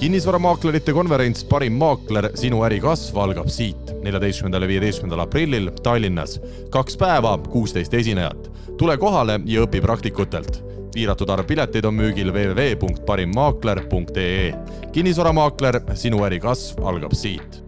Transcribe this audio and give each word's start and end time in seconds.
kinnisvaramaaklerite 0.00 0.92
konverents 0.92 1.44
Parim 1.48 1.72
maakler, 1.80 2.26
sinu 2.36 2.58
äri 2.66 2.76
kasv 2.84 3.16
algab 3.16 3.46
siit, 3.48 3.94
neljateistkümnendal 4.04 4.62
ja 4.62 4.68
viieteistkümnendal 4.68 5.20
aprillil 5.24 5.70
Tallinnas. 5.82 6.40
kaks 6.70 6.96
päeva, 6.96 7.38
kuusteist 7.38 7.94
esinejat. 7.94 8.50
tule 8.78 8.98
kohale 8.98 9.40
ja 9.44 9.62
õpi 9.64 9.80
praktikutelt. 9.80 10.64
piiratud 10.94 11.30
arv 11.30 11.46
pileteid 11.46 11.84
on 11.84 11.94
müügil 11.94 12.32
www.parimmaakler.ee. 12.32 14.54
kinnisvaramaakler, 14.92 15.80
sinu 15.94 16.24
äri 16.24 16.40
kasv 16.40 16.84
algab 16.84 17.12
siit 17.12 17.64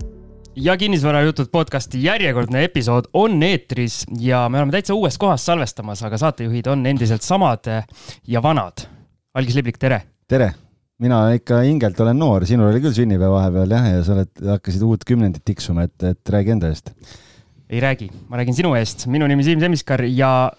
ja 0.56 0.76
kinnisvarajutud 0.76 1.46
podcasti 1.52 2.04
järjekordne 2.04 2.64
episood 2.64 3.04
on 3.12 3.42
eetris 3.42 4.04
ja 4.20 4.48
me 4.48 4.58
oleme 4.58 4.72
täitsa 4.72 4.94
uues 4.94 5.18
kohas 5.18 5.46
salvestamas, 5.46 6.02
aga 6.02 6.18
saatejuhid 6.18 6.66
on 6.66 6.86
endiselt 6.86 7.22
samad 7.22 7.60
ja 8.26 8.42
vanad. 8.42 8.72
Algis 9.34 9.54
Liblik, 9.54 9.78
tere! 9.78 10.02
tere! 10.28 10.67
Mina 11.02 11.18
ikka 11.36 11.60
hingelt 11.62 12.00
olen 12.02 12.18
noor, 12.18 12.46
sinul 12.48 12.72
oli 12.72 12.82
küll 12.82 12.96
sünnipäev 12.96 13.34
vahepeal 13.36 13.74
jah, 13.76 13.84
ja 13.92 14.00
sa 14.06 14.16
oled, 14.16 14.30
hakkasid 14.54 14.82
uut 14.86 15.04
kümnendit 15.06 15.44
tiksuma, 15.46 15.86
et, 15.86 16.06
et 16.10 16.32
räägi 16.34 16.54
enda 16.56 16.70
eest. 16.72 16.90
ei 17.68 17.82
räägi, 17.84 18.08
ma 18.28 18.40
räägin 18.40 18.56
sinu 18.56 18.72
eest, 18.78 19.06
minu 19.12 19.28
nimi 19.30 19.46
Siim 19.46 19.62
Semiskar 19.62 20.02
ja 20.08 20.50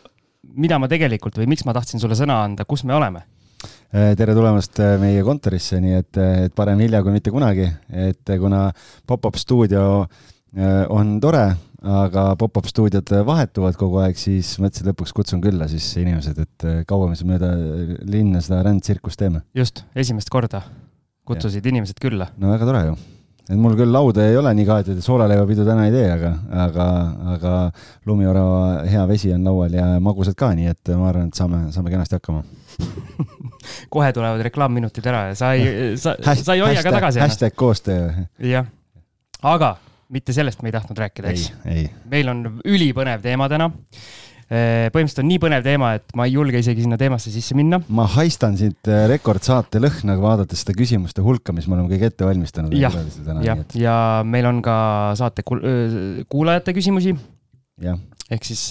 mida 0.55 0.80
ma 0.80 0.88
tegelikult 0.91 1.40
või 1.41 1.50
miks 1.52 1.66
ma 1.67 1.76
tahtsin 1.76 2.00
sulle 2.00 2.16
sõna 2.16 2.40
anda, 2.45 2.66
kus 2.70 2.86
me 2.88 2.95
oleme? 2.95 3.26
Äh, 3.91 4.14
tere 4.16 4.36
tulemast 4.38 4.80
äh, 4.80 4.95
meie 5.02 5.23
kontorisse, 5.28 5.81
nii 5.84 5.98
et, 5.98 6.20
et 6.48 6.56
parem 6.56 6.80
hilja 6.86 7.02
kui 7.03 7.16
mitte 7.16 7.34
kunagi, 7.36 7.67
et 7.92 8.36
kuna 8.40 8.70
pop-up 9.09 9.36
stuudio 9.42 10.06
äh, 10.06 10.86
on 10.88 11.17
tore, 11.20 11.50
aga 11.86 12.34
pop-up 12.40 12.68
stuudiod 12.68 13.12
vahetuvad 13.28 13.78
kogu 13.80 14.02
aeg, 14.04 14.18
siis 14.20 14.52
mõtlesin 14.60 14.90
lõpuks 14.92 15.14
kutsun 15.16 15.44
külla 15.44 15.70
siis 15.72 15.86
inimesed, 16.02 16.42
et 16.44 16.68
eh, 16.68 16.82
kaua 16.90 17.08
me 17.08 17.16
siis 17.16 17.30
mööda 17.30 17.54
linna 18.10 18.42
seda 18.44 18.62
rändtsirkust 18.68 19.20
teeme. 19.22 19.46
just, 19.56 19.86
esimest 19.96 20.32
korda 20.34 20.64
kutsusid 21.30 21.64
ja. 21.64 21.73
inimesed 21.73 22.02
külla. 22.02 22.30
no 22.38 22.52
väga 22.52 22.68
tore 22.68 22.84
ju. 22.90 22.98
et 23.50 23.58
mul 23.58 23.78
küll 23.80 23.96
lauda 23.96 24.28
ei 24.28 24.38
ole 24.38 24.52
nii 24.60 24.68
kaetud, 24.68 25.00
et 25.00 25.06
soolaleivapidu 25.06 25.66
täna 25.68 25.88
ei 25.88 25.95
tee, 25.95 26.12
aga, 26.12 26.34
aga, 26.68 26.88
aga 27.38 27.56
lumiorava 28.09 28.86
hea 28.90 29.08
vesi 29.09 29.34
on 29.36 29.48
laual 29.48 29.80
ja 29.80 29.90
magusad 30.03 30.38
ka, 30.40 30.52
nii 30.59 30.72
et 30.73 30.96
ma 31.00 31.12
arvan, 31.14 31.31
et 31.31 31.40
saame, 31.40 31.68
saame 31.75 31.94
kenasti 31.96 32.20
hakkama 32.20 32.44
kohe 33.94 34.12
tulevad 34.16 34.44
reklaamminutid 34.50 35.08
ära 35.12 35.30
ja 35.31 35.36
sa 35.40 35.53
ei, 35.56 35.96
sa, 36.00 36.18
sa 36.20 36.56
ei 36.56 36.64
hoia 36.66 36.84
ka 36.84 36.92
tagasi 37.00 37.22
ennast. 37.22 37.40
hashtag 37.40 37.56
koostöö. 37.59 38.25
jah, 38.52 38.68
aga 39.40 39.78
mitte 40.14 40.34
sellest 40.34 40.64
me 40.64 40.72
ei 40.72 40.76
tahtnud 40.76 41.00
rääkida, 41.00 41.34
eks? 41.34 41.52
meil 42.10 42.32
on 42.32 42.44
ülipõnev 42.66 43.22
teema 43.24 43.50
täna. 43.52 43.70
põhimõtteliselt 44.50 45.22
on 45.22 45.28
nii 45.30 45.40
põnev 45.44 45.66
teema, 45.66 45.92
et 46.00 46.16
ma 46.18 46.26
ei 46.26 46.34
julge 46.34 46.58
isegi 46.64 46.82
sinna 46.82 46.98
teemasse 46.98 47.30
sisse 47.30 47.58
minna. 47.58 47.82
ma 47.94 48.08
haistan 48.16 48.58
siit 48.58 48.90
rekordsaate 49.12 49.82
lõhna, 49.82 50.18
vaadates 50.22 50.64
seda 50.64 50.74
küsimuste 50.78 51.22
hulka, 51.26 51.54
mis 51.54 51.68
me 51.70 51.78
oleme 51.78 51.92
kõik 51.94 52.08
ette 52.10 52.26
valmistanud. 52.26 52.74
jah, 52.74 52.96
jah, 53.46 53.66
ja 53.78 53.98
meil 54.26 54.50
on 54.50 54.64
ka 54.66 54.78
saate 55.20 55.46
kuulajate 55.46 56.74
küsimusi. 56.74 57.14
ehk 58.30 58.46
siis 58.46 58.64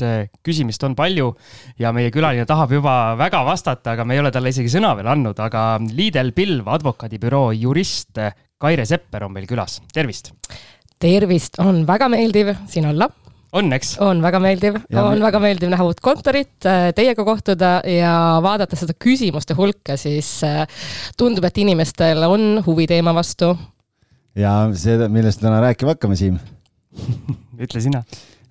küsimist 0.47 0.83
on 0.87 0.99
palju 0.99 1.31
ja 1.79 1.93
meie 1.95 2.11
külaline 2.15 2.47
tahab 2.51 2.75
juba 2.75 3.15
väga 3.19 3.45
vastata, 3.47 3.95
aga 3.95 4.05
me 4.05 4.19
ei 4.19 4.25
ole 4.25 4.35
talle 4.35 4.51
isegi 4.51 4.75
sõna 4.75 4.97
veel 4.99 5.15
andnud, 5.15 5.39
aga 5.39 5.79
Liidel 5.87 6.35
Pilv, 6.35 6.67
advokaadibüroo 6.67 7.53
jurist 7.55 8.19
Kaire 8.59 8.83
Sepper 8.91 9.23
on 9.23 9.31
meil 9.31 9.47
külas, 9.47 9.79
tervist 9.95 10.33
tervist, 11.03 11.59
on 11.63 11.85
väga 11.89 12.09
meeldiv 12.13 12.53
siin 12.71 12.89
olla. 12.91 13.09
on, 13.53 13.73
eks? 13.73 13.95
on 14.05 14.21
väga 14.23 14.41
meeldiv, 14.45 14.77
on 15.01 15.23
väga 15.25 15.41
meeldiv 15.41 15.71
näha 15.73 15.87
uut 15.89 16.01
kontorit, 16.05 16.57
äh, 16.69 16.91
teiega 16.97 17.25
kohtuda 17.25 17.79
ja 17.89 18.13
vaadata 18.45 18.77
seda 18.77 18.93
küsimuste 18.93 19.57
hulka, 19.57 19.97
siis 19.97 20.43
äh, 20.47 20.65
tundub, 21.17 21.47
et 21.49 21.61
inimestel 21.65 22.23
on 22.29 22.63
huvi 22.67 22.87
teema 22.91 23.15
vastu. 23.17 23.55
ja 24.37 24.61
see, 24.75 24.99
millest 25.09 25.41
täna 25.45 25.63
rääkima 25.65 25.97
hakkame, 25.97 26.19
Siim 26.19 26.37
ütle 27.65 27.81
sina 27.85 28.03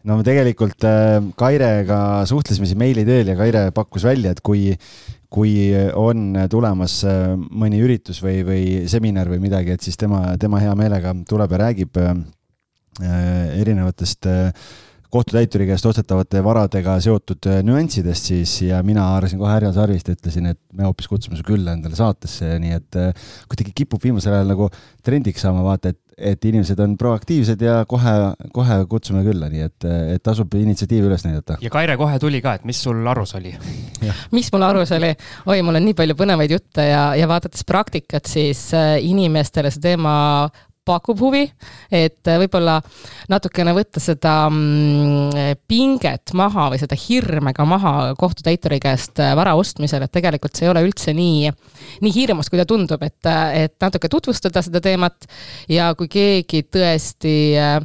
no 0.08 0.18
me 0.18 0.26
tegelikult 0.26 0.88
äh, 0.88 1.20
Kairega 1.38 2.00
suhtlesime 2.30 2.70
siin 2.70 2.82
meili 2.82 3.06
teel 3.06 3.34
ja 3.34 3.38
Kaire 3.38 3.68
pakkus 3.76 4.08
välja, 4.08 4.32
et 4.34 4.42
kui, 4.42 4.72
kui 5.30 5.54
on 5.94 6.32
tulemas 6.50 7.04
mõni 7.52 7.84
üritus 7.84 8.24
või, 8.24 8.42
või 8.48 8.64
seminar 8.90 9.30
või 9.30 9.44
midagi, 9.44 9.76
et 9.76 9.86
siis 9.86 10.00
tema, 10.00 10.32
tema 10.42 10.64
hea 10.64 10.74
meelega 10.80 11.14
tuleb 11.28 11.54
ja 11.54 11.62
räägib 11.68 12.02
erinevatest 13.02 14.26
äh, 14.26 14.68
kohtutäituri 15.10 15.68
käest 15.70 15.86
ostetavate 15.86 16.42
varadega 16.44 16.98
seotud 17.04 17.48
äh, 17.48 17.62
nüanssidest 17.64 18.32
siis 18.32 18.58
ja 18.66 18.82
mina 18.84 19.06
haarasin 19.14 19.40
kohe 19.40 19.54
härjal 19.54 19.76
sarvist 19.76 20.10
ja 20.10 20.18
ütlesin, 20.18 20.50
et 20.52 20.60
me 20.74 20.88
hoopis 20.88 21.08
kutsume 21.08 21.38
su 21.40 21.46
külla 21.48 21.78
endale 21.78 21.96
saatesse, 21.96 22.58
nii 22.60 22.76
et 22.76 23.00
kuidagi 23.48 23.72
kipub 23.76 24.04
viimasel 24.04 24.36
ajal 24.36 24.52
nagu 24.52 24.68
trendiks 25.06 25.46
saama, 25.46 25.64
vaata, 25.64 25.94
et, 25.94 26.02
et 26.34 26.46
inimesed 26.50 26.80
on 26.84 26.98
proaktiivsed 27.00 27.62
ja 27.64 27.80
kohe, 27.88 28.14
kohe 28.54 28.78
kutsume 28.90 29.24
külla, 29.26 29.50
nii 29.54 29.64
et, 29.70 29.88
et 30.18 30.24
tasub 30.26 30.58
initsiatiivi 30.60 31.08
üles 31.08 31.24
näidata. 31.28 31.58
ja 31.64 31.72
Kaire 31.72 31.96
kohe 31.98 32.20
tuli 32.20 32.42
ka, 32.44 32.58
et 32.60 32.68
mis 32.68 32.82
sul 32.84 33.00
arus 33.08 33.36
oli 33.40 33.56
mis 34.36 34.52
mul 34.54 34.68
arus 34.68 34.92
oli? 34.98 35.14
oi, 35.46 35.62
mul 35.62 35.80
on 35.80 35.88
nii 35.88 35.98
palju 35.98 36.18
põnevaid 36.20 36.58
jutte 36.58 36.90
ja, 36.90 37.10
ja 37.18 37.30
vaadates 37.30 37.64
praktikat, 37.68 38.28
siis 38.28 38.68
inimestele 39.08 39.72
see 39.72 39.88
teema 39.88 40.18
pakub 40.88 41.20
huvi, 41.22 41.44
et 41.92 42.30
äh, 42.30 42.40
võib-olla 42.42 42.78
natukene 43.32 43.74
võtta 43.76 44.02
seda 44.04 44.36
mm, 44.50 45.58
pinget 45.70 46.34
maha 46.38 46.70
või 46.74 46.82
seda 46.82 46.98
hirme 47.00 47.54
ka 47.58 47.66
maha 47.68 47.94
kohtutäituri 48.20 48.80
käest 48.84 49.22
äh, 49.24 49.36
vara 49.38 49.58
ostmisel, 49.60 50.06
et 50.06 50.14
tegelikult 50.16 50.56
see 50.58 50.68
ei 50.68 50.74
ole 50.74 50.86
üldse 50.88 51.14
nii, 51.18 51.52
nii 52.06 52.16
hirmus, 52.16 52.52
kui 52.52 52.62
ta 52.62 52.68
tundub, 52.70 53.04
et, 53.04 53.20
äh, 53.28 53.68
et 53.68 53.76
natuke 53.84 54.10
tutvustada 54.12 54.64
seda 54.66 54.82
teemat. 54.84 55.28
Ja 55.72 55.92
kui 55.98 56.10
keegi 56.12 56.64
tõesti 56.72 57.38
äh, 57.60 57.80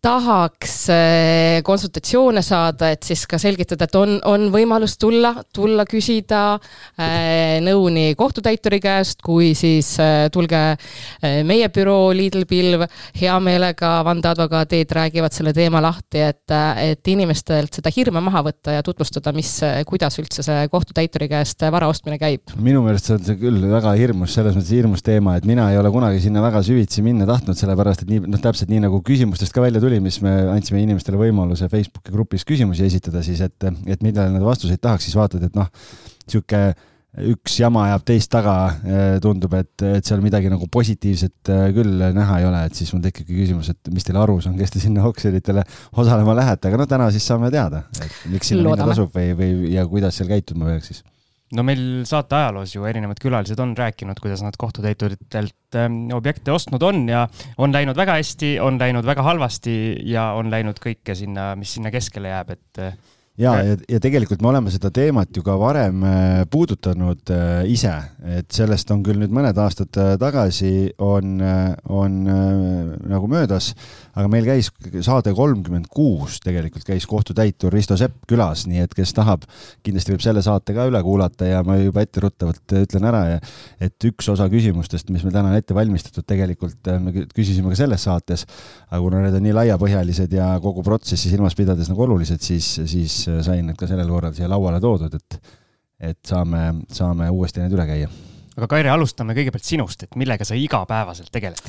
tahaks 0.00 0.74
eh, 0.88 1.60
konsultatsioone 1.64 2.40
saada, 2.44 2.88
et 2.94 3.04
siis 3.04 3.26
ka 3.28 3.38
selgitada, 3.40 3.84
et 3.84 3.96
on, 4.00 4.14
on 4.28 4.46
võimalus 4.52 4.96
tulla, 5.00 5.34
tulla 5.52 5.84
küsida 5.88 6.40
äh, 6.56 7.58
nõu 7.64 7.90
nii 7.92 8.14
kohtutäituri 8.18 8.80
käest 8.80 9.20
kui 9.24 9.52
siis 9.58 9.92
äh, 10.00 10.28
tulge 10.32 10.60
äh, 10.72 11.40
meie 11.46 11.68
büroo 11.72 12.14
Lidl 12.16 12.46
Pilv, 12.48 12.86
hea 13.20 13.34
meelega 13.44 13.98
vandeadvokaadid 14.06 14.94
räägivad 14.96 15.36
selle 15.36 15.52
teema 15.56 15.82
lahti, 15.84 16.24
et, 16.30 16.56
et 16.80 17.12
inimestelt 17.12 17.76
seda 17.80 17.92
hirme 17.92 18.24
maha 18.24 18.44
võtta 18.48 18.78
ja 18.78 18.86
tutvustada, 18.86 19.34
mis, 19.36 19.58
kuidas 19.88 20.16
üldse 20.22 20.44
see 20.46 20.64
kohtutäituri 20.72 21.28
käest 21.28 21.66
vara 21.68 21.90
ostmine 21.92 22.16
käib. 22.20 22.56
minu 22.56 22.80
meelest 22.86 23.12
on 23.12 23.24
see 23.26 23.36
küll 23.40 23.68
väga 23.68 23.92
hirmus, 24.00 24.32
selles 24.38 24.56
mõttes 24.56 24.72
hirmus 24.72 25.04
teema, 25.04 25.36
et 25.36 25.48
mina 25.48 25.68
ei 25.74 25.78
ole 25.80 25.92
kunagi 25.92 26.24
sinna 26.24 26.40
väga 26.44 26.64
süvitsi 26.64 27.04
minna 27.04 27.28
tahtnud, 27.28 27.58
sellepärast 27.60 28.06
et 28.06 28.14
nii, 28.14 28.24
noh, 28.30 28.40
täpselt 28.40 28.72
nii 28.72 28.80
nagu 28.86 29.04
küsimustest 29.04 29.52
ka 29.52 29.68
välja 29.68 29.82
tuli, 29.82 29.89
tuli, 29.90 29.98
mis 30.04 30.20
me 30.22 30.36
andsime 30.54 30.84
inimestele 30.84 31.18
võimaluse 31.18 31.68
Facebooki 31.72 32.14
grupis 32.14 32.46
küsimusi 32.48 32.86
esitada 32.86 33.24
siis, 33.26 33.42
et, 33.42 33.66
et 33.90 34.06
millele 34.06 34.30
nad 34.36 34.46
vastuseid 34.46 34.80
tahaks, 34.82 35.08
siis 35.08 35.18
vaatad, 35.18 35.42
et 35.48 35.58
noh, 35.58 35.68
sihuke 36.30 36.70
üks 37.26 37.56
jama 37.58 37.88
ajab 37.88 38.04
teist 38.06 38.30
taga, 38.30 38.54
tundub, 39.22 39.56
et, 39.58 39.82
et 39.98 40.06
seal 40.06 40.22
midagi 40.22 40.50
nagu 40.52 40.68
positiivset 40.70 41.50
äh, 41.50 41.64
küll 41.74 42.04
näha 42.14 42.38
ei 42.38 42.46
ole, 42.46 42.60
et 42.68 42.78
siis 42.78 42.92
mul 42.94 43.02
tekibki 43.02 43.34
küsimus, 43.34 43.72
et 43.72 43.90
mis 43.90 44.06
teil 44.06 44.20
arus 44.22 44.46
on, 44.46 44.54
kes 44.58 44.76
te 44.76 44.82
sinna 44.84 45.02
oksjonitele 45.08 45.64
osalema 45.98 46.36
lähete, 46.38 46.70
aga 46.70 46.78
no 46.78 46.86
täna 46.90 47.10
siis 47.10 47.26
saame 47.26 47.50
teada, 47.50 47.82
et 47.98 48.20
miks 48.30 48.52
sinna 48.52 48.68
minna 48.68 48.92
tasub 48.92 49.10
või, 49.16 49.34
või 49.40 49.72
ja 49.74 49.88
kuidas 49.90 50.20
seal 50.20 50.30
käituma 50.30 50.70
peaks 50.70 50.92
siis 50.92 51.02
no 51.56 51.64
meil 51.66 51.84
saate 52.08 52.36
ajaloos 52.38 52.74
ju 52.74 52.86
erinevad 52.88 53.20
külalised 53.22 53.60
on 53.62 53.74
rääkinud, 53.78 54.18
kuidas 54.22 54.42
nad 54.44 54.56
kohtutäituritelt 54.58 55.78
ähm, 55.78 56.02
objekte 56.14 56.54
ostnud 56.54 56.82
on 56.86 57.06
ja 57.10 57.26
on 57.58 57.74
läinud 57.74 57.98
väga 57.98 58.18
hästi, 58.20 58.58
on 58.62 58.78
läinud 58.80 59.06
väga 59.06 59.24
halvasti 59.26 59.74
ja 60.10 60.30
on 60.38 60.50
läinud 60.52 60.78
kõike 60.82 61.16
sinna, 61.18 61.52
mis 61.58 61.74
sinna 61.76 61.90
keskele 61.94 62.30
jääb, 62.30 62.54
et 62.54 62.82
äh, 62.82 62.94
ja, 63.40 63.56
ja, 63.66 63.76
ja 63.96 64.02
tegelikult 64.02 64.44
me 64.44 64.52
oleme 64.52 64.70
seda 64.70 64.92
teemat 64.94 65.34
ju 65.34 65.42
ka 65.46 65.56
varem 65.58 66.04
äh, 66.06 66.44
puudutanud 66.50 67.34
äh, 67.34 67.64
ise, 67.72 67.96
et 68.38 68.50
sellest 68.54 68.94
on 68.94 69.02
küll 69.06 69.18
nüüd 69.18 69.34
mõned 69.34 69.58
aastad 69.58 69.98
tagasi 70.22 70.92
on, 71.02 71.40
on 71.90 72.20
nagu 73.10 73.30
möödas 73.30 73.72
aga 74.16 74.26
meil 74.30 74.46
käis 74.48 74.70
saade 75.06 75.32
kolmkümmend 75.36 75.88
kuus 75.92 76.38
tegelikult 76.42 76.86
käis 76.86 77.06
kohtutäitur 77.10 77.72
Risto 77.74 77.96
Sepp 78.00 78.24
külas, 78.30 78.64
nii 78.70 78.82
et 78.84 78.94
kes 78.96 79.12
tahab, 79.16 79.44
kindlasti 79.86 80.14
võib 80.14 80.24
selle 80.24 80.42
saate 80.44 80.74
ka 80.76 80.86
üle 80.90 81.02
kuulata 81.06 81.48
ja 81.48 81.62
ma 81.66 81.76
juba 81.78 82.04
etteruttavalt 82.06 82.76
ütlen 82.80 83.06
ära, 83.10 83.22
et 83.82 84.08
üks 84.10 84.30
osa 84.32 84.48
küsimustest, 84.52 85.12
mis 85.14 85.24
meil 85.26 85.36
täna 85.36 85.52
on 85.52 85.60
ette 85.60 85.76
valmistatud, 85.76 86.26
tegelikult 86.26 86.90
äh, 86.90 86.98
me 87.02 87.26
küsisime 87.34 87.72
ka 87.72 87.78
selles 87.82 88.06
saates, 88.08 88.46
aga 88.90 89.02
kuna 89.04 89.22
need 89.26 89.38
on 89.38 89.46
nii 89.46 89.56
laiapõhjalised 89.60 90.34
ja 90.36 90.52
kogu 90.62 90.84
protsessi 90.86 91.32
silmas 91.32 91.58
pidades 91.58 91.92
nagu 91.92 92.06
olulised, 92.08 92.42
siis, 92.42 92.72
siis 92.90 93.22
äh, 93.30 93.40
sain 93.46 93.66
need 93.68 93.78
ka 93.78 93.90
sellel 93.90 94.10
korral 94.10 94.34
siia 94.36 94.50
lauale 94.50 94.82
toodud, 94.82 95.16
et 95.20 95.40
et 96.00 96.16
saame, 96.24 96.86
saame 96.88 97.26
uuesti 97.28 97.60
need 97.60 97.74
üle 97.76 97.84
käia 97.84 98.06
aga 98.56 98.68
Kaire, 98.70 98.90
alustame 98.92 99.34
kõigepealt 99.36 99.66
sinust, 99.66 100.04
et 100.04 100.16
millega 100.20 100.46
sa 100.48 100.56
igapäevaselt 100.58 101.32
tegeled? 101.32 101.60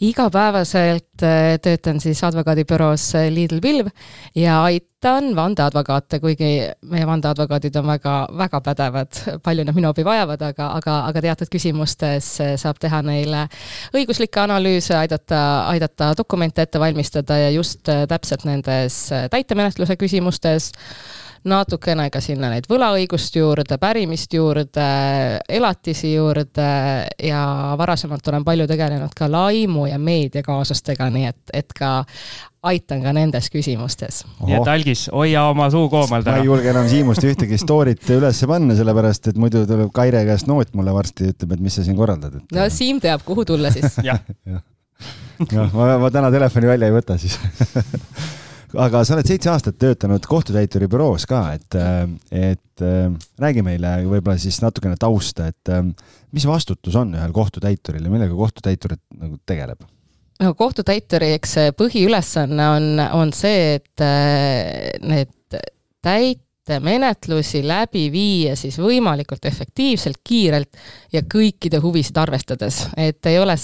Igapäevaselt 0.00 1.22
äh, 1.22 1.58
töötan 1.62 2.00
siis 2.00 2.22
advokaadibüroos 2.24 3.14
äh, 3.18 3.28
Lidl 3.32 3.60
Pilv 3.60 3.90
ja 4.34 4.62
aitan 4.98 5.36
vandeadvokaate, 5.36 6.18
kuigi 6.20 6.68
meie 6.90 7.06
vandeadvokaadid 7.06 7.76
on 7.76 7.86
väga, 7.86 8.28
väga 8.38 8.60
pädevad, 8.60 9.20
palju 9.42 9.64
nad 9.64 9.74
minu 9.74 9.88
abi 9.92 10.04
vajavad, 10.04 10.42
aga, 10.42 10.70
aga, 10.74 10.96
aga 11.06 11.22
teatud 11.22 11.50
küsimustes 11.52 12.40
äh, 12.42 12.56
saab 12.58 12.80
teha 12.82 13.02
neile 13.06 13.46
õiguslikke 13.94 14.42
analüüse, 14.42 14.96
aidata, 14.98 15.68
aidata 15.70 16.12
dokumente 16.18 16.62
ette 16.62 16.80
valmistada 16.82 17.38
ja 17.38 17.50
just 17.54 17.86
täpselt 17.86 18.44
nendes 18.44 19.04
täitemenetluse 19.30 19.96
küsimustes 19.96 20.72
natukene 21.48 22.08
ka 22.10 22.20
sinna 22.20 22.50
neid 22.50 22.66
võlaõigust 22.66 23.36
juurde, 23.38 23.78
pärimist 23.78 24.34
juurde, 24.34 24.88
elatisi 25.48 26.14
juurde 26.16 26.70
ja 27.22 27.42
varasemalt 27.78 28.26
olen 28.28 28.44
palju 28.44 28.66
tegelenud 28.66 29.14
ka 29.14 29.30
laimu 29.30 29.86
ja 29.86 29.98
meediakaasustega, 30.02 31.10
nii 31.14 31.28
et, 31.30 31.42
et 31.62 31.76
ka 31.78 31.92
aitan 32.66 33.02
ka 33.04 33.12
nendes 33.14 33.50
küsimustes. 33.52 34.22
nii 34.42 34.56
et 34.58 34.70
Algis, 34.70 35.06
hoia 35.14 35.44
oma 35.50 35.68
suu 35.70 35.86
koomal 35.92 36.24
täna. 36.24 36.38
ma 36.38 36.42
ei 36.42 36.48
julge 36.50 36.72
enam 36.72 36.88
Siimust 36.90 37.24
ühtegi 37.26 37.58
story't 37.60 38.10
üles 38.16 38.42
panna, 38.50 38.76
sellepärast 38.78 39.30
et 39.32 39.38
muidu 39.38 39.64
tuleb 39.68 39.92
Kaire 39.94 40.24
käest 40.28 40.50
noot 40.50 40.74
mulle 40.78 40.94
varsti, 40.94 41.30
ütleb, 41.34 41.54
et 41.54 41.62
mis 41.68 41.78
sa 41.78 41.86
siin 41.86 41.98
korraldad, 41.98 42.40
et. 42.40 42.56
no 42.56 42.66
Siim 42.72 42.98
teab, 43.04 43.22
kuhu 43.26 43.46
tulla 43.48 43.70
siis 43.74 43.98
jah 44.08 44.24
ma, 45.74 45.94
ma 46.02 46.10
täna 46.10 46.32
telefoni 46.34 46.70
välja 46.70 46.88
ei 46.90 46.94
võta 46.96 47.18
siis 47.20 47.38
aga 48.86 49.04
sa 49.06 49.14
oled 49.16 49.28
seitse 49.28 49.52
aastat 49.52 49.78
töötanud 49.80 50.26
kohtutäituri 50.28 50.88
büroos 50.90 51.24
ka, 51.30 51.44
et, 51.56 51.78
et 52.34 52.82
räägi 53.40 53.64
meile 53.64 53.94
võib-olla 54.08 54.36
siis 54.40 54.58
natukene 54.64 54.98
tausta, 55.00 55.48
et 55.48 55.72
mis 56.34 56.44
vastutus 56.48 56.98
on 56.98 57.14
ühel 57.16 57.32
kohtutäituril 57.36 58.04
ja 58.04 58.12
millega 58.12 58.34
kohtutäitur 58.36 58.98
nagu 59.14 59.38
tegeleb? 59.46 59.86
No 60.42 60.54
kohtutäituri, 60.54 61.32
eks 61.38 61.56
see 61.58 61.72
põhiülesanne 61.78 62.68
on, 62.76 62.90
on 63.20 63.32
see, 63.36 63.78
et 63.78 64.04
need 65.02 65.58
täit-, 66.04 66.44
menetlusi 66.84 67.62
läbi 67.66 68.08
viia 68.12 68.56
siis 68.56 68.78
võimalikult 68.80 69.46
efektiivselt, 69.48 70.20
kiirelt 70.24 70.76
ja 71.12 71.22
kõikide 71.34 71.80
huvisid 71.82 72.18
arvestades, 72.20 72.82
et 72.96 73.26
ei 73.26 73.38
ole 73.40 73.56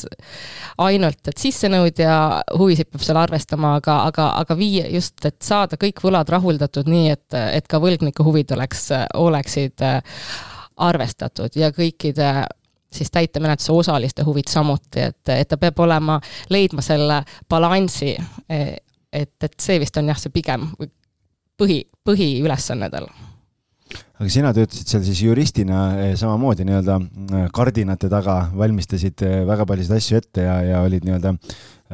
ainult, 0.78 1.20
et 1.28 1.40
sissenõudja 1.40 2.16
huvisid 2.58 2.88
peab 2.90 3.04
seal 3.04 3.20
arvestama, 3.20 3.74
aga, 3.80 4.00
aga, 4.08 4.30
aga 4.40 4.56
viia 4.58 4.88
just, 4.88 5.18
et 5.24 5.36
saada 5.44 5.76
kõik 5.80 6.02
võlad 6.04 6.32
rahuldatud 6.32 6.88
nii, 6.90 7.12
et, 7.12 7.38
et 7.60 7.68
ka 7.68 7.80
võlgniku 7.82 8.26
huvid 8.26 8.56
oleks, 8.56 8.88
oleksid 9.20 9.84
äh, 9.84 10.00
arvestatud 10.76 11.54
ja 11.60 11.70
kõikide 11.74 12.32
siis 12.94 13.10
täitemenetluse 13.10 13.72
osaliste 13.72 14.24
huvid 14.26 14.50
samuti, 14.50 15.08
et, 15.10 15.22
et 15.34 15.48
ta 15.48 15.58
peab 15.60 15.78
olema, 15.84 16.20
leidma 16.50 16.82
selle 16.84 17.22
balansi, 17.50 18.14
et, 18.48 19.34
et 19.42 19.60
see 19.60 19.80
vist 19.82 19.96
on 20.00 20.10
jah, 20.10 20.18
see 20.20 20.34
pigem 20.34 20.68
põhi, 21.58 21.82
põhiülesanne 22.06 22.90
tal 22.92 23.08
aga 24.20 24.30
sina 24.30 24.52
töötasid 24.54 24.90
seal 24.90 25.04
siis 25.06 25.22
juristina 25.26 25.84
eh, 25.98 26.12
samamoodi 26.18 26.66
nii-öelda 26.68 26.98
eh, 27.02 27.46
kardinate 27.54 28.10
taga, 28.12 28.44
valmistasid 28.56 29.24
eh, 29.26 29.40
väga 29.48 29.66
paljusid 29.66 29.96
asju 29.96 30.20
ette 30.20 30.46
ja, 30.46 30.58
ja 30.62 30.82
olid 30.86 31.06
nii-öelda 31.06 31.34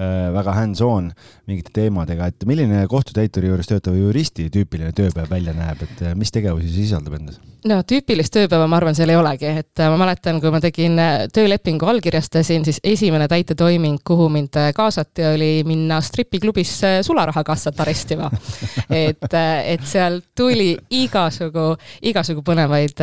väga 0.01 0.53
hands-on 0.55 1.11
mingite 1.51 1.75
teemadega, 1.77 2.31
et 2.31 2.45
milline 2.49 2.85
kohtutäituri 2.89 3.51
juures 3.51 3.69
töötava 3.69 3.99
juristi 3.99 4.47
tüüpiline 4.55 4.95
tööpäev 4.97 5.29
välja 5.29 5.53
näeb, 5.53 5.83
et 5.85 6.05
mis 6.17 6.31
tegevusi 6.33 6.71
see 6.71 6.87
sisaldab 6.87 7.19
endas? 7.19 7.41
no 7.69 7.81
tüüpilist 7.85 8.33
tööpäeva 8.33 8.69
ma 8.71 8.79
arvan, 8.79 8.97
seal 8.97 9.13
ei 9.13 9.19
olegi, 9.19 9.51
et 9.61 9.83
ma 9.93 9.99
mäletan, 10.01 10.39
kui 10.41 10.53
ma 10.53 10.61
tegin 10.63 10.97
töölepingu, 11.35 11.89
allkirjastasin, 11.91 12.65
siis 12.65 12.81
esimene 12.87 13.27
täitetoiming, 13.29 14.01
kuhu 14.07 14.31
mind 14.33 14.57
kaasati, 14.77 15.27
oli 15.35 15.51
minna 15.69 16.01
stripiklubisse 16.05 17.01
sularahakassat 17.05 17.83
arestima. 17.85 18.31
et, 19.03 19.29
et 19.35 19.85
seal 19.89 20.21
tuli 20.37 20.73
igasugu, 21.03 21.75
igasugu 22.11 22.45
põnevaid 22.47 23.03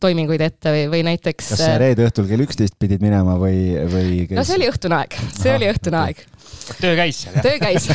toiminguid 0.00 0.46
ette 0.48 0.74
või, 0.74 0.86
või 0.94 1.04
näiteks. 1.10 1.52
kas 1.54 1.64
sa 1.66 1.76
reede 1.80 2.06
õhtul 2.08 2.28
kell 2.30 2.46
üksteist 2.46 2.78
pidid 2.80 3.04
minema 3.04 3.38
või, 3.40 3.72
või 3.90 4.24
kes...? 4.26 4.38
no 4.38 4.46
see 4.48 4.58
oli 4.60 4.72
õhtune 4.72 5.00
aeg, 5.02 5.16
see 5.34 5.52
Aha, 5.52 5.60
oli 5.60 5.72
õhtune 5.72 6.02
aeg 6.06 6.26
töö 6.76 6.94
käis 6.98 7.22
seal, 7.24 7.36
jah? 7.38 7.44
töö 7.44 7.58
käis 7.62 7.88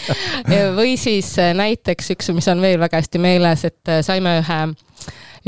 või 0.78 0.94
siis 1.00 1.32
äh, 1.40 1.52
näiteks 1.56 2.14
üks, 2.16 2.30
mis 2.36 2.48
on 2.50 2.62
veel 2.64 2.80
väga 2.82 3.00
hästi 3.00 3.22
meeles, 3.22 3.64
et 3.68 3.92
äh, 3.92 4.02
saime 4.06 4.40
ühe 4.42 4.60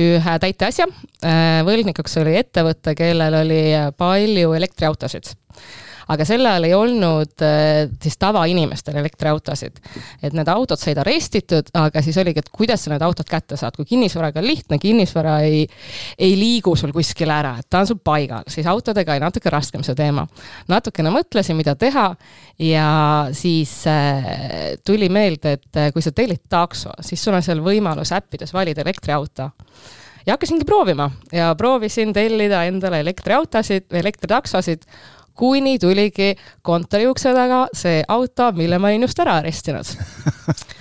ühe 0.03 0.35
täiteasja. 0.41 0.87
Äh, 1.21 1.61
võlgnikuks 1.69 2.15
oli 2.23 2.37
ettevõte, 2.41 2.95
kellel 2.97 3.35
oli 3.43 3.63
palju 3.99 4.55
elektriautosid 4.57 5.35
aga 6.13 6.27
sel 6.27 6.47
ajal 6.47 6.67
ei 6.69 6.75
olnud 6.77 7.45
äh, 7.47 7.91
siis 8.03 8.19
tavainimestel 8.21 8.99
elektriautosid. 9.03 9.81
et 10.23 10.33
need 10.33 10.49
autod 10.49 10.81
said 10.81 10.99
arestitud, 10.99 11.71
aga 11.79 12.03
siis 12.03 12.19
oligi, 12.23 12.43
et 12.43 12.51
kuidas 12.53 12.85
sa 12.85 12.93
need 12.93 13.05
autod 13.05 13.29
kätte 13.29 13.57
saad, 13.57 13.77
kui 13.77 13.87
kinnisvaraga 13.89 14.41
on 14.41 14.47
lihtne, 14.47 14.79
kinnisvara 14.83 15.39
ei, 15.47 15.67
ei 16.19 16.37
liigu 16.39 16.75
sul 16.77 16.93
kuskile 16.95 17.35
ära, 17.35 17.57
et 17.61 17.69
ta 17.71 17.83
on 17.83 17.91
sul 17.91 18.01
paigal, 18.05 18.47
siis 18.51 18.67
autodega 18.71 19.15
oli 19.15 19.25
natuke 19.25 19.51
raskem 19.53 19.85
see 19.87 19.97
teema. 19.99 20.27
natukene 20.69 21.13
mõtlesin, 21.15 21.59
mida 21.59 21.75
teha 21.79 22.09
ja 22.59 22.91
siis 23.37 23.83
äh, 23.91 24.77
tuli 24.85 25.09
meelde, 25.13 25.57
et 25.59 25.81
äh, 25.81 25.91
kui 25.93 26.03
sa 26.05 26.13
tellid 26.13 26.45
takso, 26.49 26.93
siis 27.01 27.23
sul 27.23 27.37
on 27.37 27.43
seal 27.45 27.63
võimalus 27.65 28.15
äppides 28.17 28.55
valida 28.55 28.83
elektriauto 28.83 29.51
ja 30.27 30.37
hakkasingi 30.37 30.65
proovima 30.65 31.11
ja 31.33 31.55
proovisin 31.59 32.13
tellida 32.13 32.65
endale 32.69 33.01
elektriautosid, 33.03 33.91
elektritaksosid 33.93 34.87
kuni 35.35 35.79
tuligi 35.79 36.35
kontori 36.63 37.07
ukse 37.11 37.33
taga 37.35 37.67
see 37.77 38.03
auto, 38.09 38.51
mille 38.57 38.79
ma 38.79 38.93
olin 38.93 39.07
just 39.07 39.21
ära 39.23 39.39
arestinud. 39.41 39.89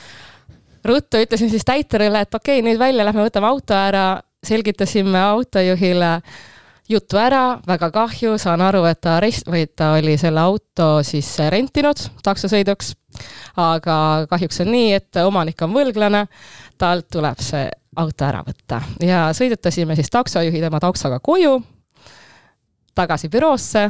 Ruttu 0.88 1.20
ütlesin 1.22 1.52
siis 1.52 1.66
täiturile, 1.66 2.24
et 2.26 2.34
okei 2.34 2.60
okay,, 2.60 2.66
nüüd 2.66 2.80
välja 2.82 3.06
lähme, 3.06 3.28
võtame 3.28 3.52
auto 3.52 3.78
ära, 3.78 4.06
selgitasime 4.46 5.20
autojuhile 5.22 6.16
jutu 6.92 7.20
ära, 7.22 7.60
väga 7.68 7.92
kahju, 7.94 8.36
saan 8.42 8.64
aru, 8.66 8.84
et 8.90 9.00
ta 9.04 9.16
arest-, 9.20 9.48
või 9.50 9.68
ta 9.68 9.94
oli 10.00 10.18
selle 10.20 10.42
auto 10.42 10.90
siis 11.08 11.30
rentinud 11.54 12.02
taksosõiduks. 12.26 12.96
aga 13.62 14.26
kahjuks 14.32 14.62
on 14.64 14.72
nii, 14.72 14.94
et 14.96 15.22
omanik 15.24 15.62
on 15.62 15.74
võlglane, 15.76 16.26
talt 16.80 17.10
tuleb 17.12 17.40
see 17.44 17.70
auto 17.96 18.26
ära 18.26 18.44
võtta. 18.48 18.82
Ja 19.04 19.30
sõidutasime 19.36 19.96
siis 19.96 20.10
taksojuhi 20.10 20.62
tema 20.64 20.80
taksoga 20.80 21.20
koju, 21.20 21.60
tagasi 22.96 23.30
büroosse 23.30 23.90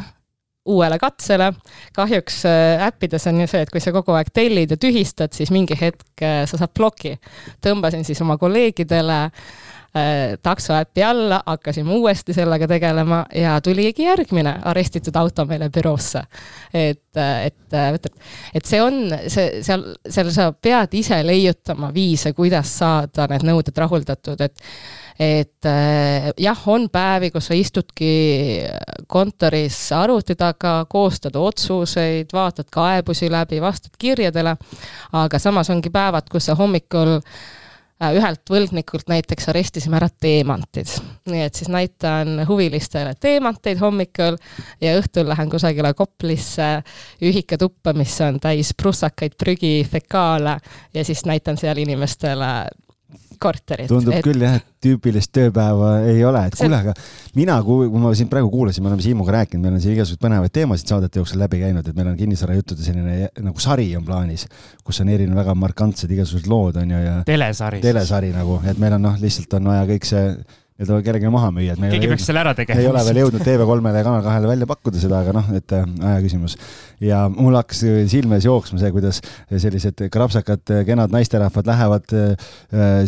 uuele 0.66 1.00
katsele. 1.00 1.54
kahjuks 1.94 2.46
äh, 2.46 2.88
äppides 2.88 3.28
on 3.28 3.42
ju 3.42 3.48
see, 3.48 3.62
et 3.66 3.74
kui 3.74 3.82
sa 3.82 3.94
kogu 3.96 4.14
aeg 4.14 4.30
tellid 4.34 4.72
ja 4.72 4.78
tühistad, 4.78 5.34
siis 5.34 5.52
mingi 5.52 5.78
hetk 5.80 6.22
äh, 6.22 6.44
sa 6.46 6.60
saad 6.62 6.74
ploki. 6.78 7.18
tõmbasin 7.66 8.06
siis 8.06 8.22
oma 8.22 8.38
kolleegidele 8.38 9.18
äh, 9.26 10.38
taksoäpi 10.44 11.04
alla, 11.04 11.42
hakkasime 11.46 11.94
uuesti 11.98 12.34
sellega 12.38 12.68
tegelema 12.68 13.24
ja 13.36 13.58
tuligi 13.62 14.06
järgmine 14.06 14.60
arestitud 14.74 15.16
auto 15.16 15.46
meile 15.50 15.70
büroosse. 15.70 16.24
et, 16.74 17.04
et, 17.18 17.74
et, 17.74 18.08
et 18.54 18.66
see 18.66 18.82
on, 18.82 19.04
see, 19.28 19.64
seal, 19.66 19.88
seal 20.10 20.32
sa 20.32 20.52
pead 20.54 20.94
ise 20.94 21.24
leiutama 21.26 21.94
viise, 21.94 22.34
kuidas 22.38 22.78
saada 22.78 23.28
need 23.34 23.50
nõuded 23.50 23.78
rahuldatud, 23.78 24.42
et 24.46 24.62
et 25.22 25.66
äh, 25.70 26.32
jah, 26.42 26.62
on 26.72 26.88
päevi, 26.90 27.30
kus 27.34 27.52
sa 27.52 27.58
istudki 27.58 28.12
kontoris 29.12 29.78
arvuti 29.94 30.36
taga, 30.40 30.80
koostad 30.90 31.38
otsuseid, 31.38 32.34
vaatad 32.34 32.72
kaebusi 32.74 33.30
läbi, 33.32 33.62
vastad 33.62 33.94
kirjadele, 34.02 34.56
aga 35.14 35.40
samas 35.40 35.70
ongi 35.70 35.94
päevad, 35.94 36.30
kus 36.32 36.50
sa 36.50 36.58
hommikul 36.58 37.20
äh, 37.20 38.16
ühelt 38.18 38.50
võlgnikult 38.50 39.12
näiteks 39.14 39.52
arestisime 39.54 40.00
ära 40.00 40.10
teemantid. 40.10 40.90
nii 41.30 41.46
et 41.46 41.56
siis 41.60 41.70
näitan 41.70 42.42
huvilistele 42.50 43.14
teemanteid 43.20 43.78
hommikul 43.78 44.42
ja 44.82 44.98
õhtul 44.98 45.30
lähen 45.30 45.54
kusagile 45.54 45.94
Koplisse 45.94 46.80
ühikatuppa, 47.22 47.94
mis 47.94 48.18
on 48.26 48.40
täis 48.42 48.74
prussakaid, 48.74 49.38
prügi, 49.38 49.84
fekaale 49.86 50.58
ja 50.94 51.06
siis 51.06 51.26
näitan 51.30 51.62
seal 51.62 51.78
inimestele 51.78 52.56
korterit. 53.42 53.90
tundub 53.92 54.16
et... 54.18 54.24
küll 54.26 54.44
jah, 54.46 54.60
et 54.60 54.68
tüüpilist 54.82 55.32
tööpäeva 55.36 55.92
ei 56.10 56.24
ole, 56.26 56.44
et 56.50 56.58
kuule, 56.58 56.78
aga 56.78 56.94
mina, 57.38 57.58
kui 57.66 57.90
ma 58.02 58.14
siin 58.18 58.30
praegu 58.32 58.50
kuulasin, 58.54 58.84
me 58.86 58.92
oleme 58.92 59.06
Siimuga 59.06 59.36
rääkinud, 59.40 59.66
meil 59.66 59.78
on 59.78 59.84
siin 59.84 59.96
igasuguseid 59.96 60.24
põnevaid 60.24 60.56
teemasid 60.56 60.94
saadete 60.94 61.22
jooksul 61.22 61.42
läbi 61.42 61.62
käinud, 61.62 61.88
et 61.88 61.98
meil 61.98 62.12
on 62.14 62.18
kinnisvarajuttude 62.20 62.86
selline 62.86 63.30
nagu 63.42 63.64
sari 63.64 63.90
on 63.98 64.08
plaanis, 64.08 64.48
kus 64.86 65.04
on 65.04 65.12
erinevad 65.14 65.44
väga 65.44 65.58
markantsed 65.66 66.12
igasugused 66.16 66.50
lood 66.52 66.82
on 66.82 66.96
ju 66.96 67.04
ja. 67.04 67.20
telesari. 67.28 67.82
telesari 67.84 68.34
nagu, 68.36 68.60
et 68.70 68.82
meil 68.82 68.98
on 68.98 69.10
noh, 69.10 69.22
lihtsalt 69.22 69.60
on 69.60 69.72
vaja 69.74 69.88
kõik 69.94 70.10
see 70.10 70.26
ja 70.82 70.88
ta 70.90 70.98
kellelegi 71.06 71.30
maha 71.32 71.52
müüa, 71.54 71.76
et 71.76 71.82
me 71.82 71.90
keegi 71.92 72.10
peaks 72.10 72.26
selle 72.30 72.42
ära 72.42 72.54
tegema. 72.58 72.82
ei 72.82 72.90
ole 72.90 73.04
veel 73.06 73.20
jõudnud 73.22 73.44
TV3-le 73.46 73.94
ja 74.00 74.06
Kanal 74.08 74.24
kahele 74.26 74.50
välja 74.50 74.68
pakkuda 74.70 75.02
seda, 75.02 75.22
aga 75.22 75.36
noh, 75.38 75.50
et 75.58 75.76
äh, 75.78 75.86
aja 76.10 76.22
küsimus. 76.24 76.56
ja 77.04 77.22
mul 77.32 77.58
hakkas 77.60 77.84
silme 78.12 78.40
ees 78.40 78.48
jooksma 78.48 78.82
see, 78.82 78.94
kuidas 78.96 79.22
sellised 79.52 80.02
krapsakad, 80.14 80.64
kenad 80.88 81.14
naisterahvad 81.14 81.70
lähevad 81.70 82.16
äh, 82.18 82.56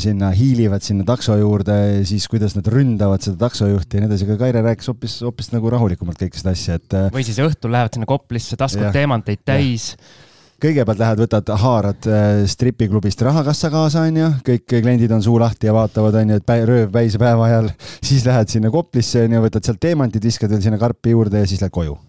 sinna, 0.02 0.30
hiilivad 0.38 0.86
sinna 0.86 1.08
takso 1.08 1.38
juurde, 1.40 1.78
siis 2.10 2.28
kuidas 2.32 2.58
nad 2.60 2.70
ründavad 2.70 3.26
seda 3.26 3.40
taksojuhti 3.48 3.98
ja 3.98 4.04
nii 4.04 4.12
edasi, 4.12 4.28
aga 4.30 4.40
Kaire 4.44 4.66
rääkis 4.66 4.92
hoopis, 4.92 5.18
hoopis 5.26 5.50
nagu 5.56 5.72
rahulikumalt 5.74 6.22
kõike 6.22 6.42
seda 6.42 6.54
asja, 6.54 6.78
et. 6.82 7.00
Äh, 7.00 7.10
või 7.16 7.26
siis 7.26 7.42
õhtul 7.42 7.74
lähevad 7.74 7.98
sinna 7.98 8.10
Koplisse, 8.10 8.60
taskud 8.60 8.94
teemanteid 8.94 9.42
täis 9.48 9.94
ja 9.94 10.33
kõigepealt 10.64 11.02
lähed, 11.02 11.20
võtad, 11.26 11.52
haarad 11.64 12.08
äh, 12.08 12.30
stripiklubist 12.50 13.22
rahakassa 13.26 13.72
kaasa, 13.74 14.06
onju, 14.08 14.30
kõik 14.48 14.66
kliendid 14.70 15.12
on 15.16 15.24
suu 15.26 15.36
lahti 15.42 15.70
ja 15.70 15.76
vaatavad, 15.76 16.22
onju, 16.22 16.40
et 16.40 16.48
päev, 16.48 16.66
rööv 16.70 16.94
päise 16.94 17.20
päeva 17.22 17.50
ajal. 17.50 17.70
siis 18.08 18.26
lähed 18.28 18.52
sinna 18.54 18.72
Koplisse, 18.74 19.26
onju, 19.28 19.44
võtad 19.48 19.68
sealt 19.68 19.84
teemantid, 19.84 20.24
viskad 20.24 20.54
veel 20.54 20.64
sinna 20.64 20.82
karpi 20.82 21.16
juurde 21.16 21.44
ja 21.44 21.50
siis 21.50 21.64
lähed 21.64 21.76
koju 21.76 22.00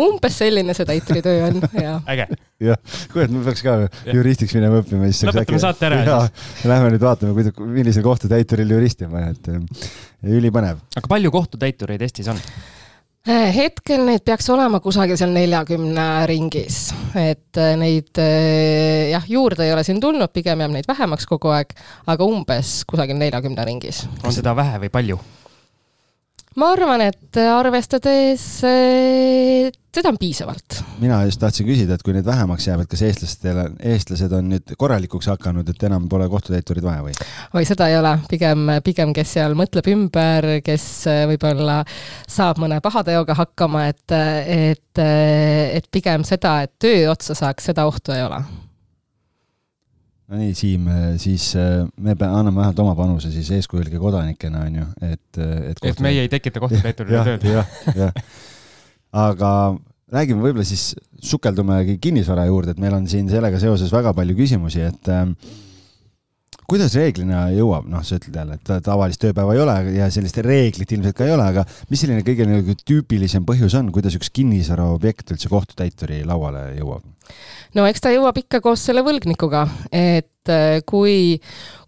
umbes 0.00 0.38
selline 0.40 0.74
see 0.76 0.86
täituri 0.88 1.20
töö 1.24 1.42
on, 1.46 1.58
jaa. 1.84 1.98
äge. 2.08 2.24
jah, 2.64 2.78
kuule, 3.12 3.26
et 3.26 3.34
me 3.34 3.42
peaks 3.44 3.60
ka 3.64 3.74
juristiks 4.08 4.56
minema 4.56 4.80
õppima, 4.80 5.10
siis 5.10 5.28
lõpetame 5.28 5.60
saate 5.62 5.88
ära 5.90 5.98
ja 6.00 6.20
siis. 6.24 6.66
Lähme 6.72 6.92
nüüd 6.94 7.04
vaatame, 7.04 7.34
kuidas, 7.36 7.58
millisel 7.60 8.06
kohtutäituril 8.06 8.72
juristi 8.72 9.08
on 9.08 9.12
vaja, 9.12 9.34
et 9.34 9.50
äh, 9.52 9.90
ülipõnev. 10.38 10.80
aga 10.96 11.12
palju 11.12 11.34
kohtutäitureid 11.34 12.08
Eestis 12.08 12.32
on? 12.32 12.40
Hetkel 13.22 14.00
neid 14.02 14.24
peaks 14.26 14.48
olema 14.50 14.80
kusagil 14.82 15.14
seal 15.18 15.30
neljakümne 15.30 16.06
ringis, 16.26 16.88
et 17.14 17.60
äh, 17.60 17.76
neid 17.78 18.18
äh, 18.18 19.12
jah, 19.12 19.28
juurde 19.30 19.62
ei 19.62 19.70
ole 19.70 19.84
siin 19.86 20.00
tulnud, 20.02 20.32
pigem 20.34 20.64
jääb 20.64 20.74
neid 20.74 20.88
vähemaks 20.90 21.28
kogu 21.30 21.52
aeg, 21.54 21.70
aga 22.10 22.26
umbes 22.26 22.80
kusagil 22.90 23.20
neljakümne 23.20 23.68
ringis. 23.68 24.02
on 24.26 24.34
seda 24.34 24.56
vähe 24.58 24.82
või 24.82 24.90
palju? 24.90 25.20
Ma 26.56 26.72
arvan, 26.74 27.04
et 27.08 27.42
arvestades 27.42 28.48
seda 29.92 30.08
on 30.08 30.18
piisavalt. 30.18 30.78
mina 31.00 31.22
just 31.24 31.40
tahtsin 31.40 31.66
küsida, 31.68 31.96
et 31.96 32.02
kui 32.04 32.14
neid 32.16 32.26
vähemaks 32.26 32.66
jääb, 32.66 32.82
et 32.84 32.90
kas 32.90 33.02
eestlastel, 33.04 33.60
eestlased 33.92 34.32
on 34.36 34.48
nüüd 34.54 34.74
korralikuks 34.80 35.28
hakanud, 35.32 35.68
et 35.68 35.84
enam 35.88 36.08
pole 36.12 36.28
kohtutäiturid 36.32 36.84
vaja 36.86 37.04
või? 37.04 37.16
oi, 37.58 37.64
seda 37.68 37.90
ei 37.92 37.98
ole, 38.00 38.14
pigem, 38.30 38.72
pigem 38.84 39.12
kes 39.16 39.36
seal 39.36 39.56
mõtleb 39.58 39.92
ümber, 39.92 40.48
kes 40.64 40.88
võib-olla 41.32 41.82
saab 42.30 42.62
mõne 42.62 42.80
pahateoga 42.84 43.36
hakkama, 43.36 43.86
et, 43.92 44.16
et, 44.16 45.04
et 45.04 45.88
pigem 45.92 46.24
seda, 46.28 46.62
et 46.64 46.76
töö 46.80 47.10
otsa 47.12 47.36
saaks, 47.36 47.72
seda 47.72 47.86
ohtu 47.88 48.16
ei 48.16 48.24
ole 48.24 48.42
no 50.32 50.40
nii, 50.40 50.56
Siim, 50.56 50.88
siis 51.20 51.50
äh, 51.60 51.82
me 52.00 52.16
anname 52.16 52.56
vähemalt 52.56 52.82
oma 52.84 52.94
panuse 52.96 53.32
siis 53.34 53.50
eeskujulike 53.58 54.00
kodanikena, 54.00 54.64
on 54.66 54.78
ju, 54.80 54.88
et, 55.04 55.28
et 55.36 55.80
kohtu... 55.80 55.90
et 55.92 56.04
meie 56.04 56.24
ei 56.24 56.30
tekita 56.32 56.62
kohtutäiturile 56.62 57.24
tööd. 57.28 57.48
jah, 57.52 57.74
jah. 57.98 58.22
aga 59.28 59.50
räägime 60.12 60.44
võib-olla 60.44 60.64
siis, 60.68 60.92
sukeldumegi 61.22 61.98
kinnisvara 62.02 62.46
juurde, 62.48 62.74
et 62.74 62.80
meil 62.82 62.96
on 62.96 63.04
siin 63.10 63.28
sellega 63.30 63.60
seoses 63.62 63.92
väga 63.92 64.14
palju 64.16 64.36
küsimusi, 64.40 64.82
et 64.88 65.12
äh, 65.12 65.28
kuidas 66.70 66.94
reeglina 66.96 67.46
jõuab, 67.52 67.88
noh, 67.90 68.04
sa 68.06 68.16
ütled 68.18 68.36
jälle, 68.38 68.58
et 68.58 68.72
tavalist 68.86 69.20
tööpäeva 69.22 69.56
ei 69.56 69.62
ole 69.62 69.76
ja 69.96 70.08
sellist 70.14 70.38
reeglit 70.44 70.94
ilmselt 70.94 71.16
ka 71.18 71.26
ei 71.26 71.34
ole, 71.34 71.46
aga 71.54 71.64
mis 71.90 72.02
selline 72.02 72.24
kõige 72.26 72.46
nagu 72.48 72.76
tüüpilisem 72.86 73.46
põhjus 73.48 73.76
on, 73.78 73.90
kuidas 73.94 74.16
üks 74.18 74.30
kinnisvaraobjekt 74.34 75.34
üldse 75.34 75.50
kohtutäituri 75.52 76.22
lauale 76.28 76.70
jõuab? 76.78 77.06
no 77.76 77.86
eks 77.88 78.02
ta 78.04 78.12
jõuab 78.12 78.38
ikka 78.42 78.60
koos 78.64 78.82
selle 78.84 79.02
võlgnikuga, 79.04 79.64
et 79.94 80.50
äh, 80.52 80.82
kui, 80.88 81.40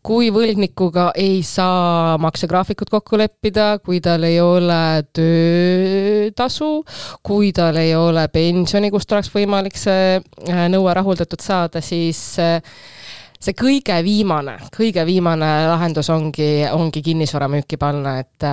kui 0.04 0.30
võlgnikuga 0.34 1.10
ei 1.20 1.42
saa 1.46 2.16
maksegraafikut 2.22 2.90
kokku 2.92 3.20
leppida, 3.20 3.74
kui 3.84 4.00
tal 4.04 4.26
ei 4.26 4.40
ole 4.42 5.04
töötasu, 5.16 6.72
kui 7.22 7.52
tal 7.56 7.78
ei 7.82 7.94
ole 7.98 8.26
pensioni, 8.32 8.92
kust 8.94 9.12
oleks 9.12 9.32
võimalik 9.34 9.78
see 9.80 10.18
äh, 10.18 10.66
nõue 10.72 10.96
rahuldatud 10.96 11.44
saada, 11.44 11.84
siis 11.84 12.26
äh, 12.42 12.60
see 13.44 13.56
kõige 13.58 13.96
viimane, 14.04 14.56
kõige 14.74 15.04
viimane 15.06 15.50
lahendus 15.68 16.08
ongi, 16.12 16.64
ongi 16.72 17.02
kinnisvara 17.04 17.48
müüki 17.52 17.78
panna, 17.80 18.16
et, 18.22 18.46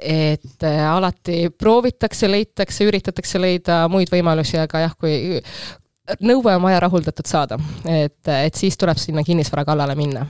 et 0.00 0.66
alati 0.66 1.42
proovitakse, 1.52 2.30
leitakse, 2.30 2.86
üritatakse 2.88 3.40
leida 3.42 3.82
muid 3.92 4.12
võimalusi, 4.12 4.58
aga 4.62 4.86
jah, 4.86 4.96
kui, 4.98 5.40
nõue 6.24 6.54
on 6.54 6.64
vaja 6.64 6.80
rahuldatud 6.86 7.28
saada, 7.28 7.58
et, 7.84 8.22
et 8.32 8.56
siis 8.58 8.78
tuleb 8.80 8.98
sinna 9.00 9.24
kinnisvara 9.26 9.66
kallale 9.68 9.96
minna. 9.98 10.24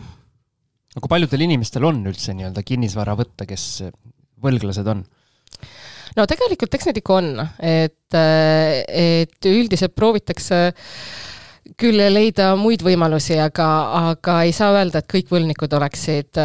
aga 0.90 1.04
kui 1.04 1.12
paljudel 1.12 1.46
inimestel 1.46 1.86
on 1.86 2.02
üldse 2.10 2.34
nii-öelda 2.34 2.64
kinnisvara 2.66 3.14
võtta, 3.18 3.46
kes 3.48 3.66
võlglased 4.42 4.90
on? 4.90 5.04
no 6.16 6.26
tegelikult 6.26 6.74
eks 6.74 6.90
neid 6.90 7.00
ikka 7.02 7.18
on, 7.20 7.32
et, 7.62 8.18
et 8.18 9.50
üldiselt 9.50 9.94
proovitakse 9.94 10.62
küll 11.80 12.00
leida 12.12 12.52
muid 12.60 12.84
võimalusi, 12.84 13.38
aga, 13.40 13.68
aga 14.12 14.40
ei 14.46 14.52
saa 14.56 14.74
öelda, 14.76 15.00
et 15.00 15.10
kõik 15.10 15.30
võlgnikud 15.32 15.76
oleksid 15.80 16.40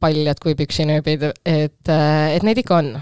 paljad 0.00 0.40
kui 0.42 0.56
püksinööbid, 0.58 1.28
et, 1.44 1.92
et 1.92 2.46
neid 2.46 2.62
ikka 2.64 2.80
on 2.80 2.94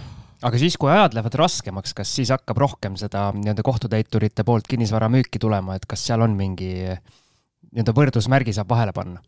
aga 0.42 0.58
siis, 0.58 0.76
kui 0.80 0.90
ajad 0.90 1.14
lähevad 1.16 1.36
raskemaks, 1.38 1.94
kas 1.96 2.12
siis 2.16 2.32
hakkab 2.34 2.58
rohkem 2.62 2.96
seda 3.00 3.28
nii-öelda 3.36 3.64
kohtutäiturite 3.66 4.44
poolt 4.46 4.66
kinnisvara 4.70 5.08
müüki 5.12 5.40
tulema, 5.42 5.76
et 5.78 5.86
kas 5.88 6.02
seal 6.08 6.24
on 6.24 6.34
mingi 6.38 6.72
nii-öelda 6.82 7.94
võrdusmärgi 7.96 8.56
saab 8.56 8.72
vahele 8.74 8.94
panna? 8.96 9.22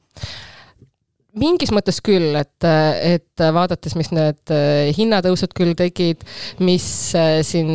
mingis 1.34 1.72
mõttes 1.74 1.96
küll, 2.04 2.30
et, 2.38 2.62
et 3.02 3.42
vaadates, 3.56 3.96
mis 3.98 4.12
need 4.14 4.52
hinnatõusud 4.94 5.54
küll 5.56 5.74
tegid, 5.78 6.22
mis 6.62 6.84
siin 7.48 7.72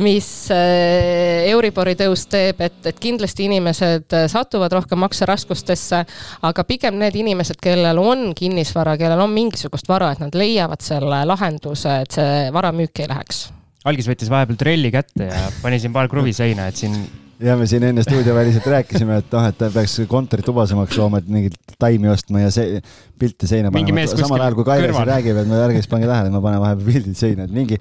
mis 0.00 0.28
äh, 0.52 1.44
Euribori 1.52 1.94
tõus 1.98 2.26
teeb, 2.30 2.60
et, 2.64 2.78
et 2.88 3.00
kindlasti 3.00 3.48
inimesed 3.48 4.16
äh, 4.16 4.26
satuvad 4.30 4.74
rohkem 4.74 5.00
makseraskustesse, 5.04 6.04
aga 6.48 6.66
pigem 6.68 6.98
need 7.00 7.18
inimesed, 7.20 7.60
kellel 7.62 8.00
on 8.02 8.30
kinnisvara, 8.36 8.96
kellel 9.00 9.24
on 9.24 9.34
mingisugust 9.34 9.90
vara, 9.90 10.12
et 10.14 10.22
nad 10.22 10.34
leiavad 10.38 10.82
selle 10.84 11.24
lahenduse, 11.28 11.98
et 12.04 12.18
see 12.18 12.48
vara 12.54 12.72
müüki 12.74 13.06
ei 13.06 13.12
läheks. 13.12 13.44
algis 13.84 14.08
võttis 14.08 14.30
vahepeal 14.32 14.56
trelli 14.56 14.90
kätte 14.90 15.28
ja 15.28 15.44
pani 15.62 15.78
siin 15.80 15.92
paar 15.92 16.08
kruvi 16.08 16.32
seina, 16.32 16.70
et 16.70 16.80
siin 16.80 16.96
ja 17.44 17.56
me 17.58 17.66
siin 17.66 17.82
enne 17.82 18.02
stuudioväliselt 18.02 18.66
rääkisime, 18.70 19.18
et 19.20 19.34
noh, 19.34 19.46
et 19.48 19.58
ta 19.58 19.68
peaks 19.74 19.98
kontorit 20.10 20.48
ubasemaks 20.48 20.98
looma, 20.98 21.20
et 21.20 21.28
mingeid 21.30 21.76
taimi 21.80 22.08
ostma 22.12 22.44
ja 22.44 22.50
see 22.54 22.80
pilte 23.20 23.48
seina 23.50 23.72
panema. 23.74 24.06
samal 24.14 24.46
ajal 24.46 24.58
kui 24.58 24.66
Kaire 24.68 24.92
siin 24.92 25.10
räägib, 25.10 25.40
et 25.42 25.50
me 25.50 25.60
ärge 25.66 25.82
siis 25.82 25.90
pange 25.90 26.08
tähele, 26.10 26.30
et 26.30 26.34
ma 26.34 26.42
panen 26.44 26.62
vahepeal 26.62 26.92
pildid 26.92 27.18
seina, 27.18 27.48
et 27.48 27.54
mingi 27.54 27.80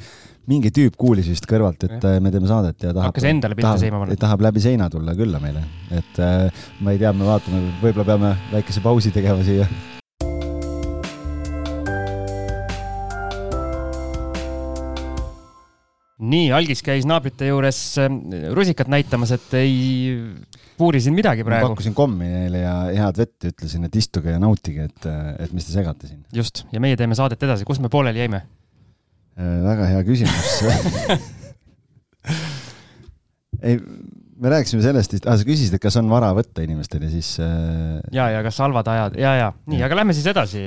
mingi 0.49 0.73
tüüp 0.75 0.97
kuulis 0.99 1.29
vist 1.31 1.47
kõrvalt, 1.47 1.85
et 1.87 1.95
ja. 1.95 2.17
Äh, 2.17 2.19
me 2.23 2.31
teeme 2.33 2.49
saadet 2.49 2.81
ja 2.83 2.91
tahab. 2.91 3.13
hakkas 3.13 3.29
endale 3.29 3.55
pilte 3.55 3.77
seina 3.85 4.01
panema. 4.01 4.19
tahab 4.19 4.43
läbi 4.43 4.63
seina 4.63 4.89
tulla 4.91 5.15
külla 5.15 5.39
meile, 5.43 5.63
et 5.93 6.19
äh, 6.19 6.65
ma 6.83 6.93
ei 6.93 6.99
tea, 7.01 7.13
me 7.15 7.27
vaatame, 7.29 7.63
võib-olla 7.83 8.07
peame 8.11 8.35
väikese 8.51 8.83
pausi 8.83 9.13
tegema 9.15 9.43
siia. 9.47 9.69
nii, 16.23 16.51
algis 16.55 16.79
käis 16.83 17.07
naabrite 17.07 17.47
juures 17.47 17.79
äh, 18.01 18.11
rusikat 18.55 18.91
näitamas, 18.91 19.31
et 19.35 19.55
ei 19.59 19.71
puuri 20.75 20.99
siin 21.03 21.15
midagi 21.15 21.45
praegu. 21.47 21.71
pakkusin 21.71 21.95
kommi 21.95 22.27
neile 22.27 22.65
ja 22.65 22.75
head 22.97 23.21
vett 23.21 23.47
ja 23.47 23.53
ütlesin, 23.55 23.87
et 23.87 23.95
istuge 23.95 24.35
ja 24.35 24.43
nautige, 24.43 24.89
et, 24.91 25.07
et 25.39 25.55
mis 25.55 25.69
te 25.69 25.75
segate 25.75 26.11
siin. 26.11 26.19
just, 26.35 26.65
ja 26.75 26.83
meie 26.83 26.99
teeme 26.99 27.15
saadet 27.15 27.47
edasi, 27.47 27.67
kus 27.67 27.79
me 27.79 27.91
pooleli 27.93 28.25
jäime? 28.25 28.43
Äh, 29.33 29.61
väga 29.65 29.87
hea 29.89 30.01
küsimus 30.05 30.49
ei, 33.65 33.79
me 34.37 34.51
rääkisime 34.53 34.83
sellest, 34.85 35.15
ah, 35.25 35.39
sa 35.39 35.47
küsisid, 35.47 35.73
et 35.73 35.81
kas 35.81 35.97
on 35.97 36.11
vara 36.11 36.29
võtta 36.37 36.61
inimestel 36.61 37.07
ja 37.07 37.09
siis 37.09 37.31
äh.... 37.41 37.97
ja, 38.13 38.27
ja 38.35 38.43
kas 38.45 38.61
halvad 38.61 38.91
ajad 38.93 39.17
ja, 39.17 39.31
ja 39.39 39.47
nii, 39.65 39.81
aga 39.87 39.97
lähme 39.97 40.13
siis 40.13 40.29
edasi. 40.29 40.61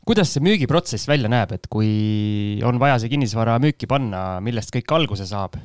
kuidas 0.00 0.32
see 0.32 0.40
müügiprotsess 0.46 1.10
välja 1.10 1.28
näeb, 1.28 1.52
et 1.58 1.68
kui 1.68 1.92
on 2.64 2.80
vaja 2.80 2.96
see 3.02 3.12
kinnisvara 3.12 3.58
müüki 3.60 3.90
panna, 3.90 4.40
millest 4.44 4.72
kõik 4.72 4.88
alguse 4.96 5.28
saab? 5.28 5.60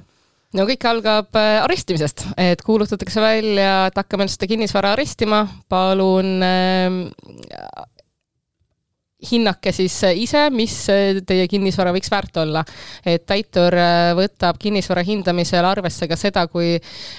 no 0.59 0.67
kõik 0.67 0.83
algab 0.89 1.39
äh, 1.39 1.61
arestimisest, 1.63 2.25
et 2.35 2.61
kuulutatakse 2.65 3.23
välja, 3.23 3.87
et 3.89 3.99
hakkame 3.99 4.27
seda 4.27 4.49
kinnisvara 4.49 4.91
arestima, 4.97 5.45
palun 5.71 6.43
äh, 6.43 7.87
hinnake 9.19 9.71
siis 9.75 9.97
äh, 10.07 10.15
ise, 10.23 10.45
mis 10.53 10.73
äh, 10.91 11.19
teie 11.27 11.47
kinnisvara 11.51 11.91
võiks 11.95 12.11
väärt 12.11 12.37
olla. 12.39 12.63
et 13.05 13.25
täitur 13.27 13.75
äh, 13.75 14.11
võtab 14.17 14.59
kinnisvara 14.61 15.03
hindamisel 15.03 15.65
arvesse 15.65 16.07
ka 16.07 16.17
seda, 16.19 16.45
kui, 16.47 16.77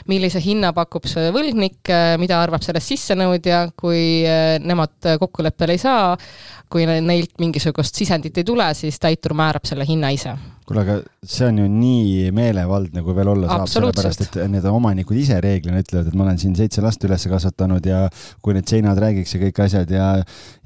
millise 0.09 0.41
hinna 0.41 0.73
pakub 0.77 1.07
see 1.11 1.29
võlgnik, 1.35 1.93
mida 2.21 2.41
arvab 2.41 2.65
sellest 2.65 2.93
sissenõudja, 2.93 3.67
kui 3.77 4.25
nemad 4.65 5.11
kokkuleppele 5.21 5.77
ei 5.77 5.83
saa, 5.83 6.15
kui 6.71 6.87
neilt 6.89 7.37
mingisugust 7.43 7.97
sisendit 7.97 8.41
ei 8.41 8.47
tule, 8.49 8.71
siis 8.79 8.99
täitur 9.03 9.35
määrab 9.37 9.69
selle 9.69 9.87
hinna 9.89 10.13
ise. 10.15 10.37
Kuule, 10.71 10.85
aga 10.85 10.97
see 11.27 11.49
on 11.51 11.59
ju 11.59 11.67
nii 11.67 12.31
meelevaldne, 12.35 13.03
kui 13.03 13.15
veel 13.17 13.33
olla 13.33 13.51
saab, 13.51 13.71
sellepärast 13.73 14.23
et 14.27 14.39
need 14.53 14.67
omanikud 14.71 15.19
ise 15.19 15.41
reeglina 15.43 15.83
ütlevad, 15.83 16.11
et 16.11 16.19
ma 16.19 16.27
olen 16.29 16.39
siin 16.39 16.55
seitse 16.59 16.85
last 16.85 17.03
üles 17.09 17.27
kasvatanud 17.33 17.89
ja 17.91 18.05
kui 18.45 18.55
need 18.55 18.71
seinad 18.71 19.01
räägiks 19.03 19.35
ja 19.35 19.43
kõik 19.43 19.61
asjad 19.67 19.91
ja, 19.95 20.09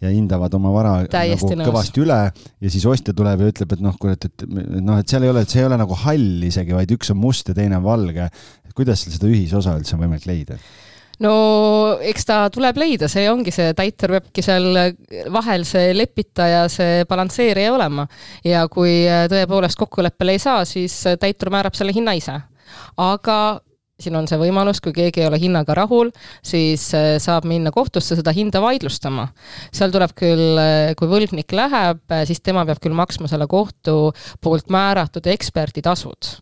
ja 0.04 0.12
hindavad 0.12 0.54
oma 0.58 0.74
vara 0.74 0.94
Täiesti 1.10 1.56
nagu 1.56 1.72
kõvasti 1.72 2.04
üle 2.04 2.20
ja 2.28 2.74
siis 2.74 2.84
ostja 2.90 3.16
tuleb 3.16 3.46
ja 3.46 3.52
ütleb, 3.54 3.76
et 3.76 3.84
noh, 3.84 3.96
kurat, 4.00 4.28
et 4.28 4.46
noh, 4.50 5.00
et 5.00 5.08
seal 5.08 5.24
ei 5.24 5.32
ole, 5.32 5.46
et 5.46 5.54
see 5.54 5.62
ei 5.62 5.70
ole 5.70 5.80
nagu 5.80 5.96
hall 6.04 6.48
isegi, 6.50 6.76
vaid 6.76 6.92
üks 6.98 7.14
on 7.14 7.22
must 7.24 7.48
ja 7.48 7.56
teine 7.56 7.80
on 7.80 7.86
valge. 7.88 8.28
kuidas 8.74 9.06
seda 9.06 9.28
ühisosa 9.30 9.76
üldse 9.78 9.96
on 9.96 10.04
võimalik 10.04 10.28
leida? 10.28 10.58
No 11.22 11.34
eks 12.02 12.26
ta 12.28 12.38
tuleb 12.54 12.78
leida, 12.80 13.08
see 13.10 13.26
ongi 13.30 13.52
see, 13.54 13.74
täitur 13.76 14.16
peabki 14.16 14.44
seal 14.44 14.70
vahel 15.34 15.66
see 15.68 15.92
lepitaja, 15.96 16.64
see 16.72 17.04
balansseerija 17.10 17.74
olema. 17.74 18.06
ja 18.44 18.66
kui 18.72 19.04
tõepoolest 19.30 19.78
kokkuleppele 19.80 20.34
ei 20.34 20.42
saa, 20.42 20.64
siis 20.68 20.96
täitur 21.20 21.52
määrab 21.54 21.76
selle 21.78 21.94
hinna 21.94 22.16
ise. 22.18 22.40
aga 22.96 23.38
siin 24.00 24.16
on 24.18 24.26
see 24.26 24.38
võimalus, 24.40 24.80
kui 24.82 24.92
keegi 24.94 25.22
ei 25.22 25.28
ole 25.28 25.38
hinnaga 25.38 25.76
rahul, 25.78 26.10
siis 26.44 26.88
saab 27.22 27.46
minna 27.46 27.70
kohtusse 27.74 28.18
seda 28.18 28.34
hinda 28.34 28.62
vaidlustama. 28.64 29.28
seal 29.72 29.94
tuleb 29.94 30.16
küll, 30.18 30.58
kui 30.98 31.10
võlgnik 31.10 31.54
läheb, 31.54 32.02
siis 32.26 32.42
tema 32.42 32.66
peab 32.66 32.82
küll 32.82 32.96
maksma 32.96 33.30
selle 33.30 33.46
kohtu 33.50 34.10
poolt 34.42 34.72
määratud 34.74 35.30
eksperditasud 35.30 36.34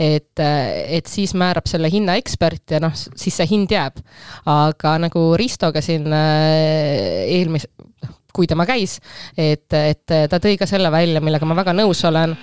et, 0.00 0.40
et 0.40 1.10
siis 1.10 1.34
määrab 1.36 1.68
selle 1.68 1.90
hinna 1.92 2.16
ekspert 2.20 2.76
ja 2.76 2.80
noh, 2.82 2.94
siis 2.94 3.36
see 3.36 3.48
hind 3.50 3.72
jääb. 3.74 4.00
aga 4.48 4.96
nagu 5.04 5.24
Ristoga 5.38 5.82
siin 5.84 6.08
äh, 6.08 7.26
eelmise, 7.36 7.70
noh, 8.06 8.16
kui 8.32 8.48
tema 8.50 8.66
käis, 8.68 8.98
et, 9.36 9.68
et 9.74 10.06
ta 10.06 10.40
tõi 10.40 10.56
ka 10.58 10.68
selle 10.70 10.90
välja, 10.92 11.20
millega 11.20 11.48
ma 11.48 11.58
väga 11.58 11.74
nõus 11.76 12.02
olen, 12.08 12.36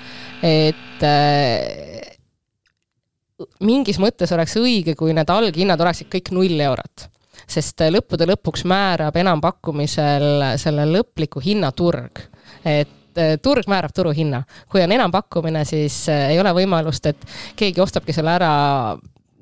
et 0.46 1.06
äh, 1.08 2.16
mingis 3.66 4.00
mõttes 4.02 4.34
oleks 4.36 4.58
õige, 4.60 4.98
kui 4.98 5.16
need 5.16 5.30
alghinnad 5.30 5.82
oleksid 5.82 6.12
kõik 6.14 6.34
null 6.36 6.68
eurot 6.70 7.10
sest 7.48 7.80
lõppude 7.94 8.26
lõpuks 8.28 8.66
määrab 8.68 9.16
enampakkumisel 9.22 10.58
selle 10.60 10.84
lõpliku 10.90 11.40
hinna 11.44 11.72
turg. 11.72 12.20
et 12.66 13.07
et 13.18 13.42
turg 13.44 13.68
määrab 13.70 13.94
turuhinna. 13.96 14.44
kui 14.70 14.82
on 14.84 14.92
enampakkumine, 14.92 15.66
siis 15.66 16.08
eh, 16.10 16.32
ei 16.34 16.40
ole 16.40 16.54
võimalust, 16.54 17.06
et 17.06 17.28
keegi 17.56 17.82
ostabki 17.82 18.14
selle 18.14 18.34
ära 18.38 18.52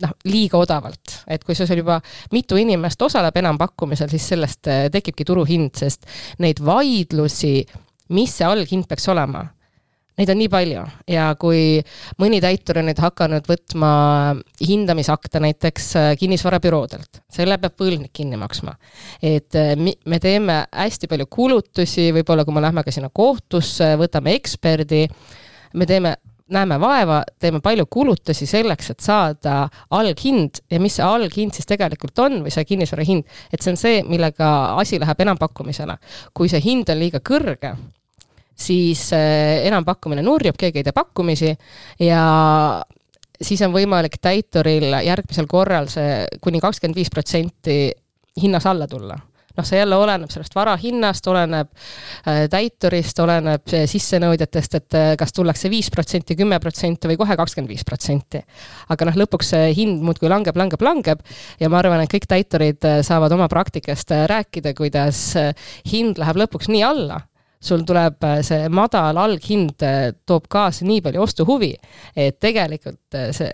noh, 0.01 0.13
liiga 0.25 0.57
odavalt, 0.57 1.19
et 1.27 1.43
kui 1.43 1.55
sul 1.55 1.69
juba 1.77 1.99
mitu 2.31 2.59
inimest 2.59 3.01
osaleb 3.01 3.37
enampakkumisel, 3.43 4.09
siis 4.11 4.27
sellest 4.33 4.67
eh, 4.67 4.85
tekibki 4.91 5.25
turuhind, 5.25 5.75
sest 5.77 6.07
neid 6.39 6.61
vaidlusi, 6.65 7.57
mis 8.15 8.37
see 8.37 8.47
alghind 8.47 8.87
peaks 8.89 9.07
olema 9.09 9.45
Neid 10.15 10.29
on 10.31 10.39
nii 10.39 10.49
palju 10.51 10.83
ja 11.11 11.29
kui 11.39 11.79
mõni 12.21 12.39
täitur 12.43 12.79
on 12.79 12.87
nüüd 12.89 12.99
hakanud 13.03 13.47
võtma 13.49 13.89
hindamisakte 14.63 15.41
näiteks 15.43 15.89
äh, 15.99 16.11
kinnisvarabüroodelt, 16.19 17.19
selle 17.31 17.57
peab 17.59 17.75
võlgnik 17.81 18.13
kinni 18.15 18.39
maksma. 18.39 18.77
et 19.21 19.55
äh, 19.59 19.73
me 19.77 20.19
teeme 20.23 20.61
hästi 20.71 21.09
palju 21.11 21.27
kulutusi, 21.27 22.11
võib-olla 22.15 22.45
kui 22.45 22.55
me 22.55 22.63
lähme 22.63 22.85
ka 22.85 22.93
sinna 22.95 23.11
kohtusse, 23.13 23.95
võtame 23.99 24.37
eksperdi, 24.39 25.03
me 25.75 25.89
teeme 25.89 26.15
näeme 26.47 26.79
vaeva, 26.79 27.23
teeme 27.39 27.59
palju 27.63 27.85
kulutusi 27.89 28.45
selleks, 28.45 28.91
et 28.93 29.03
saada 29.03 29.65
alghind 29.97 30.61
ja 30.71 30.79
mis 30.79 30.99
see 30.99 31.05
alghind 31.05 31.57
siis 31.57 31.67
tegelikult 31.69 32.19
on 32.21 32.43
või 32.45 32.53
see 32.53 32.67
kinnisvara 32.69 33.05
hind, 33.07 33.25
et 33.51 33.65
see 33.65 33.73
on 33.73 33.79
see, 33.81 34.01
millega 34.07 34.49
asi 34.79 34.99
läheb 35.01 35.25
enampakkumisele. 35.25 35.97
kui 36.33 36.49
see 36.49 36.61
hind 36.61 36.89
on 36.93 37.01
liiga 37.01 37.19
kõrge, 37.19 37.75
siis 38.55 39.09
äh, 39.13 39.65
enampakkumine 39.67 40.23
nurjub, 40.25 40.57
keegi 40.59 40.81
ei 40.81 40.87
tee 40.87 40.95
pakkumisi 40.95 41.51
ja 42.05 42.23
siis 43.41 43.61
on 43.67 43.75
võimalik 43.75 44.17
täituril 44.23 44.95
järgmisel 45.03 45.47
korral 45.51 45.91
see 45.91 46.23
kuni 46.41 46.63
kakskümmend 46.63 46.95
viis 46.97 47.11
protsenti 47.11 47.79
hinnas 48.41 48.67
alla 48.69 48.87
tulla 48.87 49.17
noh, 49.55 49.65
see 49.65 49.79
jälle 49.79 49.95
oleneb 49.95 50.31
sellest 50.31 50.55
vara 50.55 50.75
hinnast, 50.79 51.27
oleneb 51.31 51.69
äh, 52.27 52.45
täiturist, 52.51 53.19
oleneb 53.23 53.75
sissenõudjatest, 53.91 54.79
et 54.79 54.97
äh, 54.99 55.11
kas 55.19 55.35
tullakse 55.35 55.71
viis 55.71 55.89
protsenti, 55.93 56.37
kümme 56.39 56.59
protsenti 56.63 57.11
või 57.11 57.19
kohe 57.19 57.37
kakskümmend 57.39 57.71
viis 57.71 57.85
protsenti. 57.87 58.41
aga 58.89 59.09
noh, 59.09 59.19
lõpuks 59.23 59.53
see 59.53 59.69
hind 59.77 60.03
muudkui 60.05 60.31
langeb, 60.31 60.57
langeb, 60.59 60.81
langeb 60.83 61.23
ja 61.59 61.69
ma 61.71 61.79
arvan, 61.79 62.03
et 62.03 62.11
kõik 62.11 62.27
täiturid 62.31 62.89
saavad 63.05 63.31
oma 63.35 63.47
praktikast 63.51 64.11
rääkida, 64.31 64.75
kuidas 64.77 65.21
hind 65.91 66.19
läheb 66.21 66.43
lõpuks 66.45 66.71
nii 66.71 66.83
alla 66.83 67.21
sul 67.61 67.85
tuleb 67.87 68.23
äh, 68.23 68.41
see 68.45 68.69
madal 68.73 69.19
alghind, 69.21 69.77
äh, 69.85 70.09
toob 70.25 70.49
kaasa 70.51 70.87
nii 70.87 71.03
palju 71.05 71.23
ostuhuvi, 71.25 71.73
et 72.15 72.39
tegelikult 72.43 73.17
äh, 73.17 73.31
see 73.35 73.51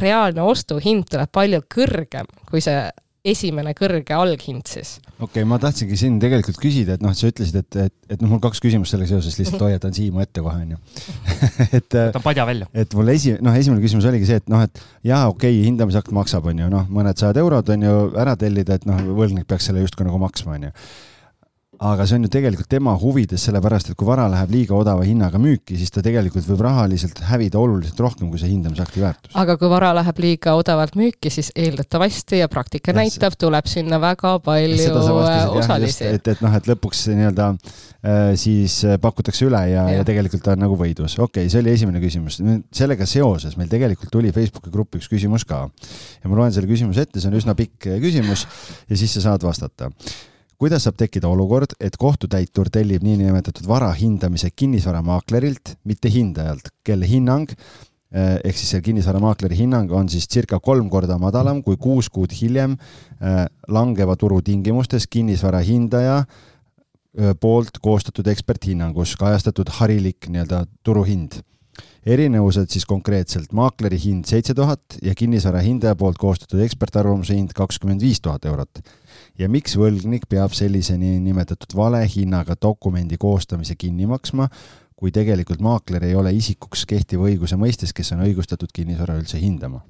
reaalne 0.00 0.42
ostuhind 0.46 1.08
tuleb 1.10 1.30
palju 1.34 1.64
kõrgem 1.74 2.28
kui 2.50 2.62
see 2.62 2.78
esimene 3.26 3.74
kõrge 3.76 4.14
alghind 4.16 4.68
siis. 4.70 4.94
okei 5.18 5.42
okay,, 5.42 5.44
ma 5.48 5.58
tahtsingi 5.60 5.98
siin 5.98 6.16
tegelikult 6.22 6.56
küsida, 6.60 6.96
et 6.96 7.02
noh, 7.04 7.12
sa 7.16 7.28
ütlesid, 7.28 7.58
et, 7.60 7.76
et, 7.82 7.94
et 8.14 8.22
noh, 8.22 8.30
mul 8.32 8.40
kaks 8.40 8.62
küsimust 8.64 8.94
sellega 8.94 9.12
seoses, 9.12 9.36
lihtsalt 9.36 9.64
hoiatan 9.66 9.92
Siimu 9.96 10.22
ette 10.24 10.40
kohe 10.44 10.62
onju 10.62 10.78
et 11.78 11.98
võtan 11.98 12.24
padja 12.24 12.46
välja. 12.48 12.70
et 12.72 12.96
mul 12.96 13.12
esi-, 13.12 13.36
noh, 13.44 13.58
esimene 13.60 13.84
küsimus 13.84 14.08
oligi 14.08 14.30
see, 14.30 14.40
et 14.40 14.48
noh, 14.52 14.64
et 14.64 14.82
jaa, 15.04 15.26
okei 15.28 15.52
okay,, 15.52 15.66
hindamisakt 15.68 16.14
maksab, 16.16 16.48
onju, 16.48 16.70
noh, 16.72 16.88
mõned 16.88 17.20
sajad 17.20 17.42
eurod 17.42 17.74
on 17.76 17.86
ju 17.90 18.00
ära 18.24 18.38
tellida, 18.40 18.80
et 18.80 18.88
noh, 18.88 19.04
võlgnik 19.20 19.48
peaks 19.50 19.68
selle 19.68 19.84
justkui 19.84 20.08
nagu 20.08 20.20
maksma, 20.22 20.56
onju 20.56 20.72
aga 21.80 22.04
see 22.04 22.18
on 22.18 22.26
ju 22.26 22.28
tegelikult 22.32 22.68
tema 22.68 22.92
huvides, 23.00 23.40
sellepärast 23.46 23.88
et 23.90 23.96
kui 23.98 24.04
vara 24.04 24.26
läheb 24.28 24.50
liiga 24.52 24.76
odava 24.76 25.04
hinnaga 25.06 25.38
müüki, 25.40 25.78
siis 25.80 25.92
ta 25.94 26.02
tegelikult 26.04 26.44
võib 26.44 26.60
rahaliselt 26.66 27.22
hävida 27.24 27.56
oluliselt 27.56 28.00
rohkem 28.04 28.28
kui 28.28 28.40
see 28.40 28.50
hindamisakti 28.50 29.00
väärtus. 29.00 29.32
aga 29.40 29.56
kui 29.60 29.70
vara 29.72 29.94
läheb 29.96 30.20
liiga 30.20 30.52
odavalt 30.58 30.98
müüki, 31.00 31.32
siis 31.32 31.48
eeldatavasti 31.56 32.42
ja 32.42 32.50
praktika 32.52 32.92
ja 32.92 32.98
näitab, 33.00 33.38
tuleb 33.40 33.70
sinna 33.70 33.96
väga 34.02 34.34
palju 34.44 34.90
osalisi. 35.56 36.10
et, 36.10 36.28
et 36.34 36.44
noh, 36.44 36.56
et 36.58 36.68
lõpuks 36.68 37.06
nii-öelda 37.16 37.48
äh, 37.54 38.20
siis 38.40 38.82
äh, 38.84 38.98
pakutakse 39.00 39.48
üle 39.48 39.62
ja, 39.72 39.86
ja., 39.88 40.02
ja 40.02 40.08
tegelikult 40.08 40.44
ta 40.44 40.52
on 40.58 40.60
nagu 40.66 40.76
võidus. 40.76 41.16
okei 41.16 41.46
okay,, 41.46 41.52
see 41.52 41.62
oli 41.64 41.72
esimene 41.72 42.02
küsimus. 42.04 42.42
sellega 42.76 43.08
seoses 43.08 43.56
meil 43.56 43.72
tegelikult 43.72 44.12
tuli 44.12 44.34
Facebooki 44.36 44.74
gruppi 44.74 45.00
üks 45.00 45.08
küsimus 45.08 45.48
ka 45.48 45.64
ja 45.64 46.28
ma 46.28 46.42
loen 46.42 46.52
selle 46.52 46.68
küsimuse 46.68 47.08
ette, 47.08 47.24
see 47.24 47.32
on 47.32 47.40
üsna 47.40 47.56
pikk 47.56 47.88
äh, 47.88 48.02
küsimus 48.04 48.44
ja 48.84 49.00
siis 49.00 49.16
sa 49.16 49.30
saad 49.30 49.48
vastata 49.48 49.88
kuidas 50.60 50.84
saab 50.84 50.98
tekkida 51.00 51.28
olukord, 51.30 51.72
et 51.80 51.96
kohtutäitur 51.96 52.68
tellib 52.72 53.04
niinimetatud 53.04 53.64
vara 53.68 53.88
hindamise 53.96 54.50
kinnisvaramaaklerilt, 54.52 55.76
mitte 55.88 56.12
hindajalt, 56.12 56.68
kelle 56.84 57.08
hinnang 57.08 57.48
eh, 57.48 58.36
ehk 58.44 58.58
siis 58.58 58.74
see 58.74 58.84
kinnisvaramaakleri 58.90 59.56
hinnang 59.62 59.92
on 59.96 60.10
siis 60.12 60.28
circa 60.28 60.60
kolm 60.60 60.90
korda 60.92 61.16
madalam 61.22 61.62
kui 61.64 61.80
kuus 61.80 62.10
kuud 62.12 62.34
hiljem 62.36 62.76
eh, 62.76 63.46
langeva 63.72 64.18
turu 64.20 64.42
tingimustes 64.44 65.08
kinnisvara 65.08 65.64
hindaja 65.64 66.20
eh, 66.26 67.32
poolt 67.40 67.80
koostatud 67.80 68.28
eksperthinnangus 68.28 69.16
kajastatud 69.20 69.72
harilik 69.80 70.28
nii-öelda 70.28 70.66
turuhind. 70.84 71.40
erinevused 72.04 72.68
siis 72.72 72.84
konkreetselt 72.88 73.52
maakleri 73.52 73.96
hind 74.00 74.24
seitse 74.28 74.54
tuhat 74.54 75.00
ja 75.02 75.14
kinnisvara 75.14 75.60
hindaja 75.64 75.96
poolt 75.96 76.18
koostatud 76.18 76.60
ekspertarvamuse 76.60 77.34
hind 77.34 77.52
kakskümmend 77.56 78.00
viis 78.04 78.20
tuhat 78.20 78.44
eurot 78.44 78.80
ja 79.40 79.48
miks 79.48 79.76
võlgnik 79.80 80.26
peab 80.30 80.54
sellise 80.56 80.96
niinimetatud 81.00 81.72
valehinnaga 81.76 82.56
dokumendi 82.60 83.18
koostamise 83.20 83.76
kinni 83.80 84.08
maksma, 84.10 84.48
kui 85.00 85.12
tegelikult 85.14 85.62
maakler 85.64 86.04
ei 86.10 86.16
ole 86.18 86.34
isikuks 86.36 86.84
kehtiva 86.88 87.30
õiguse 87.30 87.56
mõistes, 87.60 87.94
kes 87.96 88.12
on 88.16 88.26
õigustatud 88.26 88.72
kinnisvara 88.74 89.16
üldse 89.20 89.40
hindama? 89.40 89.82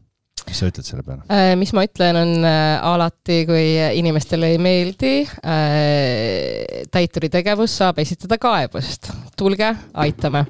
mis 0.48 0.56
sa 0.58 0.66
ütled 0.70 0.86
selle 0.86 1.04
peale? 1.06 1.22
Äh, 1.30 1.52
mis 1.58 1.70
ma 1.76 1.84
ütlen, 1.86 2.16
on 2.16 2.46
äh, 2.48 2.80
alati, 2.82 3.42
kui 3.46 3.74
inimestele 4.00 4.54
ei 4.54 4.60
meeldi 4.62 5.12
äh, 5.22 6.86
täituri 6.90 7.28
tegevus, 7.30 7.76
saab 7.82 8.00
esitada 8.02 8.38
kaebust. 8.40 9.12
tulge, 9.38 9.68
aitame. 9.94 10.46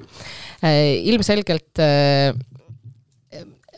ilmselgelt 0.61 1.79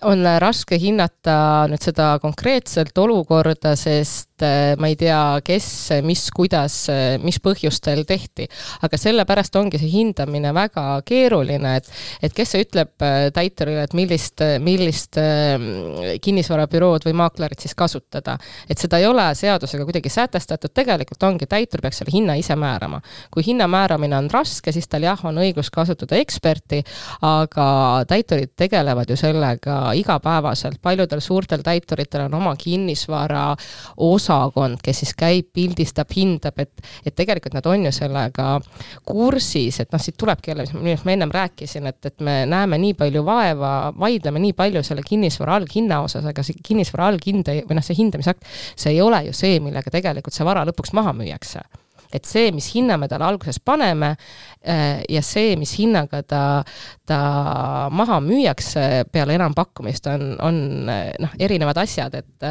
on 0.09 0.25
raske 0.41 0.77
hinnata 0.79 1.65
nüüd 1.71 1.83
seda 1.83 2.17
konkreetselt 2.21 2.97
olukorda, 2.99 3.73
sest 3.79 4.43
äh, 4.43 4.73
ma 4.79 4.89
ei 4.91 4.97
tea, 4.99 5.19
kes, 5.45 5.67
mis, 6.05 6.25
kuidas, 6.35 6.77
mis 7.23 7.39
põhjustel 7.43 8.03
tehti. 8.07 8.47
aga 8.83 8.99
sellepärast 8.99 9.55
ongi 9.59 9.79
see 9.81 9.91
hindamine 9.91 10.53
väga 10.55 10.85
keeruline, 11.07 11.75
et, 11.79 11.89
et 12.23 12.35
kes 12.35 12.55
ütleb 12.59 13.05
äh, 13.05 13.29
täiturile, 13.35 13.85
et 13.87 13.95
millist, 13.97 14.43
millist 14.63 15.19
kinnisvarabürood 16.23 17.07
või 17.07 17.15
maaklerit 17.23 17.63
siis 17.63 17.75
kasutada. 17.77 18.37
et 18.69 18.79
seda 18.79 18.99
ei 18.99 19.07
ole 19.07 19.29
seadusega 19.37 19.85
kuidagi 19.87 20.11
sätestatud, 20.11 20.73
tegelikult 20.73 21.23
ongi, 21.23 21.47
täitur 21.49 21.81
peaks 21.81 22.01
selle 22.01 22.13
hinna 22.13 22.37
ise 22.39 22.55
määrama. 22.59 23.01
kui 23.31 23.45
hinna 23.45 23.67
määramine 23.67 24.17
on 24.17 24.29
raske, 24.33 24.71
siis 24.71 24.87
tal 24.87 25.07
jah, 25.07 25.19
on 25.25 25.39
õigus 25.41 25.71
kasutada 25.73 26.19
eksperti, 26.19 26.83
aga 27.21 27.67
täiturid 28.09 28.53
tegelevad 28.59 29.09
ju 29.09 29.17
sellega 29.19 29.92
igapäevaselt, 29.97 30.79
paljudel 30.81 31.21
suurtel 31.23 31.63
täituritel 31.65 32.25
on 32.27 32.37
oma 32.39 32.55
kinnisvara 32.59 33.45
osakond, 33.97 34.81
kes 34.83 35.03
siis 35.03 35.13
käib, 35.17 35.51
pildistab, 35.53 36.11
hindab, 36.15 36.59
et, 36.59 36.85
et 37.05 37.15
tegelikult 37.15 37.55
nad 37.57 37.67
on 37.69 37.85
ju 37.87 37.93
sellega 37.95 38.47
kursis, 39.05 39.79
et 39.83 39.93
noh, 39.93 40.01
siit 40.01 40.17
tulebki 40.19 40.53
jälle, 40.53 40.67
millest 40.73 41.05
ma 41.07 41.15
ennem 41.15 41.33
rääkisin, 41.33 41.87
et, 41.91 41.99
et 42.09 42.25
me 42.25 42.41
näeme 42.49 42.79
nii 42.81 42.97
palju 42.99 43.25
vaeva, 43.27 43.75
vaidleme 43.99 44.41
nii 44.43 44.57
palju 44.57 44.83
selle 44.85 45.05
kinnisvara 45.05 45.59
alghinna 45.61 46.01
osas, 46.05 46.25
aga 46.29 46.45
see 46.45 46.59
kinnisvara 46.63 47.11
alghind 47.13 47.49
või 47.53 47.77
noh, 47.77 47.85
see 47.85 47.97
hindamisakt, 47.99 48.45
see 48.75 48.95
ei 48.95 49.01
ole 49.03 49.25
ju 49.29 49.37
see, 49.37 49.59
millega 49.63 49.93
tegelikult 49.93 50.35
see 50.35 50.47
vara 50.47 50.65
lõpuks 50.69 50.95
maha 50.97 51.15
müüakse 51.17 51.63
et 52.15 52.29
see, 52.29 52.51
mis 52.55 52.69
hinna 52.75 52.97
me 53.01 53.09
talle 53.11 53.27
alguses 53.27 53.59
paneme 53.63 54.13
äh, 54.13 55.01
ja 55.09 55.23
see, 55.25 55.55
mis 55.59 55.75
hinnaga 55.79 56.23
ta, 56.27 56.43
ta 57.07 57.19
maha 57.91 58.19
müüakse 58.23 59.03
peale 59.11 59.37
enampakkumist, 59.39 60.07
on, 60.13 60.29
on 60.43 60.63
noh, 60.87 61.35
erinevad 61.39 61.83
asjad, 61.83 62.21
et 62.21 62.49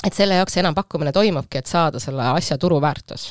et 0.00 0.16
selle 0.16 0.38
jaoks 0.38 0.54
see 0.56 0.62
enampakkumine 0.62 1.12
toimubki, 1.12 1.60
et 1.60 1.68
saada 1.68 2.00
selle 2.00 2.24
asja 2.32 2.56
turuväärtus 2.60 3.26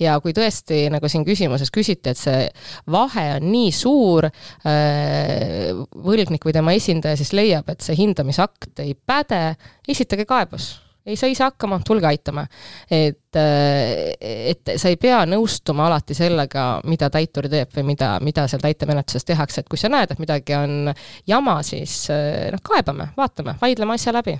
ja 0.00 0.16
kui 0.22 0.34
tõesti, 0.36 0.86
nagu 0.92 1.08
siin 1.10 1.24
küsimuses 1.26 1.72
küsiti, 1.74 2.12
et 2.12 2.20
see 2.20 2.46
vahe 2.92 3.26
on 3.36 3.48
nii 3.50 3.74
suur, 3.74 4.28
äh, 4.28 5.72
võlgnik 6.06 6.46
või 6.46 6.56
tema 6.56 6.74
esindaja 6.76 7.18
siis 7.18 7.32
leiab, 7.36 7.68
et 7.72 7.84
see 7.84 7.96
hindamisakt 7.98 8.84
ei 8.84 8.94
päde, 8.94 9.56
esitage 9.88 10.28
kaebus 10.28 10.74
ei, 11.06 11.16
sa 11.16 11.28
saa 11.36 11.50
hakkama, 11.52 11.80
tulge 11.86 12.08
aitama. 12.08 12.46
et, 12.90 13.38
äh, 13.38 14.16
et 14.20 14.74
sa 14.76 14.90
ei 14.90 14.98
pea 15.00 15.22
nõustuma 15.28 15.86
alati 15.90 16.16
sellega, 16.18 16.66
mida 16.88 17.10
täitur 17.12 17.48
teeb 17.52 17.70
või 17.76 17.92
mida, 17.92 18.16
mida 18.24 18.46
seal 18.50 18.64
täitemenetluses 18.64 19.28
tehakse, 19.28 19.62
et 19.62 19.70
kui 19.70 19.80
sa 19.80 19.90
näed, 19.92 20.12
et 20.12 20.22
midagi 20.22 20.58
on 20.58 20.92
jama, 21.28 21.60
siis 21.66 22.04
äh, 22.14 22.50
noh, 22.54 22.62
kaebame, 22.66 23.12
vaatame, 23.16 23.58
vaidleme 23.62 23.96
asja 23.96 24.14
läbi 24.16 24.38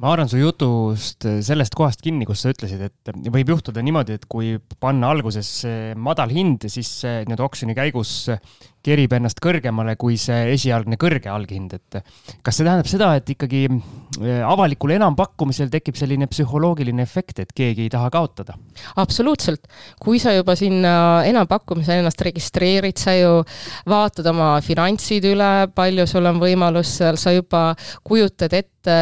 ma 0.00 0.08
haaran 0.08 0.28
su 0.28 0.38
jutust 0.40 1.26
sellest 1.44 1.74
kohast 1.76 2.00
kinni, 2.00 2.24
kus 2.24 2.40
sa 2.44 2.52
ütlesid, 2.52 2.80
et 2.80 3.10
võib 3.32 3.50
juhtuda 3.52 3.82
niimoodi, 3.84 4.16
et 4.16 4.24
kui 4.30 4.54
panna 4.80 5.10
alguses 5.12 5.50
madal 6.00 6.32
hind, 6.32 6.64
siis 6.72 7.02
nii-öelda 7.04 7.44
oksjoni 7.44 7.76
käigus 7.76 8.14
kerib 8.84 9.14
ennast 9.16 9.40
kõrgemale 9.42 9.94
kui 10.00 10.16
see 10.20 10.52
esialgne 10.56 10.98
kõrge 11.00 11.30
alghind, 11.32 11.76
et 11.78 12.00
kas 12.42 12.58
see 12.58 12.66
tähendab 12.66 12.88
seda, 12.90 13.12
et 13.18 13.28
ikkagi 13.34 13.64
äh, 13.70 14.42
avalikul 14.46 14.94
enampakkumisel 14.96 15.70
tekib 15.72 15.98
selline 15.98 16.28
psühholoogiline 16.30 17.04
efekt, 17.04 17.42
et 17.44 17.54
keegi 17.54 17.86
ei 17.86 17.92
taha 17.92 18.10
kaotada? 18.12 18.56
absoluutselt, 19.02 19.68
kui 20.02 20.20
sa 20.22 20.34
juba 20.34 20.56
sinna 20.58 20.94
enampakkumisel 21.28 22.02
ennast 22.02 22.22
registreerid, 22.26 22.98
sa 23.00 23.14
ju 23.16 23.40
vaatad 23.88 24.26
oma 24.32 24.54
finantsid 24.64 25.26
üle, 25.30 25.52
palju 25.74 26.06
sul 26.10 26.28
on 26.30 26.40
võimalus 26.42 26.96
seal, 26.98 27.18
sa 27.20 27.34
juba 27.34 27.70
kujutad 28.06 28.54
ette, 28.58 28.96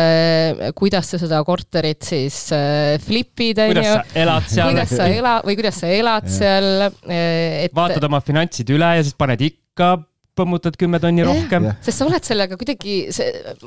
kuidas 0.77 1.09
sa 1.15 1.21
seda 1.21 1.41
korterit 1.47 2.05
siis 2.07 2.37
äh, 2.57 2.99
flipid, 3.03 3.63
on 3.65 3.73
ju. 3.73 3.81
kuidas 3.81 3.89
sa 3.97 4.21
elad 4.25 4.51
seal. 4.51 4.75
kuidas 4.75 4.95
sa 4.97 5.09
ela- 5.09 5.41
või 5.47 5.59
kuidas 5.61 5.81
sa 5.81 5.95
elad 5.95 6.29
seal, 6.31 6.71
äh, 7.09 7.65
et. 7.65 7.75
vaatad 7.77 8.05
oma 8.11 8.21
finantsid 8.25 8.77
üle 8.77 8.95
ja 8.99 9.07
siis 9.07 9.17
paned 9.17 9.41
ikka 9.41 9.61
ikka 9.81 9.97
põmmutad 10.41 10.77
kümme 10.79 11.01
tonni 11.03 11.25
rohkem. 11.27 11.67
sest 11.85 12.01
sa 12.01 12.07
oled 12.07 12.25
sellega 12.25 12.57
kuidagi, 12.59 12.95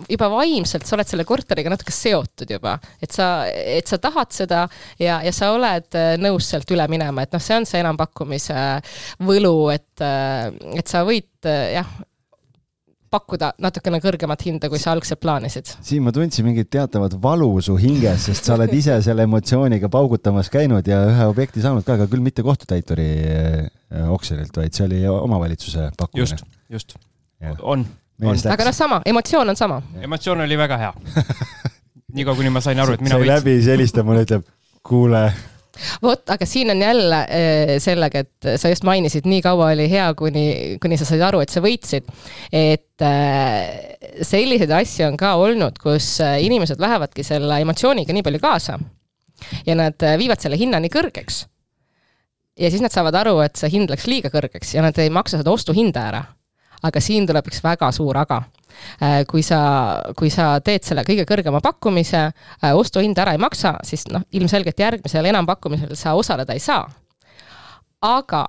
juba 0.10 0.30
vaimselt 0.32 0.88
sa 0.88 0.96
oled 0.98 1.10
selle 1.10 1.26
korteriga 1.28 1.74
natuke 1.74 1.94
seotud 1.94 2.54
juba, 2.56 2.78
et 3.04 3.14
sa, 3.14 3.46
et 3.50 3.90
sa 3.90 4.00
tahad 4.02 4.32
seda 4.34 4.64
ja, 5.02 5.20
ja 5.26 5.34
sa 5.36 5.52
oled 5.56 6.00
äh, 6.00 6.16
nõus 6.22 6.50
sealt 6.50 6.72
üle 6.74 6.88
minema, 6.92 7.26
et 7.26 7.36
noh, 7.36 7.44
see 7.44 7.60
on 7.60 7.68
see 7.70 7.84
enampakkumise 7.84 8.58
võlu, 9.28 9.58
et, 9.76 9.92
äh, 10.02 10.50
et 10.80 10.90
sa 10.90 11.04
võid 11.08 11.52
äh, 11.52 11.76
jah, 11.78 11.94
pakkuda 13.14 13.54
natukene 13.62 14.00
kõrgemat 14.04 14.44
hinda, 14.48 14.70
kui 14.72 14.82
sa 14.82 14.94
algselt 14.96 15.22
plaanisid. 15.24 15.74
siin 15.86 16.04
ma 16.06 16.14
tundsin 16.16 16.48
mingit 16.48 16.70
teatavat 16.74 17.16
valu 17.22 17.50
su 17.62 17.78
hinges, 17.80 18.28
sest 18.30 18.50
sa 18.50 18.58
oled 18.58 18.74
ise 18.74 19.00
selle 19.06 19.28
emotsiooniga 19.28 19.90
paugutamas 19.94 20.50
käinud 20.54 20.88
ja 20.90 21.04
ühe 21.10 21.30
objekti 21.30 21.64
saanud 21.64 21.86
ka, 21.88 21.98
aga 22.00 22.10
küll 22.12 22.26
mitte 22.26 22.46
kohtutäituri 22.46 23.10
äh, 23.30 24.12
oksjonilt, 24.14 24.56
vaid 24.58 24.74
see 24.74 24.88
oli 24.88 25.04
omavalitsuse 25.14 25.92
pakkumine. 26.00 26.40
just, 26.40 26.46
just, 26.70 26.98
on, 27.62 27.86
on. 28.24 28.44
aga 28.50 28.70
noh, 28.70 28.76
sama, 28.76 29.02
emotsioon 29.06 29.54
on 29.54 29.60
sama. 29.60 29.82
emotsioon 30.02 30.46
oli 30.48 30.58
väga 30.60 30.82
hea 30.82 30.94
niikaua, 32.18 32.38
kuni 32.38 32.54
ma 32.54 32.62
sain 32.62 32.80
aru, 32.80 32.98
et 32.98 33.02
mina 33.02 33.18
võitsin. 33.18 33.30
sai 33.30 33.40
läbi, 33.40 33.58
siis 33.60 33.74
helistab 33.74 34.08
mulle, 34.08 34.26
ütleb, 34.28 34.46
kuule 34.86 35.28
vot, 36.04 36.22
aga 36.30 36.46
siin 36.46 36.72
on 36.74 36.82
jälle 36.82 37.20
äh, 37.24 37.72
sellega, 37.82 38.24
et 38.24 38.50
sa 38.62 38.70
just 38.70 38.86
mainisid, 38.88 39.28
nii 39.30 39.42
kaua 39.46 39.72
oli 39.74 39.88
hea, 39.90 40.08
kuni, 40.18 40.46
kuni 40.82 40.98
sa 41.00 41.08
said 41.08 41.24
aru, 41.26 41.42
et 41.44 41.54
sa 41.54 41.64
võitsid. 41.64 42.10
et 42.54 43.06
äh, 43.06 43.96
selliseid 44.22 44.72
asju 44.72 45.08
on 45.08 45.18
ka 45.18 45.36
olnud, 45.42 45.80
kus 45.82 46.16
äh, 46.24 46.38
inimesed 46.46 46.82
lähevadki 46.82 47.26
selle 47.26 47.60
emotsiooniga 47.66 48.14
nii 48.14 48.26
palju 48.26 48.44
kaasa 48.44 48.78
ja 49.66 49.76
nad 49.76 50.06
viivad 50.20 50.42
selle 50.44 50.60
hinna 50.60 50.80
nii 50.84 50.94
kõrgeks. 50.94 51.44
ja 52.60 52.70
siis 52.70 52.84
nad 52.84 52.94
saavad 52.94 53.18
aru, 53.24 53.40
et 53.46 53.58
see 53.60 53.74
hind 53.74 53.92
läks 53.92 54.08
liiga 54.08 54.32
kõrgeks 54.34 54.76
ja 54.76 54.86
nad 54.86 54.98
ei 55.02 55.10
maksa 55.10 55.42
seda 55.42 55.52
ostuhinda 55.52 56.08
ära. 56.12 56.24
aga 56.84 57.02
siin 57.02 57.28
tuleb 57.28 57.48
üks 57.50 57.64
väga 57.64 57.92
suur 57.92 58.18
aga 58.18 58.44
kui 59.30 59.44
sa, 59.46 59.60
kui 60.18 60.32
sa 60.34 60.58
teed 60.64 60.86
selle 60.86 61.06
kõige 61.08 61.26
kõrgema 61.30 61.62
pakkumise, 61.64 62.26
äh, 62.30 62.76
ostuhind 62.76 63.18
ära 63.20 63.36
ei 63.36 63.42
maksa, 63.42 63.78
siis 63.88 64.06
noh, 64.12 64.26
ilmselgelt 64.32 64.80
järgmisel 64.80 65.32
enampakkumisel 65.32 65.96
sa 66.00 66.16
osaleda 66.20 66.54
ei 66.54 66.64
saa. 66.64 66.86
aga 68.04 68.46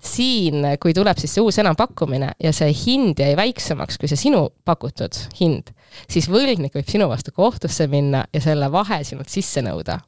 siin, 0.00 0.64
kui 0.80 0.92
tuleb 0.96 1.16
siis 1.20 1.32
see 1.34 1.42
uus 1.44 1.58
enampakkumine 1.60 2.34
ja 2.40 2.52
see 2.52 2.72
hind 2.84 3.20
jäi 3.20 3.32
väiksemaks 3.36 3.96
kui 4.00 4.08
see 4.08 4.20
sinu 4.20 4.46
pakutud 4.64 5.16
hind, 5.40 5.72
siis 6.08 6.28
võlgnik 6.28 6.76
võib 6.76 6.88
sinu 6.88 7.08
vastu 7.08 7.32
kohtusse 7.36 7.86
minna 7.88 8.26
ja 8.32 8.40
selle 8.44 8.68
vahe 8.72 9.00
sinult 9.04 9.32
sisse 9.32 9.64
nõuda 9.64 10.00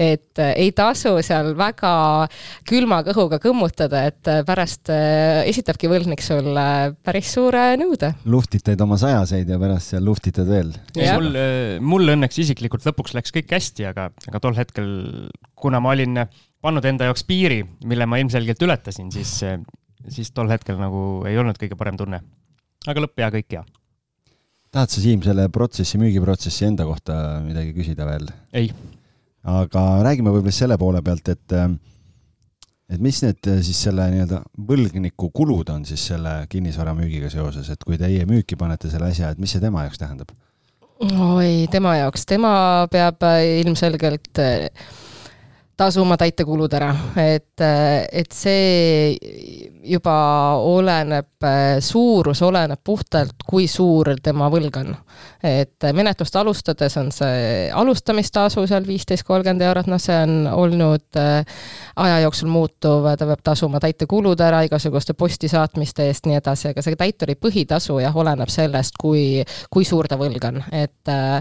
et 0.00 0.40
äh, 0.40 0.54
ei 0.56 0.72
tasu 0.76 1.12
seal 1.24 1.52
väga 1.58 1.92
külma 2.68 3.02
kõhuga 3.04 3.40
kõmmutada, 3.42 4.04
et 4.08 4.30
äh, 4.30 4.40
pärast 4.48 4.88
äh, 4.92 5.42
esitabki 5.50 5.90
võlgnik 5.92 6.22
sulle 6.24 6.66
päris 7.04 7.34
suure 7.36 7.74
nõude. 7.80 8.14
luhtitad 8.24 8.80
oma 8.80 8.96
sajaseid 9.00 9.50
ja 9.50 9.58
pärast 9.60 9.92
seal 9.92 10.06
luhtitad 10.06 10.48
veel. 10.48 10.72
mul, 10.96 11.34
mul 11.84 12.14
õnneks 12.16 12.40
isiklikult 12.40 12.86
lõpuks 12.88 13.16
läks 13.18 13.34
kõik 13.36 13.52
hästi, 13.56 13.90
aga, 13.90 14.08
aga 14.30 14.40
tol 14.42 14.56
hetkel, 14.56 14.88
kuna 15.54 15.82
ma 15.84 15.92
olin 15.92 16.22
pannud 16.64 16.86
enda 16.88 17.10
jaoks 17.10 17.26
piiri, 17.28 17.60
mille 17.88 18.08
ma 18.08 18.20
ilmselgelt 18.20 18.62
ületasin, 18.64 19.10
siis, 19.12 19.36
siis 20.08 20.32
tol 20.36 20.48
hetkel 20.52 20.80
nagu 20.80 21.26
ei 21.28 21.36
olnud 21.40 21.60
kõige 21.60 21.76
parem 21.76 22.00
tunne. 22.00 22.22
aga 22.88 23.04
lõpp 23.04 23.20
hea, 23.20 23.28
kõik 23.36 23.58
hea 23.58 23.66
tahad 24.70 24.92
sa, 24.92 25.02
Siim, 25.02 25.20
selle 25.26 25.48
protsessi, 25.52 25.98
müügiprotsessi 26.00 26.68
enda 26.68 26.86
kohta 26.88 27.18
midagi 27.44 27.74
küsida 27.76 28.06
veel? 28.08 28.30
ei 28.56 28.70
aga 29.48 29.84
räägime 30.04 30.32
võib-olla 30.34 30.54
selle 30.54 30.76
poole 30.80 31.02
pealt, 31.04 31.28
et 31.32 31.56
äh, 31.56 31.70
et 32.90 33.00
mis 33.02 33.20
need 33.24 33.48
äh, 33.48 33.60
siis 33.64 33.80
selle 33.86 34.06
nii-öelda 34.12 34.42
võlgniku 34.68 35.30
kulud 35.34 35.70
on 35.72 35.84
siis 35.88 36.08
selle 36.12 36.40
kinnisvara 36.50 36.94
müügiga 36.98 37.30
seoses, 37.32 37.70
et 37.70 37.84
kui 37.86 37.98
teie 38.00 38.26
müüki 38.28 38.58
panete 38.60 38.90
selle 38.92 39.12
asja, 39.12 39.30
et 39.30 39.42
mis 39.42 39.52
see 39.54 39.62
tema 39.62 39.86
jaoks 39.86 40.02
tähendab? 40.02 40.34
oi, 41.00 41.68
tema 41.72 41.96
jaoks, 42.02 42.26
tema 42.28 42.52
peab 42.92 43.22
äh, 43.24 43.62
ilmselgelt 43.62 44.42
tasuma 45.80 46.18
täitekulud 46.20 46.74
ära, 46.76 46.90
et, 47.16 47.62
et 47.64 48.34
see 48.36 49.14
juba 49.90 50.14
oleneb, 50.62 51.28
suurus 51.82 52.42
oleneb 52.46 52.80
puhtalt, 52.84 53.42
kui 53.46 53.66
suur 53.70 54.12
tema 54.22 54.48
võlg 54.52 54.76
on. 54.80 54.94
Et 55.44 55.86
menetlust 55.96 56.36
alustades 56.36 56.96
on 57.00 57.08
see 57.14 57.68
alustamistasu 57.74 58.66
seal 58.68 58.86
viisteist, 58.86 59.24
kolmkümmend 59.26 59.64
eurot, 59.64 59.88
noh, 59.90 60.00
see 60.00 60.16
on 60.20 60.46
olnud 60.52 61.18
äh, 61.20 61.62
aja 62.00 62.20
jooksul 62.26 62.50
muutuv, 62.52 63.08
ta 63.16 63.28
peab 63.28 63.42
tasuma 63.44 63.80
täitekulud 63.82 64.40
ära 64.44 64.62
igasuguste 64.68 65.16
postisaatmiste 65.18 66.06
eest, 66.10 66.28
nii 66.28 66.38
edasi, 66.40 66.70
aga 66.70 66.84
see 66.84 66.98
täituri 67.00 67.36
põhitasu 67.40 67.98
jah, 68.04 68.16
oleneb 68.16 68.52
sellest, 68.52 68.98
kui, 69.00 69.42
kui 69.72 69.88
suur 69.88 70.08
ta 70.10 70.18
võlg 70.20 70.44
on, 70.50 70.62
et 70.72 71.12
äh, 71.12 71.40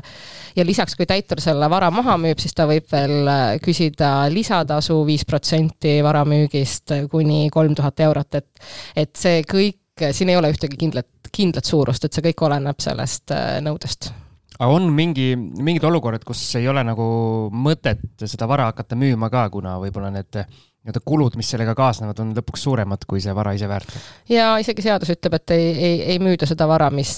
ja 0.56 0.66
lisaks, 0.66 0.96
kui 1.00 1.08
täitur 1.10 1.44
selle 1.44 1.70
vara 1.72 1.92
maha 1.94 2.18
müüb, 2.22 2.40
siis 2.42 2.56
ta 2.56 2.68
võib 2.70 2.88
veel 2.92 3.32
küsida 3.64 4.14
lisatasu 4.32 5.02
viis 5.08 5.26
protsenti 5.28 6.00
vara 6.06 6.24
müügist 6.28 6.94
kuni 7.12 7.48
kolm 7.54 7.76
tuhat 7.78 8.00
eurot, 8.08 8.39
et, 8.40 8.66
et 8.96 9.14
see 9.18 9.44
kõik 9.48 9.78
siin 10.16 10.32
ei 10.32 10.38
ole 10.40 10.54
ühtegi 10.54 10.78
kindlat 10.80 11.10
kindlat 11.36 11.68
suurust, 11.68 12.06
et 12.06 12.16
see 12.16 12.26
kõik 12.30 12.44
oleneb 12.48 12.82
sellest 12.84 13.34
äh, 13.36 13.60
nõudest. 13.66 14.12
Aga 14.60 14.76
on 14.76 14.90
mingi, 14.92 15.32
mingid 15.38 15.86
olukorrad, 15.88 16.26
kus 16.28 16.42
ei 16.60 16.68
ole 16.68 16.84
nagu 16.84 17.06
mõtet 17.54 18.02
seda 18.28 18.48
vara 18.50 18.68
hakata 18.72 18.98
müüma 19.00 19.30
ka, 19.32 19.46
kuna 19.54 19.78
võib-olla 19.80 20.12
need 20.12 20.42
nii-öelda 20.90 21.06
kulud, 21.06 21.36
mis 21.40 21.50
sellega 21.54 21.76
kaasnevad, 21.78 22.20
on 22.24 22.34
lõpuks 22.38 22.64
suuremad, 22.66 23.06
kui 23.10 23.22
see 23.24 23.34
vara 23.38 23.54
ise 23.56 23.70
väärt 23.70 23.94
on. 23.94 24.04
ja 24.34 24.50
isegi 24.62 24.84
seadus 24.86 25.14
ütleb, 25.14 25.38
et 25.38 25.54
ei, 25.56 25.68
ei, 25.74 26.02
ei 26.14 26.20
müüda 26.24 26.48
seda 26.50 26.68
vara, 26.70 26.90
mis, 26.94 27.14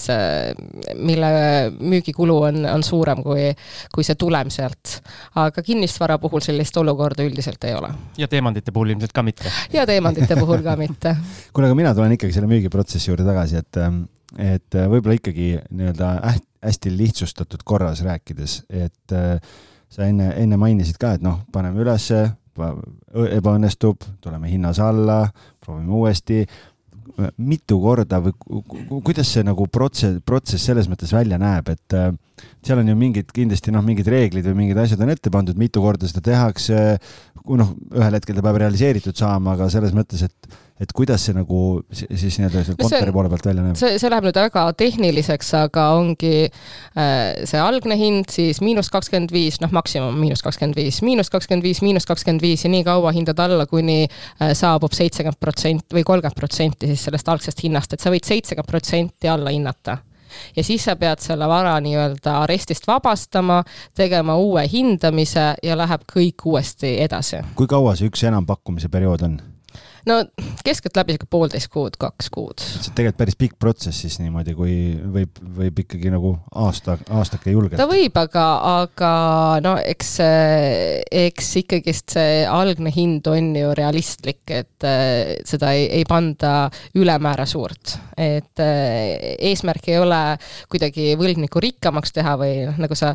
mille 1.00 1.32
müügikulu 1.80 2.38
on, 2.48 2.62
on 2.68 2.84
suurem 2.86 3.22
kui, 3.24 3.48
kui 3.94 4.06
see 4.06 4.18
tulem 4.20 4.52
sealt. 4.52 4.98
aga 5.40 5.64
kinnisvara 5.64 6.18
puhul 6.22 6.44
sellist 6.44 6.76
olukorda 6.76 7.24
üldiselt 7.26 7.64
ei 7.68 7.76
ole. 7.78 7.92
ja 8.20 8.28
teemantide 8.28 8.74
puhul 8.74 8.94
ilmselt 8.94 9.16
ka 9.16 9.24
mitte. 9.26 9.52
ja 9.72 9.86
teemantide 9.88 10.36
puhul 10.40 10.64
ka 10.64 10.76
mitte 10.80 11.16
kuule, 11.54 11.70
aga 11.70 11.78
mina 11.78 11.94
tulen 11.96 12.16
ikkagi 12.18 12.36
selle 12.36 12.50
müügiprotsessi 12.52 13.12
juurde 13.12 13.26
tagasi, 13.28 13.62
et 13.62 13.82
et 14.40 14.80
võib-olla 14.88 15.18
ikkagi 15.18 15.48
nii-öelda 15.68 16.14
hästi 16.62 16.92
lihtsustatud 16.96 17.64
korras 17.68 18.00
rääkides, 18.04 18.62
et 18.72 19.16
sa 19.92 20.06
enne, 20.08 20.30
enne 20.40 20.56
mainisid 20.60 20.96
ka, 21.00 21.16
et 21.18 21.24
noh, 21.24 21.42
paneme 21.52 21.82
ülesse, 21.84 22.24
ebaõnnestub, 23.38 24.04
tuleme 24.24 24.50
hinnas 24.50 24.80
alla, 24.82 25.24
proovime 25.62 25.92
uuesti 25.98 26.44
mitu 27.42 27.78
korda 27.82 28.20
või 28.22 28.32
kuidas 29.04 29.30
see 29.34 29.44
nagu 29.44 29.66
protsess, 29.70 30.20
protsess 30.26 30.64
selles 30.68 30.88
mõttes 30.90 31.12
välja 31.14 31.38
näeb, 31.40 31.68
et 31.74 31.96
äh, 31.96 32.10
seal 32.64 32.80
on 32.82 32.88
ju 32.88 32.96
mingid 32.98 33.32
kindlasti 33.34 33.74
noh, 33.74 33.84
mingid 33.84 34.08
reeglid 34.10 34.46
või 34.48 34.62
mingid 34.62 34.80
asjad 34.82 35.02
on 35.04 35.12
ette 35.12 35.32
pandud, 35.32 35.58
mitu 35.58 35.82
korda 35.84 36.08
seda 36.08 36.22
tehakse. 36.24 36.98
noh, 37.42 37.72
ühel 37.90 38.14
hetkel 38.14 38.38
ta 38.38 38.44
peab 38.44 38.60
realiseeritud 38.62 39.18
saama, 39.18 39.56
aga 39.56 39.68
selles 39.72 39.94
mõttes, 39.96 40.22
et 40.22 40.58
et 40.82 40.92
kuidas 40.96 41.22
see 41.26 41.36
nagu 41.36 41.60
siis 41.94 42.38
nii-öelda 42.40 42.64
seal 42.66 42.78
kontori 42.80 43.14
poole 43.14 43.30
pealt 43.30 43.46
välja 43.46 43.64
näeb? 43.64 43.78
see, 43.78 43.98
see 44.02 44.10
läheb 44.10 44.26
nüüd 44.26 44.38
väga 44.40 44.64
tehniliseks, 44.78 45.52
aga 45.60 45.86
ongi 45.98 46.34
äh, 46.48 47.42
see 47.48 47.62
algne 47.62 47.98
hind, 47.98 48.30
siis 48.32 48.62
miinus 48.64 48.90
kakskümmend 48.92 49.34
viis, 49.34 49.60
noh, 49.62 49.72
maksimum 49.74 50.18
miinus 50.18 50.42
kakskümmend 50.44 50.78
viis, 50.78 51.02
miinus 51.06 51.30
kakskümmend 51.32 51.66
viis, 51.66 51.82
miinus 51.86 52.08
kakskümmend 52.08 52.42
viis 52.42 52.66
ja 52.66 52.72
nii 52.72 52.86
kaua 52.88 53.14
hindad 53.14 53.42
alla, 53.44 53.68
kuni 53.70 54.04
äh, 54.04 54.54
saabub 54.58 54.94
seitsekümmend 54.96 55.40
protsenti 55.42 55.98
või 55.98 56.06
kolmkümmend 56.08 56.38
protsenti 56.38 56.90
siis 56.90 57.06
sellest 57.08 57.30
algsest 57.30 57.62
hinnast, 57.62 57.94
et 57.94 58.02
sa 58.02 58.10
võid 58.12 58.26
seitsekümmend 58.26 58.72
protsenti 58.72 59.30
alla 59.30 59.54
hinnata 59.54 60.00
ja 60.56 60.64
siis 60.64 60.84
sa 60.84 60.96
pead 60.96 61.20
selle 61.20 61.46
vara 61.48 61.74
nii-öelda 61.84 62.38
arestist 62.42 62.86
vabastama, 62.88 63.62
tegema 63.94 64.36
uue 64.40 64.64
hindamise 64.72 65.52
ja 65.62 65.78
läheb 65.78 66.06
kõik 66.08 66.46
uuesti 66.48 66.96
edasi. 67.04 67.42
kui 67.54 67.70
kaua 67.70 67.94
see 67.96 68.10
üks 68.10 68.24
enampakkumise 68.28 68.88
periood 68.92 69.28
on? 69.28 69.40
No 70.08 70.18
keskeltläbi 70.64 71.16
sihuke 71.16 71.28
poolteist 71.30 71.70
kuud, 71.72 71.96
kaks 72.00 72.30
kuud. 72.32 72.62
see 72.62 72.90
on 72.90 72.96
tegelikult 72.96 73.20
päris 73.22 73.38
pikk 73.38 73.58
protsess 73.60 74.04
siis 74.04 74.18
niimoodi, 74.22 74.54
kui 74.58 74.76
võib, 75.14 75.40
võib 75.58 75.82
ikkagi 75.84 76.12
nagu 76.12 76.34
aasta, 76.64 76.96
aastake 77.18 77.54
julgelt. 77.54 77.78
ta 77.80 77.88
võib, 77.90 78.16
aga, 78.18 78.46
aga 78.82 79.12
no 79.64 79.74
eks, 79.80 80.14
eks 81.24 81.52
ikkagist 81.62 82.16
see 82.16 82.42
algne 82.48 82.92
hind 82.94 83.28
on 83.30 83.52
ju 83.58 83.74
realistlik, 83.78 84.42
et 84.50 84.88
eh, 84.88 85.36
seda 85.48 85.74
ei, 85.76 85.88
ei 86.00 86.08
panda 86.08 86.70
ülemäära 86.98 87.46
suurt. 87.48 87.96
et 88.16 88.64
eh, 88.64 89.36
eesmärk 89.50 89.92
ei 89.92 90.00
ole 90.02 90.22
kuidagi 90.72 91.12
võlgnikku 91.20 91.62
rikkamaks 91.62 92.14
teha 92.18 92.36
või 92.40 92.66
noh, 92.68 92.82
nagu 92.82 92.98
sa 92.98 93.14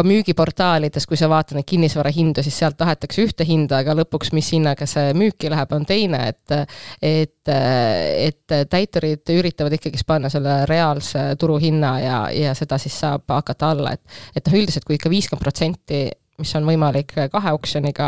ka 0.00 0.06
müügiportaalides, 0.08 1.06
kui 1.08 1.18
sa 1.20 1.28
vaatad 1.30 1.58
neid 1.58 1.68
kinnisvarahindu, 1.68 2.44
siis 2.44 2.56
sealt 2.62 2.78
tahetakse 2.80 3.24
ühte 3.26 3.46
hinda, 3.46 3.82
aga 3.84 3.94
lõpuks, 4.00 4.32
mis 4.36 4.48
hinnaga 4.54 4.88
see 4.88 5.12
müüki 5.16 5.50
läheb, 5.52 5.74
on 5.76 5.86
teine, 5.88 6.22
et 6.32 6.56
et, 7.04 7.50
et 7.50 8.56
täiturid 8.70 9.34
üritavad 9.34 9.76
ikkagist 9.76 10.08
panna 10.08 10.30
selle 10.32 10.62
reaalse 10.70 11.30
turuhinna 11.40 11.92
ja, 12.02 12.18
ja 12.34 12.54
seda 12.58 12.78
siis 12.80 12.96
saab 13.04 13.28
hakata 13.30 13.74
alla, 13.74 13.94
et 13.94 14.36
et 14.36 14.46
noh, 14.46 14.58
üldiselt 14.60 14.86
kui 14.88 14.98
ikka 14.98 15.12
viiskümmend 15.12 15.44
protsenti 15.44 16.08
mis 16.40 16.52
on 16.56 16.64
võimalik 16.64 17.12
kahe 17.32 17.52
oksjoniga, 17.52 18.06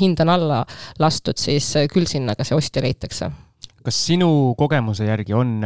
hind 0.00 0.22
on 0.24 0.32
alla 0.32 0.62
lastud, 1.02 1.36
siis 1.36 1.66
küll 1.92 2.08
sinna 2.08 2.32
ka 2.38 2.46
see 2.46 2.56
ostja 2.56 2.82
leitakse 2.84 3.28
kas 3.84 3.98
sinu 4.06 4.54
kogemuse 4.56 5.04
järgi 5.04 5.34
on 5.36 5.58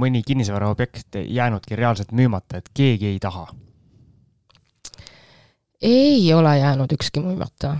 mõni 0.00 0.22
kinnisvaraobjekt 0.24 1.20
jäänudki 1.28 1.76
reaalselt 1.76 2.14
müümata, 2.16 2.62
et 2.62 2.72
keegi 2.72 3.12
ei 3.12 3.18
taha? 3.20 3.44
Ei 5.86 6.34
ole 6.34 6.58
jäänud 6.58 6.90
ükski 6.90 7.20
müümata 7.20 7.76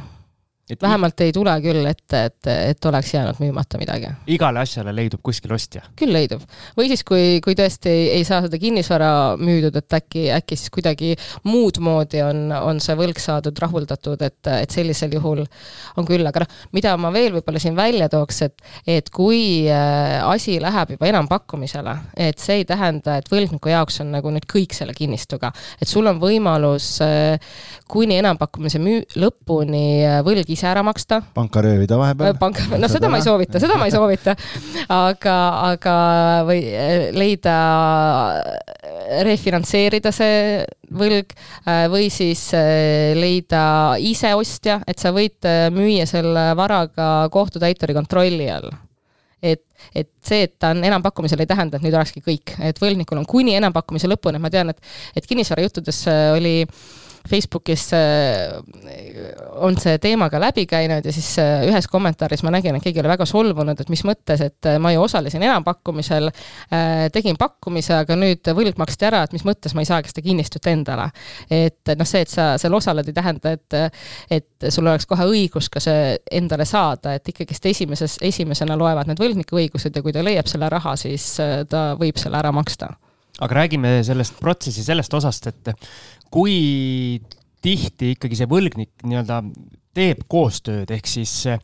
et 0.70 0.82
vähemalt 0.82 1.20
ei 1.22 1.32
tule 1.34 1.52
küll 1.62 1.86
ette, 1.86 2.22
et, 2.26 2.48
et 2.50 2.86
oleks 2.90 3.12
jäänud 3.14 3.38
müümata 3.38 3.78
midagi. 3.78 4.08
igale 4.34 4.64
asjale 4.64 4.90
leidub 4.94 5.22
kuskil 5.22 5.52
ostja? 5.54 5.84
küll 5.98 6.10
leidub. 6.12 6.42
või 6.78 6.88
siis, 6.90 7.04
kui, 7.06 7.38
kui 7.44 7.54
tõesti 7.58 7.92
ei, 7.92 8.08
ei 8.18 8.24
saa 8.26 8.42
seda 8.42 8.58
kinnisvara 8.58 9.10
müüdud, 9.38 9.76
et 9.78 9.98
äkki, 10.00 10.24
äkki 10.34 10.58
siis 10.58 10.72
kuidagi 10.74 11.12
muud 11.46 11.78
moodi 11.78 12.22
on, 12.26 12.50
on 12.50 12.82
see 12.82 12.96
võlg 12.98 13.20
saadud 13.22 13.58
rahuldatud, 13.62 14.24
et, 14.26 14.40
et 14.50 14.74
sellisel 14.74 15.14
juhul 15.14 15.44
on 15.96 16.08
küll, 16.08 16.26
aga 16.26 16.42
noh, 16.42 16.58
mida 16.74 16.96
ma 16.98 17.12
veel 17.14 17.36
võib-olla 17.38 17.62
siin 17.62 17.78
välja 17.78 18.10
tooks, 18.10 18.42
et, 18.48 18.66
et 18.98 19.12
kui 19.14 19.68
äh, 19.70 20.18
asi 20.26 20.58
läheb 20.62 20.96
juba 20.96 21.10
enampakkumisele, 21.12 21.94
et 22.26 22.42
see 22.42 22.62
ei 22.62 22.66
tähenda, 22.66 23.20
et 23.20 23.30
võlgniku 23.30 23.70
jaoks 23.70 24.00
on 24.02 24.10
nagu 24.16 24.34
nüüd 24.34 24.50
kõik 24.50 24.74
selle 24.74 24.96
kinnistuga, 24.98 25.52
et 25.78 25.86
sul 25.86 26.10
on 26.10 26.18
võimalus 26.22 26.96
äh, 27.06 27.38
kuni 27.86 28.18
enampakkumise 28.18 28.82
müü-, 28.82 29.06
lõpuni 29.22 29.86
äh, 30.02 30.20
võlg 30.26 30.55
ise 30.56 30.68
ära 30.70 30.82
maksta. 30.86 31.20
panka 31.36 31.62
röövida 31.64 31.98
vahepeal. 32.00 32.32
Äh, 32.32 32.38
panka, 32.40 32.66
no 32.80 32.90
seda 32.90 33.10
ma 33.12 33.20
ei 33.20 33.26
soovita, 33.26 33.60
seda 33.62 33.78
ma 33.78 33.88
ei 33.88 33.94
soovita. 33.94 34.36
aga, 34.92 35.36
aga 35.72 35.96
või 36.48 36.62
äh, 36.72 37.10
leida, 37.16 37.56
refinantseerida 39.26 40.12
see 40.14 40.64
võlg 40.96 41.34
või 41.90 42.08
siis 42.14 42.48
leida 43.18 43.62
ise 43.98 44.32
ostja, 44.38 44.80
et 44.86 45.02
sa 45.02 45.12
võid 45.14 45.46
müüa 45.74 46.06
selle 46.08 46.48
varaga 46.58 47.28
kohtutäituri 47.34 47.96
kontrolli 47.96 48.50
all 48.50 48.70
et, 49.42 49.62
et 49.94 50.08
see, 50.24 50.46
et 50.46 50.54
ta 50.58 50.72
on 50.74 50.84
enampakkumisel, 50.86 51.40
ei 51.42 51.50
tähenda, 51.50 51.78
et 51.78 51.84
nüüd 51.84 51.96
olekski 51.96 52.22
kõik, 52.24 52.54
et 52.64 52.78
võlgnikul 52.82 53.20
on 53.20 53.26
kuni 53.28 53.56
enampakkumise 53.58 54.08
lõpuni, 54.10 54.40
ma 54.42 54.50
tean, 54.52 54.72
et, 54.72 54.80
et 55.18 55.28
kinnisvarajuttudes 55.28 56.00
oli 56.36 56.54
äh, 56.64 56.86
Facebookis 57.28 57.90
äh, 57.92 58.56
on 59.62 59.76
see 59.80 59.98
teema 60.02 60.28
ka 60.30 60.40
läbi 60.40 60.66
käinud 60.68 61.04
ja 61.06 61.12
siis 61.14 61.32
äh, 61.42 61.64
ühes 61.68 61.88
kommentaaris 61.90 62.42
ma 62.46 62.52
nägin, 62.54 62.76
et 62.76 62.84
keegi 62.84 63.02
oli 63.02 63.10
väga 63.10 63.26
solvunud, 63.28 63.80
et 63.80 63.90
mis 63.92 64.02
mõttes, 64.06 64.42
et 64.44 64.68
äh, 64.70 64.78
ma 64.82 64.92
ju 64.94 65.02
osalesin 65.04 65.42
enampakkumisel, 65.46 66.30
tegin 67.12 67.36
pakkumise, 67.38 67.94
aga 68.02 68.16
nüüd 68.18 68.48
võlg 68.56 68.78
maksti 68.80 69.08
ära, 69.08 69.22
et 69.26 69.34
mis 69.36 69.44
mõttes 69.46 69.74
ma 69.76 69.84
ei 69.84 69.88
saagi 69.88 70.10
seda 70.10 70.24
kinnistut 70.24 70.66
endale. 70.70 71.08
et 71.50 71.94
noh, 71.96 72.08
see, 72.08 72.24
et 72.26 72.32
sa 72.32 72.48
seal 72.60 72.74
osaled, 72.74 73.08
ei 73.08 73.16
tähenda, 73.16 73.52
et, 73.56 73.78
et 74.30 74.68
sul 74.72 74.86
oleks 74.86 75.06
kohe 75.08 75.26
õigus 75.30 75.70
ka 75.72 75.82
see 75.82 76.16
endale 76.40 76.66
saada, 76.68 77.16
et 77.16 77.32
ikkagist 77.32 77.66
esimeses, 77.66 78.18
esimesena 78.24 78.76
loevad 78.78 79.10
need 79.10 79.22
võlgniku 79.22 79.60
õigused 79.60 79.96
ja 79.96 80.04
kui 80.04 80.14
ta 80.14 80.24
leiab 80.26 80.50
selle 80.50 80.70
raha, 80.72 80.96
siis 81.00 81.34
ta 81.70 81.88
võib 81.98 82.18
selle 82.20 82.40
ära 82.40 82.52
maksta 82.54 82.94
aga 83.40 83.54
räägime 83.54 84.00
sellest 84.06 84.38
protsessi 84.40 84.84
sellest 84.84 85.14
osast, 85.14 85.50
et 85.50 85.72
kui 86.32 87.20
tihti 87.64 88.14
ikkagi 88.14 88.38
see 88.38 88.48
võlgnik 88.50 89.04
nii-öelda 89.06 89.40
teeb 89.96 90.26
koostööd, 90.30 90.90
ehk 90.92 91.08
siis 91.08 91.32
eh, 91.50 91.62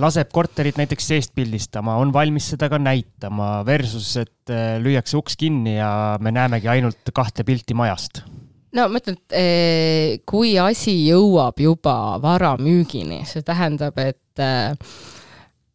laseb 0.00 0.32
korterit 0.34 0.78
näiteks 0.80 1.10
seest 1.12 1.34
pildistama, 1.36 1.96
on 2.00 2.12
valmis 2.14 2.50
seda 2.54 2.70
ka 2.72 2.80
näitama, 2.80 3.60
versus 3.68 4.14
et 4.22 4.52
eh, 4.52 4.76
lüüakse 4.82 5.18
uks 5.20 5.36
kinni 5.40 5.76
ja 5.76 5.90
me 6.20 6.32
näemegi 6.34 6.70
ainult 6.72 7.12
kahte 7.14 7.44
pilti 7.46 7.76
majast? 7.76 8.24
No 8.76 8.88
ma 8.92 9.00
ütlen, 9.00 9.16
et 9.20 9.36
eh, 9.38 10.16
kui 10.28 10.56
asi 10.60 10.96
jõuab 11.06 11.60
juba 11.62 11.96
vara 12.22 12.56
müügini, 12.60 13.22
see 13.28 13.44
tähendab, 13.46 13.96
et 14.02 14.22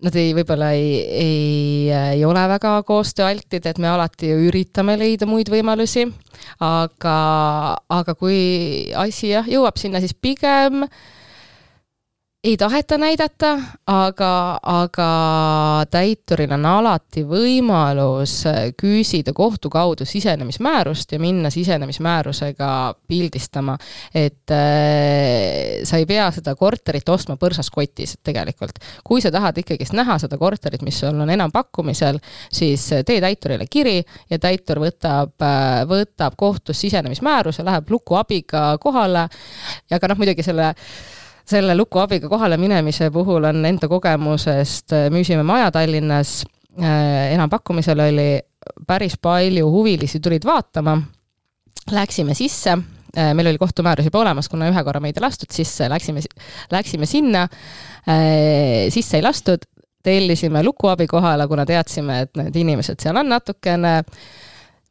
nad 0.01 0.15
ei, 0.17 0.33
võib-olla 0.33 0.71
ei, 0.73 0.91
ei, 1.21 1.89
ei 2.15 2.25
ole 2.25 2.43
väga 2.49 2.73
koostööaltid, 2.87 3.67
et 3.69 3.81
me 3.81 3.91
alati 3.91 4.31
ju 4.31 4.39
üritame 4.49 4.97
leida 4.97 5.27
muid 5.29 5.51
võimalusi, 5.53 6.07
aga, 6.65 7.17
aga 8.01 8.17
kui 8.17 8.41
asi 8.97 9.33
jah, 9.35 9.49
jõuab 9.49 9.77
sinna, 9.77 10.01
siis 10.01 10.17
pigem 10.17 10.87
äh, 10.87 11.01
ei 12.43 12.57
taheta 12.57 12.97
näidata, 12.97 13.59
aga, 13.87 14.59
aga 14.63 15.09
täituril 15.93 16.49
on 16.55 16.63
alati 16.65 17.21
võimalus 17.29 18.39
küsida 18.81 19.33
kohtu 19.37 19.69
kaudu 19.69 20.07
sisenemismäärust 20.09 21.13
ja 21.13 21.19
minna 21.21 21.51
sisenemismäärusega 21.53 22.95
pildistama. 23.07 23.77
et 24.15 24.51
äh, 24.51 25.83
sa 25.83 26.01
ei 26.01 26.05
pea 26.09 26.31
seda 26.31 26.55
korterit 26.55 27.09
ostma 27.09 27.37
põrsas 27.37 27.69
kotis 27.69 28.17
tegelikult. 28.23 28.81
kui 29.03 29.21
sa 29.21 29.31
tahad 29.31 29.61
ikkagist 29.61 29.93
näha 29.93 30.17
seda 30.17 30.37
korterit, 30.37 30.81
mis 30.81 30.99
sul 30.99 31.21
on 31.21 31.29
enampakkumisel, 31.29 32.17
siis 32.49 32.89
tee 33.05 33.21
täiturile 33.21 33.69
kiri 33.69 34.01
ja 34.29 34.39
täitur 34.39 34.81
võtab, 34.81 35.37
äh, 35.45 35.85
võtab 35.85 36.33
kohtus 36.37 36.81
sisenemismääruse, 36.81 37.63
läheb 37.63 37.89
luku 37.89 38.17
abiga 38.17 38.77
kohale 38.81 39.29
ja 39.89 39.99
ka 39.99 40.09
noh, 40.09 40.17
muidugi 40.17 40.41
selle 40.41 40.73
selle 41.45 41.75
luku 41.77 41.99
abiga 41.99 42.29
kohale 42.29 42.57
minemise 42.57 43.11
puhul 43.11 43.43
on 43.49 43.65
enda 43.65 43.89
kogemusest, 43.91 44.93
äh, 44.93 45.09
müüsime 45.13 45.43
maja 45.47 45.71
Tallinnas, 45.71 46.41
äh, 46.79 47.33
enampakkumisel 47.35 47.99
oli 47.99 48.29
päris 48.87 49.17
palju 49.21 49.69
huvilisi 49.71 50.19
tulid 50.19 50.45
vaatama, 50.45 50.97
läksime 51.91 52.35
sisse, 52.37 52.77
äh, 53.17 53.33
meil 53.33 53.51
oli 53.51 53.61
kohtumäärus 53.61 54.07
juba 54.09 54.21
olemas, 54.21 54.49
kuna 54.49 54.69
ühe 54.71 54.83
korra 54.83 55.01
meid 55.03 55.17
ei 55.19 55.25
lastud 55.25 55.51
sisse, 55.51 55.89
läksime, 55.89 56.23
läksime 56.71 57.09
sinna, 57.09 57.47
sisse 58.89 59.19
ei 59.19 59.23
lastud, 59.23 59.67
tellisime 60.03 60.63
lukuabi 60.65 61.05
kohale, 61.07 61.45
kuna 61.47 61.65
teadsime, 61.65 62.23
et 62.25 62.39
need 62.39 62.55
inimesed 62.57 63.03
seal 63.03 63.19
on 63.21 63.29
natukene 63.29 63.91
äh, 63.99 64.23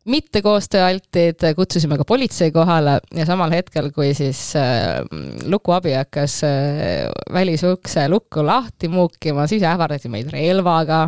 mitte 0.08 0.40
koostööaltid, 0.44 1.44
kutsusime 1.56 1.98
ka 2.00 2.06
politsei 2.08 2.52
kohale 2.54 2.98
ja 3.16 3.26
samal 3.28 3.52
hetkel, 3.52 3.90
kui 3.92 4.14
siis 4.16 4.40
äh, 4.58 5.00
lukuabi 5.50 5.92
hakkas 5.98 6.40
äh, 6.46 7.10
välisukse 7.32 8.08
lukku 8.08 8.44
lahti 8.46 8.88
muukima, 8.88 9.46
siis 9.50 9.64
ähvardati 9.66 10.12
meid 10.12 10.32
relvaga. 10.32 11.06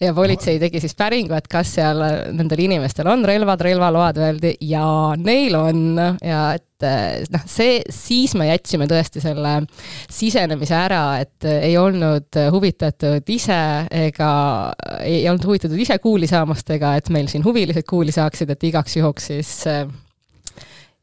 Ja 0.00 0.14
politsei 0.14 0.58
tegi 0.62 0.80
siis 0.82 0.94
päringu, 0.98 1.34
et 1.36 1.48
kas 1.50 1.74
seal 1.78 2.00
nendel 2.36 2.64
inimestel 2.68 3.08
on 3.10 3.24
relvad, 3.26 3.62
relvaload, 3.66 4.20
öeldi 4.22 4.54
ja 4.68 4.86
neil 5.18 5.56
on. 5.58 5.84
Ja 6.22 6.42
et 6.56 6.86
eh, 6.86 7.26
noh, 7.34 7.44
see, 7.50 7.80
siis 7.92 8.34
me 8.38 8.48
jätsime 8.50 8.88
tõesti 8.90 9.22
selle 9.24 9.54
sisenemise 10.06 10.76
ära, 10.78 11.02
et 11.22 11.48
ei 11.50 11.76
olnud 11.80 12.40
huvitatud 12.54 13.34
ise 13.34 13.60
ega 14.06 14.32
ei 15.02 15.24
olnud 15.28 15.48
huvitatud 15.50 15.78
ise 15.78 15.98
kuuli 16.02 16.30
saamast 16.30 16.70
ega 16.76 16.94
et 16.98 17.10
meil 17.14 17.30
siin 17.30 17.46
huvilised 17.46 17.86
kuuli 17.88 18.14
saaksid, 18.14 18.54
et 18.54 18.70
igaks 18.70 18.98
juhuks 19.00 19.32
siis 19.32 19.56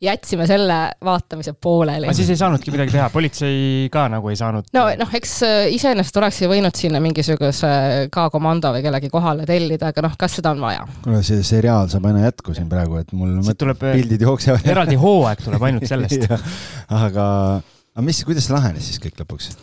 jätsime 0.06 0.48
selle 0.50 0.78
vaatamise 1.06 1.54
pooleli. 1.62 2.08
aga 2.08 2.16
siis 2.18 2.32
ei 2.34 2.40
saanudki 2.40 2.74
midagi 2.74 2.96
teha, 2.96 3.10
politsei 3.14 3.90
ka 3.94 4.06
nagu 4.12 4.32
ei 4.32 4.40
saanud? 4.40 4.68
no 4.76 4.86
noh, 5.00 5.14
eks 5.20 5.36
äh, 5.48 5.68
iseenesest 5.76 6.20
oleks 6.22 6.42
ju 6.44 6.50
võinud 6.52 6.76
sinna 6.78 7.02
mingisuguse 7.04 7.72
K-komando 8.14 8.74
või 8.76 8.84
kellegi 8.86 9.12
kohale 9.14 9.48
tellida, 9.50 9.92
aga 9.94 10.06
noh, 10.08 10.18
kas 10.20 10.40
seda 10.40 10.56
on 10.56 10.64
vaja? 10.64 10.86
kuule, 11.04 11.22
see 11.26 11.44
seriaal 11.46 11.90
saab 11.92 12.10
aina 12.10 12.26
jätku 12.28 12.56
siin 12.58 12.70
praegu, 12.72 13.00
et 13.02 13.16
mul 13.16 13.40
tuleb, 13.54 13.82
äh, 13.86 13.98
pildid 14.00 14.28
jooksevad. 14.28 14.68
eraldi 14.76 15.00
hooaeg 15.00 15.46
tuleb 15.46 15.70
ainult 15.70 15.88
sellest 15.90 16.28
aga, 17.06 17.26
aga 17.62 18.06
mis, 18.06 18.22
kuidas 18.28 18.50
see 18.50 18.56
lahenes 18.56 18.92
siis 18.92 19.02
kõik 19.04 19.18
lõpuks? 19.24 19.54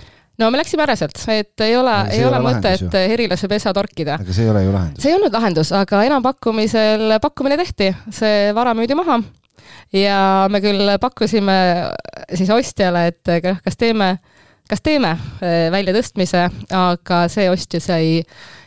no 0.41 0.49
me 0.51 0.61
läksime 0.61 0.87
ära 0.87 0.97
sealt, 0.99 1.19
et 1.33 1.67
ei 1.67 1.77
ole, 1.77 1.95
ei, 2.09 2.23
ei 2.23 2.27
ole 2.27 2.41
mõtet 2.45 2.97
Herilase 3.13 3.51
pesa 3.51 3.75
torkida. 3.77 4.19
aga 4.23 4.35
see 4.35 4.49
ei 4.49 4.55
ole 4.55 4.65
ju 4.65 4.75
lahendus. 4.75 5.05
see 5.05 5.13
ei 5.13 5.19
olnud 5.21 5.39
lahendus, 5.39 5.75
aga 5.77 6.03
enampakkumisel 6.09 7.19
pakkumine 7.23 7.61
tehti, 7.61 7.93
see 8.11 8.51
vara 8.57 8.75
müüdi 8.79 8.99
maha 8.99 9.21
ja 9.97 10.49
me 10.51 10.61
küll 10.65 10.95
pakkusime 11.01 11.59
siis 12.35 12.51
ostjale, 12.55 13.07
et 13.13 13.53
kas 13.65 13.79
teeme, 13.79 14.17
kas 14.71 14.83
teeme 14.85 15.15
äh, 15.15 15.69
väljatõstmise, 15.75 16.49
aga 16.77 17.23
see 17.33 17.49
ostja 17.53 17.83
sai 17.83 18.21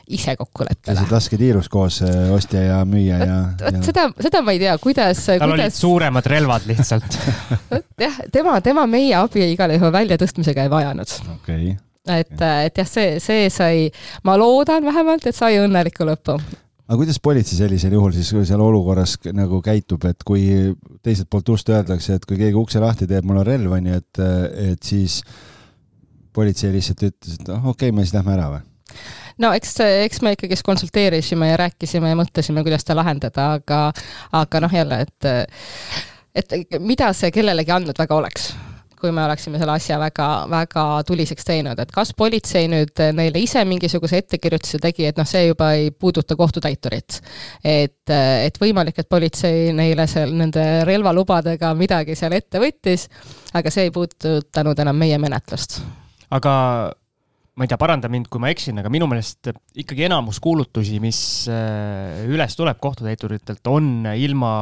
ise 0.06 0.36
kokkuleppele. 0.38 0.94
käisid 0.94 1.14
lasketiirus 1.14 1.70
koos 1.74 2.02
äh, 2.06 2.28
ostja 2.34 2.62
ja 2.62 2.82
müüja 2.86 3.18
ja, 3.18 3.26
ja...? 3.26 3.40
vot 3.64 3.88
seda, 3.88 4.06
seda 4.22 4.44
ma 4.46 4.54
ei 4.54 4.62
tea, 4.62 4.76
kuidas. 4.82 5.24
tal 5.26 5.42
kuidas... 5.42 5.56
olid 5.56 5.80
suuremad 5.80 6.30
relvad 6.30 6.68
lihtsalt 6.70 7.18
jah, 8.06 8.22
tema, 8.32 8.60
tema 8.62 8.86
meie 8.90 9.16
abi 9.18 9.48
igal 9.50 9.74
juhul 9.74 9.94
väljatõstmisega 9.96 10.68
ei 10.68 10.74
vajanud. 10.74 11.18
okei 11.40 11.74
okay 11.74 11.82
et, 12.06 12.38
et 12.38 12.78
jah, 12.78 12.86
see, 12.86 13.18
see 13.24 13.50
sai, 13.50 13.88
ma 14.28 14.36
loodan 14.38 14.86
vähemalt, 14.86 15.26
et 15.26 15.34
sai 15.34 15.58
õnneliku 15.58 16.06
lõpu 16.06 16.38
aga 16.86 16.98
kuidas 17.00 17.20
politsei 17.24 17.58
sellisel 17.58 17.96
juhul 17.98 18.14
siis 18.14 18.30
seal 18.50 18.62
olukorras 18.62 19.18
nagu 19.34 19.62
käitub, 19.66 20.06
et 20.10 20.22
kui 20.28 20.46
teiselt 21.06 21.30
poolt 21.32 21.50
ust 21.56 21.70
öeldakse, 21.74 22.18
et 22.20 22.26
kui 22.30 22.38
keegi 22.40 22.58
ukse 22.60 22.82
lahti 22.82 23.08
teeb, 23.10 23.26
mul 23.26 23.42
on 23.42 23.48
relv, 23.48 23.74
on 23.74 23.90
ju, 23.90 24.02
et, 24.02 24.24
et 24.72 24.90
siis 24.94 25.20
politsei 26.36 26.74
lihtsalt 26.76 27.08
ütles, 27.10 27.40
et 27.40 27.48
noh, 27.50 27.72
okei 27.72 27.90
okay,, 27.90 27.96
me 27.96 28.06
siis 28.06 28.16
lähme 28.18 28.36
ära 28.36 28.50
või? 28.54 28.66
no 29.42 29.52
eks, 29.58 29.74
eks 30.06 30.22
me 30.24 30.36
ikkagist 30.36 30.66
konsulteerisime 30.68 31.50
ja 31.50 31.58
rääkisime 31.66 32.14
ja 32.14 32.20
mõtlesime, 32.20 32.64
kuidas 32.66 32.86
seda 32.86 33.00
lahendada, 33.02 33.50
aga, 33.60 33.82
aga 34.44 34.64
noh, 34.64 34.78
jälle, 34.82 35.02
et 35.08 35.32
et 36.36 36.80
mida 36.84 37.10
see 37.16 37.32
kellelegi 37.32 37.72
andnud 37.72 37.98
väga 37.98 38.18
oleks 38.20 38.52
kui 39.06 39.14
me 39.14 39.22
oleksime 39.28 39.60
selle 39.62 39.76
asja 39.78 40.00
väga, 40.02 40.28
väga 40.50 40.86
tuliseks 41.06 41.46
teinud, 41.46 41.78
et 41.82 41.92
kas 41.94 42.12
politsei 42.18 42.66
nüüd 42.72 43.02
neile 43.14 43.42
ise 43.42 43.62
mingisuguse 43.68 44.24
ettekirjutuse 44.24 44.82
tegi, 44.82 45.06
et 45.12 45.20
noh, 45.22 45.28
see 45.30 45.46
juba 45.46 45.72
ei 45.78 45.92
puuduta 45.94 46.38
kohtutäiturit. 46.40 47.20
et, 47.62 48.10
et 48.10 48.60
võimalik, 48.62 48.98
et 48.98 49.10
politsei 49.10 49.70
neile 49.78 50.08
seal 50.10 50.34
nende 50.34 50.66
relvalubadega 50.90 51.74
midagi 51.78 52.18
seal 52.18 52.34
ette 52.38 52.62
võttis, 52.62 53.08
aga 53.54 53.74
see 53.74 53.88
ei 53.88 53.94
puudutanud 53.94 54.86
enam 54.86 54.98
meie 54.98 55.22
menetlust. 55.22 55.80
aga 56.34 56.56
ma 57.56 57.64
ei 57.64 57.72
tea, 57.72 57.80
paranda 57.80 58.10
mind, 58.12 58.28
kui 58.28 58.42
ma 58.42 58.50
eksin, 58.52 58.82
aga 58.82 58.90
minu 58.92 59.08
meelest 59.08 59.54
ikkagi 59.78 60.10
enamus 60.10 60.42
kuulutusi, 60.44 60.98
mis 61.00 61.20
äh, 61.48 62.26
üles 62.28 62.58
tuleb 62.58 62.82
kohtutäituritelt, 62.82 63.64
on 63.72 64.10
ilma 64.18 64.56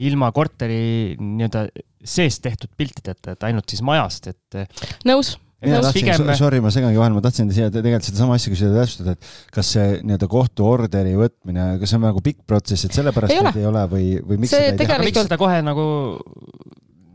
ilma 0.00 0.30
korteri 0.32 1.16
nii-öelda 1.20 1.66
seest 2.04 2.42
tehtud 2.44 2.72
piltideta, 2.78 3.36
et 3.36 3.48
ainult 3.48 3.70
siis 3.70 3.84
majast, 3.86 4.30
et. 4.32 4.60
nõus 5.08 5.36
mina 5.60 5.80
tahtsin 5.84 6.06
pigem..., 6.06 6.32
sorry, 6.38 6.60
ma 6.64 6.72
segangi 6.72 7.00
vahele, 7.00 7.16
ma 7.18 7.22
tahtsin 7.24 7.50
siia 7.52 7.68
tegelikult 7.72 8.08
sedasama 8.08 8.36
asja 8.38 8.52
küsida 8.54 8.72
täpsustada, 8.78 9.16
et 9.16 9.54
kas 9.54 9.72
see 9.76 9.88
nii-öelda 9.98 10.28
kohtuorderi 10.32 11.12
võtmine, 11.18 11.66
kas 11.82 11.92
see 11.92 12.00
on 12.00 12.06
nagu 12.08 12.22
pikk 12.24 12.46
protsess, 12.48 12.88
et 12.88 12.96
sellepärast 12.96 13.34
ei 13.34 13.42
ole, 13.42 13.52
ei 13.60 13.68
ole 13.68 13.84
või, 13.92 14.06
või 14.24 14.40
miks 14.44 14.54
see 14.54 14.70
seda 14.70 14.76
ei 14.76 14.80
teha? 14.80 15.00
miks 15.04 15.20
seda 15.20 15.40
kohe 15.40 15.60
nagu 15.66 15.86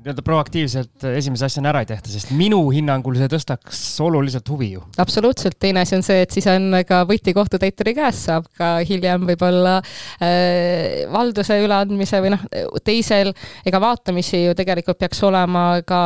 nii-öelda 0.05 0.21
proaktiivselt 0.21 1.05
esimese 1.15 1.47
asjana 1.47 1.71
ära 1.71 1.79
ei 1.81 1.87
tehta, 1.89 2.11
sest 2.13 2.29
minu 2.37 2.59
hinnangul 2.69 3.15
see 3.17 3.29
tõstaks 3.31 3.79
oluliselt 4.05 4.45
huvi 4.53 4.67
ju. 4.75 4.83
absoluutselt, 5.01 5.57
teine 5.57 5.81
asi 5.81 5.95
on 5.97 6.05
see, 6.05 6.19
et 6.21 6.35
siis 6.35 6.45
on 6.51 6.77
ka 6.85 7.01
võti 7.09 7.33
kohtutäituri 7.33 7.95
käes, 7.97 8.19
saab 8.27 8.45
ka 8.53 8.75
hiljem 8.85 9.25
võib-olla 9.31 9.79
äh, 9.81 11.09
valduse 11.09 11.57
üleandmise 11.63 12.21
või 12.21 12.35
noh, 12.35 12.45
teisel, 12.85 13.33
ega 13.65 13.81
vaatamisi 13.81 14.43
ju 14.43 14.53
tegelikult 14.57 15.01
peaks 15.01 15.23
olema 15.25 15.65
ka 15.87 16.03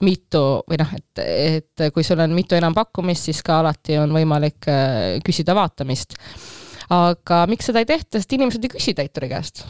mitu 0.00 0.44
või 0.64 0.80
noh, 0.80 0.96
et, 0.96 1.24
et 1.28 1.86
kui 1.92 2.06
sul 2.06 2.24
on 2.24 2.32
mitu 2.32 2.56
enampakkumist, 2.56 3.28
siis 3.28 3.44
ka 3.44 3.60
alati 3.60 4.00
on 4.00 4.16
võimalik 4.16 4.72
äh, 4.72 5.00
küsida 5.24 5.52
vaatamist. 5.58 6.16
aga 6.96 7.44
miks 7.50 7.68
seda 7.68 7.84
ei 7.84 7.92
tehta, 7.92 8.16
sest 8.16 8.38
inimesed 8.38 8.64
ei 8.64 8.72
küsi 8.72 8.96
täituri 8.96 9.36
käest 9.36 9.66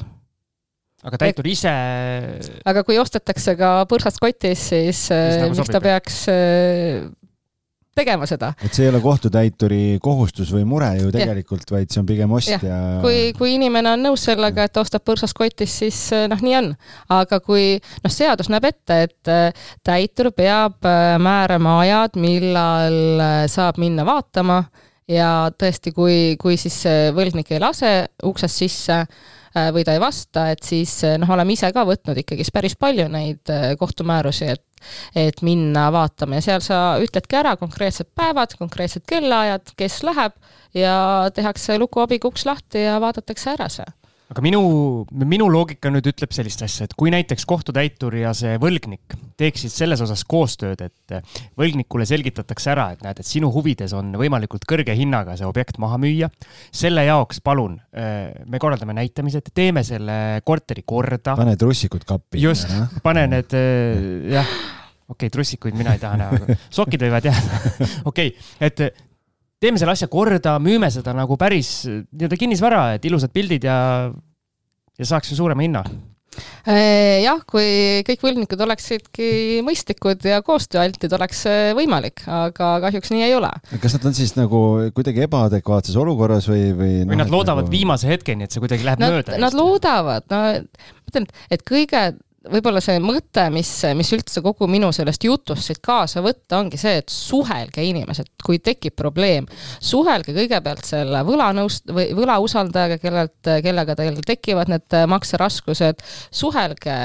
aga 1.05 1.21
täitur 1.21 1.49
ise. 1.51 1.75
aga 2.65 2.85
kui 2.87 2.97
ostetakse 3.01 3.57
ka 3.59 3.75
põrsast 3.91 4.23
kotis, 4.23 4.71
siis, 4.73 5.05
siis 5.11 5.43
nagu 5.43 5.53
miks 5.53 5.61
sobib. 5.61 5.77
ta 5.77 5.83
peaks 5.85 6.21
äh, 6.33 7.05
tegema 7.95 8.27
seda. 8.29 8.53
et 8.65 8.75
see 8.75 8.87
ei 8.87 8.93
ole 8.93 9.03
kohtutäituri 9.05 9.83
kohustus 10.03 10.51
või 10.55 10.65
mure 10.69 10.89
ju 10.99 11.13
tegelikult, 11.15 11.69
vaid 11.75 11.93
see 11.93 12.01
on 12.03 12.09
pigem 12.09 12.33
ostja. 12.37 12.79
kui, 13.05 13.35
kui 13.37 13.55
inimene 13.59 13.93
on 13.95 14.07
nõus 14.09 14.25
sellega, 14.31 14.67
et 14.67 14.81
ostab 14.81 15.05
põrsast 15.07 15.37
kotis, 15.37 15.77
siis 15.85 16.01
äh, 16.17 16.25
noh, 16.31 16.41
nii 16.45 16.57
on. 16.63 16.73
aga 17.21 17.41
kui 17.45 17.77
noh, 17.77 18.15
seadus 18.15 18.51
näeb 18.53 18.71
ette, 18.73 19.05
et 19.09 19.61
täitur 19.85 20.33
peab 20.37 20.81
määrama 21.21 21.79
ajad, 21.85 22.19
millal 22.21 23.47
saab 23.53 23.81
minna 23.83 24.09
vaatama 24.09 24.63
ja 25.11 25.51
tõesti, 25.53 25.93
kui, 25.93 26.19
kui 26.41 26.57
siis 26.57 26.81
võlgnik 27.13 27.53
ei 27.53 27.61
lase 27.61 27.97
uksest 28.25 28.63
sisse 28.65 29.03
või 29.55 29.85
ta 29.87 29.95
ei 29.95 30.03
vasta, 30.03 30.49
et 30.51 30.63
siis 30.67 30.93
äh, 31.07 31.17
noh, 31.21 31.31
oleme 31.31 31.55
ise 31.55 31.71
ka 31.75 31.85
võtnud 31.87 32.19
ikkagist 32.25 32.55
päris 32.55 32.75
palju 32.79 33.07
neid 33.13 33.53
äh, 33.53 33.75
kohtumäärusi, 33.81 34.53
et 34.57 34.65
et 35.17 35.39
minna 35.41 35.87
vaatama. 35.95 36.37
Ja 36.37 36.45
seal 36.45 36.61
sa 36.61 36.79
ütledki 37.01 37.39
ära 37.39 37.55
konkreetsed 37.57 38.11
päevad, 38.13 38.53
konkreetsed 38.61 39.07
kellaajad, 39.09 39.71
kes 39.81 40.03
läheb 40.05 40.35
ja 40.77 40.97
tehakse 41.33 41.79
lukuabiga 41.81 42.29
uks 42.29 42.45
lahti 42.45 42.83
ja 42.85 42.99
vaadatakse 43.01 43.55
ära 43.55 43.71
see 43.73 43.87
aga 44.33 44.43
minu, 44.45 44.61
minu 45.29 45.47
loogika 45.53 45.91
nüüd 45.93 46.07
ütleb 46.09 46.33
sellist 46.35 46.63
asja, 46.65 46.89
et 46.89 46.95
kui 46.99 47.13
näiteks 47.13 47.45
kohtutäitur 47.49 48.17
ja 48.17 48.33
see 48.37 48.57
võlgnik 48.63 49.17
teeksid 49.41 49.73
selles 49.73 50.01
osas 50.05 50.25
koostööd, 50.29 50.81
et 50.87 51.17
võlgnikule 51.61 52.07
selgitatakse 52.09 52.73
ära, 52.73 52.89
et 52.95 53.05
näed, 53.05 53.21
et 53.21 53.29
sinu 53.29 53.51
huvides 53.55 53.93
on 53.97 54.15
võimalikult 54.21 54.65
kõrge 54.71 54.97
hinnaga 54.97 55.37
see 55.39 55.49
objekt 55.49 55.79
maha 55.83 55.99
müüa. 56.01 56.31
selle 56.73 57.05
jaoks 57.05 57.43
palun, 57.45 57.77
äh, 57.93 58.33
me 58.47 58.61
korraldame 58.63 58.97
näitamised, 58.97 59.53
teeme 59.55 59.85
selle 59.85 60.41
korteri 60.45 60.83
korda. 60.87 61.37
pane 61.37 61.57
trussikud 61.61 62.09
kappi. 62.09 62.41
just, 62.41 62.73
pane 63.03 63.27
need 63.29 63.53
äh, 63.53 64.31
jah 64.39 64.49
okei 65.05 65.27
okay,, 65.27 65.31
trussikuid 65.31 65.77
mina 65.77 65.93
ei 65.95 66.01
taha 66.01 66.17
näha, 66.17 66.39
aga 66.39 66.57
sokid 66.79 67.05
võivad 67.05 67.29
jääda 67.29 67.61
okei 68.11 68.33
okay,, 68.33 68.55
et 68.61 69.05
teeme 69.65 69.81
selle 69.81 69.97
asja 69.97 70.11
korda, 70.13 70.59
müüme 70.63 70.91
seda 70.93 71.15
nagu 71.17 71.39
päris 71.41 71.85
nii-öelda 71.89 72.41
kinnisvara, 72.41 72.89
et 72.99 73.07
ilusad 73.09 73.33
pildid 73.35 73.67
ja, 73.69 73.77
ja 74.99 75.09
saaks 75.09 75.33
ju 75.33 75.39
suurema 75.39 75.65
hinna 75.65 75.83
äh, 76.69 77.23
jah, 77.25 77.41
kui 77.49 78.03
kõik 78.07 78.25
võlgnikud 78.27 78.65
oleksidki 78.67 79.29
mõistlikud 79.67 80.27
ja 80.29 80.43
koostööaltid, 80.45 81.13
oleks 81.17 81.45
võimalik, 81.79 82.27
aga 82.29 82.75
kahjuks 82.89 83.15
nii 83.15 83.25
ei 83.29 83.37
ole. 83.39 83.53
kas 83.83 83.97
nad 83.97 84.09
on 84.11 84.17
siis 84.17 84.35
nagu 84.37 84.61
kuidagi 84.97 85.25
ebaadekvaatses 85.29 85.97
olukorras 86.01 86.51
või, 86.51 86.69
või? 86.77 86.93
või 87.09 87.23
nad 87.23 87.33
loodavad 87.33 87.69
nagu... 87.69 87.77
viimase 87.77 88.11
hetkeni, 88.11 88.47
et 88.47 88.55
see 88.55 88.65
kuidagi 88.65 88.87
läheb 88.87 89.03
nad, 89.03 89.17
mööda? 89.17 89.41
Nad 89.41 89.57
loodavad, 89.57 90.29
no 90.33 90.45
ma 90.45 91.13
ütlen, 91.13 91.31
et 91.55 91.65
kõige 91.69 92.09
võib-olla 92.53 92.81
see 92.85 93.01
mõte, 93.03 93.47
mis, 93.55 93.71
mis 93.97 94.11
üldse 94.17 94.43
kogu 94.45 94.67
minu 94.71 94.91
sellest 94.95 95.25
jutust 95.25 95.69
siit 95.69 95.81
kaasa 95.85 96.23
võtta, 96.25 96.59
ongi 96.61 96.79
see, 96.81 96.99
et 97.01 97.13
suhelge 97.13 97.85
inimesed, 97.85 98.31
kui 98.45 98.61
tekib 98.65 98.97
probleem, 98.99 99.47
suhelge 99.83 100.35
kõigepealt 100.37 100.85
selle 100.89 101.23
võlanõust- 101.27 101.93
või 101.95 102.11
võlausaldajaga, 102.17 102.99
kellelt, 103.03 103.53
kellega 103.65 103.97
teil 103.99 104.21
tekivad 104.27 104.73
need 104.73 104.99
makseraskused, 105.11 106.03
suhelge 106.35 106.97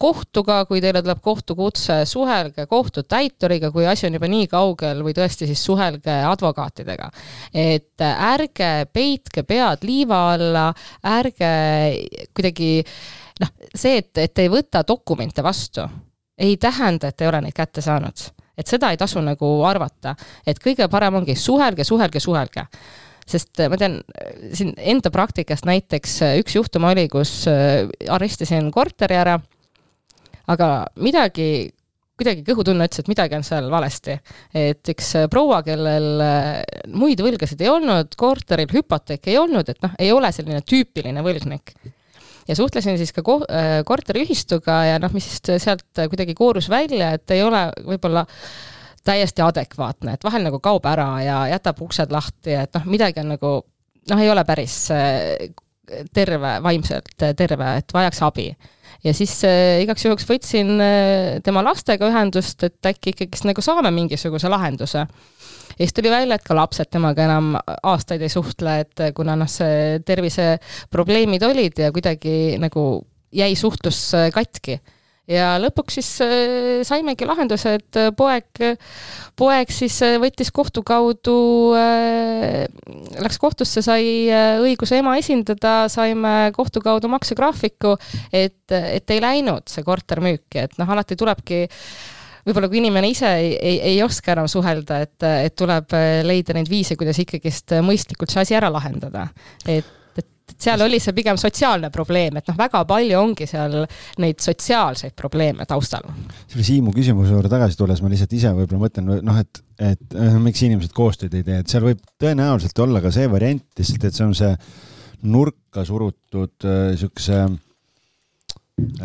kohtuga, 0.00 0.62
kui 0.68 0.80
teile 0.84 1.02
tuleb 1.04 1.20
kohtukutse, 1.24 2.00
suhelge 2.08 2.66
kohtutäituriga, 2.70 3.70
kui 3.74 3.86
asi 3.88 4.08
on 4.08 4.16
juba 4.16 4.30
nii 4.32 4.48
kaugel, 4.52 5.02
või 5.04 5.16
tõesti 5.16 5.48
siis 5.50 5.64
suhelge 5.64 6.22
advokaatidega. 6.30 7.10
et 7.54 8.00
ärge 8.04 8.86
peitke 8.92 9.42
pead 9.42 9.84
liiva 9.84 10.32
alla, 10.34 10.72
ärge 11.04 11.52
kuidagi 12.34 12.84
see, 13.74 13.98
et, 13.98 14.12
et 14.18 14.42
ei 14.44 14.50
võta 14.52 14.84
dokumente 14.86 15.42
vastu, 15.42 15.86
ei 16.38 16.56
tähenda, 16.60 17.10
et 17.10 17.20
ei 17.20 17.30
ole 17.30 17.40
neid 17.44 17.56
kätte 17.56 17.82
saanud. 17.84 18.28
et 18.56 18.70
seda 18.70 18.92
ei 18.94 18.96
tasu 18.96 19.20
nagu 19.20 19.48
arvata, 19.66 20.14
et 20.46 20.60
kõige 20.62 20.88
parem 20.88 21.20
ongi 21.20 21.34
suhelge, 21.34 21.84
suhelge, 21.84 22.20
suhelge 22.20 22.66
sest 23.26 23.62
ma 23.70 23.76
tean 23.80 24.00
siin 24.52 24.74
enda 24.76 25.10
praktikast 25.10 25.64
näiteks 25.64 26.20
üks 26.42 26.54
juhtum 26.58 26.84
oli, 26.84 27.08
kus 27.08 27.46
arestisin 27.48 28.70
korteri 28.70 29.16
ära, 29.16 29.38
aga 30.52 30.68
midagi 31.00 31.72
kuidagi 32.18 32.44
kõhutunne 32.46 32.86
ütles, 32.86 33.02
et 33.02 33.10
midagi 33.10 33.36
on 33.38 33.44
seal 33.46 33.68
valesti. 33.72 34.18
et 34.54 34.92
üks 34.92 35.10
äh, 35.18 35.26
proua, 35.30 35.60
kellel 35.66 36.22
äh, 36.22 36.60
muid 36.94 37.22
võlgasid 37.24 37.62
ei 37.64 37.70
olnud, 37.72 38.14
korteril 38.18 38.70
hüpoteeki 38.70 39.34
ei 39.34 39.40
olnud, 39.40 39.68
et 39.70 39.82
noh, 39.82 39.96
ei 39.98 40.12
ole 40.14 40.30
selline 40.34 40.62
tüüpiline 40.62 41.24
võlgnik. 41.26 41.74
Ja 42.48 42.56
suhtlesin 42.56 42.98
siis 43.00 43.12
ka 43.16 43.24
ko-, 43.26 43.42
äh, 43.48 43.80
korteriühistuga 43.86 44.78
ja 44.90 45.00
noh, 45.02 45.12
mis 45.16 45.28
sealt 45.42 45.86
kuidagi 45.96 46.36
koorus 46.38 46.70
välja, 46.72 47.14
et 47.18 47.30
ei 47.34 47.42
ole 47.44 47.66
võib-olla 47.84 48.26
täiesti 49.04 49.44
adekvaatne, 49.44 50.16
et 50.16 50.24
vahel 50.24 50.46
nagu 50.46 50.60
kaob 50.64 50.86
ära 50.88 51.08
ja 51.24 51.40
jätab 51.52 51.82
uksed 51.84 52.12
lahti, 52.12 52.56
et 52.56 52.76
noh, 52.78 52.86
midagi 52.88 53.20
on 53.20 53.34
nagu 53.34 53.56
noh, 54.10 54.20
ei 54.20 54.30
ole 54.32 54.44
päris 54.48 54.78
terve, 56.14 56.54
vaimselt 56.64 57.26
terve, 57.36 57.74
et 57.80 57.92
vajaks 57.92 58.22
abi 58.24 58.48
ja 59.04 59.12
siis 59.14 59.34
äh, 59.46 59.82
igaks 59.84 60.04
juhuks 60.06 60.26
võtsin 60.28 60.74
äh, 60.80 61.38
tema 61.44 61.62
lastega 61.64 62.08
ühendust, 62.10 62.62
et 62.66 62.88
äkki 62.88 63.14
ikkagist 63.14 63.46
nagu 63.48 63.64
saame 63.64 63.92
mingisuguse 63.94 64.50
lahenduse. 64.52 65.04
Ja 65.74 65.82
siis 65.82 65.96
tuli 65.96 66.12
välja, 66.12 66.38
et 66.38 66.46
ka 66.46 66.56
lapsed 66.56 66.90
temaga 66.92 67.26
enam 67.26 67.54
aastaid 67.82 68.22
ei 68.22 68.32
suhtle, 68.32 68.78
et 68.84 69.08
kuna 69.16 69.36
noh, 69.38 69.50
see 69.50 69.98
terviseprobleemid 70.06 71.42
olid 71.46 71.84
ja 71.84 71.92
kuidagi 71.94 72.54
nagu 72.62 72.84
jäi 73.34 73.54
suhtlus 73.58 74.00
äh, 74.14 74.30
katki. 74.34 74.78
Ja 75.24 75.54
lõpuks 75.56 75.96
siis 75.96 76.08
äh, 76.20 76.82
saimegi 76.84 77.24
lahenduse, 77.24 77.78
et 77.78 77.98
äh, 77.98 78.10
poeg, 78.16 78.60
poeg 79.40 79.72
siis 79.72 79.96
võttis 80.20 80.52
kohtu 80.54 80.84
kaudu, 80.86 81.36
läks 83.24 83.40
kohtusse, 83.40 83.82
sai 83.82 84.28
õiguse 84.62 85.00
ema 85.00 85.16
esindada, 85.18 85.86
saime 85.92 86.52
kohtu 86.56 86.84
kaudu 86.84 87.08
maksegraafiku, 87.12 87.96
et, 88.30 88.68
et 88.70 89.16
ei 89.16 89.24
läinud 89.24 89.72
see 89.72 89.86
korter 89.86 90.20
müüki, 90.24 90.66
et 90.66 90.76
noh, 90.78 90.92
alati 90.92 91.16
tulebki 91.18 91.64
võib-olla 92.44 92.70
kui 92.70 92.80
inimene 92.82 93.10
ise 93.10 93.34
ei, 93.40 93.52
ei, 93.56 93.80
ei 93.94 93.98
oska 94.04 94.34
enam 94.36 94.48
suhelda, 94.50 95.02
et, 95.06 95.28
et 95.48 95.56
tuleb 95.56 95.96
leida 96.26 96.56
neid 96.56 96.70
viise, 96.70 96.96
kuidas 97.00 97.20
ikkagist 97.22 97.76
mõistlikult 97.84 98.32
see 98.32 98.44
asi 98.44 98.58
ära 98.58 98.72
lahendada. 98.72 99.28
et 99.64 99.92
et 100.54 100.60
seal 100.60 100.82
oli 100.84 101.00
see 101.02 101.14
pigem 101.16 101.38
sotsiaalne 101.40 101.90
probleem, 101.92 102.38
et 102.38 102.48
noh, 102.50 102.56
väga 102.58 102.82
palju 102.88 103.16
ongi 103.18 103.46
seal 103.48 103.80
neid 104.22 104.42
sotsiaalseid 104.44 105.14
probleeme 105.16 105.66
taustal. 105.68 106.06
selle 106.50 106.66
Siimu 106.66 106.92
küsimuse 106.94 107.32
juurde 107.34 107.50
tagasi 107.52 107.78
tulles 107.78 108.02
ma 108.04 108.12
lihtsalt 108.12 108.36
ise 108.36 108.52
võib-olla 108.56 108.84
mõtlen, 108.84 109.10
noh, 109.24 109.40
et, 109.40 109.62
et 109.80 110.18
äh, 110.18 110.36
miks 110.42 110.62
inimesed 110.66 110.94
koostööd 110.96 111.34
ei 111.34 111.46
tee, 111.46 111.60
et 111.64 111.72
seal 111.72 111.86
võib 111.86 112.02
tõenäoliselt 112.20 112.84
olla 112.84 113.02
ka 113.04 113.12
see 113.14 113.30
variant 113.32 113.64
lihtsalt, 113.80 114.08
et 114.08 114.18
see 114.18 114.26
on 114.26 114.36
see 114.38 114.52
nurka 115.34 115.86
surutud 115.88 116.68
äh, 116.68 116.92
äh, 116.92 117.56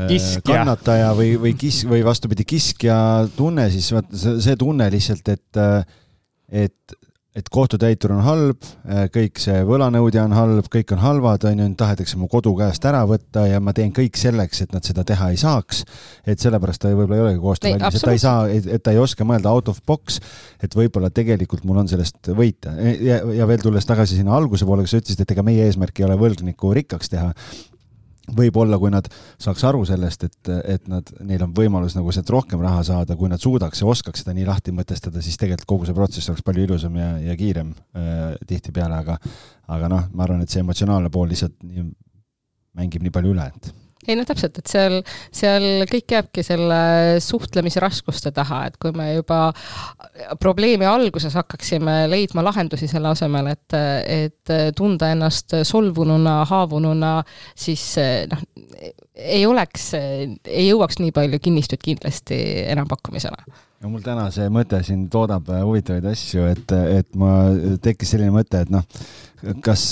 Kiskja. 0.09 0.41
kannataja 0.41 1.11
või, 1.17 1.35
või 1.41 1.53
kis- 1.53 1.83
või 1.85 2.01
vastupidi, 2.05 2.45
kiskja 2.49 2.95
tunne, 3.35 3.67
siis 3.69 3.91
vaata 3.93 4.17
see, 4.17 4.39
see 4.41 4.57
tunne 4.57 4.87
lihtsalt, 4.89 5.29
et, 5.29 5.61
et 6.49 6.97
et 7.37 7.49
kohtutäitur 7.53 8.11
on 8.15 8.23
halb, 8.25 8.65
äh, 8.89 9.03
kõik 9.13 9.39
see 9.41 9.59
võlanõudja 9.67 10.23
on 10.25 10.33
halb, 10.33 10.67
kõik 10.73 10.91
on 10.95 11.01
halvad, 11.03 11.45
on 11.45 11.61
ju, 11.61 11.67
tahetakse 11.77 12.17
mu 12.17 12.27
kodu 12.31 12.55
käest 12.57 12.85
ära 12.89 13.03
võtta 13.07 13.45
ja 13.45 13.61
ma 13.63 13.73
teen 13.77 13.93
kõik 13.95 14.17
selleks, 14.19 14.63
et 14.65 14.73
nad 14.73 14.85
seda 14.85 15.05
teha 15.07 15.29
ei 15.29 15.37
saaks. 15.39 15.83
et 16.25 16.41
sellepärast 16.41 16.81
ta 16.81 16.89
võib-olla 16.89 17.19
ei 17.19 17.25
olegi 17.27 17.41
koostöövalmis, 17.43 17.95
et 17.95 18.07
ta 18.07 18.15
ei 18.15 18.21
saa, 18.23 18.47
et 18.49 18.83
ta 18.83 18.91
ei 18.95 18.99
oska 19.01 19.27
mõelda 19.29 19.53
out 19.53 19.69
of 19.69 19.79
box, 19.85 20.19
et 20.61 20.75
võib-olla 20.75 21.11
tegelikult 21.13 21.63
mul 21.69 21.83
on 21.83 21.87
sellest 21.91 22.31
võita 22.33 22.73
ja, 22.81 23.21
ja 23.37 23.47
veel 23.47 23.61
tulles 23.61 23.85
tagasi 23.85 24.17
sinna 24.17 24.35
alguse 24.35 24.65
poole, 24.65 24.83
kus 24.83 24.97
sa 24.97 25.03
ütlesid, 25.03 25.21
et 25.21 25.37
ega 25.37 25.45
meie 25.45 25.69
eesmärk 25.69 26.01
ei 26.01 26.09
ole 26.09 26.17
võlgnikku 26.19 26.73
rikkaks 26.81 27.13
teha 27.13 27.29
võib-olla, 28.35 28.79
kui 28.81 28.91
nad 28.93 29.07
saaks 29.41 29.63
aru 29.69 29.83
sellest, 29.87 30.25
et, 30.29 30.51
et 30.75 30.87
nad, 30.91 31.09
neil 31.25 31.43
on 31.45 31.53
võimalus 31.55 31.97
nagu 31.97 32.13
sealt 32.15 32.29
rohkem 32.33 32.61
raha 32.63 32.83
saada, 32.87 33.17
kui 33.19 33.31
nad 33.31 33.41
suudaks 33.41 33.83
ja 33.83 33.89
oskaks 33.89 34.23
seda 34.23 34.35
nii 34.37 34.47
lahti 34.49 34.73
mõtestada, 34.75 35.23
siis 35.25 35.39
tegelikult 35.39 35.69
kogu 35.69 35.89
see 35.89 35.97
protsess 35.97 36.31
oleks 36.31 36.45
palju 36.45 36.67
ilusam 36.67 36.97
ja, 36.99 37.11
ja 37.23 37.37
kiirem 37.39 37.73
äh, 37.73 38.35
tihtipeale, 38.49 39.01
aga 39.03 39.19
aga 39.69 39.91
noh, 39.91 40.07
ma 40.13 40.25
arvan, 40.25 40.41
et 40.43 40.53
see 40.53 40.63
emotsionaalne 40.63 41.11
pool 41.13 41.29
lihtsalt 41.29 41.55
nii, 41.63 41.85
mängib 42.79 43.05
nii 43.05 43.13
palju 43.13 43.35
üle, 43.35 43.45
et 43.53 43.71
ei 44.07 44.15
no 44.15 44.23
täpselt, 44.27 44.57
et 44.61 44.71
seal, 44.71 44.99
seal 45.35 45.65
kõik 45.89 46.13
jääbki 46.15 46.43
selle 46.45 46.79
suhtlemise 47.23 47.81
raskuste 47.83 48.31
taha, 48.35 48.61
et 48.69 48.77
kui 48.79 48.93
me 48.95 49.09
juba 49.11 49.49
probleemi 50.39 50.87
alguses 50.87 51.35
hakkaksime 51.35 52.05
leidma 52.11 52.43
lahendusi 52.47 52.87
selle 52.89 53.11
asemel, 53.11 53.51
et, 53.51 53.77
et 54.07 54.53
tunda 54.77 55.11
ennast 55.13 55.57
solvununa, 55.67 56.39
haavununa, 56.49 57.17
siis 57.59 57.83
noh, 58.31 58.45
ei 59.19 59.43
oleks, 59.45 59.91
ei 59.99 60.69
jõuaks 60.69 61.01
nii 61.03 61.11
palju 61.15 61.41
kinnistuid 61.43 61.83
kindlasti 61.83 62.39
enampakkumisele. 62.71 63.43
No 63.79 63.91
mul 63.93 64.03
täna 64.03 64.25
see 64.35 64.49
mõte 64.51 64.81
siin 64.83 65.05
toodab 65.11 65.47
huvitavaid 65.51 66.07
asju, 66.11 66.47
et, 66.51 66.71
et 66.99 67.13
ma, 67.19 67.35
tekkis 67.83 68.15
selline 68.15 68.31
mõte, 68.35 68.63
et 68.63 68.71
noh, 68.73 68.83
kas 69.63 69.91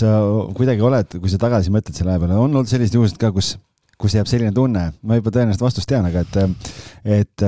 kuidagi 0.55 0.83
oled, 0.83 1.19
kui 1.19 1.31
sa 1.31 1.39
tagasi 1.39 1.71
mõtled 1.75 1.95
selle 1.95 2.15
aja 2.15 2.23
peale, 2.23 2.35
on 2.35 2.49
olnud 2.49 2.67
selliseid 2.71 2.99
juhuseid 2.99 3.19
ka, 3.21 3.31
kus 3.35 3.55
kus 4.01 4.15
jääb 4.17 4.29
selline 4.29 4.53
tunne, 4.55 4.89
ma 5.01 5.17
juba 5.17 5.33
tõenäoliselt 5.33 5.65
vastust 5.65 5.89
tean, 5.89 6.07
aga 6.09 6.23
et, 6.23 6.39
et, 7.17 7.45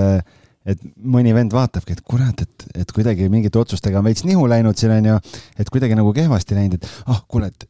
et 0.74 0.86
mõni 0.98 1.34
vend 1.36 1.54
vaatabki, 1.54 1.98
et 1.98 2.04
kurat, 2.06 2.44
et, 2.46 2.68
et 2.84 2.94
kuidagi 2.96 3.30
mingite 3.32 3.62
otsustega 3.62 4.02
on 4.02 4.08
veits 4.10 4.26
nihu 4.28 4.46
läinud 4.50 4.78
siin 4.80 4.96
onju, 4.98 5.20
et 5.62 5.72
kuidagi 5.74 5.98
nagu 6.00 6.14
kehvasti 6.16 6.58
läinud, 6.58 6.80
et 6.80 6.92
ah 7.06 7.16
oh,, 7.16 7.24
kuule, 7.30 7.52
et, 7.54 7.68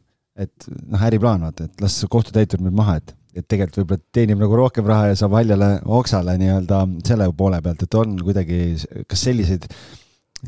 et 0.47 0.69
noh, 0.87 1.07
äriplaan 1.09 1.47
vaata, 1.47 1.67
et 1.67 1.83
las 1.83 1.99
kohtutäitur 2.11 2.63
müüb 2.63 2.77
maha, 2.79 2.97
et, 3.01 3.15
et 3.35 3.47
tegelikult 3.47 3.83
võib-olla 3.83 4.05
teenib 4.15 4.39
nagu 4.41 4.61
rohkem 4.63 4.87
raha 4.89 5.11
ja 5.11 5.19
saab 5.19 5.35
haljale 5.37 5.73
oksale 5.99 6.37
nii-öelda 6.39 6.83
selle 7.07 7.29
poole 7.37 7.59
pealt, 7.65 7.83
et 7.83 7.99
on 7.99 8.15
kuidagi, 8.23 8.61
kas 9.11 9.27
selliseid 9.27 9.67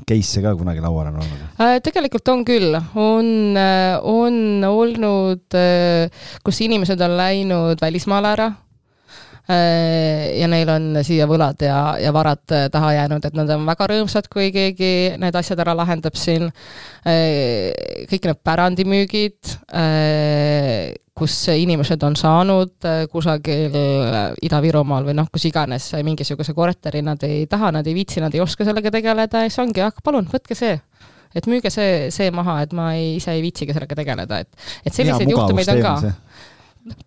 case'e 0.07 0.43
ka 0.43 0.55
kunagi 0.55 0.83
laual 0.83 1.11
on 1.11 1.19
olnud? 1.21 1.45
Äh, 1.59 1.77
tegelikult 1.83 2.27
on 2.33 2.43
küll, 2.47 2.75
on, 2.95 3.29
äh, 3.59 3.99
on 4.07 4.63
olnud, 4.67 5.45
äh, 5.57 6.27
kus 6.45 6.61
inimesed 6.65 7.01
on 7.01 7.17
läinud 7.19 7.81
välismaale 7.81 8.35
ära 8.35 8.51
ja 9.49 10.47
neil 10.47 10.69
on 10.71 11.01
siia 11.03 11.25
võlad 11.27 11.63
ja, 11.65 11.97
ja 11.99 12.13
varad 12.13 12.43
taha 12.71 12.91
jäänud, 12.93 13.25
et 13.25 13.35
nad 13.35 13.49
on 13.51 13.65
väga 13.67 13.87
rõõmsad, 13.91 14.29
kui 14.31 14.51
keegi 14.53 15.17
need 15.19 15.35
asjad 15.35 15.59
ära 15.63 15.73
lahendab 15.75 16.15
siin. 16.15 16.51
kõik 17.03 18.27
need 18.29 18.41
pärandimüügid, 18.45 19.55
kus 21.21 21.35
inimesed 21.53 22.01
on 22.07 22.15
saanud 22.17 22.87
äh, 22.87 23.03
kusagil 23.11 23.75
äh, 23.75 24.31
Ida-Virumaal 24.47 25.05
või 25.09 25.15
noh, 25.19 25.27
kus 25.33 25.45
iganes 25.49 25.91
mingisuguse 26.05 26.55
korteri, 26.57 27.03
nad 27.05 27.21
ei 27.27 27.45
taha, 27.51 27.73
nad 27.75 27.87
ei 27.87 27.95
viitsi, 27.97 28.23
nad 28.23 28.33
ei 28.35 28.41
oska 28.43 28.65
sellega 28.67 28.93
tegeleda 28.93 29.43
ja 29.43 29.51
siis 29.51 29.61
ongi, 29.61 29.83
ah 29.85 29.93
palun, 30.03 30.29
võtke 30.31 30.57
see 30.57 30.77
et 31.35 31.47
müüge 31.47 31.71
see, 31.71 32.09
see 32.11 32.31
maha, 32.35 32.57
et 32.65 32.73
ma 32.75 32.89
ei, 32.97 33.15
ise 33.19 33.31
ei 33.35 33.43
viitsigi 33.43 33.75
sellega 33.75 33.95
tegeleda, 33.95 34.41
et, 34.43 34.65
et 34.83 34.95
selliseid 34.95 35.29
juhtumeid 35.31 35.69
on 35.71 35.83
ka. 35.85 35.93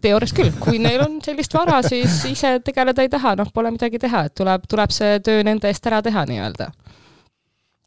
Teoorias 0.00 0.32
küll, 0.36 0.52
kui 0.60 0.78
neil 0.82 1.02
on 1.04 1.18
sellist 1.24 1.54
vara, 1.54 1.80
siis 1.86 2.20
ise 2.30 2.58
tegeleda 2.64 3.02
ei 3.02 3.10
taha, 3.12 3.34
noh, 3.40 3.50
pole 3.54 3.72
midagi 3.74 3.98
teha, 4.02 4.26
et 4.28 4.34
tuleb, 4.38 4.68
tuleb 4.70 4.94
see 4.94 5.18
töö 5.24 5.42
nende 5.46 5.70
eest 5.70 5.86
ära 5.90 6.02
teha 6.04 6.26
nii-öelda 6.30 6.70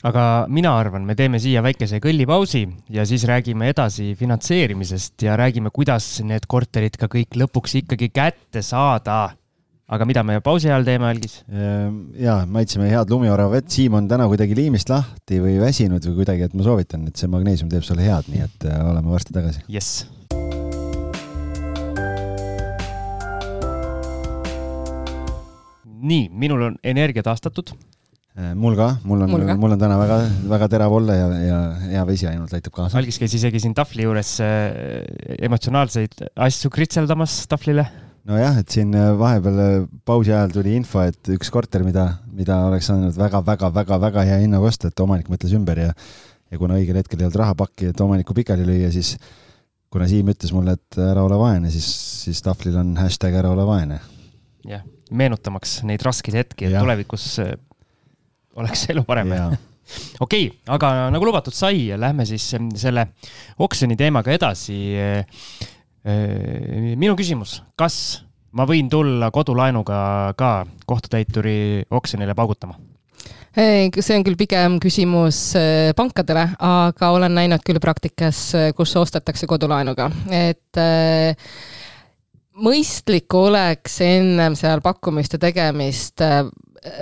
aga 0.06 0.24
mina 0.52 0.76
arvan, 0.78 1.06
me 1.08 1.16
teeme 1.18 1.40
siia 1.42 1.64
väikese 1.66 2.00
kõllipausi 2.04 2.64
ja 2.94 3.06
siis 3.10 3.26
räägime 3.30 3.72
edasi 3.72 4.12
finantseerimisest 4.20 5.26
ja 5.26 5.38
räägime, 5.40 5.72
kuidas 5.74 6.20
need 6.26 6.46
korterid 6.50 7.00
ka 7.00 7.10
kõik 7.12 7.38
lõpuks 7.42 7.80
ikkagi 7.82 8.12
kätte 8.14 8.62
saada. 8.62 9.34
aga 9.88 10.06
mida 10.06 10.24
me 10.24 10.42
pausi 10.44 10.68
ajal 10.68 10.84
teeme, 10.84 11.08
Algis? 11.08 11.40
Ehm, 11.48 12.12
ja 12.20 12.42
maitseme 12.46 12.90
head 12.92 13.10
lumiorava 13.10 13.56
vett, 13.56 13.72
Siim 13.72 13.96
on 13.96 14.08
täna 14.08 14.28
kuidagi 14.28 14.56
liimist 14.56 14.90
lahti 14.92 15.40
või 15.40 15.56
väsinud 15.62 16.04
või 16.10 16.20
kuidagi, 16.20 16.44
et 16.44 16.54
ma 16.54 16.68
soovitan, 16.68 17.08
et 17.08 17.16
see 17.16 17.32
magneesium 17.32 17.72
teeb 17.72 17.88
sulle 17.88 18.04
head, 18.04 18.28
nii 18.28 18.44
et 18.44 18.68
äh, 18.68 18.84
oleme 18.84 19.16
varsti 19.16 19.34
tagasi. 19.34 19.64
jess 19.72 20.06
nii, 25.98 26.28
minul 26.34 26.70
on 26.70 26.82
energia 26.84 27.24
taastatud 27.26 27.74
Äh, 28.38 28.52
mul 28.54 28.76
ka, 28.78 28.92
mul 29.02 29.24
on, 29.26 29.32
mul 29.58 29.74
on 29.74 29.80
täna 29.82 29.96
väga, 29.98 30.16
väga 30.46 30.68
terav 30.70 30.94
olla 30.94 31.14
ja, 31.18 31.28
ja 31.42 31.60
hea 31.96 32.02
vesi 32.06 32.28
ainult 32.30 32.52
aitab 32.54 32.76
kaasa. 32.76 33.00
algis 33.00 33.18
käis 33.18 33.34
isegi 33.34 33.58
siin 33.64 33.74
tahvli 33.74 34.04
juures 34.06 34.36
äh, 34.46 35.08
emotsionaalseid 35.48 36.22
asju 36.46 36.70
kritseldamas 36.70 37.40
tahvlile. 37.50 37.88
nojah, 38.30 38.60
et 38.62 38.76
siin 38.76 38.92
äh, 38.94 39.08
vahepeal 39.18 39.88
pausi 40.06 40.36
ajal 40.36 40.54
tuli 40.54 40.76
info, 40.78 41.02
et 41.10 41.32
üks 41.34 41.50
korter, 41.50 41.82
mida, 41.88 42.04
mida 42.30 42.60
oleks 42.68 42.92
saanud 42.92 43.18
väga-väga-väga-väga 43.18 44.26
hea 44.30 44.38
hinnaga 44.44 44.70
osta, 44.70 44.92
et 44.94 45.02
omanik 45.02 45.32
mõtles 45.34 45.56
ümber 45.58 45.82
ja 45.88 45.96
ja 45.98 46.60
kuna 46.62 46.78
õigel 46.78 47.00
hetkel 47.02 47.24
ei 47.24 47.26
olnud 47.26 47.40
rahapakki, 47.42 47.90
et 47.90 48.04
omanikku 48.06 48.38
pikali 48.38 48.68
lüüa, 48.68 48.92
siis 48.94 49.16
kuna 49.90 50.06
Siim 50.08 50.30
ütles 50.30 50.54
mulle, 50.54 50.78
et 50.78 51.00
ära 51.02 51.26
ole 51.26 51.42
vaene, 51.42 51.74
siis, 51.74 51.90
siis 52.22 52.46
tahvlil 52.46 52.78
on 52.84 52.94
hashtag 53.02 53.42
ära 53.42 53.50
ole 53.50 53.66
vaene. 53.66 53.98
jah, 54.70 54.86
meenutamaks 55.12 55.82
neid 55.88 56.04
raskeid 56.06 56.38
hetki, 56.42 56.68
et 56.68 56.78
tulevikus 56.78 57.40
oleks 58.58 58.88
elu 58.94 59.04
parem. 59.08 59.34
okei 60.26 60.48
okay,, 60.50 60.52
aga 60.74 60.94
nagu 61.14 61.30
lubatud 61.30 61.56
sai, 61.56 61.90
lähme 61.96 62.26
siis 62.28 62.50
selle 62.76 63.08
oksjoni 63.60 63.96
teemaga 64.00 64.34
edasi. 64.36 64.80
minu 66.96 67.16
küsimus, 67.20 67.62
kas 67.76 68.28
ma 68.56 68.66
võin 68.68 68.90
tulla 68.90 69.32
kodulaenuga 69.32 70.34
ka 70.38 70.52
kohtutäituri 70.88 71.88
oksjonile 71.92 72.36
paugutama? 72.36 72.78
see 73.58 74.14
on 74.14 74.22
küll 74.26 74.38
pigem 74.38 74.78
küsimus 74.82 75.40
äh, 75.58 75.90
pankadele, 75.98 76.44
aga 76.62 77.10
olen 77.16 77.34
näinud 77.40 77.64
küll 77.66 77.82
praktikas, 77.82 78.42
äh, 78.54 78.68
kus 78.78 78.94
ostetakse 79.00 79.50
kodulaenuga, 79.50 80.12
et 80.30 80.78
äh, 80.78 81.34
mõistlik 82.64 83.34
oleks 83.38 84.00
ennem 84.06 84.56
seal 84.58 84.82
pakkumiste 84.86 85.40
tegemist 85.42 86.24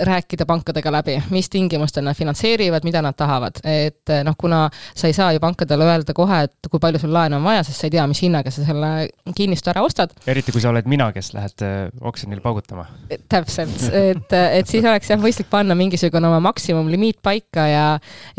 rääkida 0.00 0.46
pankadega 0.46 0.92
läbi, 0.92 1.16
mis 1.30 1.50
tingimustel 1.50 2.04
nad 2.04 2.16
finantseerivad, 2.16 2.84
mida 2.84 3.02
nad 3.04 3.14
tahavad, 3.16 3.60
et 3.64 4.12
noh, 4.24 4.34
kuna 4.38 4.66
sa 4.94 5.06
ei 5.06 5.14
saa 5.16 5.32
ju 5.34 5.40
pankadele 5.42 5.86
öelda 5.86 6.14
kohe, 6.16 6.42
et 6.48 6.70
kui 6.70 6.80
palju 6.82 7.00
sul 7.02 7.12
laenu 7.14 7.38
on 7.38 7.46
vaja, 7.46 7.62
sest 7.66 7.80
sa 7.80 7.88
ei 7.88 7.94
tea, 7.94 8.06
mis 8.10 8.22
hinnaga 8.24 8.52
sa 8.52 8.64
selle 8.66 8.90
kinnistu 9.36 9.70
ära 9.72 9.84
ostad. 9.86 10.14
eriti 10.26 10.54
kui 10.54 10.64
sa 10.64 10.72
oled 10.72 10.88
mina, 10.90 11.10
kes 11.14 11.32
lähed 11.36 11.64
äh, 11.66 11.76
oksjonil 12.00 12.42
paugutama. 12.44 12.86
täpselt, 13.28 13.86
et, 13.92 14.32
et 14.32 14.68
siis 14.68 14.84
oleks 14.84 15.10
jah 15.12 15.20
mõistlik 15.22 15.50
panna 15.52 15.76
mingisugune 15.78 16.28
oma 16.28 16.40
maksimumlimiit 16.48 17.20
paika 17.22 17.66
ja, 17.70 17.86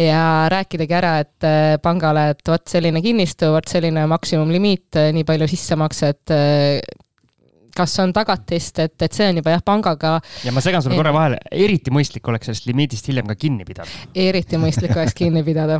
ja 0.01 0.21
rääkidagi 0.53 0.99
ära, 0.99 1.17
et 1.25 1.47
äh, 1.47 1.73
pangale, 1.83 2.31
et 2.35 2.47
vot 2.47 2.67
selline 2.67 3.01
kinnistu, 3.05 3.51
vot 3.55 3.67
selline 3.69 4.07
maksimumlimiit, 4.09 4.89
äh, 4.97 5.11
nii 5.15 5.27
palju 5.27 5.49
sissemakset 5.53 6.37
kas 7.77 7.93
on 8.03 8.13
tagatist, 8.15 8.79
et, 8.83 8.95
et 9.05 9.13
see 9.13 9.27
on 9.29 9.39
juba 9.41 9.53
jah, 9.53 9.63
pangaga. 9.65 10.17
ja 10.45 10.53
ma 10.55 10.63
segan 10.63 10.83
sulle 10.83 10.97
korra 10.97 11.13
vahele, 11.15 11.39
eriti 11.51 11.93
mõistlik 11.93 12.27
oleks 12.31 12.49
sellest 12.49 12.67
limiidist 12.69 13.07
hiljem 13.11 13.29
ka 13.29 13.37
kinni 13.39 13.67
pidada. 13.67 13.89
eriti 14.15 14.59
mõistlik 14.61 14.95
oleks 14.95 15.15
kinni 15.17 15.43
pidada. 15.45 15.79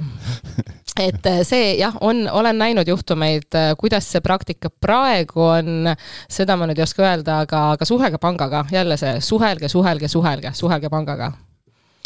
et 1.08 1.30
äh, 1.30 1.41
see 1.48 1.74
jah, 1.82 1.98
on, 2.06 2.26
olen 2.30 2.62
näinud 2.62 2.88
juhtumeid, 2.89 3.50
äh, 3.58 3.74
kuidas 3.80 4.10
see 4.12 4.24
praktika 4.26 4.70
praegu 4.70 5.45
on, 5.50 5.91
seda 6.32 6.58
ma 6.58 6.70
nüüd 6.70 6.82
ei 6.82 6.88
oska 6.88 7.06
öelda, 7.06 7.41
aga, 7.48 7.68
aga 7.76 7.89
suhelge 7.89 8.22
pangaga, 8.22 8.66
jälle 8.72 8.98
see 9.00 9.18
suhelge, 9.24 9.70
suhelge, 9.72 10.10
suhelge, 10.12 10.54
suhelge 10.58 10.91
pangaga. 10.93 11.32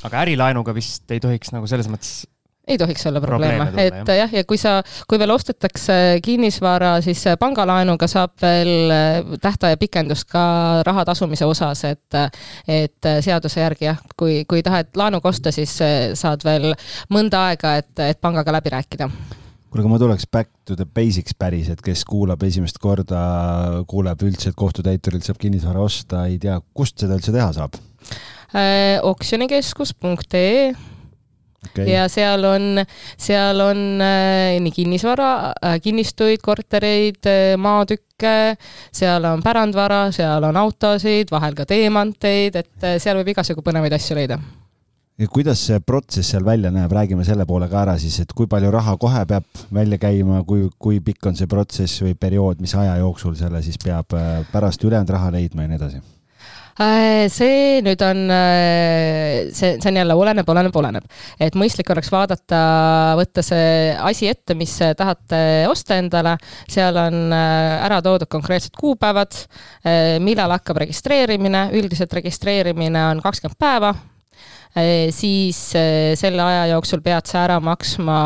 aga 0.04 0.24
ärilaenuga 0.26 0.74
vist 0.74 1.12
ei 1.12 1.22
tohiks 1.22 1.52
nagu 1.54 1.68
selles 1.70 1.90
mõttes 1.92 2.24
ei 2.72 2.80
tohiks 2.82 3.06
olla 3.10 3.22
probleeme, 3.24 3.68
et 3.82 4.12
jah, 4.18 4.32
ja 4.34 4.44
kui 4.48 4.60
sa, 4.62 4.80
kui 5.10 5.20
veel 5.22 5.34
ostetakse 5.34 5.98
kinnisvara, 6.24 6.96
siis 7.06 7.24
pangalaenuga 7.40 8.08
saab 8.12 8.36
veel 8.42 8.94
äh, 8.94 9.36
tähtaja 9.42 9.80
pikendust 9.82 10.30
ka 10.32 10.44
raha 10.88 11.06
tasumise 11.12 11.48
osas, 11.48 11.84
et 11.90 12.20
et 12.72 13.08
seaduse 13.24 13.62
järgi 13.62 13.88
jah, 13.88 14.00
kui, 14.18 14.42
kui 14.50 14.64
tahad 14.66 14.92
laenuga 14.98 15.30
osta, 15.32 15.54
siis 15.56 15.76
äh, 15.84 16.00
saad 16.18 16.44
veel 16.48 16.72
mõnda 17.14 17.48
aega, 17.52 17.78
et, 17.82 17.94
et 18.08 18.22
pangaga 18.22 18.56
läbi 18.56 18.74
rääkida. 18.74 19.10
Kuule, 19.72 19.86
aga 19.86 19.92
ma 19.94 19.98
tuleks 20.02 20.28
back 20.28 20.50
to 20.68 20.76
the 20.76 20.84
basics 20.84 21.36
päris, 21.38 21.70
et 21.72 21.80
kes 21.84 22.04
kuulab 22.04 22.42
esimest 22.44 22.82
korda, 22.84 23.22
kuuleb 23.88 24.26
üldse, 24.28 24.52
et 24.52 24.58
kohtutäiturilt 24.60 25.24
saab 25.24 25.40
kinnisvara 25.40 25.80
osta, 25.80 26.26
ei 26.28 26.36
tea, 26.44 26.58
kust 26.76 27.00
seda 27.00 27.16
üldse 27.16 27.32
teha 27.32 27.48
saab. 27.56 27.80
Äh,? 28.52 29.00
oksjonikeskus.ee 29.08 30.74
okay.. 31.70 31.88
ja 31.90 32.08
seal 32.12 32.46
on, 32.48 32.84
seal 33.20 33.66
on 33.66 33.84
äh, 34.04 34.60
nii 34.64 34.74
kinnisvara 34.76 35.32
äh,, 35.52 35.78
kinnistuid, 35.84 36.42
kortereid 36.44 37.30
äh,, 37.30 37.58
maatükke, 37.62 38.56
seal 38.94 39.28
on 39.30 39.44
pärandvara, 39.44 40.08
seal 40.16 40.50
on 40.50 40.58
autosid, 40.62 41.32
vahel 41.32 41.58
ka 41.58 41.68
teemanteid, 41.70 42.58
et 42.64 42.90
seal 43.02 43.22
võib 43.22 43.34
igasugu 43.36 43.64
põnevaid 43.66 43.96
asju 43.98 44.18
leida. 44.20 44.40
Ja 45.22 45.28
kuidas 45.30 45.60
see 45.68 45.78
protsess 45.86 46.34
seal 46.34 46.46
välja 46.46 46.72
näeb, 46.74 46.90
räägime 46.96 47.22
selle 47.28 47.46
poole 47.46 47.68
ka 47.70 47.84
ära 47.84 47.94
siis, 48.02 48.16
et 48.24 48.32
kui 48.34 48.48
palju 48.50 48.72
raha 48.74 48.96
kohe 48.98 49.22
peab 49.30 49.66
välja 49.74 50.00
käima, 50.02 50.40
kui, 50.48 50.66
kui 50.82 50.98
pikk 51.04 51.30
on 51.30 51.38
see 51.38 51.52
protsess 51.52 52.02
või 52.02 52.16
periood, 52.18 52.64
mis 52.64 52.74
aja 52.80 52.96
jooksul 53.04 53.36
selle 53.38 53.62
siis 53.62 53.78
peab 53.84 54.18
pärast 54.54 54.82
ülejäänud 54.88 55.14
raha 55.14 55.30
leidma 55.36 55.68
ja 55.68 55.74
nii 55.74 55.80
edasi 55.82 56.02
see 57.32 57.82
nüüd 57.86 58.02
on, 58.06 58.24
äh, 58.32 59.50
see, 59.56 59.76
see 59.82 59.90
on 59.92 60.00
jälle 60.02 60.16
oleneb, 60.18 60.50
oleneb, 60.50 60.76
oleneb. 60.76 61.08
et 61.40 61.58
mõistlik 61.60 61.90
oleks 61.94 62.12
vaadata, 62.14 62.62
võtta 63.20 63.44
see 63.46 63.96
asi 63.98 64.30
ette, 64.32 64.56
mis 64.56 64.78
tahate 64.98 65.42
osta 65.70 65.98
endale, 66.02 66.38
seal 66.72 66.98
on 67.02 67.34
äh, 67.36 67.86
ära 67.88 68.02
toodud 68.06 68.30
konkreetsed 68.32 68.78
kuupäevad, 68.80 69.36
millal 70.22 70.52
hakkab 70.56 70.82
registreerimine, 70.84 71.68
üldiselt 71.78 72.14
registreerimine 72.14 73.04
on 73.12 73.22
kakskümmend 73.24 73.60
päeva, 73.60 73.94
siis 75.12 75.58
selle 76.16 76.44
aja 76.46 76.70
jooksul 76.72 77.02
pead 77.04 77.28
sa 77.28 77.42
ära 77.44 77.58
maksma 77.60 78.20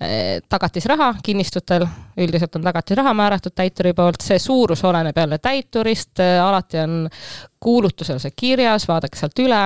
Eh, 0.00 0.42
tagatisraha 0.48 1.14
kinnistutel, 1.24 1.86
üldiselt 2.20 2.56
on 2.58 2.66
tagatisraha 2.66 3.14
määratud 3.16 3.54
täituri 3.56 3.94
poolt, 3.96 4.20
see 4.20 4.36
suurus 4.38 4.82
oleneb 4.84 5.16
jälle 5.16 5.38
täiturist, 5.40 6.20
alati 6.20 6.82
on 6.82 7.08
kuulutusel 7.64 8.20
see 8.20 8.34
kirjas, 8.36 8.84
vaadake 8.90 9.16
sealt 9.16 9.40
üle. 9.40 9.62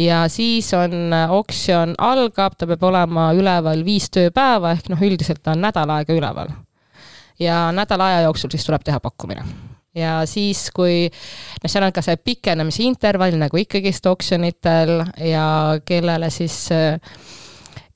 Ja 0.00 0.22
siis 0.32 0.72
on 0.74 1.12
oksjon 1.12 1.92
algab, 1.98 2.56
ta 2.56 2.72
peab 2.72 2.88
olema 2.88 3.28
üleval 3.36 3.84
viis 3.84 4.08
tööpäeva, 4.08 4.72
ehk 4.72 4.88
noh, 4.88 5.08
üldiselt 5.10 5.44
ta 5.44 5.52
on 5.52 5.66
nädal 5.68 5.92
aega 5.98 6.16
üleval. 6.16 6.56
ja 7.38 7.68
nädala 7.72 8.06
aja 8.06 8.20
jooksul 8.30 8.50
siis 8.50 8.64
tuleb 8.64 8.80
teha 8.84 9.00
pakkumine 9.00 9.44
ja 9.96 10.20
siis, 10.28 10.68
kui 10.76 11.06
noh, 11.08 11.70
seal 11.70 11.86
on 11.88 11.96
ka 11.96 12.04
see 12.04 12.20
pikenemise 12.20 12.84
intervall 12.86 13.38
nagu 13.40 13.62
ikkagist 13.62 14.06
oksjonitel 14.12 15.00
ja 15.24 15.48
kellele 15.88 16.30
siis 16.34 16.66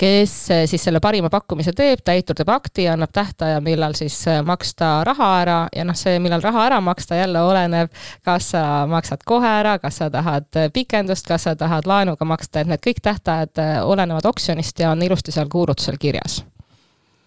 kes 0.01 0.51
eh, 0.51 0.67
siis 0.67 0.85
selle 0.85 1.01
parima 1.01 1.29
pakkumise 1.31 1.75
teeb, 1.77 2.01
täitur 2.05 2.39
teeb 2.39 2.49
akti 2.53 2.87
ja 2.87 2.95
annab 2.97 3.13
tähtaja, 3.13 3.61
millal 3.65 3.97
siis 3.99 4.17
eh, 4.31 4.41
maksta 4.47 4.93
raha 5.05 5.31
ära. 5.43 5.59
Ja 5.77 5.85
noh, 5.89 5.99
see, 5.99 6.19
millal 6.23 6.45
raha 6.45 6.67
ära 6.71 6.81
maksta, 6.85 7.19
jälle 7.21 7.43
oleneb, 7.45 7.93
kas 8.25 8.53
sa 8.55 8.65
maksad 8.91 9.27
kohe 9.29 9.51
ära, 9.61 9.77
kas 9.83 10.01
sa 10.01 10.11
tahad 10.13 10.49
eh, 10.57 10.71
pikendust, 10.73 11.29
kas 11.29 11.49
sa 11.49 11.57
tahad 11.57 11.89
laenuga 11.91 12.29
maksta, 12.29 12.65
et 12.65 12.73
need 12.73 12.85
kõik 12.87 13.05
tähtajad 13.05 13.61
olenevad 13.85 14.29
oksjonist 14.33 14.81
ja 14.81 14.95
on 14.95 15.05
ilusti 15.05 15.37
seal 15.37 15.53
kuulutusel 15.53 16.01
kirjas 16.01 16.41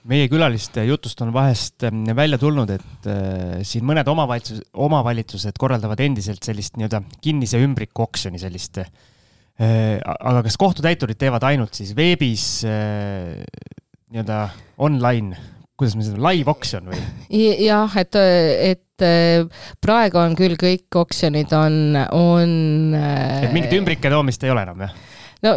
meie 0.10 0.28
külaliste 0.32 0.84
jutust 0.88 1.22
on 1.24 1.32
vahest 1.36 1.86
välja 2.16 2.38
tulnud, 2.42 2.74
et 2.76 3.08
äh, 3.10 3.64
siin 3.68 3.88
mõned 3.88 4.08
omavalitsus, 4.12 4.62
omavalitsused 4.74 5.58
korraldavad 5.60 6.04
endiselt 6.04 6.44
sellist 6.44 6.78
nii-öelda 6.78 7.04
kinnise 7.24 7.62
ümbriku 7.64 8.08
oksjoni, 8.08 8.42
sellist 8.42 8.82
Äh, 9.62 10.00
aga 10.02 10.40
kas 10.48 10.56
kohtutäiturid 10.58 11.20
teevad 11.22 11.44
ainult 11.46 11.78
siis 11.78 11.92
veebis 11.94 12.64
nii-öelda 12.66 14.38
online, 14.82 15.38
kuidas 15.78 15.94
me 15.94 16.06
seda, 16.08 16.18
live 16.26 16.50
oksjon 16.50 16.90
või? 16.90 17.02
jah, 17.62 17.94
et, 18.02 18.18
et 18.18 19.06
praegu 19.84 20.18
on 20.24 20.34
küll 20.40 20.58
kõik 20.58 20.98
oksjonid 21.04 21.54
on, 21.54 21.78
on. 22.18 22.58
et 22.98 23.54
mingit 23.54 23.78
ümbrike 23.78 24.10
toomist 24.10 24.42
ei 24.42 24.56
ole 24.56 24.66
enam, 24.66 24.88
jah? 24.88 24.98
no 25.46 25.56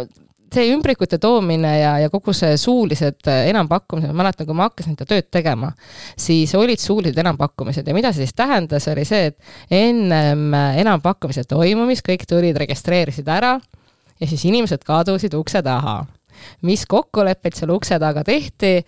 see 0.53 0.71
ümbrikute 0.73 1.19
toomine 1.21 1.73
ja, 1.79 1.93
ja 2.03 2.09
kogu 2.13 2.33
see 2.35 2.57
suulised 2.59 3.27
enampakkumised, 3.27 4.11
ma 4.11 4.23
mäletan, 4.23 4.47
kui 4.47 4.57
ma 4.57 4.69
hakkasin 4.69 4.95
seda 4.95 5.07
tööd 5.09 5.29
tegema, 5.33 5.71
siis 6.19 6.53
olid 6.57 6.81
suulised 6.81 7.17
enampakkumised 7.23 7.87
ja 7.87 7.95
mida 7.97 8.13
see 8.13 8.27
siis 8.27 8.37
tähendas, 8.37 8.87
oli 8.91 9.05
see, 9.07 9.31
et 9.31 9.73
ennem 9.83 10.53
enampakkumise 10.83 11.43
toimumist 11.49 12.05
kõik 12.07 12.27
tulid, 12.29 12.57
registreerisid 12.63 13.27
ära 13.31 13.57
ja 14.19 14.29
siis 14.29 14.45
inimesed 14.49 14.85
kadusid 14.87 15.35
ukse 15.37 15.61
taha. 15.63 16.03
mis 16.61 16.85
kokkuleppeid 16.85 17.55
seal 17.57 17.71
ukse 17.73 17.97
taga 17.99 18.21
tehti, 18.23 18.85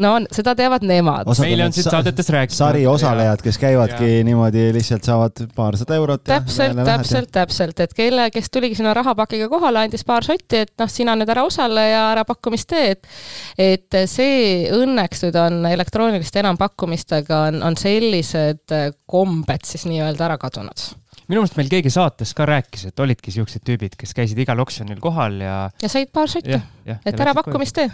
no 0.00 0.12
seda 0.32 0.54
teavad 0.56 0.84
nemad. 0.88 1.28
meile 1.42 1.66
on 1.66 1.74
siit 1.74 1.88
saadetes 1.90 2.28
rääkinud. 2.32 2.56
sari 2.56 2.86
osalejad, 2.86 3.42
kes 3.44 3.58
käivadki 3.60 4.08
ja. 4.08 4.24
niimoodi, 4.24 4.70
lihtsalt 4.72 5.04
saavad 5.04 5.42
paarsada 5.56 5.96
eurot. 6.00 6.24
täpselt, 6.24 6.80
täpselt, 6.86 7.30
täpselt, 7.32 7.80
et 7.84 7.92
kelle, 7.96 8.30
kes 8.32 8.48
tuligi 8.50 8.78
sinna 8.78 8.94
rahapakiga 8.96 9.50
kohale, 9.52 9.84
andis 9.84 10.06
paar 10.08 10.24
sotti, 10.24 10.62
et 10.64 10.72
noh, 10.80 10.88
sina 10.92 11.16
nüüd 11.18 11.32
ära 11.34 11.44
osale 11.44 11.84
ja 11.90 12.06
ära 12.14 12.24
pakkumist 12.28 12.70
tee, 12.72 12.96
et 12.96 13.12
et 13.60 13.98
see 14.08 14.70
õnneks 14.72 15.26
nüüd 15.26 15.36
on 15.36 15.60
elektrooniliste 15.68 16.40
enampakkumistega 16.40 17.44
on, 17.50 17.60
on 17.66 17.76
sellised 17.76 18.72
kombed 19.06 19.68
siis 19.68 19.84
nii-öelda 19.90 20.30
ära 20.30 20.40
kadunud 20.40 20.88
minu 21.28 21.42
meelest 21.42 21.58
meil 21.58 21.68
keegi 21.70 21.92
saates 21.92 22.32
ka 22.36 22.46
rääkis, 22.48 22.88
et 22.88 23.00
olidki 23.00 23.32
siuksed 23.32 23.62
tüübid, 23.66 23.94
kes 24.00 24.16
käisid 24.16 24.40
igal 24.42 24.60
oksjonil 24.64 24.98
kohal 25.00 25.38
ja. 25.44 25.56
ja 25.82 25.92
said 25.92 26.10
paar 26.12 26.32
sotti, 26.32 26.58
et 26.88 27.20
ära 27.20 27.36
pakkumist 27.36 27.76
tee. 27.78 27.92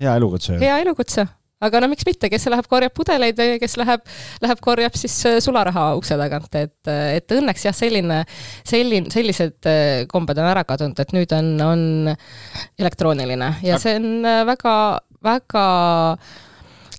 Hea 0.00 0.14
elukutse. 0.20 0.58
hea 0.60 0.78
elukutse 0.84 1.26
aga 1.64 1.80
no 1.80 1.88
miks 1.88 2.04
mitte, 2.06 2.28
kes 2.32 2.46
läheb 2.52 2.68
korjab 2.68 2.94
pudeleid 2.96 3.38
ja 3.40 3.56
kes 3.60 3.76
läheb, 3.80 4.04
läheb 4.44 4.60
korjab 4.64 4.96
siis 4.98 5.14
äh, 5.28 5.38
sularaha 5.44 5.88
ukse 5.96 6.18
tagant, 6.20 6.52
et, 6.58 6.90
et 7.16 7.36
õnneks 7.38 7.64
jah, 7.68 7.76
selline, 7.76 8.22
selline, 8.66 9.12
sellised 9.12 9.68
äh, 9.70 10.04
kombed 10.10 10.36
on 10.40 10.50
ära 10.50 10.66
kadunud, 10.68 11.00
et 11.00 11.14
nüüd 11.16 11.32
on, 11.36 11.52
on 11.64 11.86
elektrooniline 12.78 13.54
ja 13.64 13.80
see 13.82 13.96
on 14.00 14.28
äh, 14.28 14.42
väga, 14.48 14.74
väga 15.24 15.64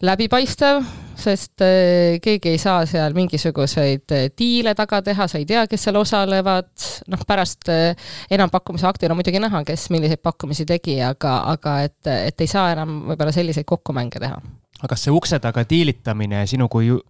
läbipaistev 0.06 0.82
sest 1.18 1.61
äh, 1.65 2.18
keegi 2.24 2.53
ei 2.53 2.59
saa 2.61 2.86
seal 2.89 3.15
mingisuguseid 3.18 4.13
äh, 4.15 4.28
diile 4.38 4.74
taga 4.78 5.01
teha, 5.05 5.28
sa 5.28 5.39
ei 5.41 5.45
tea, 5.49 5.65
kes 5.70 5.88
seal 5.88 5.99
osalevad, 5.99 6.70
noh, 7.11 7.26
pärast 7.28 7.70
äh, 7.74 8.09
enampakkumise 8.34 8.88
aktil 8.89 9.11
on 9.13 9.20
muidugi 9.20 9.41
näha, 9.41 9.63
kes 9.68 9.89
milliseid 9.93 10.22
pakkumisi 10.24 10.68
tegi, 10.70 10.99
aga, 11.03 11.39
aga 11.53 11.78
et, 11.88 11.99
et 12.30 12.45
ei 12.45 12.51
saa 12.51 12.72
enam 12.76 12.99
võib-olla 13.11 13.36
selliseid 13.36 13.68
kokkumänge 13.68 14.22
teha. 14.24 14.41
aga 14.82 14.91
kas 14.93 15.07
see 15.07 15.13
ukse 15.13 15.39
taga 15.43 15.65
diilitamine 15.70 16.45
sinu 16.47 16.70
kui 16.70 16.91
ju 16.91 17.01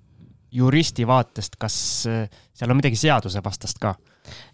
juristi 0.57 1.03
vaatest, 1.07 1.57
kas 1.59 1.75
seal 2.07 2.71
on 2.71 2.79
midagi 2.79 2.95
seadusevastast 2.95 3.81
ka? 3.83 3.97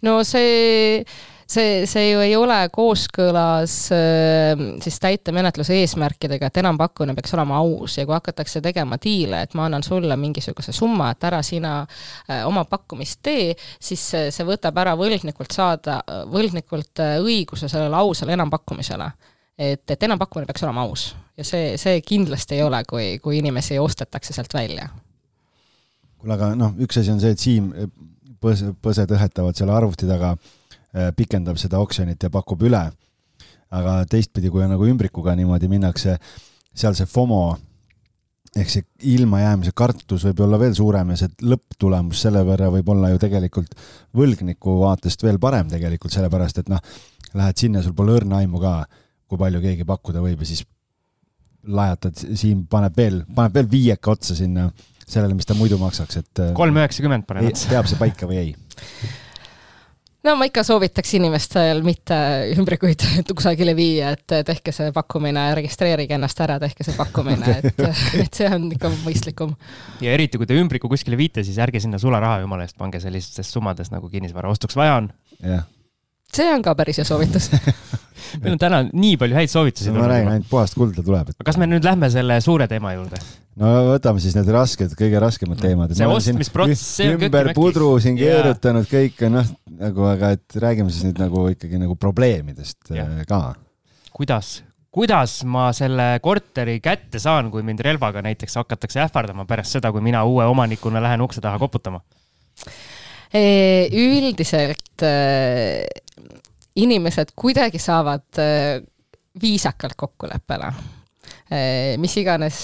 no 0.06 0.20
see 0.26 1.04
see, 1.48 1.86
see 1.90 2.12
ju 2.12 2.22
ei 2.24 2.36
ole 2.38 2.58
kooskõlas 2.74 3.76
äh, 3.96 4.64
siis 4.84 5.00
täitemenetluse 5.04 5.76
eesmärkidega, 5.82 6.50
et 6.50 6.60
enampakkumine 6.62 7.16
peaks 7.18 7.34
olema 7.38 7.60
aus 7.64 7.98
ja 7.98 8.06
kui 8.08 8.16
hakatakse 8.16 8.62
tegema 8.64 8.98
diile, 9.02 9.44
et 9.46 9.58
ma 9.58 9.68
annan 9.68 9.86
sulle 9.86 10.18
mingisuguse 10.20 10.76
summa, 10.76 11.12
et 11.14 11.28
ära 11.30 11.42
sina 11.46 11.80
äh, 11.84 12.44
oma 12.48 12.66
pakkumist 12.70 13.22
tee, 13.26 13.52
siis 13.80 14.06
see 14.14 14.48
võtab 14.48 14.78
ära 14.82 14.96
võlgnikult 15.00 15.56
saada, 15.56 16.02
võlgnikult 16.32 17.04
äh, 17.04 17.18
õiguse 17.24 17.70
sellele 17.72 18.02
ausale 18.04 18.38
enampakkumisele. 18.38 19.12
et, 19.58 19.84
et 19.90 20.04
enampakkumine 20.04 20.50
peaks 20.50 20.64
olema 20.66 20.82
aus 20.88 21.12
ja 21.38 21.46
see, 21.46 21.76
see 21.78 22.02
kindlasti 22.02 22.56
ei 22.58 22.64
ole, 22.64 22.84
kui, 22.90 23.20
kui 23.22 23.38
inimesi 23.38 23.80
ostetakse 23.80 24.34
sealt 24.34 24.54
välja. 24.54 24.88
kuule, 26.18 26.34
aga 26.34 26.54
noh, 26.56 26.74
üks 26.82 26.98
asi 27.00 27.12
on 27.12 27.22
see, 27.22 27.36
et 27.36 27.40
Siim 27.40 27.70
põse, 28.44 28.74
põsed 28.82 29.14
õhetavad 29.16 29.58
selle 29.58 29.76
arvuti 29.76 30.10
taga 30.10 30.34
pikendab 31.18 31.58
seda 31.58 31.80
oksjonit 31.82 32.24
ja 32.24 32.30
pakub 32.34 32.62
üle. 32.64 32.84
aga 33.74 34.04
teistpidi, 34.06 34.52
kui 34.54 34.62
nagu 34.70 34.86
ümbrikuga 34.86 35.34
niimoodi 35.34 35.66
minnakse, 35.66 36.20
seal 36.78 36.94
see 36.94 37.08
FOMO 37.10 37.56
ehk 38.54 38.70
see 38.70 38.84
ilmajäämise 39.16 39.72
kartus 39.74 40.26
võib 40.28 40.44
olla 40.46 40.60
veel 40.62 40.76
suurem 40.78 41.14
ja 41.14 41.24
see 41.24 41.32
lõpptulemus 41.50 42.22
selle 42.22 42.44
võrra 42.46 42.70
võib 42.74 42.92
olla 42.94 43.10
ju 43.10 43.22
tegelikult 43.22 43.74
võlgniku 44.14 44.78
vaatest 44.84 45.26
veel 45.26 45.40
parem 45.42 45.72
tegelikult, 45.72 46.14
sellepärast 46.14 46.62
et 46.62 46.70
noh, 46.70 46.82
lähed 47.34 47.58
sinna, 47.58 47.82
sul 47.82 47.96
pole 47.98 48.14
õrna 48.20 48.44
aimu 48.44 48.62
ka, 48.62 48.76
kui 49.26 49.42
palju 49.42 49.64
keegi 49.64 49.90
pakkuda 49.90 50.22
võib 50.22 50.46
ja 50.46 50.52
siis 50.52 50.62
lajatad, 51.64 52.20
Siim 52.38 52.66
paneb 52.70 52.98
veel, 52.98 53.22
paneb 53.34 53.58
veel 53.58 53.70
viieka 53.72 54.14
otsa 54.14 54.38
sinna 54.38 54.68
sellele, 55.04 55.34
mis 55.38 55.48
ta 55.48 55.58
muidu 55.58 55.80
maksaks, 55.82 56.22
et 56.22 56.46
kolm 56.58 56.78
üheksakümmend 56.78 57.26
paneb 57.28 57.50
otsa. 57.50 57.72
peab 57.74 57.90
see 57.90 58.00
paika 58.00 58.30
või 58.30 58.42
ei? 58.44 58.56
No 60.24 60.36
ma 60.40 60.48
ikka 60.50 60.64
soovitaks 60.66 61.14
inimestel 61.20 61.84
mitte 61.86 62.18
ümbrikuid 62.56 63.06
kusagile 63.38 63.76
viia, 63.78 64.14
et 64.16 64.36
tehke 64.48 64.74
see 64.76 64.94
pakkumine, 64.96 65.46
registreerige 65.60 66.18
ennast 66.18 66.40
ära, 66.46 66.60
tehke 66.64 66.86
see 66.88 66.98
pakkumine, 66.98 67.58
et, 67.60 67.86
et 68.24 68.42
see 68.42 68.50
on 68.50 68.70
ikka 68.74 68.92
mõistlikum. 69.04 69.56
ja 70.04 70.16
eriti, 70.16 70.40
kui 70.42 70.50
te 70.50 70.58
ümbriku 70.60 70.92
kuskile 70.92 71.20
viite, 71.20 71.46
siis 71.46 71.60
ärge 71.64 71.84
sinna 71.84 72.02
sularaha 72.02 72.42
jumala 72.44 72.68
eest 72.68 72.80
pange 72.80 73.04
sellistes 73.04 73.52
summades, 73.54 73.92
nagu 73.94 74.12
kinnisvara 74.12 74.52
ostuks 74.54 74.80
vaja 74.80 75.00
on. 75.02 75.14
jah 75.44 75.68
see 76.36 76.50
on 76.54 76.66
ka 76.66 76.76
päris 76.78 77.02
hea 77.02 77.08
soovitus 77.08 77.50
meil 78.42 78.56
on 78.56 78.62
täna 78.62 78.82
nii 78.90 79.16
palju 79.22 79.38
häid 79.38 79.52
soovitusi 79.52 79.92
no,. 79.92 80.02
ma 80.02 80.10
räägin, 80.12 80.32
ainult 80.34 80.50
puhast 80.50 80.78
kulda 80.78 81.06
tuleb 81.06 81.32
et.... 81.32 81.40
kas 81.46 81.60
me 81.62 81.68
nüüd 81.70 81.86
lähme 81.86 82.10
selle 82.14 82.40
suure 82.44 82.68
teema 82.72 82.94
juurde? 82.96 83.20
no 83.62 83.72
võtame 83.92 84.24
siis 84.24 84.36
need 84.38 84.50
rasked, 84.54 84.96
kõige 85.00 85.22
raskemad 85.22 85.62
teemad. 85.62 85.94
see 85.98 86.10
ostmisprotsess, 86.10 86.92
see 87.00 87.14
on 87.14 87.28
ümber 87.30 87.52
pudru 87.58 87.94
siin 88.04 88.18
keerutanud 88.20 88.90
kõike, 88.90 89.30
noh, 89.34 89.50
nagu, 89.80 90.08
aga 90.10 90.34
et 90.38 90.60
räägime 90.64 90.94
siis 90.94 91.08
nüüd 91.10 91.22
nagu 91.22 91.48
ikkagi 91.54 91.82
nagu 91.82 91.98
probleemidest 92.00 92.94
ja. 92.96 93.06
Äh, 93.06 93.26
ka. 93.30 93.42
kuidas, 94.16 94.56
kuidas 94.94 95.42
ma 95.50 95.70
selle 95.76 96.16
korteri 96.24 96.80
kätte 96.84 97.22
saan, 97.22 97.52
kui 97.54 97.66
mind 97.66 97.84
relvaga 97.86 98.26
näiteks 98.26 98.58
hakatakse 98.64 99.04
ähvardama 99.06 99.48
pärast 99.50 99.78
seda, 99.78 99.94
kui 99.94 100.04
mina 100.06 100.26
uue 100.30 100.48
omanikuna 100.50 101.04
lähen 101.04 101.26
ukse 101.26 101.44
taha 101.44 101.62
koputama? 101.62 102.04
üldiselt 103.34 105.02
äh, 105.02 105.88
inimesed 106.76 107.36
kuidagi 107.36 107.80
saavad 107.80 108.42
äh, 108.42 108.82
viisakalt 109.42 109.96
kokkuleppele 109.98 110.70
äh, 110.70 111.98
mis 111.98 112.16
iganes, 112.18 112.58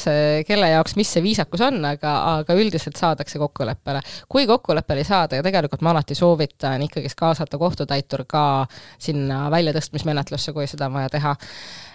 kelle 0.47 0.69
jaoks, 0.73 0.95
mis 0.99 1.11
see 1.13 1.23
viisakus 1.23 1.61
on, 1.65 1.79
aga, 1.85 2.15
aga 2.39 2.57
üldiselt 2.57 2.97
saadakse 2.99 3.41
kokkuleppele. 3.41 4.01
kui 4.29 4.47
kokkuleppele 4.49 5.03
ei 5.05 5.09
saada 5.09 5.39
ja 5.39 5.45
tegelikult 5.45 5.85
ma 5.85 5.93
alati 5.93 6.17
soovitan 6.17 6.81
ikkagist 6.87 7.19
kaasata 7.19 7.57
kohtutäitur 7.61 8.25
ka 8.27 8.43
sinna 8.97 9.47
väljatõstmismenetlusse, 9.53 10.53
kui 10.53 10.67
seda 10.67 10.89
on 10.89 10.97
vaja 10.99 11.13
teha. 11.17 11.35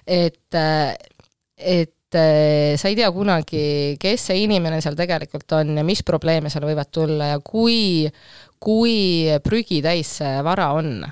et, 0.07 0.61
et 1.59 1.95
sa 2.15 2.89
ei 2.89 2.95
tea 2.95 3.11
kunagi, 3.11 3.97
kes 3.99 4.29
see 4.31 4.45
inimene 4.45 4.79
seal 4.83 4.95
tegelikult 4.99 5.51
on 5.59 5.79
ja 5.81 5.85
mis 5.87 6.05
probleeme 6.07 6.51
seal 6.53 6.67
võivad 6.69 6.93
tulla 6.95 7.35
ja 7.35 7.41
kui 7.43 8.07
kui 8.65 9.27
prügitäis 9.45 10.19
see 10.21 10.37
vara 10.45 10.71
on 10.77 11.03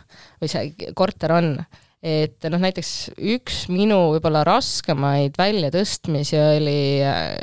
või 0.42 0.50
see 0.50 0.90
korter 0.98 1.36
on, 1.36 1.54
et 2.02 2.42
noh, 2.50 2.62
näiteks 2.62 3.12
üks 3.36 3.64
minu 3.70 4.00
võib-olla 4.16 4.42
raskemaid 4.48 5.38
väljatõstmisi 5.38 6.40
oli 6.42 6.82
äh, 7.06 7.36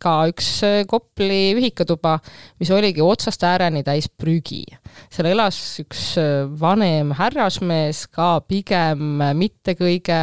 ka 0.00 0.14
üks 0.30 0.48
äh, 0.64 0.82
Kopli 0.88 1.52
ühikatuba, 1.58 2.16
mis 2.60 2.72
oligi 2.72 3.04
otsast 3.04 3.44
ääreni 3.44 3.84
täis 3.84 4.08
prügi. 4.08 4.64
seal 5.12 5.28
elas 5.34 5.58
üks 5.84 6.14
äh, 6.20 6.46
vanem 6.48 7.12
härrasmees, 7.18 8.06
ka 8.08 8.38
pigem 8.48 9.20
mitte 9.36 9.76
kõige 9.76 10.22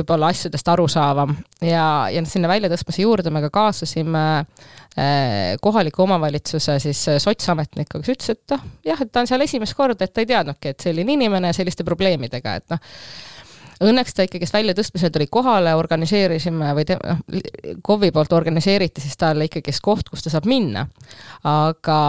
võib-olla 0.00 0.30
asjadest 0.34 0.68
arusaavam 0.72 1.34
ja, 1.64 1.84
ja 2.12 2.24
sinna 2.28 2.50
väljatõstmise 2.50 3.04
juurde 3.04 3.32
me 3.32 3.42
ka 3.46 3.50
kaasasime 3.54 4.24
äh, 4.40 5.56
kohaliku 5.62 6.04
omavalitsuse 6.06 6.78
siis 6.82 7.02
äh, 7.12 7.20
sotsametniku, 7.22 8.00
kes 8.00 8.14
ütles, 8.16 8.36
et 8.36 8.56
noh, 8.56 8.68
jah, 8.86 9.02
et 9.02 9.12
ta 9.12 9.24
on 9.24 9.30
seal 9.30 9.46
esimest 9.46 9.76
korda, 9.78 10.06
et 10.06 10.14
ta 10.14 10.24
ei 10.24 10.30
teadnudki, 10.30 10.74
et 10.74 10.88
selline 10.88 11.18
inimene 11.18 11.52
selliste 11.56 11.86
probleemidega, 11.86 12.56
et 12.60 12.74
noh, 12.74 12.82
õnneks 13.80 14.14
ta 14.14 14.26
ikkagist 14.26 14.54
väljatõstmisel 14.54 15.12
tuli 15.14 15.26
kohale, 15.32 15.72
organiseerisime 15.78 16.74
või 16.76 16.86
te-, 16.88 16.98
noh, 17.00 17.20
KOV-i 17.86 18.12
poolt 18.14 18.32
organiseeriti 18.36 19.02
siis 19.04 19.16
talle 19.20 19.48
ikkagist 19.48 19.82
koht, 19.84 20.10
kus 20.12 20.24
ta 20.24 20.32
saab 20.32 20.48
minna. 20.50 20.86
aga, 21.48 22.00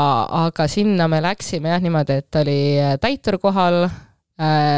aga 0.46 0.68
sinna 0.72 1.08
me 1.12 1.22
läksime 1.24 1.72
jah 1.72 1.84
niimoodi, 1.84 2.22
et 2.24 2.42
oli 2.42 2.62
täitur 3.02 3.40
kohal, 3.40 3.86
äh, 3.88 4.00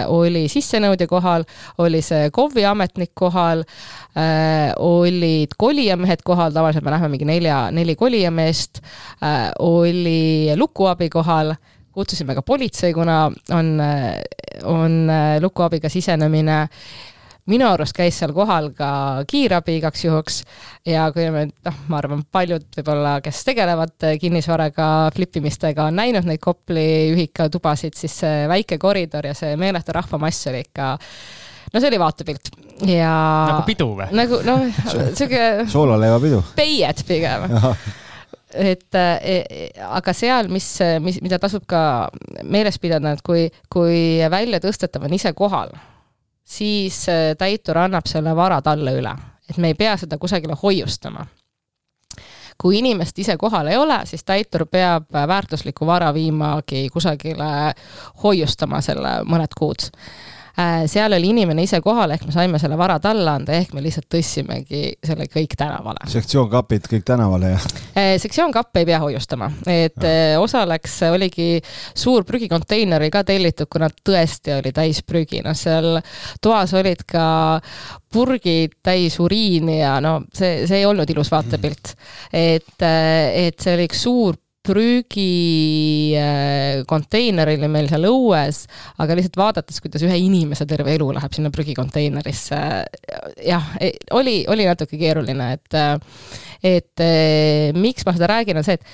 oli 0.08 0.48
sissenõudja 0.52 1.08
kohal, 1.08 1.46
oli 1.78 2.02
see 2.04 2.30
KOV-i 2.34 2.66
ametnik 2.68 3.14
kohal 3.16 3.64
äh,, 4.18 4.74
olid 4.80 5.56
kolijamehed 5.58 6.24
kohal, 6.26 6.52
tavaliselt 6.52 6.84
me 6.84 6.92
näeme 6.92 7.12
mingi 7.14 7.28
nelja, 7.30 7.68
neli 7.72 7.96
kolijameest 7.96 8.82
äh,, 9.24 9.52
oli 9.60 10.52
lukuabi 10.60 11.10
kohal, 11.10 11.54
kutsusime 11.94 12.36
ka 12.36 12.42
politsei, 12.42 12.94
kuna 12.94 13.32
on, 13.54 13.72
on 14.66 15.00
lukuabiga 15.42 15.90
sisenemine 15.90 16.68
minu 17.52 17.68
arust 17.68 17.96
käis 17.96 18.18
seal 18.20 18.34
kohal 18.36 18.70
ka 18.78 18.90
kiirabi 19.28 19.78
igaks 19.80 20.06
juhuks 20.06 20.42
ja 20.88 21.10
kui 21.16 21.26
me 21.34 21.46
noh, 21.52 21.80
ma 21.92 22.00
arvan, 22.00 22.24
paljud 22.32 22.66
võib-olla, 22.78 23.18
kes 23.24 23.44
tegelevad 23.48 24.08
kinnisvaraga, 24.22 24.90
flipimistega, 25.16 25.90
on 25.92 26.00
näinud 26.00 26.28
neid 26.28 26.42
Kopli 26.44 26.86
ühikatubasid, 27.14 27.98
siis 28.00 28.16
see 28.24 28.46
väike 28.52 28.80
koridor 28.82 29.28
ja 29.28 29.36
see 29.38 29.58
meeletu 29.60 29.96
rahvamass 29.96 30.48
oli 30.52 30.64
ikka 30.64 30.94
no 31.74 31.82
see 31.82 31.90
oli 31.92 32.00
vaatepilt 32.00 32.54
ja. 32.88 33.12
nagu 33.52 33.66
pidu 33.68 33.90
või? 33.98 34.08
nagu 34.16 34.40
noh, 34.48 34.66
sihuke. 35.18 35.68
soolaleivapidu. 35.72 36.44
peied 36.56 37.04
pigem 37.08 37.48
et 38.74 39.00
e, 39.00 39.40
aga 39.84 40.14
seal, 40.16 40.52
mis, 40.54 40.68
mis, 41.04 41.20
mida 41.26 41.40
tasub 41.42 41.66
ka 41.68 42.10
meeles 42.44 42.78
pidada, 42.80 43.16
et 43.18 43.24
kui, 43.26 43.48
kui 43.74 44.22
väljatõstetav 44.32 45.10
on 45.10 45.18
ise 45.18 45.34
kohal 45.36 45.74
siis 46.54 47.06
äh, 47.10 47.32
täitur 47.38 47.78
annab 47.82 48.10
selle 48.10 48.36
vara 48.36 48.62
talle 48.62 48.94
üle, 49.00 49.14
et 49.50 49.58
me 49.58 49.74
ei 49.74 49.80
pea 49.80 49.96
seda 49.98 50.18
kusagile 50.22 50.58
hoiustama. 50.64 51.26
kui 52.62 52.78
inimest 52.80 53.18
ise 53.20 53.34
kohal 53.38 53.68
ei 53.68 53.78
ole, 53.78 53.96
siis 54.06 54.24
täitur 54.24 54.68
peab 54.70 55.10
väärtuslikku 55.12 55.86
vara 55.90 56.14
viimagi 56.14 56.90
kusagile 56.94 57.74
hoiustama 58.24 58.82
selle 58.82 59.18
mõned 59.26 59.58
kuud 59.58 59.90
Äh, 59.90 60.33
seal 60.88 61.14
oli 61.18 61.32
inimene 61.34 61.64
ise 61.66 61.80
kohal, 61.82 62.14
ehk 62.14 62.28
me 62.28 62.34
saime 62.36 62.60
selle 62.62 62.78
vara 62.78 63.00
talle 63.02 63.32
anda, 63.32 63.56
ehk 63.58 63.74
me 63.74 63.82
lihtsalt 63.82 64.06
tõstsimegi 64.14 64.84
selle 65.04 65.26
kõik 65.32 65.56
tänavale. 65.58 66.06
sektsioonkapid 66.14 66.86
kõik 66.92 67.06
tänavale, 67.08 67.54
jah? 67.56 67.66
Äh, 67.98 68.14
sektsioonkappe 68.22 68.84
ei 68.84 68.90
pea 68.92 69.00
hoiustama, 69.02 69.50
et 69.66 69.98
ja. 69.98 70.12
Äh, 70.36 70.42
osaleks 70.42 71.00
oligi 71.10 71.58
suur 71.96 72.26
prügikonteiner 72.28 73.02
oli 73.02 73.10
ka 73.14 73.24
tellitud, 73.26 73.70
kuna 73.72 73.90
tõesti 73.90 74.54
oli 74.60 74.74
täis 74.76 75.02
prügi, 75.08 75.42
noh 75.46 75.58
seal 75.58 75.98
toas 76.42 76.74
olid 76.78 77.02
ka 77.10 77.26
purgid 78.14 78.78
täis 78.86 79.18
uriini 79.20 79.80
ja 79.80 79.98
no 80.04 80.20
see, 80.34 80.68
see 80.70 80.84
ei 80.84 80.86
olnud 80.86 81.10
ilus 81.10 81.32
vaatepilt. 81.34 81.96
et, 82.30 82.78
et 82.86 83.60
see 83.60 83.74
oli 83.74 83.90
üks 83.90 84.06
suur 84.06 84.38
prügikonteineril 84.64 87.64
äh, 87.64 87.72
meil 87.72 87.88
seal 87.92 88.06
õues, 88.10 88.58
aga 89.04 89.16
lihtsalt 89.18 89.40
vaadates, 89.40 89.82
kuidas 89.84 90.04
ühe 90.08 90.18
inimese 90.24 90.66
terve 90.70 90.90
elu 90.96 91.08
läheb 91.18 91.34
sinna 91.36 91.50
prügikonteinerisse, 91.54 92.60
jah, 93.44 93.66
e, 93.84 93.86
oli, 94.16 94.38
oli 94.52 94.64
natuke 94.70 94.96
keeruline, 95.02 95.48
et 95.58 95.72
et 96.64 96.96
miks 97.76 98.06
ma 98.08 98.12
seda 98.16 98.28
räägin, 98.32 98.58
on 98.62 98.64
see, 98.64 98.80
et 98.80 98.86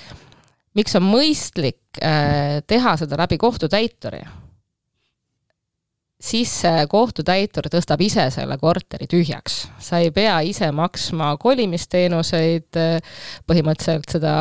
miks 0.74 0.90
on 0.98 1.04
mõistlik 1.06 2.02
teha 2.66 2.92
seda 2.98 3.14
läbi 3.20 3.38
kohtutäituri 3.38 4.49
siis 6.20 6.52
kohtutäitur 6.88 7.68
tõstab 7.72 8.02
ise 8.04 8.26
selle 8.32 8.56
korteri 8.60 9.08
tühjaks. 9.10 9.62
sa 9.80 9.98
ei 10.04 10.10
pea 10.14 10.36
ise 10.44 10.70
maksma 10.72 11.32
kolimisteenuseid, 11.40 12.78
põhimõtteliselt 13.48 14.16
seda 14.16 14.34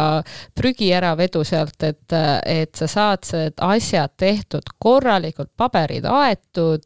prügi 0.55 0.91
äravedu 0.95 1.43
sealt, 1.47 1.79
et, 1.87 2.15
et 2.45 2.75
sa 2.75 2.87
saad 2.91 3.27
need 3.33 3.63
asjad 3.63 4.13
tehtud 4.19 4.73
korralikult, 4.79 5.51
paberid 5.57 6.07
aetud 6.09 6.83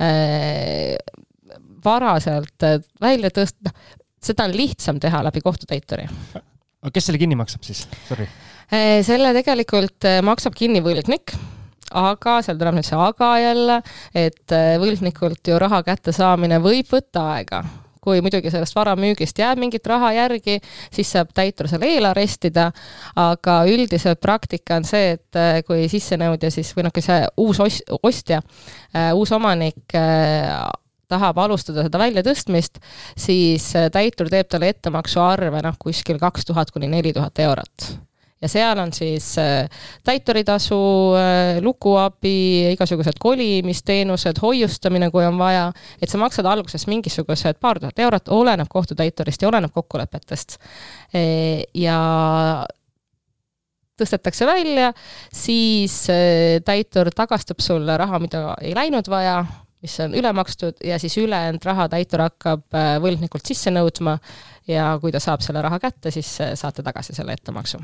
äh,, 0.00 0.96
vara 1.84 2.16
sealt 2.20 2.68
välja 3.00 3.32
tõst-, 3.34 3.60
noh, 3.64 3.76
seda 4.20 4.48
on 4.48 4.56
lihtsam 4.56 5.00
teha 5.00 5.22
läbi 5.24 5.44
kohtutäituri. 5.44 6.08
aga 6.80 6.92
kes 6.94 7.10
selle 7.10 7.20
kinni 7.20 7.36
maksab 7.36 7.64
siis, 7.66 7.86
sorry? 8.08 8.28
selle 9.04 9.32
tegelikult 9.34 10.06
maksab 10.22 10.54
kinni 10.56 10.80
võlgnik 10.84 11.34
aga 11.90 12.38
seal 12.44 12.58
tuleb 12.60 12.78
nüüd 12.78 12.86
see 12.86 12.98
aga 12.98 13.30
jälle, 13.40 13.76
et 14.16 14.54
äh, 14.54 14.74
võlgnikult 14.80 15.50
ju 15.50 15.60
raha 15.60 15.82
kättesaamine 15.86 16.60
võib 16.62 16.90
võtta 16.90 17.26
aega. 17.36 17.62
Kui 18.00 18.22
muidugi 18.24 18.48
sellest 18.48 18.72
vara 18.72 18.94
müügist 18.96 19.36
jääb 19.36 19.58
mingit 19.60 19.84
raha 19.86 20.14
järgi, 20.16 20.56
siis 20.88 21.10
saab 21.12 21.34
täitur 21.36 21.68
selle 21.68 21.90
eelarestida, 21.90 22.70
aga 23.20 23.58
üldiselt 23.68 24.22
praktika 24.24 24.78
on 24.80 24.88
see, 24.88 25.18
et 25.18 25.38
äh, 25.38 25.60
kui 25.66 25.84
sissenõudja 25.92 26.52
siis 26.54 26.72
või 26.76 26.86
noh, 26.88 26.94
kui 26.96 27.04
see 27.04 27.20
uus 27.44 27.60
os-, 27.60 27.82
ostja, 28.00 28.40
äh, 28.94 29.10
uus 29.12 29.32
omanik 29.36 29.98
tahab 31.10 31.40
alustada 31.42 31.82
seda 31.82 31.98
väljatõstmist, 31.98 32.78
siis 33.18 33.72
täitur 33.92 34.30
teeb 34.30 34.46
talle 34.48 34.70
ettemaksuarve 34.70 35.64
noh, 35.66 35.74
kuskil 35.82 36.22
kaks 36.22 36.46
tuhat 36.48 36.70
kuni 36.70 36.88
neli 36.88 37.12
tuhat 37.16 37.42
eurot 37.42 37.90
ja 38.42 38.48
seal 38.48 38.78
on 38.78 38.92
siis 38.92 39.38
äh, 39.38 39.68
täituritasu, 40.04 40.80
äh, 41.16 41.60
lukuabi, 41.62 42.72
igasugused 42.72 43.20
kolimisteenused, 43.20 44.40
hoiustamine, 44.42 45.10
kui 45.12 45.24
on 45.26 45.38
vaja, 45.38 45.68
et 46.00 46.10
sa 46.10 46.20
maksad 46.20 46.48
alguses 46.48 46.86
mingisugused 46.88 47.60
paar 47.60 47.80
tuhat 47.80 47.98
eurot, 47.98 48.28
oleneb 48.32 48.68
kohtutäiturist 48.70 49.42
ja 49.42 49.48
oleneb 49.48 49.72
kokkulepetest. 49.74 50.56
E, 51.14 51.22
ja 51.76 51.96
tõstetakse 54.00 54.48
välja, 54.48 54.92
siis 55.32 56.02
äh, 56.12 56.60
täitur 56.64 57.12
tagastab 57.16 57.60
sulle 57.60 57.96
raha, 58.00 58.22
mida 58.22 58.54
ei 58.62 58.72
läinud 58.76 59.10
vaja, 59.12 59.42
mis 59.84 59.98
on 60.00 60.16
üle 60.16 60.32
makstud 60.36 60.80
ja 60.84 60.96
siis 61.00 61.16
ülejäänud 61.20 61.64
raha 61.64 61.86
täitur 61.92 62.24
hakkab 62.24 62.80
võlgnikult 63.00 63.48
sisse 63.48 63.72
nõudma. 63.72 64.18
Ja 64.68 64.92
kui 65.00 65.10
ta 65.10 65.18
saab 65.24 65.40
selle 65.42 65.64
raha 65.64 65.80
kätte, 65.80 66.12
siis 66.14 66.28
saate 66.36 66.84
tagasi 66.84 67.16
selle 67.16 67.32
ettemaksu 67.32 67.80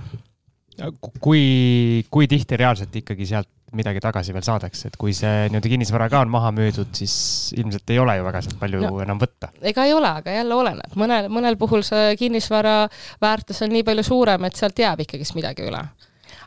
kui, 1.21 2.05
kui 2.11 2.29
tihti 2.31 2.59
reaalselt 2.59 2.97
ikkagi 3.03 3.29
sealt 3.29 3.51
midagi 3.77 4.01
tagasi 4.01 4.33
veel 4.33 4.45
saadakse, 4.47 4.89
et 4.89 4.97
kui 5.01 5.13
see 5.17 5.49
nii-öelda 5.51 5.71
kinnisvara 5.73 6.07
ka 6.13 6.23
on 6.25 6.31
maha 6.33 6.53
müüdud, 6.55 6.93
siis 6.97 7.17
ilmselt 7.59 7.91
ei 7.93 7.99
ole 8.01 8.15
ju 8.17 8.27
väga 8.27 8.43
sealt 8.45 8.59
palju 8.61 8.83
no, 8.85 8.93
enam 9.03 9.21
võtta. 9.21 9.51
ega 9.61 9.87
ei 9.89 9.95
ole, 9.97 10.13
aga 10.23 10.37
jälle 10.37 10.55
oleneb, 10.57 10.95
mõnel, 10.99 11.29
mõnel 11.33 11.59
puhul 11.61 11.83
see 11.87 12.15
kinnisvara 12.21 12.77
väärtus 13.23 13.65
on 13.67 13.75
nii 13.75 13.85
palju 13.87 14.07
suurem, 14.07 14.47
et 14.47 14.59
sealt 14.59 14.79
jääb 14.79 15.03
ikkagist 15.05 15.37
midagi 15.39 15.67
üle 15.67 15.83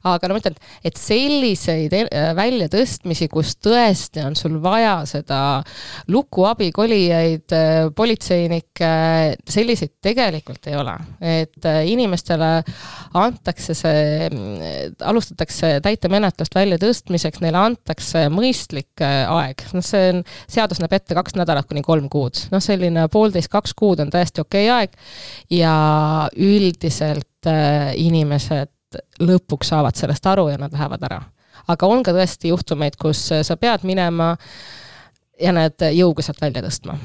aga 0.07 0.29
no 0.29 0.35
ma 0.35 0.41
ütlen, 0.41 0.57
et 0.85 0.99
selliseid 0.99 1.93
äh, 1.97 2.29
väljatõstmisi, 2.37 3.27
kus 3.31 3.55
tõesti 3.59 4.23
on 4.23 4.37
sul 4.39 4.57
vaja 4.63 4.99
seda 5.09 5.39
lukuabi, 6.11 6.69
kolijaid, 6.75 7.47
äh, 7.55 7.89
politseinikke, 7.95 8.91
selliseid 9.49 9.95
tegelikult 10.05 10.69
ei 10.71 10.77
ole. 10.79 10.95
et 11.19 11.65
äh, 11.67 11.81
inimestele 11.91 12.51
antakse 13.19 13.75
see, 13.77 14.29
alustatakse 15.05 15.77
täitemenetlust 15.83 16.55
väljatõstmiseks, 16.55 17.41
neile 17.43 17.61
antakse 17.61 18.27
mõistlik 18.33 19.03
aeg, 19.03 19.65
noh, 19.75 19.85
see 19.85 20.13
on, 20.13 20.23
seadus 20.49 20.81
näeb 20.83 20.95
ette 20.95 21.17
kaks 21.17 21.35
nädalat 21.39 21.67
kuni 21.69 21.83
kolm 21.85 22.09
kuud, 22.11 22.45
noh, 22.53 22.63
selline 22.63 23.07
poolteist, 23.11 23.51
kaks 23.51 23.75
kuud 23.77 24.03
on 24.03 24.13
täiesti 24.13 24.43
okei 24.43 24.67
okay 24.69 24.75
aeg. 24.79 24.97
Ja 25.53 25.73
üldiselt 26.37 27.47
inimesed 27.99 28.69
lõpuks 29.19 29.73
saavad 29.73 29.95
sellest 29.95 30.25
aru 30.25 30.49
ja 30.49 30.57
nad 30.57 30.73
lähevad 30.73 31.03
ära. 31.09 31.21
aga 31.67 31.87
on 31.87 32.03
ka 32.03 32.15
tõesti 32.15 32.53
juhtumeid, 32.53 32.97
kus 32.99 33.29
sa 33.43 33.57
pead 33.57 33.83
minema 33.83 34.35
ja 35.39 35.55
need 35.55 35.89
jõuga 35.93 36.25
sealt 36.25 36.41
välja 36.41 36.63
tõstma 36.65 36.97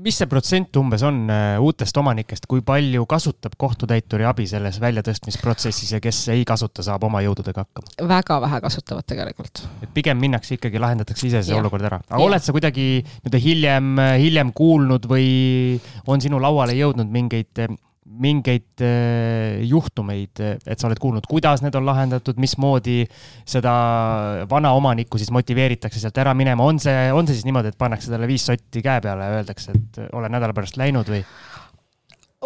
mis 0.00 0.16
see 0.20 0.28
protsent 0.30 0.76
umbes 0.80 1.02
on 1.06 1.18
äh, 1.32 1.56
uutest 1.62 1.96
omanikest, 2.00 2.46
kui 2.50 2.62
palju 2.66 3.04
kasutab 3.10 3.56
kohtutäituri 3.60 4.24
abi 4.28 4.46
selles 4.50 4.78
väljatõstmisprotsessis 4.82 5.94
ja 5.96 6.00
kes 6.02 6.22
ei 6.34 6.44
kasuta, 6.48 6.84
saab 6.86 7.04
oma 7.08 7.22
jõududega 7.24 7.64
hakkama? 7.64 7.92
väga 8.08 8.38
vähe 8.46 8.60
kasutavad 8.64 9.08
tegelikult. 9.10 9.64
et 9.82 9.92
pigem 9.94 10.20
minnakse 10.20 10.56
ikkagi, 10.56 10.80
lahendatakse 10.82 11.28
ise 11.28 11.44
see 11.44 11.54
ja. 11.56 11.60
olukord 11.60 11.84
ära. 11.90 12.00
aga 12.06 12.20
ja. 12.20 12.26
oled 12.28 12.46
sa 12.46 12.54
kuidagi 12.56 12.88
nii-öelda 13.02 13.42
hiljem, 13.44 13.92
hiljem 14.24 14.54
kuulnud 14.56 15.08
või 15.10 15.28
on 16.06 16.22
sinu 16.22 16.40
lauale 16.42 16.76
jõudnud 16.78 17.10
mingeid 17.12 17.66
mingeid 18.10 18.82
äh, 18.82 19.60
juhtumeid, 19.68 20.40
et 20.42 20.80
sa 20.80 20.88
oled 20.88 20.98
kuulnud, 21.00 21.26
kuidas 21.30 21.62
need 21.62 21.76
on 21.78 21.86
lahendatud, 21.86 22.40
mismoodi 22.42 23.04
seda 23.48 23.74
vana 24.50 24.72
omanikku 24.78 25.20
siis 25.20 25.30
motiveeritakse 25.34 26.02
sealt 26.02 26.18
ära 26.22 26.34
minema, 26.34 26.66
on 26.66 26.80
see, 26.82 27.06
on 27.14 27.28
see 27.28 27.38
siis 27.38 27.46
niimoodi, 27.48 27.70
et 27.70 27.78
pannakse 27.80 28.10
talle 28.10 28.28
viis 28.30 28.46
sotti 28.50 28.82
käe 28.84 29.02
peale 29.04 29.28
ja 29.28 29.40
öeldakse, 29.40 29.76
et 29.76 30.02
ole 30.10 30.32
nädala 30.32 30.56
pärast 30.56 30.80
läinud 30.80 31.12
või? 31.12 31.22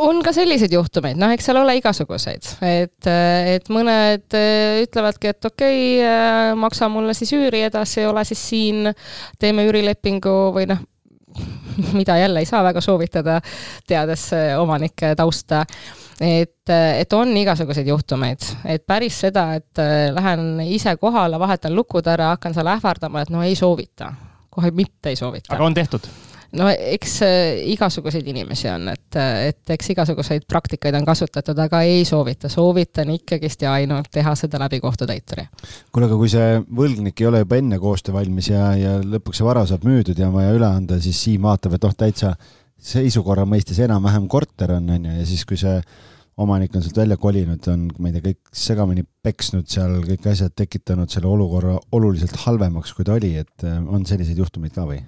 on 0.04 0.18
ka 0.26 0.32
selliseid 0.34 0.72
juhtumeid, 0.74 1.18
noh, 1.20 1.30
eks 1.30 1.46
seal 1.48 1.60
ole 1.60 1.76
igasuguseid, 1.78 2.48
et, 2.66 3.10
et 3.54 3.68
mõned 3.72 4.36
äh, 4.36 4.80
ütlevadki, 4.82 5.30
et 5.30 5.50
okei 5.50 5.84
okay,, 6.00 6.56
maksa 6.58 6.90
mulle 6.92 7.14
siis 7.16 7.30
üüri 7.36 7.62
edasi, 7.68 8.02
ole 8.10 8.24
siis 8.26 8.42
siin, 8.50 8.90
teeme 9.40 9.64
üürilepingu 9.70 10.34
või 10.56 10.66
noh, 10.70 10.82
mida 11.98 12.18
jälle 12.18 12.42
ei 12.42 12.48
saa 12.48 12.64
väga 12.64 12.80
soovitada, 12.80 13.40
teades 13.86 14.32
äh, 14.32 14.60
omanike 14.60 15.14
tausta. 15.16 15.64
et, 16.20 16.68
äh, 16.70 17.00
et 17.00 17.12
on 17.12 17.36
igasuguseid 17.36 17.86
juhtumeid, 17.86 18.44
et 18.64 18.86
päris 18.86 19.20
seda, 19.26 19.48
et 19.54 19.82
äh, 19.82 20.12
lähen 20.14 20.60
ise 20.66 20.96
kohale, 20.96 21.38
vahetan 21.38 21.74
lukud 21.74 22.06
ära, 22.06 22.34
hakkan 22.36 22.54
seal 22.54 22.70
ähvardama, 22.76 23.24
et 23.24 23.34
no 23.34 23.42
ei 23.42 23.56
soovita, 23.58 24.12
kohe 24.50 24.70
mitte 24.70 25.10
ei 25.10 25.16
soovita. 25.16 25.54
aga 25.54 25.64
on 25.64 25.74
tehtud? 25.74 26.06
No 26.58 26.68
eks 26.72 27.16
äh, 27.26 27.62
igasuguseid 27.74 28.26
inimesi 28.30 28.68
on, 28.72 28.88
et, 28.92 29.18
et 29.48 29.74
eks 29.74 29.92
igasuguseid 29.94 30.46
praktikaid 30.50 30.96
on 30.98 31.06
kasutatud, 31.06 31.58
aga 31.64 31.82
ei 31.86 32.04
soovita, 32.08 32.50
soovitan 32.52 33.12
ikkagist 33.14 33.64
ja 33.66 33.74
ainult 33.78 34.10
teha 34.14 34.34
seda 34.38 34.60
läbi 34.62 34.80
kohtutäituri. 34.84 35.46
kuule, 35.92 36.08
aga 36.08 36.18
kui 36.20 36.32
see 36.32 36.58
võlgnik 36.82 37.22
ei 37.22 37.30
ole 37.30 37.44
juba 37.44 37.60
enne 37.60 37.78
koostöö 37.82 38.16
valmis 38.18 38.50
ja, 38.52 38.72
ja 38.78 38.96
lõpuks 39.02 39.40
see 39.40 39.48
vara 39.48 39.66
saab 39.68 39.86
müüdud 39.88 40.18
ja 40.18 40.30
on 40.30 40.38
vaja 40.38 40.54
üle 40.56 40.68
anda, 40.68 41.00
siis 41.02 41.22
Siim 41.24 41.46
vaatab, 41.46 41.76
et 41.78 41.86
oh, 41.88 41.94
täitsa 41.96 42.34
seisukorra 42.84 43.46
mõistes 43.48 43.78
enam-vähem 43.80 44.26
korter 44.28 44.76
on, 44.76 44.90
on 44.92 45.08
ju, 45.08 45.14
ja 45.20 45.28
siis, 45.28 45.44
kui 45.48 45.58
see 45.60 45.78
omanik 46.36 46.74
on 46.74 46.82
sealt 46.82 46.98
välja 46.98 47.16
kolinud, 47.20 47.62
on, 47.70 47.86
ma 47.98 48.10
ei 48.10 48.16
tea, 48.16 48.24
kõik 48.30 48.56
segamini 48.58 49.04
peksnud 49.24 49.68
seal, 49.70 50.00
kõik 50.06 50.26
asjad 50.32 50.54
tekitanud 50.58 51.12
selle 51.12 51.30
olukorra 51.30 51.76
oluliselt 51.94 52.34
halvemaks, 52.44 52.94
kui 52.96 53.06
ta 53.06 53.14
oli, 53.14 53.34
et 53.44 53.66
äh, 53.66 53.78
on 53.78 54.06
selliseid 54.08 54.38
juhtumeid 54.42 54.74
ka 54.74 54.86
või? 54.88 55.00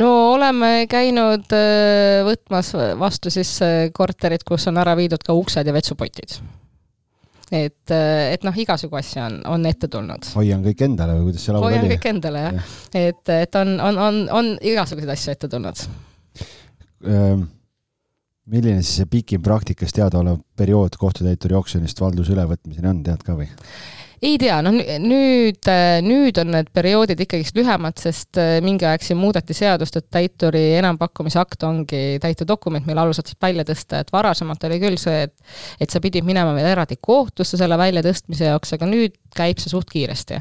no 0.00 0.10
oleme 0.32 0.88
käinud 0.90 1.54
äh, 1.54 2.22
võtmas 2.26 2.72
vastu 2.98 3.32
siis 3.34 3.56
äh, 3.64 3.88
korterid, 3.94 4.46
kus 4.46 4.66
on 4.70 4.82
ära 4.82 4.96
viidud 4.98 5.22
ka 5.26 5.36
uksed 5.38 5.66
ja 5.66 5.74
vetsupotid 5.76 6.38
et, 7.54 7.92
et 7.94 8.42
noh, 8.42 8.56
igasugu 8.58 8.98
asju 8.98 9.22
on, 9.22 9.40
on 9.54 9.66
ette 9.70 9.86
tulnud. 9.90 10.32
hoian 10.34 10.64
kõik 10.66 10.82
endale 10.88 11.14
või 11.20 11.28
kuidas 11.30 11.46
see 11.46 11.54
laul 11.54 11.68
oli? 11.68 11.78
hoian 11.78 11.92
kõik 11.94 12.08
endale 12.10 12.46
jah 12.48 12.56
ja., 12.58 13.04
et, 13.12 13.36
et 13.36 13.60
on, 13.62 13.76
on, 13.78 14.00
on, 14.08 14.24
on 14.34 14.56
igasuguseid 14.58 15.14
asju 15.14 15.36
ette 15.36 15.52
tulnud 15.52 15.86
milline 18.50 18.82
siis 18.82 19.02
see 19.02 19.10
pikim 19.10 19.42
praktikas 19.42 19.94
teadaolev 19.96 20.40
periood 20.56 20.96
kohtutäituri 21.00 21.56
oksjonist 21.58 22.00
valduse 22.00 22.34
ülevõtmiseni 22.34 22.90
on, 22.90 23.04
tead 23.06 23.24
ka 23.26 23.34
või? 23.38 23.48
ei 24.24 24.36
tea, 24.40 24.56
noh 24.64 24.72
nüüd, 24.72 25.68
nüüd 26.06 26.38
on 26.40 26.52
need 26.54 26.70
perioodid 26.74 27.20
ikkagist 27.26 27.56
lühemad, 27.58 27.98
sest 28.00 28.38
äh, 28.40 28.56
mingi 28.64 28.86
aeg 28.88 29.04
siin 29.04 29.18
muudeti 29.20 29.54
seadust, 29.56 29.98
et 29.98 30.08
täituri 30.12 30.62
enampakkumise 30.78 31.40
akt 31.42 31.66
ongi 31.68 32.16
täitedokument, 32.22 32.86
mille 32.88 33.02
alusel 33.02 33.26
saab 33.28 33.48
välja 33.48 33.66
tõsta, 33.68 34.00
et 34.00 34.12
varasemalt 34.14 34.64
oli 34.68 34.80
küll 34.82 35.00
see, 35.00 35.26
et 35.26 35.84
et 35.84 35.92
sa 35.92 36.00
pidid 36.02 36.24
minema 36.26 36.54
veel 36.56 36.70
eraldi 36.70 36.96
kohtusse 37.00 37.60
selle 37.60 37.76
väljatõstmise 37.80 38.48
jaoks, 38.48 38.72
aga 38.76 38.88
nüüd 38.88 39.16
käib 39.36 39.60
see 39.60 39.72
suht 39.72 39.90
kiiresti. 39.92 40.40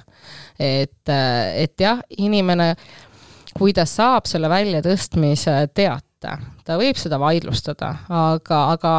et, 0.59 1.11
äh, 1.11 1.65
et 1.65 1.75
jah, 1.81 1.99
inimene, 2.17 2.75
kui 3.55 3.73
ta 3.75 3.85
saab 3.87 4.27
selle 4.29 4.49
väljatõstmise 4.51 5.59
teate, 5.73 6.14
ta 6.65 6.77
võib 6.81 6.99
seda 6.99 7.19
vaidlustada, 7.21 7.91
aga, 8.09 8.61
aga 8.75 8.93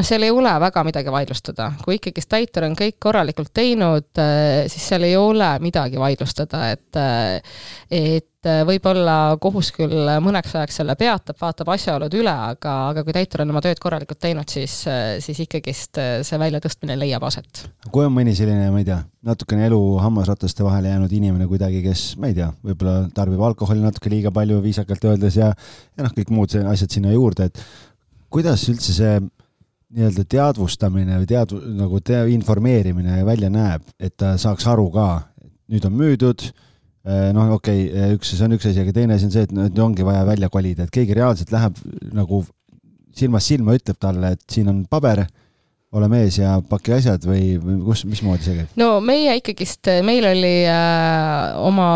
noh, 0.00 0.06
seal 0.06 0.24
ei 0.24 0.32
ole 0.32 0.52
väga 0.62 0.84
midagi 0.86 1.12
vaidlustada, 1.12 1.70
kui 1.84 1.98
ikkagist 1.98 2.30
täitur 2.32 2.66
on 2.68 2.76
kõik 2.78 2.98
korralikult 3.02 3.52
teinud, 3.56 4.08
siis 4.70 4.88
seal 4.92 5.06
ei 5.08 5.16
ole 5.20 5.52
midagi 5.62 6.00
vaidlustada, 6.00 6.70
et 6.72 7.00
et 7.90 8.26
võib-olla 8.64 9.36
kohus 9.36 9.68
küll 9.76 10.08
mõneks 10.24 10.54
ajaks 10.56 10.78
selle 10.80 10.94
peatab, 10.96 11.36
vaatab 11.36 11.68
asjaolud 11.74 12.14
üle, 12.16 12.32
aga, 12.32 12.76
aga 12.94 13.02
kui 13.04 13.12
täitur 13.12 13.42
on 13.44 13.52
oma 13.52 13.60
tööd 13.60 13.82
korralikult 13.82 14.16
teinud, 14.22 14.48
siis, 14.48 14.78
siis 15.20 15.42
ikkagist 15.44 16.00
see 16.24 16.40
väljatõstmine 16.40 16.96
leiab 16.96 17.26
aset. 17.28 17.66
kui 17.90 18.06
on 18.06 18.14
mõni 18.16 18.32
selline, 18.38 18.70
ma 18.72 18.80
ei 18.80 18.88
tea, 18.88 19.02
natukene 19.28 19.68
elu 19.68 19.82
hammasrataste 20.00 20.64
vahele 20.64 20.94
jäänud 20.94 21.12
inimene 21.12 21.50
kuidagi, 21.50 21.82
kes, 21.84 22.06
ma 22.16 22.32
ei 22.32 22.38
tea, 22.38 22.48
võib-olla 22.64 23.10
tarbib 23.12 23.44
alkoholi 23.44 23.84
natuke 23.84 24.12
liiga 24.12 24.32
palju 24.32 24.62
viisakalt 24.64 25.04
öeldes 25.12 25.36
ja 25.36 25.52
ja 25.52 26.06
noh, 26.06 26.16
kõik 26.16 26.32
muud 26.32 26.56
asjad 26.64 26.96
sinna 26.96 27.12
juurde, 27.12 27.50
et 27.50 27.60
kuidas 28.32 28.64
üldse 28.72 28.96
see 28.96 29.20
nii-öelda 29.90 30.24
teadvustamine 30.30 31.18
või 31.20 31.28
teadv-, 31.30 31.62
nagu 31.78 32.00
te-, 32.04 32.22
informeerimine 32.34 33.22
välja 33.26 33.50
näeb, 33.52 33.86
et 33.98 34.14
ta 34.20 34.36
saaks 34.40 34.66
aru 34.70 34.86
ka, 34.94 35.08
nüüd 35.70 35.86
on 35.88 35.96
müüdud, 35.98 36.46
eh, 37.06 37.28
noh, 37.36 37.56
okei 37.56 37.88
okay,, 37.88 38.14
üks, 38.18 38.32
see 38.36 38.46
on 38.46 38.56
üks 38.56 38.70
asi, 38.70 38.84
aga 38.84 38.94
teine 38.96 39.18
asi 39.18 39.28
on 39.28 39.34
see, 39.34 39.46
et 39.48 39.54
nüüd 39.56 39.82
ongi 39.82 40.06
vaja 40.06 40.22
välja 40.28 40.50
kolida, 40.52 40.86
et 40.86 40.94
keegi 40.94 41.16
reaalselt 41.18 41.52
läheb 41.54 41.78
nagu 42.16 42.44
silmast 43.16 43.50
silma, 43.50 43.74
ütleb 43.78 43.98
talle, 44.00 44.34
et 44.36 44.44
siin 44.50 44.70
on 44.70 44.84
paber 44.90 45.24
ole 45.90 46.06
mees 46.06 46.36
ja 46.38 46.52
paki 46.70 46.92
asjad 46.94 47.24
või, 47.26 47.56
või 47.58 47.80
kus, 47.82 48.04
mismoodi 48.06 48.44
see 48.46 48.52
käib? 48.60 48.74
no 48.78 49.00
meie 49.02 49.32
ikkagist, 49.40 49.88
meil 50.06 50.22
oli 50.28 50.52
äh, 50.70 51.56
oma 51.66 51.86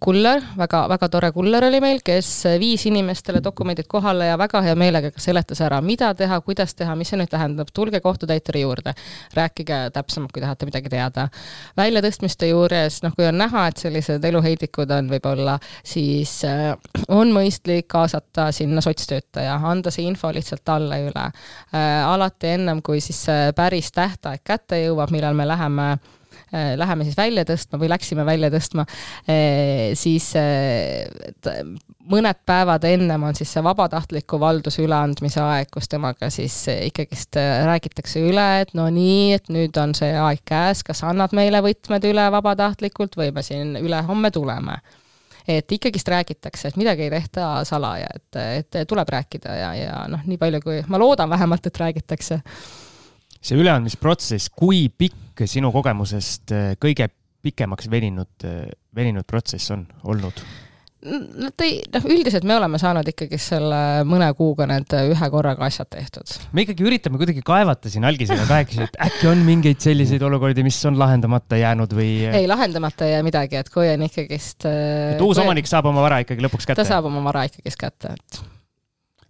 kuller, 0.00 0.40
väga, 0.56 0.86
väga 0.88 1.08
tore 1.12 1.28
kuller 1.36 1.66
oli 1.68 1.82
meil, 1.84 2.00
kes 2.04 2.30
viis 2.62 2.86
inimestele 2.88 3.42
dokumendid 3.44 3.90
kohale 3.92 4.30
ja 4.30 4.38
väga 4.40 4.62
hea 4.64 4.76
meelega 4.80 5.10
seletas 5.20 5.60
ära, 5.66 5.82
mida 5.84 6.14
teha, 6.16 6.38
kuidas 6.46 6.72
teha, 6.78 6.94
mis 6.96 7.12
see 7.12 7.20
nüüd 7.20 7.32
tähendab, 7.32 7.68
tulge 7.76 8.00
kohtutäituri 8.00 8.62
juurde, 8.64 8.96
rääkige 9.36 9.82
täpsemalt, 9.92 10.32
kui 10.32 10.40
tahate 10.40 10.70
midagi 10.70 10.94
teada. 10.96 11.28
väljatõstmiste 11.76 12.48
juures, 12.48 13.02
noh, 13.04 13.12
kui 13.20 13.28
on 13.28 13.36
näha, 13.36 13.66
et 13.68 13.84
sellised 13.84 14.24
eluheidikud 14.30 14.96
on 14.96 15.12
võib-olla, 15.12 15.58
siis 15.84 16.38
äh, 16.48 16.72
on 17.12 17.36
mõistlik 17.36 17.84
kaasata 17.92 18.48
sinna 18.56 18.80
sotstöötaja, 18.80 19.60
anda 19.60 19.92
see 19.92 20.08
info 20.08 20.32
lihtsalt 20.32 20.64
talle 20.64 21.02
üle 21.10 21.28
äh,. 21.28 22.00
alati 22.06 22.56
ennem, 22.56 22.80
kui 22.80 23.04
siis 23.04 23.25
päris 23.56 23.92
tähtaeg 23.94 24.44
kätte 24.44 24.80
jõuab, 24.82 25.10
millal 25.14 25.36
me 25.38 25.46
läheme 25.48 25.90
äh, 26.54 26.74
läheme 26.76 27.04
siis 27.04 27.16
välja 27.16 27.44
tõstma 27.44 27.80
või 27.80 27.90
läksime 27.90 28.26
välja 28.26 28.50
tõstma, 28.52 28.86
äh, 29.30 29.94
siis 29.98 30.30
äh, 30.38 31.06
mõned 32.10 32.42
päevad 32.46 32.84
ennem 32.86 33.24
on 33.26 33.34
siis 33.38 33.50
see 33.52 33.64
vabatahtliku 33.64 34.38
valduse 34.40 34.84
üleandmise 34.84 35.42
aeg, 35.42 35.70
kus 35.74 35.88
temaga 35.90 36.30
siis 36.30 36.58
ikkagist 36.70 37.38
räägitakse 37.38 38.22
üle, 38.28 38.46
et 38.62 38.74
no 38.78 38.86
nii, 38.92 39.32
et 39.38 39.50
nüüd 39.52 39.76
on 39.82 39.94
see 39.98 40.12
aeg 40.14 40.44
käes, 40.46 40.84
kas 40.86 41.02
annad 41.06 41.34
meile 41.36 41.62
võtmed 41.64 42.06
üle 42.06 42.28
vabatahtlikult 42.32 43.18
või 43.18 43.32
me 43.34 43.42
siin 43.46 43.74
ülehomme 43.80 44.30
tuleme. 44.30 44.78
Et 45.46 45.72
ikkagist 45.72 46.08
räägitakse, 46.10 46.68
et 46.68 46.78
midagi 46.78 47.04
ei 47.06 47.10
tehta 47.10 47.60
salaja, 47.64 48.08
et, 48.14 48.38
et 48.58 48.78
tuleb 48.90 49.10
rääkida 49.14 49.52
ja, 49.54 49.68
ja 49.78 50.00
noh, 50.10 50.24
nii 50.26 50.40
palju 50.40 50.60
kui, 50.64 50.80
ma 50.90 50.98
loodan 50.98 51.30
vähemalt, 51.30 51.68
et 51.70 51.78
räägitakse 51.78 52.40
see 53.40 53.58
üleandmisprotsess, 53.60 54.52
kui 54.54 54.86
pikk 54.88 55.46
sinu 55.48 55.72
kogemusest 55.74 56.54
äh, 56.54 56.68
kõige 56.82 57.10
pikemaks 57.46 57.90
veninud, 57.90 58.32
äh, 58.44 58.70
veninud 58.96 59.26
protsess 59.28 59.74
on 59.74 59.86
olnud? 60.04 60.44
no 61.06 61.50
ta 61.54 61.66
ei, 61.66 61.76
noh, 61.92 62.06
üldiselt 62.10 62.46
me 62.48 62.56
oleme 62.56 62.78
saanud 62.80 63.06
ikkagi 63.10 63.38
selle 63.40 63.78
mõne 64.08 64.26
kuuga 64.38 64.66
need 64.70 64.90
ühe 64.96 65.28
korraga 65.30 65.68
asjad 65.68 65.90
tehtud. 65.92 66.32
me 66.56 66.64
ikkagi 66.64 66.86
üritame 66.88 67.20
kuidagi 67.20 67.44
kaevata 67.46 67.92
siin 67.92 68.06
algisega 68.08 68.46
kahekesi, 68.48 68.88
et 68.88 68.98
äkki 69.06 69.30
on 69.30 69.44
mingeid 69.46 69.82
selliseid 69.84 70.24
olukordi, 70.26 70.64
mis 70.66 70.80
on 70.88 70.98
lahendamata 70.98 71.60
jäänud 71.60 71.94
või? 71.96 72.10
ei, 72.26 72.48
lahendamata 72.50 73.06
ei 73.06 73.16
jää 73.16 73.22
midagi, 73.26 73.60
et 73.60 73.70
kui 73.72 73.88
on 73.92 74.06
ikkagist. 74.08 74.66
et 74.66 75.22
uus 75.22 75.40
omanik 75.42 75.70
saab 75.70 75.92
oma 75.92 76.04
vara 76.04 76.22
ikkagi 76.24 76.48
lõpuks 76.48 76.68
kätte? 76.68 76.82
ta 76.82 76.88
saab 76.88 77.10
oma 77.12 77.22
vara 77.28 77.46
ikkagist 77.50 77.80
kätte, 77.80 78.16
et 78.16 78.42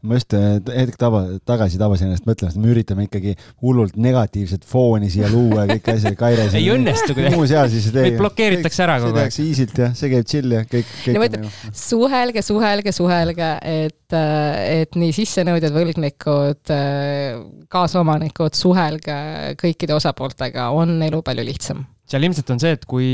ma 0.07 0.19
just 0.19 0.35
äh, 0.37 0.59
hetk 0.77 0.99
taba, 1.01 1.23
tagasi 1.49 1.81
tabasin 1.81 2.11
ennast 2.11 2.27
mõtlema, 2.29 2.53
et 2.53 2.61
me 2.63 2.73
üritame 2.73 3.07
ikkagi 3.07 3.35
hullult 3.65 3.97
negatiivset 4.01 4.67
fooni 4.69 5.11
siia 5.13 5.31
luua 5.33 5.65
ja 5.65 5.77
kõiki 5.77 5.95
asju, 5.97 6.13
Kaire 6.21 6.47
ei 6.61 6.69
õnnestu 6.73 7.17
kuidagi. 7.17 7.35
muu 7.37 7.49
seal 7.51 7.71
siis 7.73 7.89
ei 7.91 7.97
tee. 7.97 8.05
meid 8.09 8.21
blokeeritakse 8.21 8.87
ära 8.87 8.99
kogu 9.03 9.21
aeg. 9.23 9.35
see 9.35 9.43
tehakse 9.43 9.49
easy't 9.51 9.83
ja 9.83 9.91
see 9.99 10.13
käib 10.13 10.31
chill 10.31 10.57
ja 10.57 10.63
kõik, 10.69 10.95
kõik. 11.03 11.17
no 11.17 11.23
ma 11.23 11.31
ütlen, 11.31 11.51
suhelge, 11.83 12.45
suhelge, 12.47 12.95
suhelge, 12.97 13.51
et, 13.73 14.17
äh, 14.17 14.63
et 14.83 15.01
nii 15.01 15.17
sissenõudjad, 15.17 15.75
võlgnikud, 15.75 16.63
äh, 16.77 17.43
kaasomanikud, 17.73 18.57
suhelge 18.59 19.19
kõikide 19.61 19.99
osapooltega, 19.99 20.71
on 20.77 20.97
elu 21.07 21.23
palju 21.27 21.47
lihtsam 21.51 21.85
seal 22.07 22.23
ilmselt 22.23 22.51
on 22.55 22.61
see, 22.63 22.75
et 22.77 22.85
kui, 22.87 23.07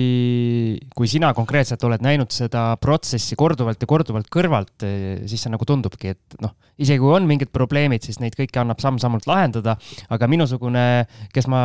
kui 0.97 1.09
sina 1.09 1.31
konkreetselt 1.37 1.83
oled 1.89 2.03
näinud 2.05 2.33
seda 2.35 2.75
protsessi 2.81 3.37
korduvalt 3.41 3.81
ja 3.81 3.89
korduvalt 3.89 4.29
kõrvalt, 4.33 4.75
eh, 4.85 5.23
siis 5.31 5.47
see 5.47 5.53
nagu 5.53 5.65
tundubki, 5.69 6.13
et 6.13 6.37
noh, 6.45 6.53
isegi 6.83 7.01
kui 7.01 7.15
on 7.17 7.25
mingid 7.29 7.49
probleemid, 7.55 8.05
siis 8.05 8.21
neid 8.21 8.37
kõiki 8.37 8.61
annab 8.61 8.83
samm-sammult 8.85 9.25
lahendada. 9.31 9.79
aga 10.13 10.29
minusugune, 10.29 11.07
kes 11.33 11.49
ma, 11.49 11.63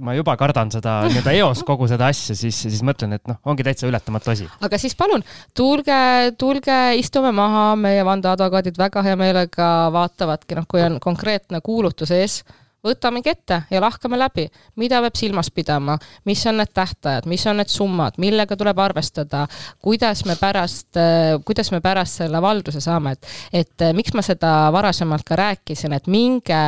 ma 0.00 0.14
juba 0.16 0.36
kardan 0.40 0.72
seda 0.72 1.00
nii-öelda 1.10 1.34
eos 1.36 1.64
kogu 1.68 1.88
seda 1.90 2.08
asja, 2.08 2.36
siis, 2.38 2.62
siis 2.64 2.80
mõtlen, 2.86 3.12
et 3.18 3.28
noh, 3.28 3.36
ongi 3.44 3.66
täitsa 3.66 3.88
ületamatu 3.90 4.32
asi. 4.32 4.48
aga 4.64 4.80
siis 4.80 4.96
palun, 4.96 5.24
tulge, 5.56 6.00
tulge, 6.40 6.80
istume 7.00 7.34
maha, 7.36 7.74
meie 7.76 8.06
vandeadvokaadid 8.08 8.80
väga 8.80 9.04
hea 9.04 9.20
meelega 9.20 9.68
vaatavadki, 9.92 10.56
noh, 10.56 10.68
kui 10.70 10.80
on 10.86 10.96
konkreetne 11.02 11.60
kuulutus 11.60 12.16
ees 12.16 12.40
võtamegi 12.84 13.30
ette 13.32 13.60
ja 13.70 13.80
lahkame 13.82 14.18
läbi, 14.18 14.46
mida 14.80 15.00
peab 15.04 15.18
silmas 15.18 15.50
pidama, 15.52 15.96
mis 16.28 16.42
on 16.48 16.60
need 16.60 16.72
tähtajad, 16.74 17.28
mis 17.30 17.44
on 17.50 17.60
need 17.60 17.72
summad, 17.72 18.16
millega 18.22 18.56
tuleb 18.56 18.80
arvestada, 18.80 19.44
kuidas 19.82 20.24
me 20.28 20.36
pärast, 20.40 20.98
kuidas 21.46 21.72
me 21.74 21.82
pärast 21.84 22.22
selle 22.22 22.42
valduse 22.42 22.82
saame, 22.84 23.14
et, 23.16 23.30
et 23.62 23.86
miks 23.96 24.14
ma 24.16 24.24
seda 24.24 24.52
varasemalt 24.72 25.26
ka 25.28 25.38
rääkisin, 25.40 25.94
et 25.96 26.10
minge, 26.10 26.60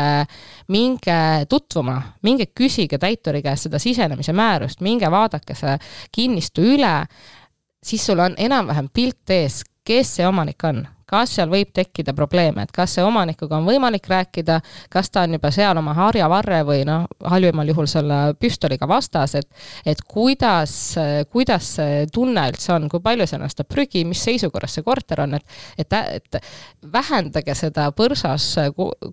minge 0.73 1.19
tutvuma, 1.49 1.99
minge 2.23 2.51
küsige 2.53 3.01
täituri 3.01 3.43
käest 3.45 3.69
seda 3.69 3.81
sisenemise 3.83 4.37
määrust, 4.37 4.85
minge 4.85 5.11
vaadake 5.11 5.57
see 5.59 5.77
kinnistu 6.13 6.65
üle, 6.75 6.97
siis 7.83 8.05
sul 8.07 8.21
on 8.23 8.37
enam-vähem 8.39 8.93
pilt 8.93 9.33
ees, 9.33 9.63
kes 9.83 10.19
see 10.19 10.27
omanik 10.29 10.63
on 10.69 10.85
kas 11.13 11.37
seal 11.37 11.51
võib 11.53 11.73
tekkida 11.75 12.15
probleeme, 12.17 12.65
et 12.65 12.73
kas 12.75 12.97
see 12.97 13.05
omanikuga 13.05 13.59
on 13.59 13.69
võimalik 13.69 14.09
rääkida, 14.09 14.59
kas 14.93 15.11
ta 15.13 15.27
on 15.27 15.37
juba 15.37 15.51
seal 15.55 15.79
oma 15.79 15.95
harjavarre 15.97 16.63
või 16.69 16.87
noh, 16.89 17.07
halvimal 17.29 17.69
juhul 17.69 17.89
selle 17.91 18.21
püstoliga 18.41 18.89
vastas, 18.89 19.37
et 19.39 19.49
et 19.87 20.01
kuidas, 20.09 20.73
kuidas 21.33 21.69
see 21.77 22.07
tunne 22.13 22.45
üldse 22.53 22.73
on, 22.75 22.89
kui 22.91 23.03
palju 23.05 23.27
seal 23.29 23.45
seda 23.51 23.67
prügi, 23.69 24.05
mis 24.09 24.23
seisukorras 24.25 24.79
see 24.79 24.87
korter 24.87 25.25
on, 25.25 25.37
et 25.37 25.59
et, 25.79 25.93
et 25.93 26.39
vähendage 26.93 27.55
seda 27.59 27.89
põrsas 27.97 28.47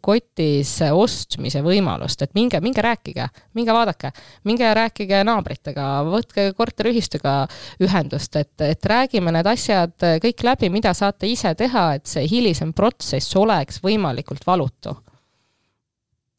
kotis 0.06 0.76
ostmise 0.92 1.62
võimalust, 1.66 2.24
et 2.24 2.36
minge, 2.38 2.62
minge 2.64 2.84
rääkige, 2.86 3.28
minge 3.58 3.76
vaadake, 3.76 4.12
minge 4.48 4.72
rääkige 4.76 5.22
naabritega, 5.28 5.88
võtke 6.08 6.50
korteriühistuga 6.58 7.36
ühendust, 7.84 8.36
et, 8.40 8.54
et 8.64 8.90
räägime 8.94 9.34
need 9.36 9.50
asjad 9.50 10.08
kõik 10.24 10.44
läbi, 10.48 10.72
mida 10.74 10.94
saate 10.98 11.30
ise 11.30 11.54
teha, 11.60 11.89
et 11.98 12.08
see 12.10 12.28
hilisem 12.30 12.74
protsess 12.78 13.36
oleks 13.40 13.82
võimalikult 13.84 14.46
valutu. 14.48 14.96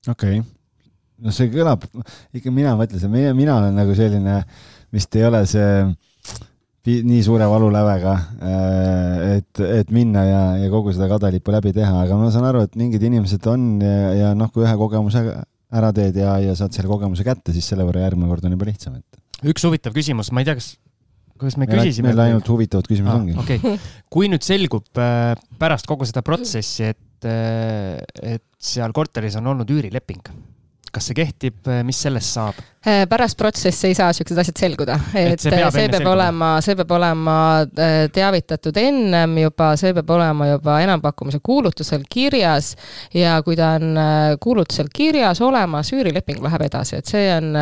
okei 0.08 0.40
okay., 0.40 0.46
no 1.20 1.34
see 1.34 1.50
kõlab, 1.52 1.84
ikka 2.36 2.52
mina 2.54 2.76
mõtlesin, 2.78 3.12
mina, 3.12 3.34
mina 3.36 3.58
olen 3.60 3.76
nagu 3.76 3.96
selline, 3.96 4.40
vist 4.94 5.16
ei 5.18 5.26
ole 5.28 5.42
see 5.48 5.84
nii 6.90 7.20
suure 7.22 7.44
valulävega, 7.44 8.12
äh, 8.40 9.36
et, 9.36 9.60
et 9.60 9.90
minna 9.92 10.24
ja, 10.24 10.42
ja 10.62 10.70
kogu 10.72 10.94
seda 10.96 11.10
kadalippu 11.10 11.52
läbi 11.52 11.74
teha, 11.76 12.06
aga 12.06 12.16
ma 12.16 12.30
saan 12.32 12.48
aru, 12.48 12.64
et 12.64 12.78
mingid 12.80 13.04
inimesed 13.04 13.44
on 13.52 13.74
ja, 13.84 14.12
ja 14.16 14.30
noh, 14.38 14.48
kui 14.54 14.64
ühe 14.64 14.72
kogemuse 14.80 15.24
ära 15.70 15.90
teed 15.94 16.16
ja, 16.18 16.38
ja 16.42 16.56
saad 16.58 16.74
selle 16.74 16.90
kogemuse 16.90 17.26
kätte, 17.26 17.52
siis 17.54 17.68
selle 17.68 17.84
võrra 17.86 18.06
järgmine 18.06 18.30
kord 18.32 18.48
on 18.48 18.56
juba 18.56 18.70
lihtsam, 18.70 18.96
et. 18.96 19.20
üks 19.52 19.66
huvitav 19.68 19.94
küsimus, 19.96 20.32
ma 20.32 20.42
ei 20.42 20.48
tea, 20.48 20.56
kas 20.56 20.72
kas 21.40 21.58
me 21.60 21.68
küsisime? 21.70 22.10
meil 22.10 22.24
ainult 22.26 22.48
huvitavad 22.52 22.88
küsimused 22.90 23.14
ah, 23.14 23.20
ongi. 23.22 23.36
okei 23.40 23.60
okay., 23.60 23.80
kui 24.12 24.30
nüüd 24.32 24.44
selgub 24.46 25.00
äh, 25.00 25.34
pärast 25.60 25.88
kogu 25.90 26.08
seda 26.08 26.22
protsessi, 26.26 26.92
et, 26.92 27.28
äh, 27.28 27.98
et 28.36 28.46
seal 28.60 28.94
korteris 28.96 29.38
on 29.40 29.52
olnud 29.54 29.70
üürileping 29.72 30.24
kas 30.94 31.08
see 31.10 31.16
kehtib, 31.16 31.68
mis 31.86 31.98
sellest 32.02 32.36
saab? 32.36 32.58
Äh, 32.86 33.02
pärast 33.08 33.36
protsessi 33.36 33.90
ei 33.90 33.94
saa 33.94 34.08
niisugused 34.08 34.38
asjad 34.40 34.60
selguda, 34.62 34.94
et, 35.12 35.34
et 35.34 35.42
see 35.42 35.52
peab, 35.52 35.74
see 35.74 35.88
peab 35.92 36.06
olema, 36.08 36.48
see 36.64 36.76
peab 36.78 36.94
olema 36.96 37.34
äh, 37.66 37.96
teavitatud 38.14 38.78
ennem 38.80 39.34
juba, 39.42 39.74
see 39.80 39.92
peab 39.98 40.12
olema 40.16 40.48
juba 40.48 40.78
enampakkumise 40.86 41.42
kuulutusel 41.44 42.06
kirjas. 42.08 42.72
Ja 43.12 43.36
kui 43.44 43.58
ta 43.60 43.74
on 43.76 44.00
äh, 44.00 44.14
kuulutusel 44.40 44.88
kirjas 44.96 45.42
olemas, 45.44 45.92
üürileping 45.92 46.40
läheb 46.46 46.64
edasi, 46.70 47.02
et 47.02 47.12
see 47.12 47.28
on, 47.34 47.52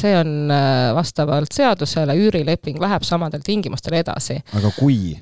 see 0.00 0.16
on 0.18 0.50
vastavalt 0.98 1.54
seadusele, 1.54 2.18
üürileping 2.26 2.82
läheb 2.82 3.06
samadel 3.06 3.46
tingimustel 3.46 4.00
edasi. 4.02 4.40
aga 4.58 4.74
kui, 4.74 5.14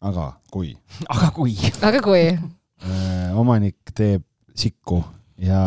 aga 0.00 0.32
kui? 0.50 0.72
Aga 1.14 1.30
kui? 1.36 1.54
Aga 1.84 2.00
kui? 2.04 2.26
Omanik 3.36 3.92
teeb 3.92 4.24
sikku 4.56 5.04
ja 5.44 5.60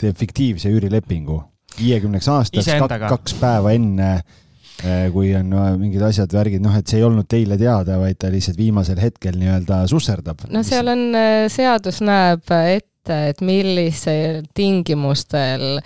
teeb 0.00 0.18
fiktiivse 0.18 0.72
üürilepingu 0.74 1.40
viiekümneks 1.78 2.28
aastaks, 2.32 2.68
kaks 3.08 3.34
päeva 3.38 3.72
enne 3.76 4.10
äh, 4.16 5.08
kui 5.14 5.32
on 5.38 5.52
mingid 5.78 6.02
asjad, 6.06 6.32
värgid, 6.34 6.62
noh, 6.64 6.74
et 6.78 6.90
see 6.90 7.00
ei 7.00 7.06
olnud 7.06 7.28
teile 7.30 7.58
teada, 7.60 7.98
vaid 8.00 8.18
ta 8.22 8.30
lihtsalt 8.32 8.58
viimasel 8.58 9.00
hetkel 9.02 9.38
nii-öelda 9.38 9.84
susserdab. 9.90 10.48
no 10.54 10.64
seal 10.66 10.94
on, 10.94 11.08
seadus 11.52 12.02
näeb 12.06 12.46
ette 12.58 12.87
ette, 13.08 13.32
et 13.32 13.40
millisel 13.44 14.42
tingimustel, 14.56 15.80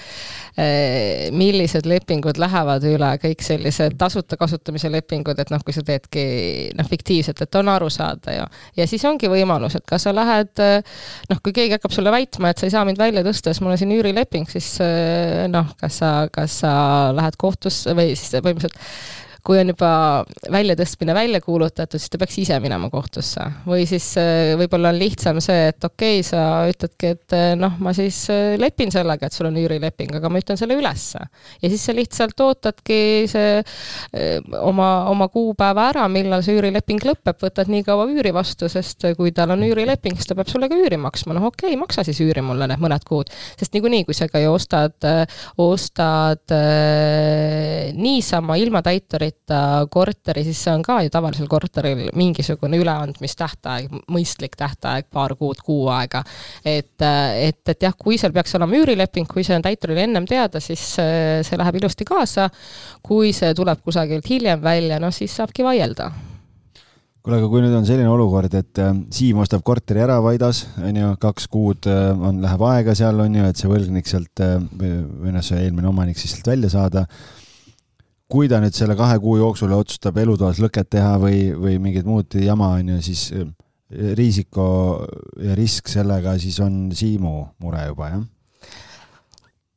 eh, 0.56 1.30
millised 1.34 1.86
lepingud 1.88 2.38
lähevad 2.40 2.84
üle, 2.88 3.10
kõik 3.22 3.44
sellised 3.44 3.96
tasuta 4.00 4.38
kasutamise 4.40 4.90
lepingud, 4.92 5.38
et 5.38 5.52
noh, 5.52 5.62
kui 5.64 5.74
sa 5.74 5.84
teedki 5.86 6.24
noh, 6.76 6.88
fiktiivselt, 6.88 7.42
et 7.42 7.60
on 7.60 7.72
aru 7.72 7.90
saada 7.92 8.36
ju. 8.36 8.46
ja 8.76 8.86
siis 8.86 9.04
ongi 9.08 9.30
võimalus, 9.30 9.76
et 9.78 9.86
kas 9.86 10.06
sa 10.06 10.14
lähed, 10.14 10.62
noh, 11.30 11.42
kui 11.42 11.54
keegi 11.54 11.78
hakkab 11.78 11.94
sulle 11.94 12.12
väitma, 12.14 12.52
et 12.52 12.58
sa 12.58 12.68
ei 12.68 12.74
saa 12.74 12.84
mind 12.88 13.00
välja 13.00 13.24
tõsta, 13.26 13.50
sest 13.52 13.62
mul 13.64 13.74
on 13.74 13.80
siin 13.80 13.94
üürileping, 13.96 14.48
siis 14.50 14.74
eh, 14.84 15.46
noh, 15.52 15.74
kas 15.80 16.02
sa, 16.02 16.14
kas 16.32 16.62
sa 16.64 16.74
lähed 17.16 17.38
kohtusse 17.40 17.96
või 17.96 18.14
siis 18.16 18.40
põhimõtteliselt 18.40 19.30
kui 19.42 19.58
on 19.58 19.72
juba 19.72 19.90
väljatõstmine 20.54 21.14
välja 21.16 21.40
kuulutatud, 21.42 21.98
siis 21.98 22.12
ta 22.12 22.18
peaks 22.20 22.36
ise 22.38 22.58
minema 22.62 22.86
kohtusse. 22.92 23.42
või 23.66 23.86
siis 23.90 24.12
äh, 24.20 24.52
võib-olla 24.58 24.92
on 24.92 24.98
lihtsam 25.00 25.40
see, 25.42 25.66
et 25.72 25.82
okei 25.84 26.20
okay,, 26.20 26.26
sa 26.26 26.42
ütledki, 26.70 27.10
et 27.16 27.34
äh, 27.34 27.48
noh, 27.58 27.74
ma 27.82 27.90
siis 27.96 28.20
äh, 28.30 28.54
lepin 28.62 28.92
sellega, 28.94 29.26
et 29.26 29.34
sul 29.34 29.48
on 29.50 29.58
üürileping, 29.58 30.14
aga 30.18 30.30
ma 30.30 30.38
ütlen 30.38 30.60
selle 30.60 30.76
ülesse. 30.78 31.18
ja 31.62 31.72
siis 31.72 31.82
sa 31.88 31.94
lihtsalt 31.96 32.38
ootadki 32.42 33.00
see 33.30 33.58
oma, 34.62 35.08
oma 35.10 35.26
kuupäeva 35.32 35.88
ära, 35.90 36.06
millal 36.12 36.44
see 36.46 36.54
üürileping 36.60 37.02
lõpeb, 37.06 37.40
võtad 37.42 37.70
nii 37.72 37.82
kaua 37.86 38.06
üüri 38.12 38.30
vastu, 38.34 38.70
sest 38.70 39.08
kui 39.18 39.34
tal 39.34 39.56
on 39.56 39.66
üürileping, 39.66 40.14
siis 40.18 40.30
ta 40.30 40.38
peab 40.38 40.52
sulle 40.52 40.70
ka 40.70 40.78
üüri 40.78 41.00
maksma, 41.02 41.34
noh 41.34 41.48
okei 41.50 41.72
okay,, 41.72 41.80
maksa 41.82 42.06
siis 42.06 42.22
üüri 42.22 42.46
mulle 42.46 42.70
need 42.70 42.82
mõned 42.82 43.02
kuud. 43.08 43.34
sest 43.58 43.74
niikuinii, 43.74 44.06
kui 44.06 44.14
sa 44.14 44.30
ka 44.30 44.38
ju 44.38 44.54
ostad, 44.54 44.94
ostad 45.58 46.56
niisama 47.98 48.60
ilma 48.62 48.86
täiturit 48.86 49.31
valida 49.32 49.86
korteri, 49.90 50.44
siis 50.44 50.60
see 50.62 50.72
on 50.72 50.82
ka 50.82 51.02
ju 51.02 51.10
tavalisel 51.10 51.48
korteril 51.48 52.10
mingisugune 52.14 52.78
üleandmistähtaeg, 52.80 53.90
mõistlik 54.10 54.56
tähtaeg, 54.56 55.08
paar 55.10 55.34
kuud, 55.36 55.62
kuu 55.64 55.88
aega. 55.88 56.22
et, 56.64 57.00
et, 57.00 57.68
et 57.68 57.82
jah, 57.82 57.94
kui 57.96 58.18
seal 58.18 58.32
peaks 58.32 58.54
olema 58.54 58.76
üürileping, 58.76 59.26
kui 59.26 59.44
see 59.44 59.56
on 59.56 59.62
täiturile 59.62 60.04
ennem 60.04 60.26
teada, 60.26 60.60
siis 60.60 60.80
see 60.96 61.58
läheb 61.58 61.80
ilusti 61.80 62.04
kaasa. 62.04 62.50
kui 63.02 63.32
see 63.32 63.54
tuleb 63.54 63.82
kusagilt 63.84 64.28
hiljem 64.28 64.62
välja, 64.62 64.98
noh 65.00 65.12
siis 65.12 65.34
saabki 65.36 65.64
vaielda 65.64 66.12
kuule, 67.22 67.38
aga 67.38 67.48
kui 67.48 67.60
nüüd 67.62 67.74
on 67.76 67.84
selline 67.86 68.10
olukord, 68.10 68.52
et 68.58 68.78
äh, 68.82 68.96
Siim 69.14 69.38
ostab 69.38 69.62
korteri 69.62 70.00
ära 70.02 70.16
Vaidas, 70.22 70.64
on 70.82 70.96
ju, 70.96 71.12
kaks 71.22 71.46
kuud 71.46 71.86
äh, 71.86 72.10
on, 72.18 72.40
läheb 72.42 72.64
aega 72.66 72.96
seal, 72.98 73.20
on 73.22 73.36
ju, 73.38 73.44
et 73.46 73.60
see 73.60 73.70
võlgnik 73.70 74.10
sealt 74.10 74.42
äh, 74.42 74.56
või 74.58 75.30
noh, 75.30 75.44
see 75.46 75.60
eelmine 75.62 75.86
omanik 75.86 76.18
siis 76.18 76.34
sealt 76.34 76.50
välja 76.50 76.72
saada 76.72 77.06
kui 78.32 78.48
ta 78.48 78.60
nüüd 78.62 78.76
selle 78.76 78.96
kahe 78.96 79.18
kuu 79.20 79.36
jooksul 79.40 79.72
otsustab 79.76 80.16
elutoas 80.22 80.60
lõket 80.62 80.88
teha 80.96 81.16
või, 81.20 81.50
või 81.52 81.78
mingit 81.82 82.08
muud 82.08 82.32
jama, 82.40 82.72
on 82.78 82.94
ju, 82.94 83.00
siis 83.04 83.26
eh, 83.36 83.48
riisiko 84.16 84.66
ja 85.42 85.56
risk 85.58 85.90
sellega 85.92 86.38
siis 86.40 86.58
on 86.64 86.86
Siimu 86.96 87.34
mure 87.62 87.84
juba, 87.90 88.12
jah? 88.14 88.22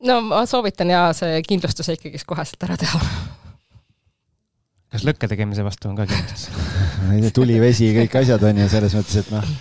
no 0.08 0.20
ma 0.30 0.44
soovitan 0.48 0.92
ja 0.92 1.08
see 1.16 1.40
kindlustuse 1.46 1.96
ikkagi 1.98 2.22
koheselt 2.28 2.68
ära 2.68 2.78
teha. 2.80 3.00
kas 4.92 5.04
lõkke 5.08 5.28
tegemise 5.28 5.64
vastu 5.66 5.90
on 5.90 5.98
ka 5.98 6.08
kindlustus 6.08 6.48
tuli, 7.36 7.58
vesi, 7.60 7.92
kõik 8.00 8.20
asjad 8.22 8.46
on 8.48 8.62
ju 8.64 8.70
selles 8.72 8.96
mõttes, 8.96 9.20
et 9.20 9.34
noh, 9.34 9.52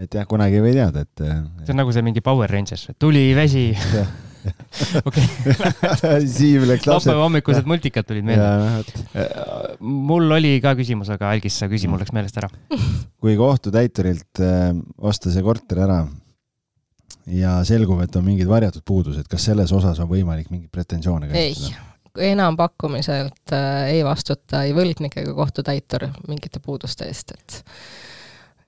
et 0.00 0.18
jah, 0.18 0.26
kunagi 0.26 0.58
ei 0.58 0.64
või 0.64 0.74
teada, 0.74 1.06
et. 1.06 1.22
see 1.62 1.74
on 1.76 1.82
nagu 1.84 1.94
see 1.94 2.06
mingi 2.06 2.24
Power 2.24 2.50
Rangers, 2.50 2.88
tuli, 2.98 3.30
vesi 3.38 3.68
okei. 5.08 5.26
Siim 6.36 6.64
läks 6.68 6.86
lapse. 6.86 7.10
laupäeva 7.10 7.24
hommikused 7.24 7.68
multikad 7.68 8.08
tulid 8.08 8.26
meelde. 8.26 8.94
Äh, 9.14 9.76
mul 9.80 10.30
oli 10.36 10.56
ka 10.64 10.74
küsimus, 10.78 11.10
aga 11.12 11.30
Algis, 11.34 11.58
sa 11.60 11.68
küsi, 11.70 11.90
mul 11.90 12.02
läks 12.02 12.14
meelest 12.16 12.40
ära. 12.40 12.50
kui 13.22 13.36
kohtutäiturilt 13.40 14.42
äh, 14.44 14.72
osta 14.98 15.32
see 15.34 15.44
korter 15.44 15.84
ära 15.86 16.00
ja 17.30 17.58
selgub, 17.66 18.00
et 18.04 18.16
on 18.16 18.26
mingid 18.26 18.48
varjatud 18.50 18.84
puudused, 18.86 19.28
kas 19.30 19.50
selles 19.50 19.72
osas 19.76 20.00
on 20.02 20.10
võimalik 20.10 20.50
mingeid 20.52 20.70
pretensioone 20.74 21.30
käsitleda? 21.30 21.76
ei, 22.18 22.30
enampakkumiselt 22.32 23.54
äh, 23.54 23.92
ei 23.96 24.04
vastuta 24.06 24.64
ei 24.66 24.74
võlgnik 24.76 25.20
ega 25.20 25.34
kohtutäitur 25.36 26.08
mingite 26.28 26.62
puuduste 26.64 27.06
eest, 27.06 27.36
et 27.36 27.60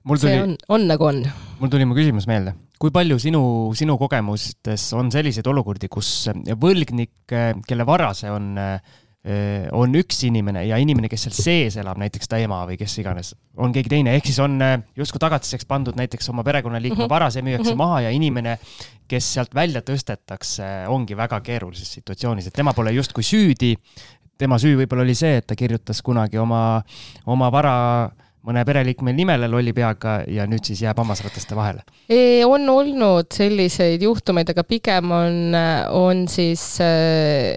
mul 0.03 0.19
tuli, 0.19 0.37
on, 0.41 0.55
on 0.69 0.87
nagu 0.87 1.09
on. 1.09 1.23
mul 1.59 1.71
tuli 1.71 1.85
mu 1.87 1.95
küsimus 1.97 2.27
meelde 2.27 2.55
kui 2.83 2.91
palju 2.91 3.15
sinu, 3.21 3.43
sinu 3.79 3.95
kogemustes 3.95 4.89
on 4.97 5.07
selliseid 5.13 5.47
olukordi, 5.47 5.87
kus 5.91 6.27
võlgnik, 6.59 7.31
kelle 7.63 7.85
vara 7.87 8.09
see 8.17 8.27
on, 8.27 8.57
on 9.79 9.95
üks 9.95 10.19
inimene 10.27 10.65
ja 10.67 10.75
inimene, 10.83 11.07
kes 11.07 11.23
seal 11.29 11.37
sees 11.37 11.77
elab, 11.79 12.01
näiteks 12.01 12.27
ta 12.27 12.41
ema 12.43 12.57
või 12.67 12.75
kes 12.81 12.97
iganes, 12.99 13.31
on 13.55 13.71
keegi 13.75 13.93
teine, 13.93 14.17
ehk 14.17 14.27
siis 14.27 14.41
on 14.43 14.57
justkui 14.99 15.21
tagatiseks 15.23 15.69
pandud 15.69 15.95
näiteks 15.95 16.27
oma 16.33 16.43
perekonnaliikme 16.43 16.97
mm 16.97 17.05
-hmm. 17.05 17.13
vara, 17.13 17.29
see 17.31 17.45
müüakse 17.45 17.69
mm 17.69 17.71
-hmm. 17.71 17.83
maha 17.85 18.01
ja 18.01 18.11
inimene, 18.11 18.57
kes 19.07 19.33
sealt 19.37 19.55
välja 19.55 19.79
tõstetakse, 19.79 20.89
ongi 20.91 21.15
väga 21.15 21.39
keerulises 21.39 21.93
situatsioonis, 22.01 22.47
et 22.47 22.53
tema 22.53 22.73
pole 22.73 22.91
justkui 22.91 23.23
süüdi. 23.23 23.77
tema 24.37 24.57
süü 24.57 24.75
võib-olla 24.75 25.03
oli 25.03 25.15
see, 25.15 25.37
et 25.37 25.47
ta 25.47 25.55
kirjutas 25.55 26.01
kunagi 26.01 26.37
oma, 26.37 26.83
oma 27.25 27.51
vara 27.51 28.11
mõne 28.43 28.63
pereliikme 28.67 29.13
nimele 29.15 29.47
lolli 29.51 29.73
peaga 29.75 30.19
ja 30.27 30.45
nüüd 30.49 30.65
siis 30.67 30.83
jääb 30.83 30.99
hammasrataste 30.99 31.55
vahele? 31.55 31.83
on 32.47 32.69
olnud 32.69 33.31
selliseid 33.33 34.03
juhtumeid, 34.03 34.49
aga 34.51 34.65
pigem 34.67 35.11
on, 35.15 35.55
on 35.95 36.25
siis 36.31 36.63
äh, 36.83 37.53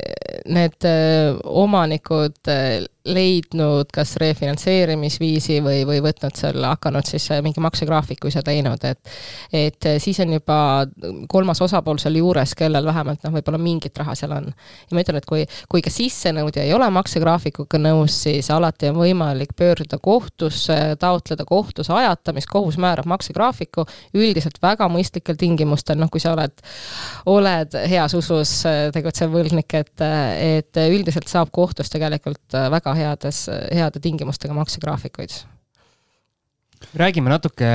need 0.46 0.86
äh, 0.86 1.34
omanikud 1.44 2.52
äh, 2.52 2.84
leidnud 3.06 3.90
kas 3.94 4.16
refinantseerimisviisi 4.20 5.60
või, 5.64 5.82
või 5.88 6.00
võtnud 6.04 6.36
selle, 6.36 6.66
hakanud 6.74 7.06
siis 7.06 7.28
äh, 7.34 7.42
mingi 7.44 7.62
maksegraafiku 7.62 8.30
ise 8.30 8.42
teinud, 8.46 8.82
et 8.84 9.12
et 9.52 9.86
äh, 9.86 9.98
siis 10.02 10.18
on 10.20 10.32
juba 10.34 10.58
kolmas 11.30 11.60
osapool 11.62 12.00
seal 12.02 12.18
juures, 12.18 12.54
kellel 12.58 12.86
vähemalt 12.86 13.24
noh, 13.24 13.34
võib-olla 13.36 13.60
mingit 13.62 13.98
raha 13.98 14.14
seal 14.18 14.34
on. 14.36 14.48
ja 14.50 14.96
ma 14.96 15.04
ütlen, 15.04 15.20
et 15.20 15.28
kui, 15.28 15.44
kui 15.70 15.84
ka 15.84 15.92
sissenõudja 15.92 16.64
ei 16.66 16.74
ole 16.74 16.88
maksegraafikuga 16.94 17.80
nõus, 17.80 18.16
siis 18.26 18.50
alati 18.54 18.90
on 18.90 18.98
võimalik 19.00 19.54
pöörduda 19.56 19.98
kohtusse, 20.02 20.78
taotleda 21.00 21.46
kohtus 21.48 21.90
ajatamist, 21.90 22.50
kohus 22.50 22.78
määrab 22.82 23.08
maksegraafiku 23.10 23.86
üldiselt 24.16 24.58
väga 24.62 24.88
mõistlikel 24.92 25.38
tingimustel, 25.38 26.00
noh 26.00 26.10
kui 26.12 26.22
sa 26.22 26.34
oled, 26.34 26.64
oled 27.30 27.78
heas 27.90 28.16
usus 28.18 28.58
äh, 28.68 28.86
tegutsev 28.94 29.32
võlgnik, 29.34 29.78
et, 29.78 29.94
et 30.02 30.82
üldiselt 30.86 31.30
saab 31.30 31.52
kohtus 31.54 31.90
tegelikult 31.92 32.56
väga 32.70 32.95
heades, 32.96 33.46
heade 33.72 34.00
tingimustega 34.02 34.54
maksegraafikuid. 34.56 35.42
räägime 36.94 37.30
natuke 37.32 37.68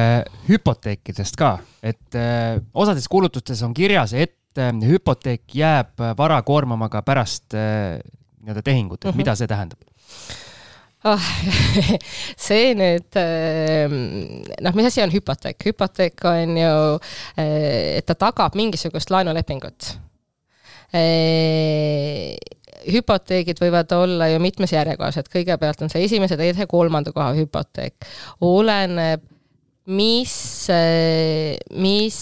hüpoteekidest 0.47 1.35
ka, 1.35 1.55
et 1.83 2.15
äh, 2.15 2.61
osades 2.73 3.07
kuulutustes 3.09 3.61
on 3.65 3.73
kirjas, 3.73 4.13
et 4.13 4.57
äh, 4.57 4.73
hüpoteek 4.87 5.55
jääb 5.57 6.03
vara 6.17 6.41
koormama 6.41 6.89
ka 6.89 7.01
pärast 7.01 7.55
äh, 7.57 7.97
nii-öelda 8.41 8.61
tehingut, 8.61 8.99
et 8.99 9.05
mm 9.05 9.11
-hmm. 9.11 9.17
mida 9.17 9.35
see 9.35 9.47
tähendab? 9.47 9.79
oh, 11.03 11.21
see 12.47 12.75
nüüd, 12.77 13.17
noh, 14.61 14.75
mis 14.75 14.85
asi 14.85 15.01
on 15.01 15.13
hüpoteek? 15.13 15.65
hüpoteek 15.65 16.25
on 16.25 16.57
ju, 16.57 16.99
et 17.37 18.05
ta 18.05 18.15
tagab 18.15 18.55
mingisugust 18.55 19.09
laenulepingut 19.09 19.97
hüpoteegid 22.87 23.59
võivad 23.61 23.91
olla 23.95 24.27
ju 24.31 24.39
mitmes 24.43 24.73
järjekorras, 24.73 25.19
et 25.21 25.29
kõigepealt 25.31 25.83
on 25.85 25.91
see 25.93 26.05
esimese, 26.07 26.37
teise, 26.39 26.67
kolmanda 26.69 27.13
koha 27.15 27.31
hüpoteek. 27.37 27.95
oleneb, 28.41 29.23
mis, 29.91 30.35
mis 31.75 32.19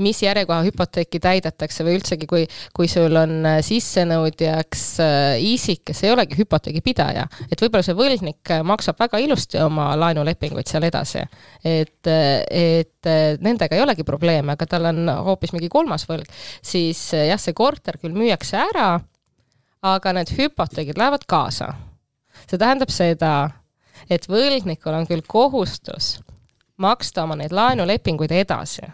mis 0.00 0.22
järjekoha 0.22 0.62
hüpoteeki 0.64 1.20
täidetakse 1.22 1.84
või 1.84 1.98
üldsegi, 1.98 2.26
kui, 2.30 2.44
kui 2.76 2.88
sul 2.90 3.14
on 3.20 3.34
äh, 3.46 3.58
sissenõudjaks 3.64 4.84
äh, 5.04 5.42
isik, 5.52 5.84
kes 5.90 6.04
ei 6.04 6.14
olegi 6.14 6.38
hüpoteegipidaja, 6.40 7.26
et 7.50 7.60
võib-olla 7.60 7.84
see 7.86 7.96
võlgnik 7.98 8.52
äh, 8.54 8.64
maksab 8.66 9.00
väga 9.00 9.20
ilusti 9.22 9.60
oma 9.62 9.90
laenulepinguid 10.00 10.70
seal 10.70 10.86
edasi. 10.88 11.26
et, 11.64 12.06
et 12.06 13.10
nendega 13.40 13.76
ei 13.76 13.82
olegi 13.84 14.04
probleeme, 14.04 14.54
aga 14.56 14.66
tal 14.66 14.88
on 14.90 15.08
hoopis 15.28 15.52
mingi 15.52 15.68
kolmas 15.72 16.06
võlg, 16.08 16.28
siis 16.62 17.10
jah, 17.12 17.40
see 17.40 17.56
korter 17.56 18.00
küll 18.00 18.16
müüakse 18.16 18.58
ära, 18.60 18.94
aga 19.84 20.14
need 20.16 20.32
hüpoteegid 20.36 20.98
lähevad 21.00 21.26
kaasa. 21.28 21.74
see 22.46 22.58
tähendab 22.58 22.92
seda, 22.92 23.50
et 24.08 24.28
võlgnikul 24.28 24.96
on 24.96 25.06
küll 25.08 25.24
kohustus 25.26 26.18
maksta 26.80 27.26
oma 27.26 27.36
neid 27.36 27.52
laenulepinguid 27.52 28.32
edasi 28.32 28.88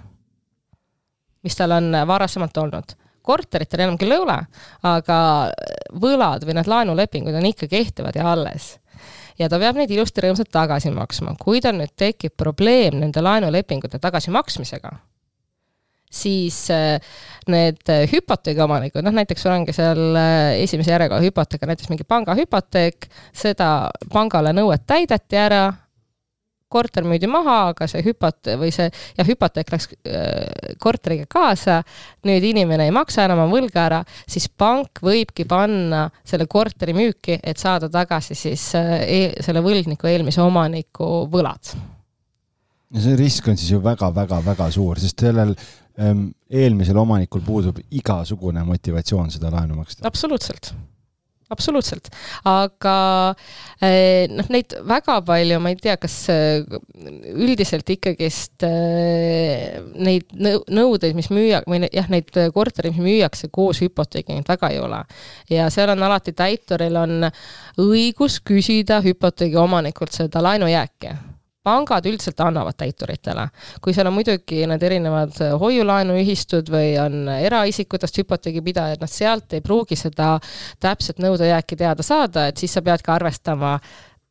mis 1.47 1.59
tal 1.59 1.77
on 1.79 1.93
varasemalt 2.09 2.57
olnud. 2.63 2.97
korterit 3.27 3.71
tal 3.71 3.83
enam 3.83 3.97
küll 3.99 4.15
ei 4.15 4.23
ole, 4.23 4.37
aga 4.87 5.21
võlad 6.03 6.45
või 6.47 6.59
need 6.59 6.69
laenulepingud 6.71 7.35
on 7.35 7.49
ikka 7.49 7.71
kehtivad 7.71 8.19
ja 8.19 8.29
alles 8.33 8.77
ja 9.39 9.49
ta 9.51 9.59
peab 9.61 9.79
neid 9.79 9.93
ilusti 9.93 10.25
rõõmsalt 10.25 10.51
tagasi 10.53 10.93
maksma. 10.95 11.37
kui 11.41 11.61
tal 11.61 11.77
nüüd 11.79 11.95
tekib 11.97 12.37
probleem 12.39 13.01
nende 13.03 13.23
laenulepingute 13.25 13.99
tagasimaksmisega, 14.03 14.93
siis 16.11 16.61
need 17.53 17.93
hüpoteegiomanikud, 18.13 19.05
noh 19.05 19.17
näiteks 19.17 19.45
sul 19.45 19.55
ongi 19.55 19.75
seal 19.77 20.19
esimese 20.63 20.95
järjekorra 20.95 21.25
hüpoteek, 21.25 21.67
näiteks 21.69 21.91
mingi 21.93 22.07
pangahüpoteek, 22.09 23.09
seda 23.37 23.91
pangale 24.13 24.55
nõuet 24.57 24.87
täideti 24.87 25.41
ära 25.41 25.67
korter 26.73 27.07
müüdi 27.07 27.29
maha, 27.31 27.57
aga 27.73 27.87
see 27.91 28.03
hüpot- 28.07 28.53
või 28.61 28.73
see, 28.75 28.89
jah, 29.17 29.29
hüpoteek 29.29 29.71
läks 29.73 29.89
äh, 30.09 30.75
korteriga 30.83 31.27
kaasa, 31.31 31.81
nüüd 32.27 32.45
inimene 32.51 32.89
ei 32.89 32.95
maksa 32.95 33.27
enam 33.27 33.45
oma 33.45 33.55
võlga 33.55 33.85
ära, 33.87 34.01
siis 34.27 34.49
pank 34.51 35.03
võibki 35.07 35.47
panna 35.49 36.07
selle 36.27 36.49
korteri 36.51 36.97
müüki, 36.97 37.39
et 37.43 37.63
saada 37.63 37.91
tagasi 37.93 38.39
siis 38.39 38.69
äh, 38.79 38.97
e 39.07 39.21
selle 39.45 39.63
võlgniku 39.65 40.11
eelmise 40.11 40.43
omaniku 40.43 41.27
võlad. 41.33 41.75
ja 42.95 43.03
see 43.03 43.17
risk 43.19 43.49
on 43.51 43.59
siis 43.59 43.71
ju 43.75 43.81
väga-väga-väga 43.83 44.71
suur, 44.75 44.99
sest 45.03 45.23
sellel 45.27 45.55
ähm, 46.01 46.29
eelmisel 46.51 46.99
omanikul 46.99 47.47
puudub 47.47 47.79
igasugune 47.91 48.67
motivatsioon 48.67 49.31
seda 49.35 49.55
laenu 49.55 49.79
maksta. 49.79 50.07
absoluutselt 50.07 50.75
absoluutselt, 51.53 52.09
aga 52.49 52.97
eh, 53.81 54.27
noh, 54.33 54.49
neid 54.53 54.75
väga 54.87 55.19
palju, 55.27 55.61
ma 55.63 55.73
ei 55.73 55.79
tea, 55.81 55.97
kas 56.01 56.17
eh, 56.33 56.65
üldiselt 57.35 57.91
ikkagist 57.97 58.67
eh, 58.67 59.79
neid 59.95 60.35
nõudeid, 60.37 61.15
mis 61.19 61.31
müüa- 61.35 61.63
või 61.69 61.85
jah, 61.87 62.11
neid 62.13 62.33
kortereid, 62.55 62.97
mis 62.97 63.07
müüakse 63.07 63.51
koos 63.55 63.83
hüpoteegiga, 63.85 64.35
neid 64.35 64.51
väga 64.51 64.73
ei 64.75 64.83
ole. 64.83 65.05
ja 65.51 65.71
seal 65.71 65.95
on 65.95 66.03
alati 66.03 66.35
täituril 66.37 66.99
on 66.99 67.31
õigus 67.83 68.41
küsida 68.45 69.01
hüpoteegi 69.05 69.59
omanikult 69.61 70.15
seda 70.17 70.43
laenujääki 70.43 71.15
pangad 71.67 72.07
üldiselt 72.07 72.41
annavad 72.45 72.79
täituritele. 72.79 73.49
kui 73.83 73.95
seal 73.95 74.07
on 74.11 74.17
muidugi 74.17 74.65
need 74.71 74.83
erinevad 74.87 75.39
hoiu-laenuühistud 75.61 76.71
või 76.73 76.97
on 77.03 77.29
eraisikutest 77.35 78.23
hüpoteegipidajad, 78.23 79.03
noh 79.03 79.11
sealt 79.11 79.57
ei 79.57 79.65
pruugi 79.65 79.99
seda 79.99 80.37
täpset 80.83 81.23
nõudejääki 81.23 81.79
teada 81.79 82.07
saada, 82.07 82.49
et 82.51 82.63
siis 82.63 82.77
sa 82.77 82.85
pead 82.87 83.03
ka 83.07 83.17
arvestama 83.19 83.79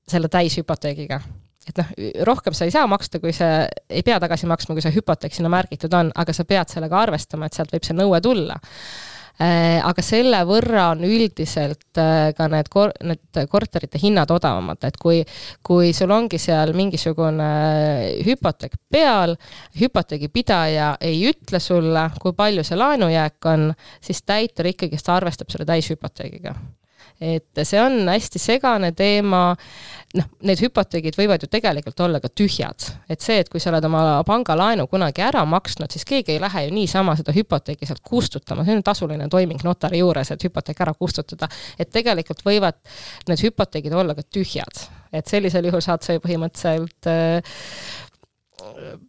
selle 0.08 0.30
täishüpoteegiga 0.32 1.20
et 1.66 1.80
noh, 1.82 1.92
rohkem 2.30 2.54
sa 2.54 2.68
ei 2.68 2.74
saa 2.74 2.86
maksta, 2.88 3.20
kui 3.20 3.34
see, 3.34 3.66
ei 3.90 4.04
pea 4.06 4.20
tagasi 4.22 4.46
maksma, 4.50 4.76
kui 4.78 4.86
see 4.86 4.94
hüpoteek 4.94 5.34
sinna 5.34 5.50
märgitud 5.50 5.94
on, 5.98 6.12
aga 6.16 6.34
sa 6.34 6.46
pead 6.46 6.70
sellega 6.70 7.00
arvestama, 7.08 7.50
et 7.50 7.58
sealt 7.58 7.74
võib 7.74 7.88
see 7.88 7.98
nõue 7.98 8.22
tulla 8.22 8.60
aga 9.40 10.04
selle 10.06 10.40
võrra 10.48 10.90
on 10.94 11.04
üldiselt 11.08 12.00
äh, 12.00 12.30
ka 12.38 12.48
need 12.52 12.70
kor-, 12.72 12.94
need 13.04 13.42
korterite 13.52 14.00
hinnad 14.02 14.32
odavamad, 14.32 14.80
et 14.88 14.96
kui, 15.02 15.20
kui 15.66 15.92
sul 15.98 16.14
ongi 16.16 16.40
seal 16.40 16.72
mingisugune 16.78 17.50
hüpoteek 18.26 18.78
peal, 18.92 19.36
hüpoteegipidaja 19.80 20.96
ei 21.04 21.26
ütle 21.28 21.60
sulle, 21.60 22.08
kui 22.22 22.36
palju 22.38 22.64
see 22.64 22.80
laenujääk 22.80 23.52
on, 23.52 23.70
siis 24.04 24.24
täitur 24.24 24.72
ikkagist 24.72 25.12
arvestab 25.12 25.52
selle 25.52 25.68
täishüpoteegiga 25.68 26.56
et 27.22 27.64
see 27.64 27.80
on 27.80 28.10
hästi 28.10 28.40
segane 28.42 28.92
teema, 28.96 29.56
noh, 30.20 30.28
need 30.48 30.62
hüpoteegid 30.64 31.16
võivad 31.20 31.44
ju 31.44 31.50
tegelikult 31.52 32.00
olla 32.04 32.20
ka 32.24 32.30
tühjad. 32.30 32.88
et 33.10 33.22
see, 33.22 33.40
et 33.40 33.50
kui 33.50 33.60
sa 33.60 33.72
oled 33.72 33.88
oma 33.88 34.24
pangalaenu 34.28 34.88
kunagi 34.92 35.24
ära 35.24 35.46
maksnud, 35.48 35.92
siis 35.92 36.06
keegi 36.08 36.36
ei 36.36 36.42
lähe 36.44 36.66
ju 36.68 36.74
niisama 36.76 37.16
seda 37.16 37.36
hüpoteegi 37.36 37.88
sealt 37.88 38.04
kustutama, 38.04 38.66
see 38.66 38.76
on 38.76 38.84
tasuline 38.84 39.30
toiming 39.32 39.64
notari 39.64 40.02
juures, 40.04 40.32
et 40.32 40.48
hüpoteek 40.48 40.82
ära 40.82 40.94
kustutada. 40.94 41.50
et 41.80 41.92
tegelikult 41.92 42.44
võivad 42.46 42.80
need 43.30 43.44
hüpoteegid 43.48 43.94
olla 43.94 44.16
ka 44.16 44.24
tühjad, 44.24 44.88
et 45.14 45.28
sellisel 45.28 45.72
juhul 45.72 45.84
saad 45.84 46.04
sa 46.04 46.16
ju 46.16 46.24
põhimõtteliselt 46.24 47.12
äh, 47.12 47.56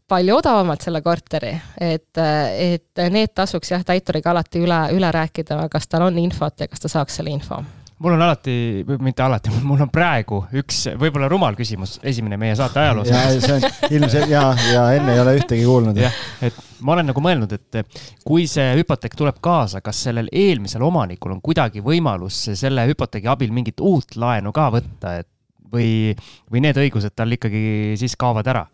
palju 0.09 0.37
odavamalt 0.37 0.85
selle 0.85 1.01
korteri, 1.03 1.53
et, 1.81 2.19
et 2.19 3.03
need 3.11 3.33
tasuks 3.35 3.73
jah, 3.73 3.83
täituriga 3.87 4.31
alati 4.31 4.63
üle, 4.63 4.79
üle 4.95 5.11
rääkida, 5.15 5.59
kas 5.73 5.89
tal 5.91 6.07
on 6.07 6.19
infot 6.23 6.61
ja 6.61 6.69
kas 6.71 6.83
ta 6.83 6.93
saaks 6.93 7.19
selle 7.19 7.35
info 7.35 7.63
mul 7.99 8.13
on 8.13 8.23
alati, 8.23 8.85
mitte 9.01 9.23
alati, 9.23 9.53
mul 9.69 9.81
on 9.87 9.91
praegu 9.93 10.43
üks 10.61 10.83
võib-olla 11.01 11.29
rumal 11.33 11.57
küsimus, 11.59 11.97
esimene 12.05 12.39
meie 12.41 12.57
saate 12.59 12.83
ajaloos. 12.83 13.11
ja 13.13 13.23
see 13.41 13.57
on 13.57 13.93
ilmselt 13.99 14.33
ja, 14.33 14.47
ja 14.73 14.87
enne 14.99 15.15
ei 15.15 15.23
ole 15.23 15.37
ühtegi 15.39 15.65
kuulnud. 15.65 16.01
jah, 16.01 16.19
et 16.45 16.59
ma 16.85 16.97
olen 16.97 17.09
nagu 17.11 17.23
mõelnud, 17.25 17.57
et 17.57 18.03
kui 18.27 18.45
see 18.51 18.75
hüpoteek 18.81 19.17
tuleb 19.19 19.41
kaasa, 19.45 19.81
kas 19.85 20.03
sellel 20.09 20.29
eelmisel 20.33 20.85
omanikul 20.85 21.37
on 21.37 21.41
kuidagi 21.45 21.85
võimalus 21.85 22.43
selle 22.53 22.85
hüpoteegi 22.91 23.33
abil 23.33 23.55
mingit 23.57 23.81
uut 23.81 24.19
laenu 24.21 24.53
ka 24.57 24.69
võtta, 24.77 25.17
et 25.23 25.31
või, 25.73 26.13
või 26.53 26.63
need 26.65 26.79
õigused 26.79 27.17
tal 27.17 27.33
ikkagi 27.33 27.97
siis 28.01 28.17
kaovad 28.19 28.53
ära 28.53 28.67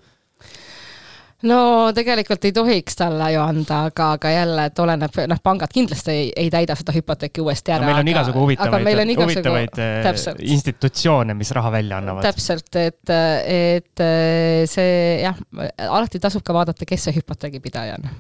no 1.49 1.59
tegelikult 1.95 2.45
ei 2.49 2.55
tohiks 2.55 2.97
talle 2.99 3.29
ju 3.35 3.43
anda, 3.43 3.83
aga, 3.91 4.09
aga 4.17 4.33
jälle, 4.35 4.67
et 4.71 4.83
oleneb, 4.85 5.21
noh, 5.31 5.43
pangad 5.43 5.73
kindlasti 5.75 6.15
ei, 6.15 6.27
ei 6.45 6.51
täida 6.53 6.77
seda 6.79 6.95
hüpoteeki 6.97 7.45
uuesti 7.45 7.75
ära. 7.75 7.87
meil 7.89 8.03
on 8.03 8.11
igasugu 8.15 8.45
huvitavaid, 8.45 9.15
huvitavaid 9.21 9.81
eh, 9.83 9.95
täpselt. 10.07 10.43
institutsioone, 10.57 11.37
mis 11.39 11.51
raha 11.57 11.73
välja 11.75 12.03
annavad. 12.03 12.27
täpselt, 12.27 12.71
et, 12.81 13.15
et 13.57 14.05
eh, 14.07 14.65
see 14.71 14.99
jah, 15.23 15.39
alati 15.89 16.23
tasub 16.23 16.45
ka 16.47 16.57
vaadata, 16.57 16.89
kes 16.89 17.09
see 17.09 17.19
hüpoteegipidaja 17.21 17.99
on 17.99 18.11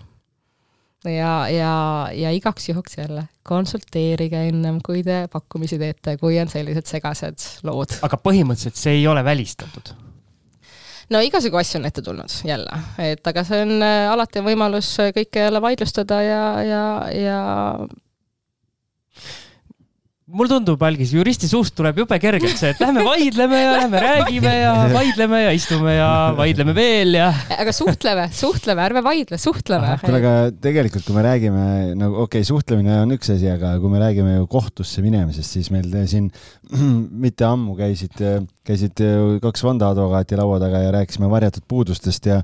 ja, 1.11 1.33
ja, 1.51 1.75
ja 2.15 2.31
igaks 2.31 2.69
juhuks 2.69 2.99
jälle 2.99 3.27
konsulteerige 3.43 4.47
ennem, 4.49 4.79
kui 4.87 5.03
te 5.07 5.27
pakkumisi 5.33 5.79
teete, 5.79 6.17
kui 6.21 6.39
on 6.41 6.51
sellised 6.51 6.87
segased 6.91 7.49
lood. 7.67 7.99
aga 8.03 8.19
põhimõtteliselt 8.23 8.79
see 8.79 9.01
ei 9.01 9.07
ole 9.11 9.25
välistatud 9.27 9.95
no 11.13 11.21
igasugu 11.25 11.61
asju 11.61 11.81
on 11.81 11.89
ette 11.89 12.03
tulnud 12.05 12.39
jälle, 12.49 12.81
et 13.03 13.27
aga 13.33 13.45
see 13.47 13.63
on 13.67 13.77
äh, 13.85 14.09
alati 14.13 14.43
võimalus 14.45 14.95
kõike 15.17 15.47
jälle 15.47 15.63
vaidlustada 15.63 16.23
ja, 16.25 16.43
ja, 16.67 16.85
ja 17.17 17.41
mulle 20.33 20.49
tundub, 20.49 20.81
Algis, 20.87 21.13
juristi 21.13 21.49
suust 21.51 21.75
tuleb 21.77 21.99
jube 22.03 22.17
kergelt 22.23 22.57
see, 22.57 22.71
et 22.73 22.81
lähme 22.81 23.05
vaidleme 23.05 23.59
ja 23.61 23.73
lähme 23.77 24.01
räägime 24.01 24.53
ja 24.55 24.71
vaidleme 24.93 25.41
ja 25.43 25.51
istume 25.57 25.97
ja 25.97 26.09
vaidleme 26.39 26.75
veel 26.77 27.19
ja. 27.19 27.29
aga 27.59 27.75
suhtleme, 27.77 28.29
suhtleme, 28.37 28.85
ärme 28.87 29.03
vaidle, 29.05 29.39
suhtleme. 29.41 29.97
kuule, 30.01 30.21
aga 30.23 30.35
tegelikult, 30.65 31.05
kui 31.07 31.17
me 31.17 31.25
räägime 31.27 31.67
nagu 32.01 32.23
okei 32.25 32.41
okay,, 32.41 32.49
suhtlemine 32.49 33.03
on 33.03 33.13
üks 33.19 33.33
asi, 33.35 33.51
aga 33.53 33.75
kui 33.83 33.93
me 33.93 34.01
räägime 34.01 34.39
ju 34.39 34.49
kohtusse 34.53 35.05
minemisest, 35.05 35.59
siis 35.59 35.69
meil 35.75 35.93
siin 36.09 36.31
mitte 37.27 37.47
ammu 37.49 37.77
käisid, 37.77 38.17
käisid 38.65 39.05
kaks 39.45 39.67
vandeadvokaati 39.69 40.41
laua 40.41 40.63
taga 40.63 40.81
ja 40.87 40.97
rääkisime 40.97 41.29
varjatud 41.33 41.69
puudustest 41.69 42.33
ja 42.33 42.41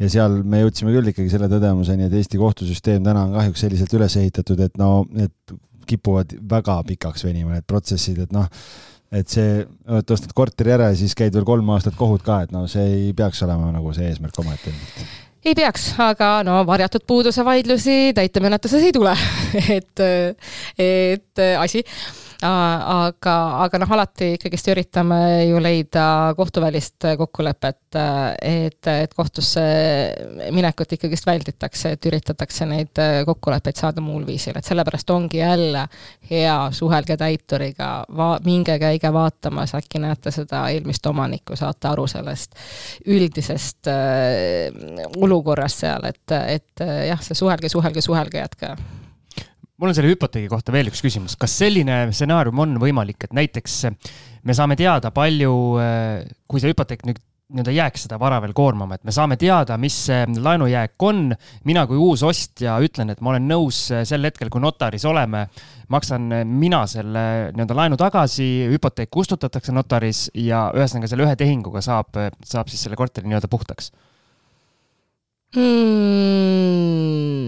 ja 0.00 0.12
seal 0.12 0.42
me 0.44 0.62
jõudsime 0.62 0.92
küll 0.92 1.12
ikkagi 1.12 1.32
selle 1.32 1.48
tõdemuseni, 1.52 2.08
et 2.08 2.20
Eesti 2.20 2.40
kohtusüsteem 2.40 3.04
täna 3.04 3.26
on 3.26 3.34
kahjuks 3.36 3.64
selliselt 3.64 3.96
üles 3.96 4.16
ehitatud, 4.20 4.60
et 4.64 4.80
no, 4.80 4.92
et 5.16 5.58
kipuvad 5.90 6.36
väga 6.50 6.80
pikaks 6.92 7.26
venima, 7.26 7.56
need 7.56 7.66
protsessid, 7.68 8.22
et 8.24 8.34
noh, 8.34 8.46
et 9.10 9.30
see, 9.30 9.64
oled 9.90 10.14
ostnud 10.14 10.34
korteri 10.36 10.74
ära 10.76 10.92
ja 10.92 10.98
siis 10.98 11.16
käid 11.18 11.34
veel 11.34 11.48
kolm 11.48 11.68
aastat 11.74 11.98
kohut 11.98 12.22
ka, 12.26 12.42
et 12.46 12.54
no 12.54 12.66
see 12.70 12.86
ei 12.86 13.10
peaks 13.16 13.42
olema 13.46 13.72
nagu 13.74 13.92
see 13.96 14.06
eesmärk 14.10 14.38
omaette. 14.42 14.74
Ei 15.40 15.54
peaks, 15.56 15.94
aga 16.04 16.42
no 16.44 16.58
varjatud 16.68 17.06
puuduse 17.08 17.44
vaidlusi 17.44 18.12
täitemenetluses 18.16 18.82
ei 18.84 18.92
tule. 18.92 19.14
Et, 19.76 20.02
et 20.78 21.40
asi 21.58 21.80
aga, 22.46 23.34
aga 23.64 23.80
noh, 23.82 23.90
alati 23.96 24.30
ikkagist 24.36 24.70
üritame 24.72 25.18
ju 25.48 25.60
leida 25.62 26.04
kohtuvälist 26.38 27.04
kokkulepet, 27.20 27.98
et, 28.42 28.88
et 28.88 29.14
kohtusse 29.16 29.64
minekut 30.54 30.94
ikkagist 30.96 31.26
välditakse, 31.28 31.94
et 31.96 32.08
üritatakse 32.10 32.68
neid 32.68 33.02
kokkuleppeid 33.28 33.80
saada 33.80 34.04
muul 34.04 34.24
viisil, 34.28 34.56
et 34.56 34.66
sellepärast 34.66 35.12
ongi 35.12 35.42
jälle 35.42 35.86
hea 36.30 36.56
suhelge 36.76 37.18
täituriga, 37.20 37.90
va-, 38.16 38.38
minge 38.44 38.78
käige 38.80 39.12
vaatamas, 39.12 39.74
äkki 39.76 40.00
näete 40.00 40.32
seda 40.34 40.64
eelmist 40.72 41.06
omanikku, 41.06 41.58
saate 41.60 41.90
aru 41.92 42.06
sellest 42.10 42.56
üldisest 43.10 43.90
äh, 43.92 44.72
olukorrast 45.20 45.84
seal, 45.84 46.08
et, 46.08 46.24
et 46.56 46.88
jah, 47.10 47.20
see 47.24 47.36
suhelge, 47.36 47.68
suhelge, 47.72 48.04
suhelge 48.04 48.40
jätke 48.42 48.74
mul 49.80 49.90
on 49.90 49.96
selle 49.96 50.12
hüpoteegi 50.12 50.50
kohta 50.52 50.74
veel 50.74 50.90
üks 50.90 51.00
küsimus, 51.04 51.38
kas 51.40 51.56
selline 51.62 52.02
stsenaarium 52.12 52.60
on 52.66 52.76
võimalik, 52.82 53.24
et 53.24 53.34
näiteks 53.36 53.80
me 54.44 54.56
saame 54.56 54.76
teada, 54.78 55.12
palju, 55.14 55.54
kui 56.50 56.62
see 56.62 56.72
hüpoteek 56.74 57.06
nüüd 57.08 57.20
nii-öelda 57.50 57.72
jääks 57.74 58.04
seda 58.06 58.18
vara 58.20 58.36
veel 58.44 58.52
koormama, 58.54 58.94
et 58.94 59.06
me 59.06 59.14
saame 59.14 59.34
teada, 59.40 59.74
mis 59.80 59.96
see 60.06 60.20
laenujääk 60.38 61.02
on. 61.02 61.32
mina 61.64 61.82
kui 61.90 61.98
uus 61.98 62.22
ostja 62.22 62.76
ütlen, 62.84 63.10
et 63.10 63.20
ma 63.20 63.32
olen 63.32 63.48
nõus 63.50 63.80
sel 64.06 64.28
hetkel, 64.28 64.50
kui 64.52 64.62
notaris 64.62 65.04
oleme, 65.08 65.46
maksan 65.90 66.28
mina 66.46 66.84
selle 66.90 67.24
nii-öelda 67.56 67.78
laenu 67.80 67.98
tagasi, 67.98 68.68
hüpoteek 68.70 69.10
kustutatakse 69.10 69.74
notaris 69.74 70.28
ja 70.34 70.68
ühesõnaga 70.76 71.10
selle 71.10 71.26
ühe 71.26 71.34
tehinguga 71.40 71.82
saab, 71.82 72.14
saab 72.46 72.70
siis 72.70 72.86
selle 72.86 73.00
korteri 73.00 73.26
nii-öelda 73.26 73.50
puhtaks 73.50 73.90
mm,? 75.56 77.40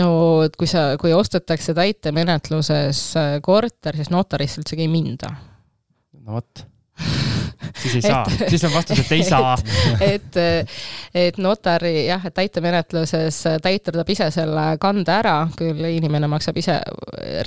no 0.00 0.08
et 0.46 0.56
kui 0.58 0.68
sa, 0.70 0.96
kui 1.00 1.12
ostetakse 1.16 1.74
täitemenetluses 1.76 3.04
äh, 3.20 3.36
korter, 3.42 3.96
siis 3.96 4.10
notarisse 4.12 4.60
üldsegi 4.62 4.86
ei 4.86 4.92
minda. 4.92 5.32
no 6.20 6.38
vot 6.38 6.66
siis 7.82 7.94
ei 7.94 8.02
saa, 8.02 8.24
siis 8.48 8.64
on 8.64 8.74
vastus, 8.74 8.98
et 8.98 9.12
ei 9.12 9.24
saa. 9.24 9.56
et, 10.14 10.36
et 11.14 11.38
notari 11.40 12.06
jah, 12.06 12.26
et 12.26 12.34
täitemenetluses 12.36 13.42
täitur 13.62 14.00
saab 14.00 14.12
ise 14.12 14.30
selle 14.34 14.66
kande 14.82 15.14
ära, 15.14 15.36
küll 15.56 15.90
inimene 15.94 16.28
maksab 16.30 16.60
ise 16.60 16.80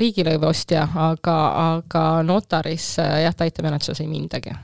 riigilõivu 0.01 0.49
ostja, 0.49 0.87
aga, 1.07 1.39
aga 1.77 2.05
notaris 2.25 2.95
jah, 2.97 3.35
täitemenetluses 3.37 4.01
ei 4.01 4.09
mindagi 4.09 4.57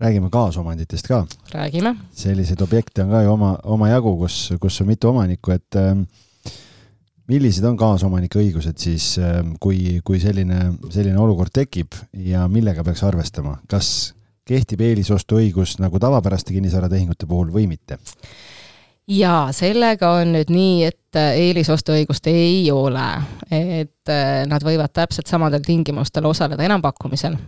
räägime 0.00 0.30
kaasomanditest 0.30 1.06
ka. 1.08 1.26
räägime. 1.52 1.96
selliseid 2.12 2.60
objekte 2.60 3.02
on 3.02 3.10
ka 3.10 3.22
ju 3.22 3.32
oma, 3.32 3.58
omajagu, 3.64 4.16
kus, 4.18 4.52
kus 4.60 4.80
on 4.80 4.86
mitu 4.86 5.08
omanikku, 5.08 5.50
et 5.50 5.76
äh, 5.76 5.96
millised 7.30 7.64
on 7.64 7.76
kaasomanike 7.76 8.38
õigused 8.40 8.78
siis, 8.78 9.16
ähm, 9.18 9.54
kui, 9.60 10.00
kui 10.04 10.20
selline, 10.22 10.76
selline 10.90 11.18
olukord 11.18 11.54
tekib 11.54 11.96
ja 12.12 12.46
millega 12.48 12.84
peaks 12.86 13.02
arvestama, 13.06 13.58
kas 13.70 14.14
kehtib 14.46 14.84
eelisostuõigus 14.86 15.78
nagu 15.82 15.98
tavapäraste 16.02 16.54
kinnisvaratehingute 16.54 17.26
puhul 17.26 17.50
või 17.54 17.66
mitte? 17.70 17.98
jaa, 19.06 19.52
sellega 19.54 20.16
on 20.20 20.32
nüüd 20.34 20.50
nii, 20.50 20.86
et 20.90 21.18
äh, 21.18 21.34
eelisostuõigust 21.48 22.26
ei 22.30 22.66
ole, 22.74 23.06
et 23.50 24.12
äh, 24.12 24.42
nad 24.50 24.64
võivad 24.66 24.92
täpselt 24.92 25.30
samadel 25.30 25.62
tingimustel 25.66 26.26
osaleda 26.26 26.66
enampakkumisel 26.66 27.38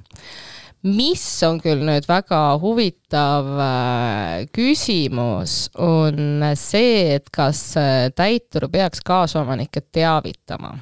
mis 0.87 1.23
on 1.47 1.59
küll 1.63 1.83
nüüd 1.87 2.07
väga 2.09 2.43
huvitav 2.63 3.49
äh, 3.63 4.45
küsimus, 4.55 5.69
on 5.75 6.45
see, 6.59 7.17
et 7.17 7.31
kas 7.35 7.63
äh, 7.81 8.11
täitur 8.15 8.69
peaks 8.73 9.03
kaasomanikke 9.07 9.83
teavitama 9.93 10.77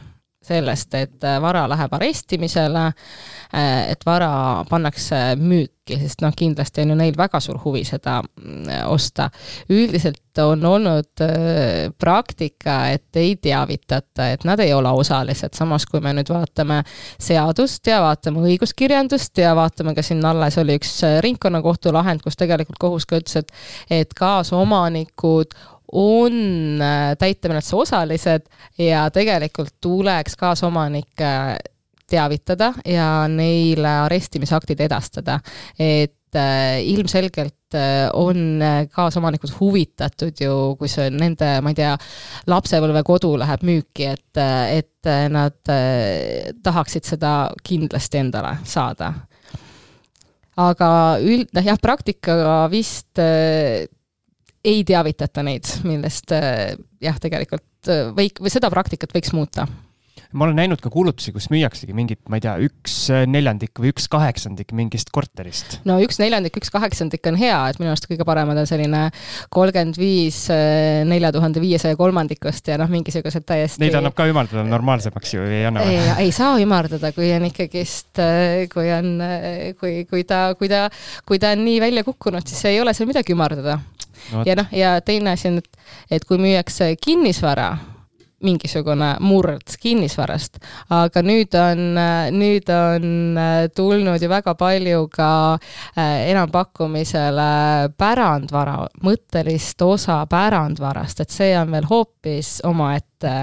sellest, 0.46 0.94
et 0.94 1.24
äh, 1.24 1.38
vara 1.42 1.64
läheb 1.70 1.96
arestimisele, 1.96 2.90
et 3.56 4.04
vara 4.06 4.64
pannakse 4.68 5.20
müüki 5.86 6.02
sest 6.02 6.22
noh, 6.22 6.32
kindlasti 6.36 6.82
on 6.82 6.90
ju 6.90 6.96
neil 6.98 7.16
väga 7.16 7.40
suur 7.40 7.58
huvi 7.64 7.84
seda 7.84 8.20
mm, 8.22 8.88
osta. 8.90 9.30
üldiselt 9.70 10.38
on 10.38 10.64
olnud 10.64 11.22
äh, 11.22 11.92
praktika, 11.98 12.90
et 12.90 13.16
ei 13.16 13.36
teavitata, 13.36 14.30
et 14.32 14.44
nad 14.44 14.60
ei 14.60 14.72
ole 14.74 14.88
osalised, 14.88 15.54
samas 15.54 15.86
kui 15.86 16.00
me 16.00 16.12
nüüd 16.12 16.28
vaatame 16.28 16.82
seadust 17.18 17.86
ja 17.86 18.00
vaatame 18.02 18.42
õiguskirjandust 18.50 19.38
ja 19.38 19.54
vaatame 19.56 19.94
ka 19.94 20.02
siin 20.02 20.24
alles 20.24 20.58
oli 20.58 20.76
üks 20.76 20.98
äh, 21.04 21.20
ringkonnakohtu 21.22 21.92
lahend, 21.92 22.22
kus 22.22 22.36
tegelikult 22.36 22.78
kohus 22.78 23.06
ka 23.06 23.20
ütles, 23.20 23.36
et 23.36 23.52
et 23.90 24.14
kaasomanikud 24.14 25.54
on 25.92 26.82
äh, 26.82 27.14
täitemenetluse 27.18 27.76
osalised 27.76 28.50
ja 28.78 29.06
tegelikult 29.10 29.74
tuleks 29.80 30.36
kaasomanikke 30.36 31.32
teavitada 32.10 32.72
ja 32.86 33.26
neile 33.30 33.90
arestimisaktid 34.06 34.80
edastada. 34.86 35.40
et 35.78 36.34
äh, 36.34 36.82
ilmselgelt 36.84 37.74
äh, 37.74 38.08
on 38.14 38.62
äh, 38.62 38.88
kaasomanikud 38.90 39.50
huvitatud 39.60 40.40
ju, 40.40 40.76
kui 40.78 40.88
see 40.88 41.10
nende, 41.10 41.60
ma 41.62 41.72
ei 41.72 41.78
tea, 41.78 41.94
lapsepõlvekodu 42.46 43.32
läheb 43.42 43.64
müüki, 43.66 44.10
et, 44.12 44.42
et 44.70 45.10
nad 45.30 45.58
tahaksid 46.66 47.06
seda 47.06 47.32
kindlasti 47.62 48.18
endale 48.18 48.56
saada. 48.64 49.12
aga 50.56 50.90
üld-, 51.22 51.52
noh 51.54 51.66
jah, 51.66 51.78
praktikaga 51.78 52.66
vist 52.72 53.18
ei 54.66 54.84
teavitata 54.86 55.42
neid, 55.46 55.68
millest 55.86 56.34
jah, 56.34 57.18
tegelikult 57.22 57.92
või, 58.16 58.32
või 58.40 58.50
seda 58.50 58.70
praktikat 58.72 59.14
võiks 59.14 59.34
muuta 59.36 59.68
ma 60.32 60.46
olen 60.46 60.58
näinud 60.58 60.80
ka 60.82 60.90
kuulutusi, 60.92 61.32
kus 61.34 61.48
müüaksegi 61.52 61.94
mingit, 61.96 62.20
ma 62.30 62.38
ei 62.38 62.44
tea, 62.44 62.56
üks 62.66 62.96
neljandik 63.30 63.78
või 63.80 63.92
üks 63.92 64.08
kaheksandik 64.12 64.72
mingist 64.76 65.12
korterist. 65.14 65.78
no 65.88 65.98
üks 66.02 66.20
neljandik, 66.22 66.56
üks 66.60 66.72
kaheksandik 66.74 67.26
on 67.30 67.38
hea, 67.40 67.58
et 67.70 67.80
minu 67.80 67.92
arust 67.92 68.08
kõige 68.10 68.26
paremad 68.28 68.58
on 68.60 68.68
selline 68.68 69.06
kolmkümmend 69.54 69.98
viis 70.00 70.44
nelja 71.06 71.32
tuhande 71.34 71.62
viiesaja 71.62 71.98
kolmandikust 71.98 72.70
ja 72.72 72.78
noh, 72.80 72.90
mingisugused 72.92 73.46
täiesti. 73.46 73.82
Neid 73.82 73.98
annab 73.98 74.16
ka 74.18 74.28
ümardada 74.30 74.64
normaalsemaks 74.68 75.36
ju, 75.36 75.46
ei 75.46 75.66
anna 75.68 75.84
või? 75.84 75.96
ei, 75.96 76.14
ei 76.26 76.34
saa 76.34 76.54
ümardada, 76.62 77.12
kui 77.16 77.30
on 77.36 77.48
ikkagist, 77.50 78.22
kui 78.72 78.92
on, 78.94 79.12
kui, 79.80 79.98
kui 80.10 80.24
ta, 80.28 80.48
kui 80.58 80.70
ta, 80.72 80.86
kui 81.28 81.42
ta 81.42 81.54
on 81.56 81.66
nii 81.66 81.82
välja 81.82 82.06
kukkunud, 82.06 82.46
siis 82.48 82.64
ei 82.70 82.80
ole 82.82 82.94
seal 82.96 83.10
midagi 83.10 83.36
ümardada 83.36 83.78
no,. 84.32 84.46
ja 84.46 84.56
noh, 84.58 84.70
ja 84.74 84.96
teine 85.04 85.34
asi 85.36 85.50
on, 85.50 85.60
et, 85.62 85.84
et 86.18 86.26
kui 86.28 86.40
müüakse 86.40 86.92
kinnisvara 87.02 87.74
mingisugune 88.44 89.14
murd 89.24 89.76
kinnisvarast, 89.80 90.58
aga 90.92 91.22
nüüd 91.24 91.54
on, 91.56 91.82
nüüd 92.36 92.68
on 92.72 93.40
tulnud 93.76 94.22
ju 94.22 94.28
väga 94.28 94.52
palju 94.58 95.06
ka 95.12 95.30
äh, 95.56 96.28
enampakkumisele 96.32 97.48
pärandvara, 97.96 98.76
mõttelist 99.06 99.82
osa 99.86 100.20
pärandvarast, 100.30 101.24
et 101.24 101.32
see 101.32 101.56
on 101.56 101.72
veel 101.72 101.88
hoopis 101.88 102.58
omaette, 102.68 103.34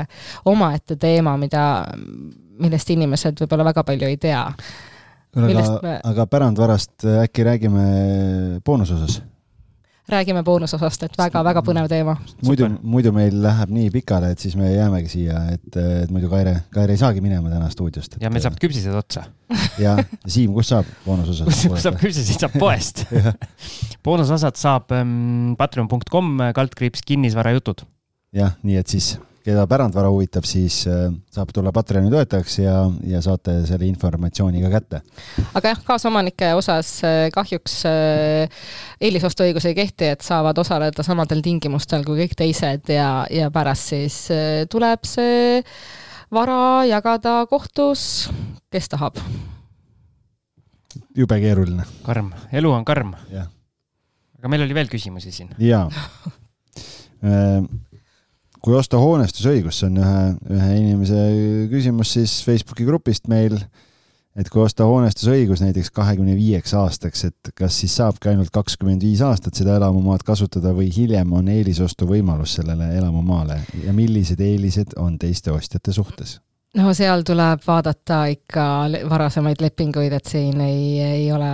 omaette 0.45 0.99
teema, 1.01 1.35
mida, 1.41 1.65
millest 2.61 2.93
inimesed 2.93 3.41
võib-olla 3.41 3.71
väga 3.71 3.85
palju 3.89 4.13
ei 4.13 4.21
tea. 4.21 4.45
aga 5.33 5.67
me..., 5.81 5.99
aga 6.05 6.29
pärandvarast 6.29 7.09
äkki 7.25 7.49
räägime 7.49 7.85
boonuse 8.65 8.93
osas? 9.01 9.21
Räägime 10.09 10.43
boonusosast, 10.43 11.05
et 11.07 11.17
väga-väga 11.17 11.63
põnev 11.63 11.87
teema. 11.91 12.15
muidu, 12.45 12.67
muidu 12.81 13.13
meil 13.15 13.37
läheb 13.43 13.71
nii 13.73 13.91
pikale, 13.93 14.33
et 14.33 14.39
siis 14.43 14.55
me 14.59 14.71
jäämegi 14.73 15.11
siia, 15.11 15.39
et, 15.53 15.77
et 16.03 16.11
muidu 16.11 16.29
Kaire, 16.31 16.55
Kaire 16.73 16.95
ei 16.95 16.99
saagi 16.99 17.23
minema 17.23 17.51
täna 17.51 17.69
stuudiost. 17.71 18.17
ja 18.21 18.31
meil 18.33 18.43
saab 18.43 18.59
küpsised 18.61 18.95
otsa. 18.99 19.25
ja, 19.83 19.95
Siim, 20.27 20.53
kust 20.55 20.73
saab 20.73 20.89
boonusosad? 21.05 21.47
kust 21.47 21.85
saab 21.87 21.99
küpsiseid, 22.01 22.39
saab 22.43 22.57
poest 22.59 23.05
boonusosad 24.05 24.59
saab 24.59 24.91
ähm, 24.95 25.53
patreon.com 25.59 26.49
kaldkriips 26.55 27.05
kinnisvarajutud. 27.07 27.85
jah, 28.35 28.57
nii 28.63 28.81
et 28.81 28.91
siis 28.97 29.15
keda 29.43 29.65
pärandvara 29.67 30.09
huvitab, 30.11 30.45
siis 30.47 30.83
äh, 30.87 31.07
saab 31.33 31.51
tulla 31.55 31.73
Patreoni 31.75 32.11
toetajaks 32.11 32.57
ja, 32.61 32.75
ja 33.07 33.19
saate 33.23 33.57
selle 33.67 33.87
informatsiooni 33.89 34.63
ka 34.63 34.71
kätte. 34.71 35.01
aga 35.51 35.73
jah, 35.73 35.81
kaasomanike 35.87 36.53
osas 36.55 36.93
äh, 37.07 37.27
kahjuks 37.33 37.81
äh, 37.89 38.63
eelisostuõigus 39.03 39.67
ei 39.67 39.75
kehti, 39.77 40.13
et 40.15 40.23
saavad 40.23 40.57
osaleda 40.63 41.03
samadel 41.03 41.43
tingimustel 41.43 42.05
kui 42.07 42.23
kõik 42.23 42.37
teised 42.39 42.93
ja, 42.93 43.09
ja 43.31 43.51
pärast 43.53 43.91
siis 43.93 44.19
tuleb 44.71 45.03
see 45.07 45.59
vara 46.33 46.85
jagada 46.87 47.41
kohtus, 47.51 48.29
kes 48.71 48.89
tahab. 48.95 49.19
jube 51.17 51.39
keeruline. 51.43 51.83
karm, 52.07 52.31
elu 52.51 52.71
on 52.71 52.85
karm. 52.87 53.15
aga 54.39 54.51
meil 54.51 54.63
oli 54.63 54.79
veel 54.79 54.91
küsimusi 54.91 55.35
siin. 55.35 55.51
jaa 55.59 55.89
kui 58.63 58.75
osta 58.79 58.99
hoonestusõigus, 59.01 59.81
see 59.81 59.89
on 59.89 59.97
ühe, 59.99 60.19
ühe 60.55 60.75
inimese 60.79 61.23
küsimus 61.71 62.13
siis 62.15 62.37
Facebooki 62.45 62.85
grupist 62.87 63.27
meil, 63.31 63.57
et 64.39 64.49
kui 64.49 64.63
osta 64.63 64.87
hoonestusõigus 64.87 65.61
näiteks 65.65 65.91
kahekümne 65.93 66.35
viieks 66.37 66.73
aastaks, 66.79 67.25
et 67.27 67.51
kas 67.59 67.81
siis 67.83 67.95
saabki 67.99 68.31
ainult 68.31 68.53
kakskümmend 68.55 69.03
viis 69.03 69.21
aastat 69.25 69.59
seda 69.59 69.75
elamumaad 69.81 70.23
kasutada 70.25 70.71
või 70.75 70.87
hiljem 70.95 71.35
on 71.35 71.51
eelisostu 71.51 72.07
võimalus 72.09 72.55
sellele 72.59 72.87
elamumaale 72.97 73.59
ja 73.83 73.93
millised 73.93 74.39
eelised 74.41 74.95
on 74.97 75.19
teiste 75.19 75.51
ostjate 75.51 75.93
suhtes? 75.93 76.39
no 76.79 76.93
seal 76.97 77.21
tuleb 77.27 77.61
vaadata 77.67 78.23
ikka 78.33 78.63
varasemaid 79.09 79.59
lepinguid, 79.61 80.15
et 80.15 80.31
siin 80.31 80.63
ei, 80.63 80.87
ei 81.03 81.27
ole, 81.35 81.51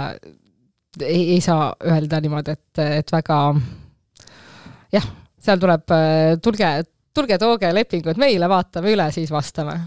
ei 1.03 1.41
saa 1.43 1.73
öelda 1.89 2.21
niimoodi, 2.21 2.55
et, 2.55 2.85
et 3.01 3.11
väga 3.11 3.41
jah, 4.93 5.11
seal 5.43 5.59
tuleb, 5.59 5.97
tulge, 6.45 6.71
tulge 7.13 7.37
tooge 7.41 7.71
lepingud 7.73 8.19
meile, 8.21 8.49
vaatame 8.49 8.93
üle, 8.93 9.09
siis 9.15 9.31
vastame. 9.31 9.77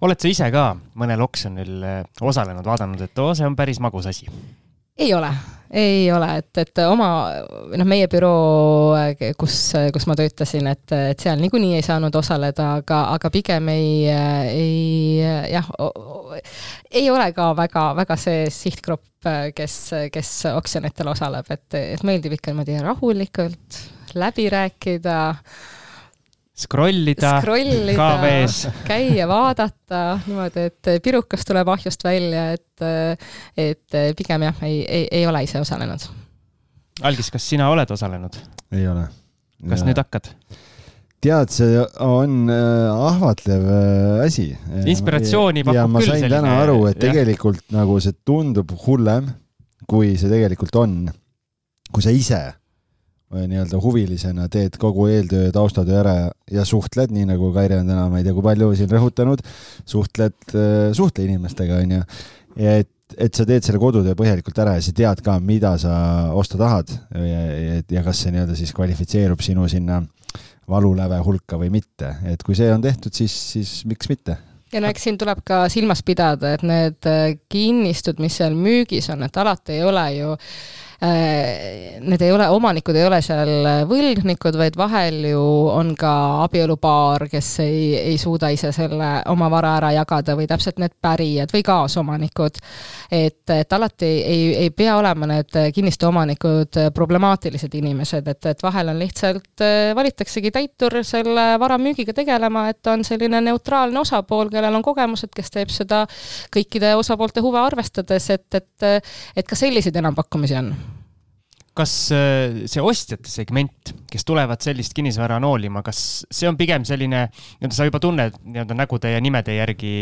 oled 0.00 0.20
sa 0.20 0.28
ise 0.28 0.50
ka 0.52 0.64
mõnel 1.00 1.22
oksjonil 1.24 1.86
eh, 1.86 2.02
osalenud, 2.20 2.66
vaadanud, 2.66 3.00
et 3.06 3.22
oo, 3.22 3.34
see 3.34 3.48
on 3.48 3.56
päris 3.56 3.80
magus 3.80 4.10
asi? 4.10 4.28
ei 5.00 5.14
ole, 5.14 5.30
ei 5.72 6.12
ole, 6.12 6.28
et, 6.38 6.58
et 6.60 6.80
oma, 6.84 7.08
noh, 7.72 7.88
meie 7.88 8.08
büroo, 8.10 8.96
kus, 9.40 9.56
kus 9.94 10.06
ma 10.10 10.16
töötasin, 10.18 10.66
et, 10.68 10.92
et 11.12 11.22
seal 11.22 11.40
niikuinii 11.40 11.78
ei 11.78 11.84
saanud 11.86 12.14
osaleda, 12.20 12.66
aga, 12.82 12.98
aga 13.14 13.30
pigem 13.32 13.70
ei, 13.72 13.92
ei 14.10 15.54
jah, 15.54 15.70
ei 16.92 17.08
ole 17.10 17.30
ka 17.36 17.52
väga, 17.56 17.86
väga 18.02 18.18
see 18.20 18.50
sihtgrupp, 18.52 19.30
kes, 19.56 19.78
kes 20.12 20.34
oksjonitel 20.52 21.14
osaleb, 21.14 21.48
et, 21.48 21.80
et 21.80 22.04
meeldib 22.04 22.36
ikka 22.36 22.52
niimoodi 22.52 22.76
rahulikult 22.84 23.80
läbi 24.14 24.48
rääkida. 24.50 25.18
Scrollida, 26.60 27.38
scrollida, 27.40 27.96
KV-s. 27.96 28.66
käia, 28.84 29.24
vaadata 29.28 30.18
niimoodi, 30.26 30.66
et 30.68 30.90
pirukas 31.02 31.46
tuleb 31.48 31.70
ahjust 31.72 32.04
välja, 32.04 32.50
et, 32.52 32.84
et 33.56 33.96
pigem 34.18 34.44
jah, 34.44 34.58
ei, 34.68 34.82
ei, 34.84 35.06
ei 35.22 35.24
ole 35.26 35.40
ise 35.46 35.62
osalenud. 35.62 36.04
Algis, 37.08 37.30
kas 37.32 37.46
sina 37.48 37.70
oled 37.72 37.90
osalenud? 37.90 38.36
ei 38.76 38.84
ole. 38.88 39.06
kas 39.70 39.80
ja. 39.80 39.88
nüüd 39.88 40.02
hakkad? 40.02 40.28
tead, 41.20 41.52
see 41.52 41.80
on 42.00 42.48
äh, 42.52 43.08
ahvatlev 43.08 43.64
äh, 43.64 44.26
asi. 44.26 44.50
inspiratsiooni 44.88 45.64
pakub 45.64 45.76
küll 45.76 45.82
selline. 45.84 45.96
ma 45.96 46.04
sain 46.04 46.24
selline, 46.24 46.36
täna 46.36 46.54
aru, 46.62 46.78
et 46.90 47.00
tegelikult 47.00 47.60
jah. 47.64 47.80
nagu 47.80 47.98
see 48.00 48.16
tundub 48.24 48.72
hullem, 48.86 49.32
kui 49.88 50.14
see 50.20 50.32
tegelikult 50.32 50.76
on. 50.80 50.96
kui 51.90 52.04
sa 52.04 52.12
ise 52.14 52.40
nii-öelda 53.30 53.78
huvilisena 53.78 54.48
teed 54.50 54.76
kogu 54.80 55.06
eeltöö, 55.10 55.50
taustatöö 55.54 55.98
ära 56.00 56.14
ja 56.50 56.64
suhtled, 56.66 57.12
nii 57.14 57.28
nagu 57.30 57.52
Kaire 57.54 57.78
on 57.78 57.90
täna, 57.90 58.08
ma 58.10 58.18
ei 58.18 58.26
tea, 58.26 58.34
kui 58.34 58.42
palju 58.42 58.72
siin 58.78 58.90
rõhutanud, 58.90 59.44
suhtled, 59.86 60.54
suhtle 60.96 61.26
inimestega, 61.28 61.78
onju. 61.84 62.00
et, 62.58 62.90
et 63.14 63.38
sa 63.38 63.46
teed 63.46 63.66
selle 63.66 63.78
kodutöö 63.82 64.18
põhjalikult 64.18 64.58
ära 64.64 64.74
ja 64.78 64.82
sa 64.82 64.94
tead 64.96 65.22
ka, 65.26 65.38
mida 65.38 65.76
sa 65.78 65.94
osta 66.34 66.58
tahad 66.58 66.90
ja, 66.90 67.46
ja, 67.46 67.78
ja 67.86 68.04
kas 68.06 68.24
see 68.24 68.34
nii-öelda 68.34 68.58
siis 68.58 68.74
kvalifitseerub 68.74 69.46
sinu 69.46 69.68
sinna 69.70 70.02
valuläve 70.70 71.22
hulka 71.22 71.58
või 71.58 71.70
mitte, 71.78 72.16
et 72.30 72.42
kui 72.46 72.58
see 72.58 72.70
on 72.74 72.82
tehtud, 72.82 73.14
siis, 73.14 73.34
siis 73.54 73.80
miks 73.86 74.10
mitte 74.10 74.40
ja 74.74 74.82
no 74.82 74.90
eks 74.90 75.06
siin 75.06 75.18
tuleb 75.18 75.46
ka 75.46 75.64
silmas 75.70 76.02
pidada, 76.06 76.56
et 76.58 76.66
need 76.66 77.10
kinnistud, 77.50 78.18
mis 78.22 78.42
seal 78.42 78.58
müügis 78.58 79.10
on, 79.14 79.22
et 79.26 79.38
alati 79.42 79.78
ei 79.78 79.86
ole 79.86 80.06
ju 80.18 80.34
äh, 80.34 80.44
Äh, 80.44 80.89
need 81.00 82.20
ei 82.20 82.32
ole, 82.32 82.48
omanikud 82.52 82.96
ei 82.96 83.06
ole 83.06 83.20
seal 83.24 83.68
võlgnikud, 83.88 84.56
vaid 84.60 84.76
vahel 84.76 85.24
ju 85.30 85.42
on 85.72 85.94
ka 85.98 86.12
abielupaar, 86.44 87.24
kes 87.30 87.48
ei, 87.64 87.94
ei 87.96 88.18
suuda 88.20 88.50
ise 88.52 88.68
selle 88.76 89.08
oma 89.32 89.48
vara 89.52 89.74
ära 89.78 89.92
jagada 89.96 90.36
või 90.36 90.48
täpselt 90.50 90.80
need 90.82 90.92
pärijad 91.00 91.52
või 91.54 91.62
kaasomanikud. 91.64 92.60
et, 93.10 93.48
et 93.54 93.72
alati 93.72 94.06
ei, 94.06 94.44
ei 94.66 94.70
pea 94.76 94.96
olema 95.00 95.28
need 95.30 95.56
kinnistuomanikud 95.74 96.80
problemaatilised 96.94 97.74
inimesed, 97.80 98.28
et, 98.28 98.46
et 98.52 98.62
vahel 98.62 98.92
on 98.92 99.00
lihtsalt, 99.00 99.64
äh, 99.64 99.94
valitaksegi 99.96 100.52
täitur 100.52 101.00
selle 101.06 101.54
vara 101.60 101.78
müügiga 101.80 102.14
tegelema, 102.16 102.68
et 102.68 102.92
on 102.92 103.04
selline 103.04 103.40
neutraalne 103.48 104.00
osapool, 104.00 104.52
kellel 104.52 104.76
on 104.76 104.84
kogemused, 104.84 105.32
kes 105.34 105.52
teeb 105.54 105.72
seda 105.72 106.04
kõikide 106.54 106.94
osapoolte 107.00 107.40
huve 107.44 107.60
arvestades, 107.62 108.30
et, 108.36 108.48
et, 108.54 109.04
et 109.36 109.46
ka 109.46 109.58
selliseid 109.58 109.96
enampakkumisi 109.96 110.60
on 110.60 110.74
kas 111.76 111.92
äh, 112.14 112.64
see 112.70 112.82
ostjate 112.82 113.30
segment, 113.30 113.92
kes 114.10 114.24
tulevad 114.26 114.60
sellist 114.64 114.94
kinnisvara 114.96 115.38
noolima, 115.42 115.84
kas 115.86 116.00
see 116.26 116.48
on 116.50 116.58
pigem 116.58 116.84
selline, 116.88 117.26
nii-öelda 117.30 117.76
sa 117.76 117.86
juba 117.86 118.00
tunned 118.02 118.40
nii-öelda 118.42 118.76
nägude 118.78 119.12
ja 119.12 119.20
nimede 119.22 119.54
järgi 119.54 119.92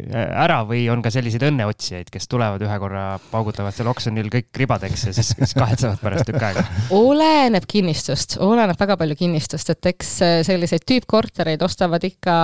äh, 0.00 0.30
ära 0.46 0.62
või 0.68 0.86
on 0.92 1.04
ka 1.04 1.12
selliseid 1.12 1.44
õnneotsijaid, 1.50 2.08
kes 2.12 2.28
tulevad 2.30 2.64
ühe 2.64 2.80
korra, 2.82 3.04
paugutavad 3.30 3.76
seal 3.76 3.92
oksjonil 3.92 4.32
kõik 4.32 4.62
ribadeks 4.64 5.06
ja 5.10 5.14
siis, 5.16 5.34
siis 5.36 5.54
kahetsevad 5.58 6.00
pärast 6.02 6.28
tükk 6.30 6.48
aega? 6.48 6.64
oleneb 6.96 7.68
kinnistust, 7.70 8.38
oleneb 8.40 8.80
väga 8.80 8.96
palju 9.00 9.20
kinnistust, 9.20 9.76
et 9.76 9.92
eks 9.92 10.16
äh, 10.24 10.36
selliseid 10.46 10.88
tüüpkortereid 10.88 11.62
ostavad 11.68 12.04
ikka 12.08 12.40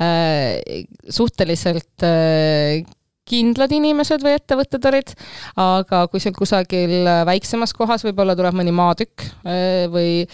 äh, 0.00 0.84
suhteliselt 1.12 2.08
äh, 2.08 2.84
kindlad 3.28 3.72
inimesed 3.72 4.24
või 4.24 4.36
ettevõtted 4.36 4.84
olid, 4.90 5.12
aga 5.60 6.04
kui 6.12 6.20
seal 6.22 6.34
kusagil 6.36 7.08
väiksemas 7.28 7.72
kohas 7.76 8.04
võib-olla 8.04 8.36
tuleb 8.36 8.56
mõni 8.58 8.74
maatükk 8.74 9.24
äh, 9.48 9.86
või, 9.92 10.26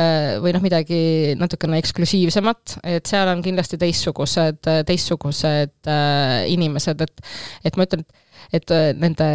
äh, 0.00 0.38
või 0.40 0.54
noh, 0.56 0.64
midagi 0.64 1.00
natukene 1.40 1.80
eksklusiivsemat, 1.82 2.80
et 2.96 3.10
seal 3.10 3.28
on 3.32 3.44
kindlasti 3.44 3.80
teistsugused, 3.80 4.64
teistsugused 4.88 5.76
äh, 5.90 6.40
inimesed, 6.52 7.04
et, 7.04 7.30
et 7.64 7.76
ma 7.76 7.88
ütlen, 7.88 8.08
et 8.56 8.72
nende 8.98 9.26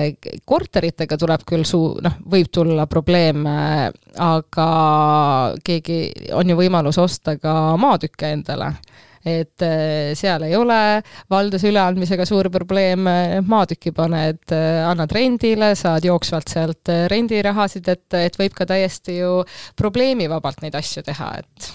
korteritega 0.49 1.15
tuleb 1.21 1.45
küll 1.47 1.63
suu-, 1.67 2.01
noh, 2.03 2.17
võib 2.31 2.49
tulla 2.51 2.87
probleeme, 2.91 3.55
aga 4.19 4.69
keegi, 5.63 5.99
on 6.35 6.49
ju 6.49 6.57
võimalus 6.59 6.99
osta 6.99 7.37
ka 7.39 7.53
maatükke 7.79 8.33
endale 8.35 8.73
et 9.25 9.65
äh, 9.65 10.13
seal 10.17 10.45
ei 10.45 10.55
ole 10.57 10.79
valduse 11.31 11.69
üleandmisega 11.71 12.27
suur 12.29 12.49
probleem, 12.53 13.07
maatüki 13.49 13.93
paned, 13.95 14.43
äh, 14.53 14.83
annad 14.85 15.11
rendile, 15.15 15.73
saad 15.79 16.05
jooksvalt 16.05 16.51
sealt 16.51 16.93
äh, 16.93 17.05
rendirahasid, 17.11 17.89
et, 17.91 18.05
et 18.19 18.37
võib 18.39 18.55
ka 18.57 18.67
täiesti 18.69 19.19
ju 19.19 19.39
probleemivabalt 19.79 20.61
neid 20.65 20.77
asju 20.77 21.03
teha, 21.05 21.31
et. 21.41 21.71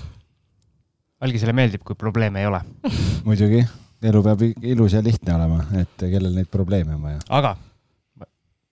algisele 1.27 1.55
meeldib, 1.57 1.83
kui 1.87 1.99
probleeme 1.99 2.45
ei 2.45 2.51
ole 2.51 2.63
muidugi, 3.29 3.65
elu 4.03 4.23
peab 4.29 4.47
ilus 4.47 4.95
ja 4.97 5.03
lihtne 5.05 5.35
olema, 5.35 5.65
et 5.83 6.07
kellel 6.07 6.33
neid 6.37 6.53
probleeme 6.53 6.95
on 6.97 7.03
vaja. 7.09 7.27
aga 7.41 7.57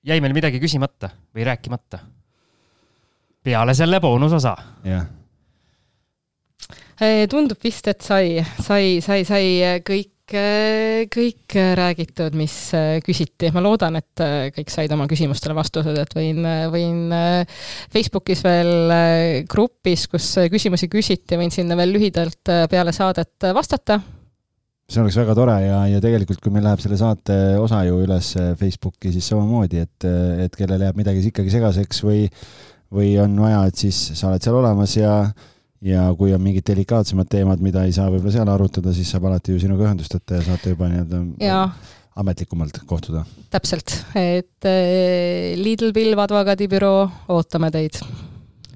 jäi 0.08 0.22
meil 0.22 0.36
midagi 0.36 0.62
küsimata 0.62 1.10
või 1.34 1.50
rääkimata? 1.50 2.04
peale 3.42 3.74
selle 3.74 4.00
boonusosa. 4.00 4.56
jah 4.86 5.06
tundub 7.30 7.58
vist, 7.62 7.86
et 7.90 8.02
sai, 8.02 8.38
sai, 8.58 8.98
sai, 9.04 9.22
sai 9.26 9.78
kõik, 9.86 10.34
eh, 10.34 11.06
kõik 11.12 11.56
räägitud, 11.78 12.34
mis 12.38 12.54
küsiti. 13.06 13.52
ma 13.54 13.62
loodan, 13.62 13.96
et 14.00 14.24
kõik 14.56 14.70
said 14.72 14.92
oma 14.92 15.06
küsimustele 15.06 15.54
vastused, 15.54 15.98
et 15.98 16.14
võin, 16.14 16.42
võin 16.74 17.14
Facebookis 17.94 18.42
veel 18.44 19.46
grupis, 19.46 20.08
kus 20.10 20.34
küsimusi 20.50 20.90
küsiti, 20.90 21.38
võin 21.38 21.54
sinna 21.54 21.76
veel 21.78 21.94
lühidalt 21.94 22.54
peale 22.70 22.92
saadet 22.92 23.52
vastata 23.54 24.00
see 24.88 25.02
oleks 25.02 25.18
väga 25.20 25.34
tore 25.36 25.54
ja, 25.60 25.82
ja 25.84 25.98
tegelikult, 26.00 26.40
kui 26.40 26.52
meil 26.52 26.64
läheb 26.64 26.80
selle 26.80 26.96
saate 26.96 27.34
osa 27.60 27.82
ju 27.84 27.98
üles 28.06 28.30
Facebooki, 28.56 29.10
siis 29.12 29.26
samamoodi, 29.28 29.82
et, 29.84 30.06
et 30.46 30.56
kellel 30.56 30.80
jääb 30.86 30.96
midagi 30.96 31.20
ikkagi 31.28 31.52
segaseks 31.52 32.00
või, 32.06 32.22
või 32.96 33.10
on 33.20 33.36
vaja, 33.36 33.66
et 33.68 33.82
siis 33.84 33.98
sa 34.16 34.30
oled 34.30 34.44
seal 34.44 34.56
olemas 34.56 34.96
ja 34.96 35.12
ja 35.84 36.08
kui 36.18 36.32
on 36.34 36.42
mingid 36.42 36.66
delikaatsemad 36.66 37.28
teemad, 37.30 37.62
mida 37.62 37.84
ei 37.86 37.94
saa 37.94 38.08
võib-olla 38.10 38.34
seal 38.34 38.50
arutada, 38.52 38.92
siis 38.96 39.10
saab 39.12 39.28
alati 39.30 39.54
ju 39.54 39.62
sinuga 39.62 39.86
ühendust 39.86 40.14
võtta 40.16 40.40
ja 40.40 40.46
saate 40.48 40.74
juba 40.74 40.90
nii-öelda 40.90 41.22
ametlikumalt 42.18 42.80
kohtuda. 42.86 43.24
täpselt, 43.50 43.94
et 44.18 44.66
äh, 44.66 45.54
Lidl 45.58 45.92
Pilv 45.94 46.18
advokaadibüroo, 46.24 47.04
ootame 47.34 47.70
teid. 47.74 48.00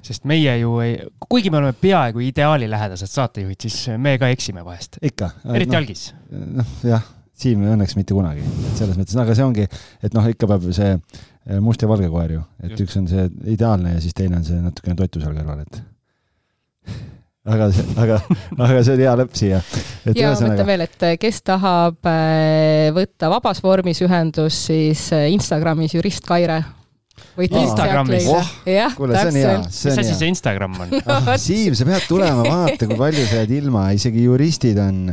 sest 0.03 0.25
meie 0.27 0.55
ju 0.59 0.77
ei, 0.83 0.95
kuigi 1.31 1.51
me 1.51 1.61
oleme 1.61 1.75
peaaegu 1.79 2.23
ideaalilähedased 2.27 3.11
saatejuhid, 3.11 3.59
siis 3.67 3.99
me 3.99 4.17
ka 4.19 4.31
eksime 4.35 4.65
vahest. 4.65 4.99
ikka. 5.03 5.33
eriti 5.55 5.75
no, 5.75 5.83
algis. 5.83 6.07
noh, 6.31 6.79
jah, 6.87 7.11
Siim 7.43 7.65
õnneks 7.67 7.97
mitte 7.99 8.15
kunagi, 8.15 8.45
et 8.45 8.79
selles 8.79 8.95
mõttes, 8.95 9.17
aga 9.19 9.35
see 9.35 9.43
ongi, 9.43 9.65
et 10.05 10.13
noh, 10.15 10.27
ikka 10.31 10.47
peab 10.47 10.69
see 10.77 10.93
äh, 10.95 11.59
must 11.65 11.83
ja 11.83 11.89
valge 11.91 12.07
koer 12.13 12.37
ju, 12.37 12.43
et 12.63 12.77
Just. 12.77 12.85
üks 12.85 13.01
on 13.01 13.09
see 13.11 13.25
ideaalne 13.51 13.97
ja 13.97 14.03
siis 14.05 14.15
teine 14.15 14.39
on 14.39 14.47
see 14.47 14.61
natukene 14.63 14.95
toitu 15.01 15.23
seal 15.25 15.35
kõrval, 15.35 15.65
et 15.65 15.81
aga, 17.45 17.71
aga, 17.99 18.19
aga 18.57 18.83
see 18.85 18.95
on 18.95 19.03
hea 19.03 19.15
lõpp 19.23 19.39
siia. 19.39 19.63
ja 20.15 20.35
ma 20.35 20.53
ütlen 20.53 20.69
veel, 20.69 20.85
et 20.87 21.09
kes 21.23 21.43
tahab 21.47 22.11
äh, 22.11 22.93
võtta 22.95 23.33
vabas 23.33 23.63
vormis 23.65 24.03
ühendust, 24.05 24.69
siis 24.71 25.09
äh, 25.17 25.31
Instagramis 25.35 25.97
jurist 25.99 26.27
Kaire. 26.29 26.63
Võite 27.37 27.61
Instagramis. 27.61 28.25
Oh,. 28.29 28.49
kuule, 28.97 29.17
see 29.17 29.31
on 29.31 29.37
hea. 29.39 29.59
mis 29.63 29.99
asi 30.01 30.15
see 30.17 30.31
Instagram 30.33 30.79
on? 30.85 30.95
Siim, 31.41 31.77
sa 31.79 31.87
pead 31.89 32.09
tulema, 32.11 32.45
vaata, 32.45 32.89
kui 32.89 32.99
palju 32.99 33.27
sa 33.29 33.43
jääd 33.43 33.53
ilma, 33.61 33.89
isegi 33.97 34.27
juristid 34.27 34.81
on, 34.83 35.05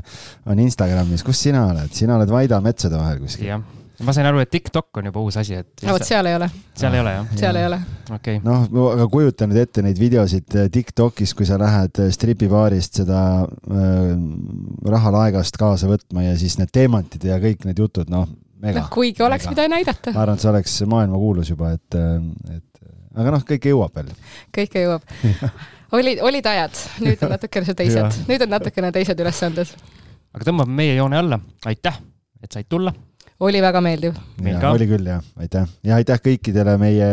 on 0.49 0.63
Instagramis, 0.63 1.25
kus 1.27 1.43
sina 1.47 1.67
oled, 1.71 1.91
sina 1.95 2.17
oled 2.19 2.31
Vaida 2.33 2.63
metsade 2.65 2.99
vahel 2.99 3.21
kuskil 3.23 3.59
ma 4.05 4.13
sain 4.15 4.27
aru, 4.29 4.39
et 4.43 4.51
TikTok 4.51 4.99
on 5.01 5.09
juba 5.09 5.21
uus 5.23 5.37
asi, 5.39 5.57
et. 5.59 5.69
no 5.83 5.95
vot, 5.95 6.05
seal 6.07 6.29
ei 6.29 6.35
ole. 6.37 6.47
seal 6.77 6.95
ei 6.95 7.01
ole 7.03 7.13
jah? 7.15 7.31
seal 7.39 7.59
ei 7.59 7.67
ole. 7.67 7.79
okei 8.07 8.39
okay.. 8.39 8.43
noh, 8.45 8.91
aga 8.93 9.07
kujuta 9.11 9.47
nüüd 9.49 9.61
ette 9.63 9.83
neid 9.85 9.99
videosid 9.99 10.55
äh, 10.55 10.69
TikTokis, 10.73 11.33
kui 11.37 11.47
sa 11.49 11.59
lähed 11.59 11.99
äh, 12.03 12.11
stripibaarist 12.15 13.01
seda 13.01 13.23
äh, 13.45 14.13
raha 14.95 15.15
laegast 15.17 15.59
kaasa 15.59 15.89
võtma 15.91 16.29
ja 16.29 16.37
siis 16.39 16.55
need 16.61 16.71
teemantid 16.75 17.27
ja 17.27 17.39
kõik 17.43 17.67
need 17.67 17.81
jutud, 17.83 18.11
noh, 18.13 18.29
mega. 18.63 18.85
noh, 18.85 18.93
kuigi 18.93 19.25
oleks, 19.25 19.49
mida 19.51 19.67
näidata. 19.71 20.13
ma 20.15 20.23
arvan, 20.23 20.39
et 20.39 20.45
see 20.45 20.53
oleks 20.53 20.77
maailmakuulus 20.95 21.51
juba, 21.51 21.73
et, 21.75 21.99
äh, 21.99 22.55
et 22.55 23.19
aga 23.19 23.35
noh, 23.35 23.43
kõike 23.51 23.73
jõuab 23.73 23.99
veel. 23.99 24.15
kõike 24.55 24.85
jõuab 24.85 25.11
olid, 25.99 26.23
olid 26.29 26.49
ajad, 26.53 26.85
nüüd 27.03 27.27
on 27.27 27.35
natukene 27.35 27.75
teised 27.83 28.23
nüüd 28.31 28.47
on 28.47 28.55
natukene 28.55 28.95
teised 28.95 29.27
ülesanded. 29.27 29.75
aga 30.31 30.51
tõmbame 30.51 30.81
meie 30.83 30.95
joone 30.95 31.19
alla, 31.19 31.43
aitäh, 31.67 31.99
et 32.39 32.55
said 32.55 32.71
tulla 32.71 32.95
oli 33.39 33.61
väga 33.63 33.81
meeldiv. 33.83 34.17
oli 34.73 34.87
küll 34.89 35.07
jah, 35.07 35.23
aitäh 35.39 35.67
ja 35.87 35.99
aitäh 35.99 36.21
kõikidele 36.23 36.75
meie 36.81 37.09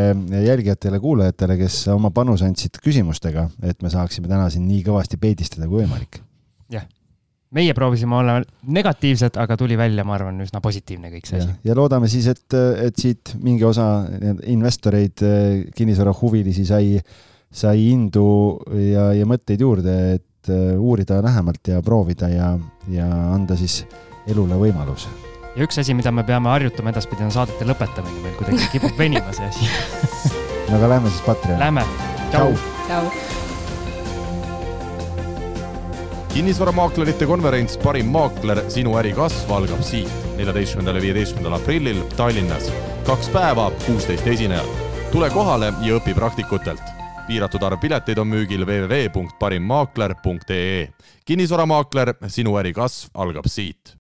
jälgijatele, 0.46 1.00
kuulajatele, 1.02 1.58
kes 1.60 1.80
oma 1.94 2.10
panuse 2.14 2.48
andsid 2.48 2.80
küsimustega, 2.82 3.48
et 3.62 3.82
me 3.82 3.92
saaksime 3.92 4.30
täna 4.30 4.48
siin 4.50 4.66
nii 4.68 4.82
kõvasti 4.86 5.20
peedistada 5.22 5.68
kui 5.70 5.84
võimalik. 5.84 6.20
jah, 6.72 6.86
meie 7.54 7.74
proovisime 7.74 8.18
olla 8.18 8.40
negatiivsed, 8.66 9.38
aga 9.42 9.56
tuli 9.56 9.78
välja, 9.78 10.04
ma 10.04 10.16
arvan, 10.18 10.40
üsna 10.42 10.62
positiivne 10.64 11.12
kõik 11.14 11.30
see 11.30 11.42
asi. 11.42 11.54
ja 11.64 11.78
loodame 11.78 12.10
siis, 12.10 12.26
et, 12.32 12.58
et 12.88 12.98
siit 12.98 13.36
mingi 13.42 13.64
osa 13.64 14.06
investoreid, 14.50 15.22
kinnisvarahuvilisi 15.76 16.66
sai, 16.66 16.96
sai 17.50 17.90
indu 17.92 18.26
ja, 18.90 19.12
ja 19.14 19.28
mõtteid 19.28 19.62
juurde, 19.62 20.00
et 20.18 20.50
uurida 20.78 21.18
lähemalt 21.24 21.72
ja 21.72 21.80
proovida 21.82 22.28
ja, 22.30 22.52
ja 22.90 23.06
anda 23.34 23.58
siis 23.58 23.80
elule 24.30 24.58
võimalus 24.58 25.08
ja 25.56 25.64
üks 25.64 25.78
asi, 25.80 25.94
mida 25.96 26.12
me 26.12 26.24
peame 26.26 26.50
harjutama 26.52 26.90
edaspidi, 26.92 27.24
on 27.24 27.32
saadete 27.34 27.64
lõpetamine, 27.68 28.20
meil 28.24 28.34
kuidagi 28.38 28.68
kipub 28.74 28.94
venima 28.98 29.32
see 29.36 29.46
asi 29.48 29.64
no 30.68 30.72
aga 30.78 30.86
lähme 30.96 31.08
siis 31.12 31.22
Patreoni. 31.26 31.60
Lähme, 31.62 31.82
tšau. 32.32 32.50
kinnisvaramaaklerite 36.34 37.24
konverents 37.26 37.74
Parim 37.80 38.08
maakler, 38.12 38.58
sinu 38.72 38.90
äri 39.00 39.12
kasv 39.16 39.50
algab 39.56 39.82
siit, 39.86 40.12
neljateistkümnendal 40.36 40.96
ja 41.00 41.04
viieteistkümnendal 41.06 41.56
aprillil 41.60 41.98
Tallinnas. 42.16 42.66
kaks 43.06 43.28
päeva, 43.32 43.64
kuusteist 43.86 44.26
esinejat. 44.26 44.70
tule 45.12 45.30
kohale 45.30 45.72
ja 45.80 45.94
õpi 45.96 46.14
praktikutelt. 46.14 46.82
piiratud 47.26 47.62
arv 47.62 47.78
pileteid 47.80 48.18
on 48.18 48.28
müügil 48.28 48.66
www.parimmaakler.ee. 48.66 50.88
kinnisvaramaakler, 51.24 52.14
sinu 52.28 52.56
äri 52.60 52.72
kasv 52.72 53.08
algab 53.14 53.46
siit 53.48 53.94